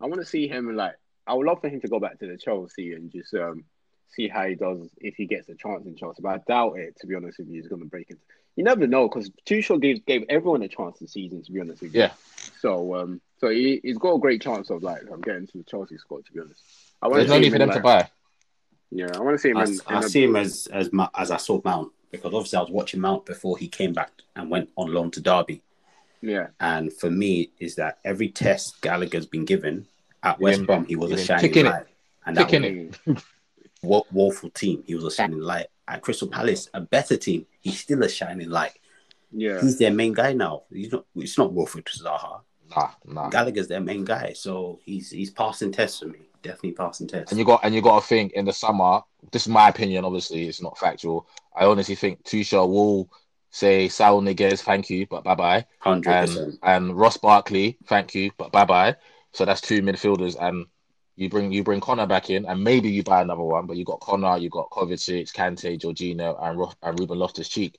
I 0.00 0.06
want 0.06 0.20
to 0.20 0.26
see 0.26 0.46
him 0.48 0.74
like. 0.76 0.94
I 1.26 1.34
would 1.34 1.46
love 1.46 1.60
for 1.60 1.68
him 1.68 1.80
to 1.80 1.88
go 1.88 2.00
back 2.00 2.18
to 2.18 2.26
the 2.26 2.36
Chelsea 2.36 2.92
and 2.92 3.10
just 3.10 3.32
um 3.34 3.64
see 4.08 4.28
how 4.28 4.46
he 4.46 4.54
does 4.54 4.88
if 4.98 5.14
he 5.16 5.26
gets 5.26 5.48
a 5.48 5.54
chance 5.54 5.86
in 5.86 5.96
Chelsea. 5.96 6.20
But 6.22 6.28
I 6.34 6.38
doubt 6.46 6.78
it. 6.78 6.96
To 7.00 7.06
be 7.06 7.14
honest 7.14 7.38
with 7.38 7.48
you, 7.48 7.60
he's 7.62 7.68
going 7.68 7.82
to 7.82 7.88
break 7.88 8.10
it. 8.10 8.18
You 8.56 8.64
never 8.64 8.86
know 8.86 9.08
because 9.08 9.30
Tuchel 9.46 9.80
gave 9.80 10.04
gave 10.04 10.24
everyone 10.28 10.62
a 10.62 10.68
chance 10.68 10.98
this 10.98 11.12
season. 11.12 11.42
To 11.42 11.52
be 11.52 11.60
honest 11.60 11.82
with 11.82 11.94
you, 11.94 12.00
Yeah. 12.02 12.12
So 12.60 12.94
um, 12.96 13.20
so 13.38 13.48
he 13.48 13.80
he's 13.82 13.98
got 13.98 14.14
a 14.14 14.18
great 14.18 14.42
chance 14.42 14.70
of 14.70 14.82
like 14.82 15.02
um, 15.10 15.20
getting 15.20 15.46
to 15.48 15.58
the 15.58 15.64
Chelsea 15.64 15.96
squad. 15.98 16.26
To 16.26 16.32
be 16.32 16.40
honest, 16.40 16.60
I 17.00 17.08
want 17.08 17.18
There's 17.20 17.30
no 17.30 17.38
need 17.38 17.52
for 17.52 17.58
them 17.58 17.68
like- 17.68 17.76
to 17.78 17.82
buy. 17.82 18.08
Yeah, 18.94 19.08
I 19.14 19.20
want 19.20 19.34
to 19.36 19.38
see 19.38 19.48
him. 19.48 19.56
I, 19.56 19.64
in, 19.64 19.80
I 19.86 19.98
in 19.98 20.04
a- 20.04 20.08
see 20.08 20.24
him 20.24 20.36
as 20.36 20.68
as 20.70 20.92
Ma- 20.92 21.08
as 21.16 21.30
I 21.30 21.38
saw 21.38 21.60
Mount 21.64 21.92
because 22.10 22.34
obviously 22.34 22.58
I 22.58 22.60
was 22.60 22.70
watching 22.70 23.00
Mount 23.00 23.24
before 23.24 23.56
he 23.56 23.66
came 23.68 23.94
back 23.94 24.10
and 24.36 24.50
went 24.50 24.68
on 24.76 24.92
loan 24.92 25.10
to 25.12 25.20
Derby. 25.22 25.62
Yeah, 26.20 26.48
And 26.60 26.92
for 26.92 27.10
me, 27.10 27.50
is 27.58 27.74
that 27.76 27.98
every 28.04 28.28
test 28.28 28.80
Gallagher's 28.82 29.26
been 29.26 29.44
given 29.46 29.86
at 30.22 30.40
West 30.40 30.66
Brom, 30.66 30.84
he 30.86 30.96
was 30.96 31.12
a 31.12 31.18
shining 31.24 31.40
kicking 31.40 31.66
it. 31.66 31.70
light, 31.70 31.86
and 32.26 32.36
that 32.36 33.16
was 33.82 34.02
woeful 34.12 34.50
team. 34.50 34.82
He 34.86 34.94
was 34.94 35.04
a 35.04 35.10
shining 35.10 35.40
light 35.40 35.66
at 35.88 36.02
Crystal 36.02 36.28
Palace, 36.28 36.68
a 36.74 36.80
better 36.80 37.16
team. 37.16 37.46
He's 37.60 37.80
still 37.80 38.02
a 38.02 38.08
shining 38.08 38.48
light. 38.50 38.78
yeah. 39.32 39.60
He's 39.60 39.78
their 39.78 39.90
main 39.92 40.12
guy 40.12 40.32
now. 40.32 40.62
He's 40.72 40.92
not. 40.92 41.04
It's 41.16 41.38
not 41.38 41.52
Wilfried 41.52 41.84
Zaha. 41.84 42.40
Nah, 42.74 42.90
nah. 43.04 43.28
Gallagher's 43.28 43.68
their 43.68 43.80
main 43.80 44.04
guy, 44.04 44.32
so 44.32 44.78
he's 44.84 45.10
he's 45.10 45.30
passing 45.30 45.72
tests 45.72 45.98
for 45.98 46.06
me. 46.06 46.20
Definitely 46.42 46.72
passing 46.72 47.06
tests. 47.06 47.30
And 47.32 47.38
you 47.38 47.44
got 47.44 47.60
and 47.64 47.74
you 47.74 47.82
got 47.82 48.00
to 48.00 48.06
think 48.06 48.32
in 48.32 48.44
the 48.44 48.52
summer. 48.52 49.00
This 49.30 49.42
is 49.42 49.48
my 49.48 49.68
opinion. 49.68 50.04
Obviously, 50.04 50.48
it's 50.48 50.62
not 50.62 50.78
factual. 50.78 51.28
I 51.54 51.66
honestly 51.66 51.94
think 51.94 52.22
Tuchel 52.24 52.68
will 52.68 53.10
say 53.50 53.88
Saul 53.88 54.22
Niguez, 54.22 54.60
thank 54.60 54.88
you, 54.88 55.06
but 55.06 55.22
bye 55.22 55.34
bye, 55.34 55.66
Hundred 55.80 56.10
and 56.10 56.28
percent. 56.28 56.58
and 56.62 56.96
Ross 56.96 57.18
Barkley, 57.18 57.76
thank 57.86 58.14
you, 58.14 58.32
but 58.38 58.50
bye 58.50 58.64
bye. 58.64 58.96
So 59.32 59.44
that's 59.44 59.60
two 59.60 59.82
midfielders, 59.82 60.36
and 60.40 60.66
you 61.16 61.28
bring 61.28 61.52
you 61.52 61.62
bring 61.62 61.80
Connor 61.80 62.06
back 62.06 62.30
in, 62.30 62.46
and 62.46 62.62
maybe 62.62 62.90
you 62.90 63.02
buy 63.02 63.22
another 63.22 63.42
one. 63.42 63.66
But 63.66 63.76
you 63.76 63.84
got 63.84 64.00
Connor, 64.00 64.38
you 64.38 64.50
got 64.50 64.70
Kovacic, 64.70 65.32
Kante, 65.32 65.80
Jorginho, 65.80 66.36
and 66.42 66.58
Ro- 66.58 66.72
and 66.82 66.98
Ruben 66.98 67.18
Loftus 67.18 67.48
Cheek. 67.48 67.78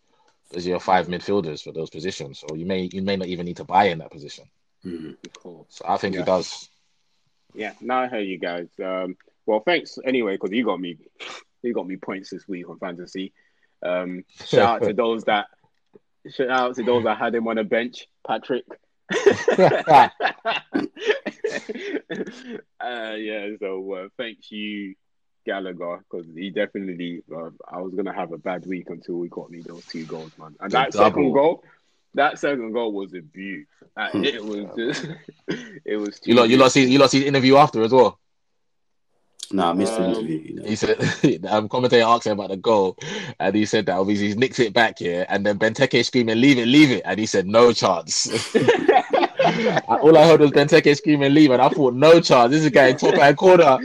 Those 0.52 0.68
are 0.68 0.72
your 0.72 0.80
five 0.80 1.08
midfielders 1.08 1.64
for 1.64 1.72
those 1.72 1.90
positions. 1.90 2.40
So 2.40 2.56
you 2.56 2.66
may 2.66 2.90
you 2.92 3.02
may 3.02 3.16
not 3.16 3.28
even 3.28 3.46
need 3.46 3.58
to 3.58 3.64
buy 3.64 3.86
in 3.86 4.00
that 4.00 4.12
position. 4.12 4.46
Mhm. 4.86 5.16
Cool. 5.42 5.66
So 5.70 5.86
I 5.88 5.98
think 5.98 6.16
Yeah. 6.16 6.22
he 6.22 6.26
does. 6.26 6.70
Yeah, 7.56 7.74
now 7.82 8.02
I 8.02 8.08
hear 8.08 8.20
you 8.20 8.40
guys. 8.40 8.68
Um, 8.84 9.16
well, 9.46 9.60
thanks 9.60 10.00
anyway, 10.04 10.36
because 10.36 10.52
you 10.52 10.66
got 10.66 10.80
me, 10.80 10.98
you 11.62 11.74
got 11.74 11.86
me 11.86 11.98
points 11.98 12.32
this 12.32 12.48
week 12.48 12.68
on 12.70 12.80
fantasy. 12.80 13.32
Um, 13.84 14.24
shout 14.44 14.82
out 14.82 14.88
to 14.88 14.94
those 15.04 15.24
that, 15.26 15.48
shout 16.32 16.50
out 16.50 16.76
to 16.76 16.84
those 16.84 17.04
that 17.04 17.18
had 17.18 17.36
him 17.36 17.48
on 17.48 17.60
a 17.60 17.64
bench, 17.64 18.08
Patrick. 18.26 18.66
uh, 22.80 23.14
yeah, 23.16 23.50
so 23.60 23.94
uh, 23.94 24.08
thanks 24.18 24.52
you, 24.52 24.96
Gallagher, 25.46 26.04
because 26.10 26.28
he 26.36 26.50
definitely. 26.50 27.24
Uh, 27.34 27.50
I 27.70 27.82
was 27.82 27.94
gonna 27.94 28.14
have 28.14 28.32
a 28.32 28.38
bad 28.38 28.66
week 28.66 28.90
until 28.90 29.16
we 29.16 29.28
got 29.30 29.50
me 29.52 29.62
those 29.62 29.86
two 29.86 30.06
goals, 30.06 30.32
man. 30.38 30.56
And 30.60 30.72
The 30.72 30.78
that 30.78 30.92
double. 30.92 31.08
second 31.10 31.34
goal, 31.34 31.64
that 32.16 32.40
second 32.40 32.72
goal 32.74 32.94
was 32.94 33.14
a 33.14 33.22
beaut. 33.22 33.68
Uh, 33.98 34.10
it 34.14 34.44
was 34.44 34.66
just, 34.78 35.08
it 35.86 35.98
was. 35.98 36.20
You 36.26 36.36
lot, 36.36 36.50
you 36.50 36.58
lot 36.58 36.72
see 36.72 36.86
you 36.86 37.00
lot 37.00 37.12
see 37.12 37.20
the 37.20 37.28
interview 37.28 37.56
after 37.58 37.82
as 37.84 37.92
well. 37.92 38.20
No, 39.52 39.68
I 39.68 39.74
missed 39.74 39.96
the 39.98 40.04
Um, 40.04 40.10
interview. 40.16 40.38
You 40.40 40.56
know. 40.56 40.64
He 40.68 40.76
said, 40.76 41.46
um, 41.50 41.70
commentator 41.70 42.06
asked 42.06 42.26
him 42.26 42.34
about 42.34 42.50
the 42.50 42.58
goal, 42.58 42.98
and 43.40 43.54
he 43.56 43.66
said 43.66 43.86
that 43.86 43.98
obviously 44.00 44.28
he's 44.28 44.38
nicked 44.38 44.60
it 44.60 44.74
back 44.74 44.98
here, 44.98 45.26
and 45.30 45.46
then 45.46 45.60
Benteke 45.60 46.04
screaming, 46.04 46.40
"Leave 46.42 46.58
it, 46.58 46.68
leave 46.68 46.90
it," 46.92 47.04
and 47.06 47.20
he 47.20 47.26
said, 47.28 47.46
"No 47.46 47.72
chance." 47.74 48.30
All 49.88 50.18
I 50.18 50.26
heard 50.28 50.40
was 50.42 50.52
Benteke 50.52 50.96
screaming, 50.96 51.34
"Leave," 51.34 51.52
and 51.52 51.62
I 51.62 51.70
thought, 51.70 51.94
"No 51.94 52.20
chance." 52.20 52.52
This 52.52 52.62
is 52.62 52.66
a 52.68 52.70
guy 52.72 52.88
in 52.88 52.98
top 52.98 53.16
hand 53.16 53.38
corner, 53.38 53.78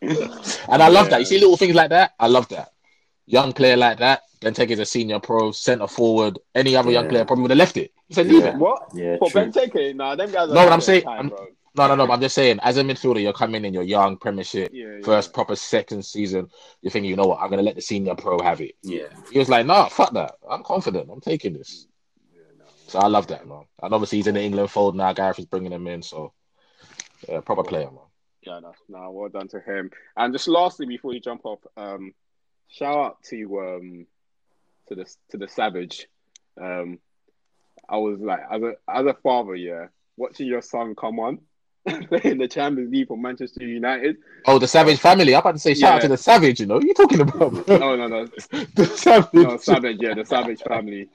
and 0.00 0.82
I 0.82 0.88
love 0.88 1.10
that. 1.10 1.20
You 1.20 1.26
see 1.26 1.38
little 1.38 1.56
things 1.56 1.74
like 1.74 1.90
that. 1.90 2.12
I 2.18 2.26
love 2.28 2.48
that. 2.48 2.72
Young 3.26 3.52
player 3.52 3.76
like 3.76 3.98
that. 3.98 4.22
Benteke 4.40 4.70
is 4.70 4.78
a 4.80 4.86
senior 4.86 5.20
pro, 5.20 5.52
centre 5.52 5.86
forward. 5.86 6.38
Any 6.54 6.74
other 6.76 6.90
young 6.90 7.08
player 7.08 7.24
probably 7.24 7.42
would 7.42 7.50
have 7.52 7.58
left 7.58 7.76
it. 7.76 7.92
He 8.08 8.14
said, 8.14 8.26
"Leave 8.26 8.42
Yeah. 8.42 8.50
it." 8.50 8.56
What? 8.56 8.82
Yeah, 8.94 9.16
For 9.18 9.30
true. 9.30 9.42
Benteke? 9.42 9.94
Nah, 9.94 10.16
them 10.16 10.30
guys. 10.32 10.48
are 10.48 10.54
No, 10.54 10.64
what 10.64 10.72
I'm 10.72 10.80
saying- 10.80 11.02
time, 11.04 11.30
I'm- 11.32 11.46
No, 11.74 11.88
no, 11.88 11.94
no. 11.94 12.06
But 12.06 12.12
I'm 12.14 12.20
just 12.20 12.34
saying, 12.34 12.58
as 12.62 12.76
a 12.76 12.82
midfielder, 12.82 13.22
you're 13.22 13.32
coming 13.32 13.64
in, 13.64 13.72
you're 13.72 13.82
young, 13.82 14.18
Premiership, 14.18 14.72
Yeah, 14.74 14.84
yeah. 14.98 15.04
first 15.04 15.32
proper 15.32 15.56
second 15.56 16.04
season. 16.04 16.50
You're 16.82 16.90
thinking, 16.90 17.08
you 17.08 17.16
know 17.16 17.24
what? 17.28 17.40
I'm 17.40 17.48
gonna 17.48 17.62
let 17.62 17.76
the 17.76 17.80
senior 17.80 18.14
pro 18.14 18.38
have 18.42 18.60
it. 18.60 18.74
Yeah. 18.82 19.04
He 19.32 19.38
was 19.38 19.48
like, 19.48 19.64
"No, 19.64 19.86
fuck 19.90 20.12
that. 20.12 20.34
I'm 20.50 20.62
confident. 20.64 21.08
I'm 21.10 21.22
taking 21.22 21.54
this." 21.54 21.86
Yeah. 22.92 23.00
So 23.00 23.06
I 23.06 23.08
love 23.08 23.26
that, 23.28 23.46
man. 23.46 23.64
And 23.82 23.94
obviously 23.94 24.18
he's 24.18 24.26
in 24.26 24.34
the 24.34 24.42
England 24.42 24.70
fold 24.70 24.96
now. 24.96 25.12
Gareth 25.12 25.38
is 25.38 25.46
bringing 25.46 25.72
him 25.72 25.86
in, 25.86 26.02
so 26.02 26.32
yeah, 27.28 27.40
proper 27.40 27.62
player, 27.62 27.90
man. 27.90 28.04
Yeah, 28.42 28.60
no, 28.60 28.72
no, 28.88 29.10
well 29.10 29.28
done 29.28 29.48
to 29.48 29.60
him. 29.60 29.90
And 30.16 30.32
just 30.32 30.48
lastly, 30.48 30.86
before 30.86 31.14
you 31.14 31.20
jump 31.20 31.42
off, 31.44 31.60
um, 31.76 32.12
shout 32.68 32.96
out 32.96 33.22
to 33.30 33.60
um 33.60 34.06
to 34.88 34.94
the 34.94 35.16
to 35.30 35.36
the 35.36 35.48
Savage. 35.48 36.08
Um, 36.60 36.98
I 37.88 37.98
was 37.98 38.18
like, 38.20 38.40
as 38.50 38.62
a 38.62 38.72
as 38.88 39.06
a 39.06 39.14
father, 39.22 39.54
yeah, 39.54 39.86
watching 40.16 40.48
your 40.48 40.62
son 40.62 40.94
come 40.94 41.20
on 41.20 41.38
in 42.24 42.38
the 42.38 42.48
Champions 42.48 42.90
League 42.92 43.08
for 43.08 43.16
Manchester 43.16 43.64
United. 43.64 44.16
Oh, 44.46 44.58
the 44.58 44.66
Savage 44.66 44.98
family. 44.98 45.34
I'm 45.34 45.40
about 45.40 45.52
to 45.52 45.58
say 45.60 45.74
shout 45.74 45.94
out 45.94 46.02
to 46.02 46.08
the 46.08 46.16
Savage. 46.16 46.60
You 46.60 46.66
know, 46.66 46.74
what 46.74 46.84
are 46.84 46.86
you 46.86 46.94
talking 46.94 47.20
about? 47.20 47.66
bro? 47.66 47.78
No, 47.78 47.96
no, 47.96 48.08
no, 48.08 48.26
the 48.74 48.86
Savage. 48.86 49.32
no, 49.34 49.56
Savage, 49.56 49.98
yeah, 50.00 50.14
the 50.14 50.24
Savage 50.24 50.62
family. 50.62 51.08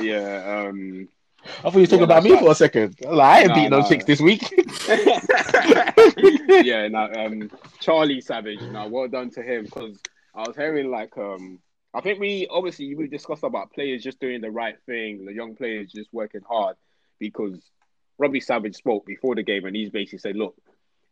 Yeah, 0.00 0.66
um, 0.68 1.08
I 1.44 1.62
thought 1.62 1.74
you 1.74 1.80
were 1.80 1.86
talking 1.86 1.98
Yeah, 2.00 2.04
about 2.04 2.22
me 2.24 2.36
for 2.38 2.50
a 2.50 2.54
second. 2.54 2.96
Like, 3.00 3.20
I 3.28 3.38
ain't 3.40 3.48
Nah, 3.48 3.54
beating 3.54 3.70
no 3.70 3.78
nah. 3.80 3.88
chicks 3.88 4.04
this 4.04 4.20
week. 4.20 4.42
yeah, 6.64 6.88
now 6.88 7.10
um, 7.26 7.50
Charlie 7.80 8.20
Savage. 8.20 8.68
Now, 8.68 8.88
well 8.88 9.08
done 9.08 9.30
to 9.32 9.42
him 9.42 9.64
because 9.64 9.98
I 10.34 10.46
was 10.46 10.56
hearing 10.56 10.90
like 10.90 11.16
um, 11.16 11.58
I 11.94 12.00
think 12.00 12.20
we 12.20 12.46
obviously 12.50 12.94
we 12.94 13.08
discussed 13.08 13.42
about 13.44 13.72
players 13.72 14.02
just 14.02 14.20
doing 14.20 14.40
the 14.40 14.50
right 14.50 14.76
thing, 14.86 15.24
the 15.24 15.32
young 15.32 15.54
players 15.56 15.90
just 15.92 16.08
working 16.12 16.42
hard 16.48 16.76
because 17.18 17.58
Robbie 18.18 18.40
Savage 18.40 18.76
spoke 18.76 19.06
before 19.06 19.34
the 19.34 19.42
game 19.42 19.64
and 19.64 19.74
he's 19.74 19.90
basically 19.90 20.18
said, 20.18 20.36
look, 20.36 20.54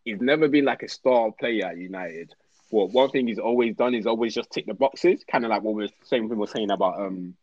he's 0.05 0.21
never 0.21 0.49
been 0.49 0.65
like 0.65 0.83
a 0.83 0.89
star 0.89 1.31
player 1.39 1.67
at 1.67 1.79
United. 1.79 2.35
But 2.71 2.93
one 2.93 3.11
thing 3.11 3.27
he's 3.27 3.39
always 3.39 3.75
done 3.77 3.95
is 3.95 4.07
always 4.07 4.35
just 4.35 4.51
tick 4.51 4.67
the 4.67 4.75
boxes, 4.75 5.25
kind 5.31 5.45
of 5.45 5.51
like 5.51 5.63
what 5.63 5.75
we 5.75 5.85
were 5.85 5.89
same 6.05 6.23
thing 6.29 6.31
we 6.31 6.37
were 6.37 6.47
saying 6.47 6.71
about 6.71 7.01
um 7.01 7.35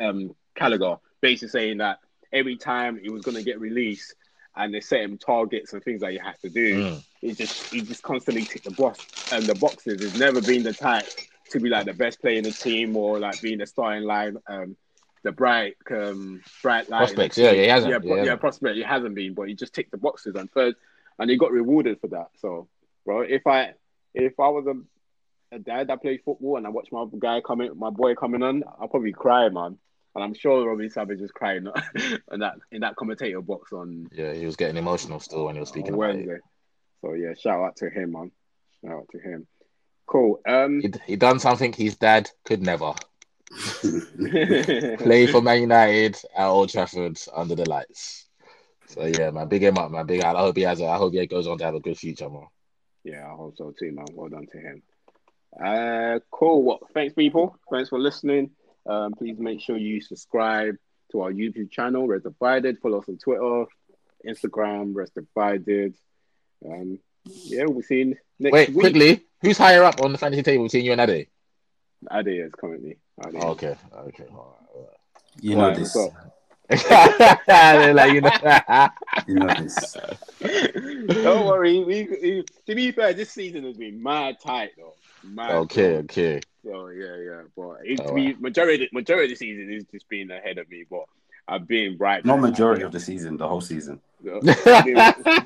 um 0.00 0.34
Gallagher, 0.56 0.96
basically 1.24 1.48
saying 1.48 1.78
that 1.78 2.00
every 2.32 2.56
time 2.56 2.98
he 3.02 3.08
was 3.08 3.22
going 3.22 3.34
to 3.34 3.42
get 3.42 3.58
released 3.58 4.14
and 4.54 4.74
they 4.74 4.80
set 4.80 5.00
him 5.00 5.16
targets 5.16 5.72
and 5.72 5.82
things 5.82 6.02
that 6.02 6.12
he 6.12 6.18
has 6.18 6.38
to 6.40 6.50
do, 6.50 6.68
Mm. 6.76 7.04
he 7.22 7.32
just 7.34 7.64
he 7.70 7.80
just 7.80 8.02
constantly 8.02 8.44
tick 8.44 8.62
the 8.62 8.70
box 8.70 9.00
and 9.30 9.48
the 9.48 9.54
boxes. 9.54 10.00
He's 10.02 10.14
never 10.14 10.40
been 10.42 10.62
the 10.62 10.74
type 10.74 11.06
to 11.50 11.60
be 11.60 11.70
like 11.70 11.86
the 11.86 11.94
best 11.94 12.20
player 12.20 12.36
in 12.38 12.44
the 12.44 12.52
team 12.52 12.94
or 12.96 13.18
like 13.18 13.40
being 13.40 13.58
the 13.58 13.66
starting 13.66 14.04
line, 14.04 14.36
um, 14.46 14.76
the 15.22 15.32
bright 15.32 15.76
um 15.90 16.42
bright 16.62 16.86
the 16.88 16.96
Prospects, 16.96 17.38
yeah, 17.38 17.52
team. 17.52 17.62
he 17.62 17.68
hasn't, 17.68 17.92
Yeah, 17.92 17.98
pro- 18.00 18.16
yeah, 18.16 18.20
hasn't. 18.24 18.40
prospect. 18.40 18.76
He 18.76 18.82
hasn't 18.82 19.14
been, 19.14 19.32
but 19.34 19.48
he 19.48 19.54
just 19.54 19.72
ticked 19.72 19.92
the 19.92 19.96
boxes 20.06 20.34
and 20.34 20.50
third, 20.52 20.74
and 21.18 21.30
he 21.30 21.38
got 21.38 21.52
rewarded 21.52 22.00
for 22.00 22.08
that. 22.08 22.28
So, 22.36 22.68
bro, 23.06 23.22
if 23.22 23.46
I 23.46 23.72
if 24.14 24.38
I 24.38 24.48
was 24.48 24.66
a 24.66 24.74
a 25.56 25.58
dad 25.58 25.86
that 25.88 26.02
plays 26.02 26.20
football 26.24 26.56
and 26.58 26.66
I 26.66 26.70
watch 26.70 26.88
my 26.92 27.06
guy 27.18 27.40
coming, 27.40 27.70
my 27.78 27.90
boy 27.90 28.14
coming 28.14 28.42
on, 28.42 28.62
I'll 28.80 28.88
probably 28.88 29.12
cry, 29.12 29.48
man. 29.48 29.78
And 30.14 30.22
I'm 30.22 30.34
sure 30.34 30.66
Robbie 30.68 30.88
Savage 30.88 31.20
is 31.20 31.32
crying 31.32 31.66
in 32.32 32.40
that 32.40 32.54
in 32.70 32.82
that 32.82 32.96
commentator 32.96 33.40
box 33.40 33.72
on. 33.72 34.08
Yeah, 34.12 34.32
he 34.32 34.46
was 34.46 34.56
getting 34.56 34.76
emotional 34.76 35.18
still 35.20 35.46
when 35.46 35.56
he 35.56 35.60
was 35.60 35.70
speaking 35.70 35.94
it. 36.00 36.40
So 37.00 37.14
yeah, 37.14 37.34
shout 37.34 37.60
out 37.60 37.76
to 37.76 37.90
him, 37.90 38.12
man. 38.12 38.30
Shout 38.82 38.94
out 38.94 39.08
to 39.12 39.18
him. 39.18 39.46
Cool. 40.06 40.40
Um, 40.46 40.80
he, 40.80 40.92
he 41.06 41.16
done 41.16 41.38
something 41.38 41.72
his 41.72 41.96
dad 41.96 42.30
could 42.44 42.62
never. 42.62 42.92
Play 44.98 45.26
for 45.26 45.42
Man 45.42 45.60
United 45.60 46.16
at 46.36 46.46
Old 46.46 46.70
Trafford 46.70 47.20
under 47.34 47.54
the 47.54 47.68
lights. 47.68 48.26
So 48.86 49.04
yeah, 49.04 49.30
man, 49.30 49.48
big 49.48 49.62
him 49.62 49.78
up, 49.78 49.90
man. 49.90 50.06
Big. 50.06 50.22
I 50.22 50.38
hope 50.38 50.56
he 50.56 50.62
has. 50.62 50.80
A, 50.80 50.86
I 50.86 50.96
hope 50.96 51.12
he 51.12 51.26
goes 51.26 51.46
on 51.46 51.58
to 51.58 51.64
have 51.64 51.74
a 51.74 51.80
good 51.80 51.98
future, 51.98 52.30
man. 52.30 52.46
Yeah, 53.02 53.26
I 53.26 53.34
hope 53.34 53.56
so 53.56 53.72
too, 53.78 53.92
man. 53.92 54.06
Well 54.12 54.28
done 54.28 54.46
to 54.46 54.58
him. 54.58 54.82
Uh, 55.62 56.20
cool. 56.30 56.62
Well, 56.62 56.80
thanks, 56.92 57.14
people. 57.14 57.56
Thanks 57.70 57.88
for 57.88 57.98
listening. 57.98 58.50
Um, 58.86 59.12
please 59.12 59.38
make 59.38 59.60
sure 59.60 59.76
you 59.76 60.00
subscribe 60.00 60.76
to 61.12 61.22
our 61.22 61.30
YouTube 61.32 61.70
channel, 61.70 62.06
Rest 62.06 62.24
Divided. 62.24 62.78
Follow 62.80 62.98
us 63.00 63.08
on 63.08 63.18
Twitter, 63.18 63.64
Instagram, 64.26 64.94
Rest 64.94 65.14
Divided. 65.14 65.94
Um, 66.64 66.98
yeah, 67.24 67.64
we'll 67.66 67.82
see 67.82 67.98
you 67.98 68.16
next 68.38 68.52
Wait, 68.52 68.68
week. 68.70 68.78
quickly, 68.80 69.24
who's 69.40 69.58
higher 69.58 69.82
up 69.84 70.00
on 70.02 70.12
the 70.12 70.18
fantasy 70.18 70.42
table 70.42 70.64
between 70.64 70.84
you 70.84 70.92
and 70.92 71.00
Ade? 71.00 71.28
Ade 72.12 72.28
is 72.28 72.52
currently. 72.52 72.98
Ade. 73.26 73.36
Oh, 73.40 73.48
okay, 73.50 73.76
okay. 73.94 74.24
All 74.30 74.36
right, 74.36 74.68
all 74.74 74.80
right. 74.82 74.98
You 75.40 75.56
know 75.56 75.68
Right, 75.68 75.76
this. 75.78 75.96
so- 76.76 77.92
like, 77.92 78.12
you 78.12 78.20
know. 78.20 78.88
You 79.26 79.34
know 79.34 79.54
this. 79.54 79.96
Don't 81.22 81.46
worry. 81.46 81.84
We, 81.84 82.04
we, 82.04 82.44
to 82.66 82.74
be 82.74 82.92
fair, 82.92 83.12
this 83.12 83.30
season 83.30 83.64
has 83.64 83.76
been 83.76 84.02
mad 84.02 84.38
tight 84.40 84.70
though. 84.76 84.94
Mad 85.22 85.50
okay, 85.52 85.92
tight. 85.94 86.04
okay. 86.04 86.40
So 86.64 86.88
yeah, 86.88 87.16
yeah. 87.16 87.42
But 87.56 87.78
it, 87.84 87.96
to 87.98 88.04
All 88.04 88.14
be 88.14 88.34
majority 88.34 88.88
majority 88.92 89.32
of 89.32 89.38
the 89.38 89.44
season 89.46 89.72
is 89.72 89.84
just 89.92 90.08
being 90.08 90.30
ahead 90.30 90.58
of 90.58 90.68
me. 90.70 90.84
But 90.88 91.04
I've 91.46 91.66
been 91.68 91.96
right. 91.98 92.24
Not 92.24 92.40
majority 92.40 92.82
of 92.82 92.92
the 92.92 93.00
season, 93.00 93.36
the 93.36 93.46
whole 93.48 93.60
season. 93.60 94.00
I've 94.26 94.84
been, 94.84 94.96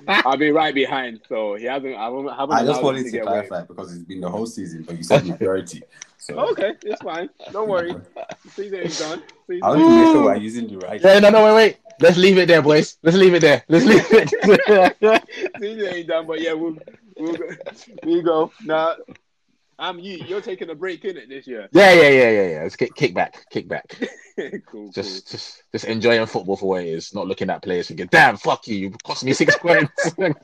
I've 0.08 0.38
been 0.38 0.54
right 0.54 0.74
behind. 0.74 1.20
So 1.28 1.56
he 1.56 1.64
hasn't. 1.64 1.96
I 1.96 2.04
haven't. 2.04 2.28
haven't 2.28 2.54
I 2.56 2.60
just 2.60 2.68
allowed 2.68 2.78
him 2.78 2.84
wanted 2.84 2.98
to 2.98 3.04
to 3.04 3.10
get 3.10 3.22
away. 3.22 3.32
clarify 3.46 3.62
because 3.62 3.92
it's 3.94 4.04
been 4.04 4.20
the 4.20 4.30
whole 4.30 4.46
season, 4.46 4.82
but 4.82 4.96
you 4.96 5.02
said 5.02 5.26
majority. 5.26 5.82
So 6.18 6.38
Okay, 6.50 6.74
it's 6.82 7.02
fine. 7.02 7.28
Don't 7.52 7.68
worry. 7.68 7.94
Season 8.50 8.78
is 8.80 8.98
done. 8.98 9.22
Season 9.46 9.62
I 9.62 9.68
want 9.70 9.80
to 9.80 9.88
make 9.88 10.06
sure 10.06 10.24
we're 10.24 10.36
using 10.36 10.68
the 10.68 10.76
right. 10.78 11.00
Yeah, 11.00 11.18
no, 11.20 11.30
no, 11.30 11.44
wait, 11.44 11.54
wait. 11.54 11.76
Let's 12.00 12.16
leave 12.18 12.38
it 12.38 12.46
there, 12.46 12.62
boys. 12.62 12.98
Let's 13.02 13.16
leave 13.16 13.34
it 13.34 13.40
there. 13.40 13.64
Let's 13.68 13.84
leave 13.84 14.04
it. 14.10 15.24
season 15.60 15.94
ain't 15.94 16.06
done, 16.08 16.26
but 16.26 16.40
yeah, 16.40 16.52
we'll 16.52 16.76
we'll 17.16 17.34
go. 17.34 17.48
We'll 18.04 18.22
go. 18.22 18.52
Now, 18.64 18.94
I'm 19.80 19.98
you. 20.00 20.16
You're 20.26 20.40
taking 20.40 20.70
a 20.70 20.74
break 20.74 21.04
in 21.04 21.16
it 21.16 21.28
this 21.28 21.46
year. 21.46 21.68
yeah, 21.72 21.92
yeah, 21.92 22.08
yeah, 22.08 22.30
yeah, 22.30 22.48
yeah. 22.48 22.62
Let's 22.64 22.74
kick, 22.76 22.94
kick 22.96 23.14
back, 23.14 23.46
kick 23.50 23.68
back. 23.68 23.96
cool. 24.66 24.90
Just, 24.90 25.30
just, 25.30 25.62
just 25.72 25.84
enjoying 25.84 26.26
football 26.26 26.56
for 26.56 26.68
what 26.70 26.82
it 26.84 26.88
is. 26.88 27.14
Not 27.14 27.26
looking 27.28 27.48
at 27.50 27.62
players 27.62 27.86
thinking, 27.88 28.08
"Damn, 28.10 28.36
fuck 28.36 28.66
you! 28.66 28.76
You 28.76 28.90
cost 29.04 29.24
me 29.24 29.32
six 29.32 29.56
points." 29.56 30.12
cool. 30.14 30.34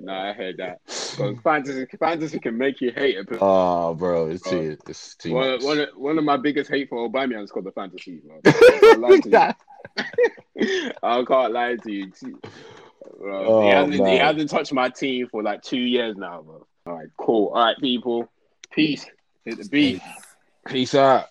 no, 0.00 0.12
I 0.12 0.32
heard 0.32 0.56
that. 0.58 0.80
Because 0.86 1.36
fantasy, 1.42 1.86
fantasy 1.98 2.38
can 2.38 2.56
make 2.56 2.80
you 2.80 2.92
hate 2.92 3.16
it. 3.18 3.28
oh, 3.40 3.94
bro, 3.94 4.28
it's 4.28 4.42
too, 4.48 4.76
uh, 4.80 4.90
it's 4.90 5.14
too 5.16 5.34
One, 5.34 5.50
much. 5.52 5.62
one, 5.62 5.80
of- 5.80 5.88
one 5.96 6.18
of 6.18 6.24
my 6.24 6.36
biggest 6.36 6.70
hate 6.70 6.88
for 6.88 7.08
Aubameyang 7.08 7.44
is 7.44 7.50
called 7.50 7.66
the 7.66 7.72
fantasy. 7.72 8.20
Bro. 8.24 8.40
I 8.46 8.80
can't 8.80 9.00
lie 9.00 9.20
to 9.20 9.54
you. 10.58 10.92
I 11.02 11.24
can't 11.24 11.52
lie 11.52 11.76
to 11.76 11.92
you. 11.92 12.12
Bro, 13.18 13.40
he, 13.42 13.46
Oh, 13.48 13.70
hasn't, 13.70 14.08
he 14.08 14.16
hasn't 14.16 14.50
touched 14.50 14.72
my 14.72 14.88
team 14.88 15.28
for 15.28 15.42
like 15.42 15.62
two 15.62 15.78
years 15.78 16.16
now, 16.16 16.42
bro. 16.42 16.66
All 16.86 16.94
right, 16.94 17.08
cool. 17.16 17.48
All 17.48 17.64
right, 17.64 17.76
people. 17.78 18.30
Peace. 18.72 19.06
Hit 19.44 19.58
the 19.58 19.68
beat. 19.68 20.02
Peace 20.66 20.94
out. 20.94 21.26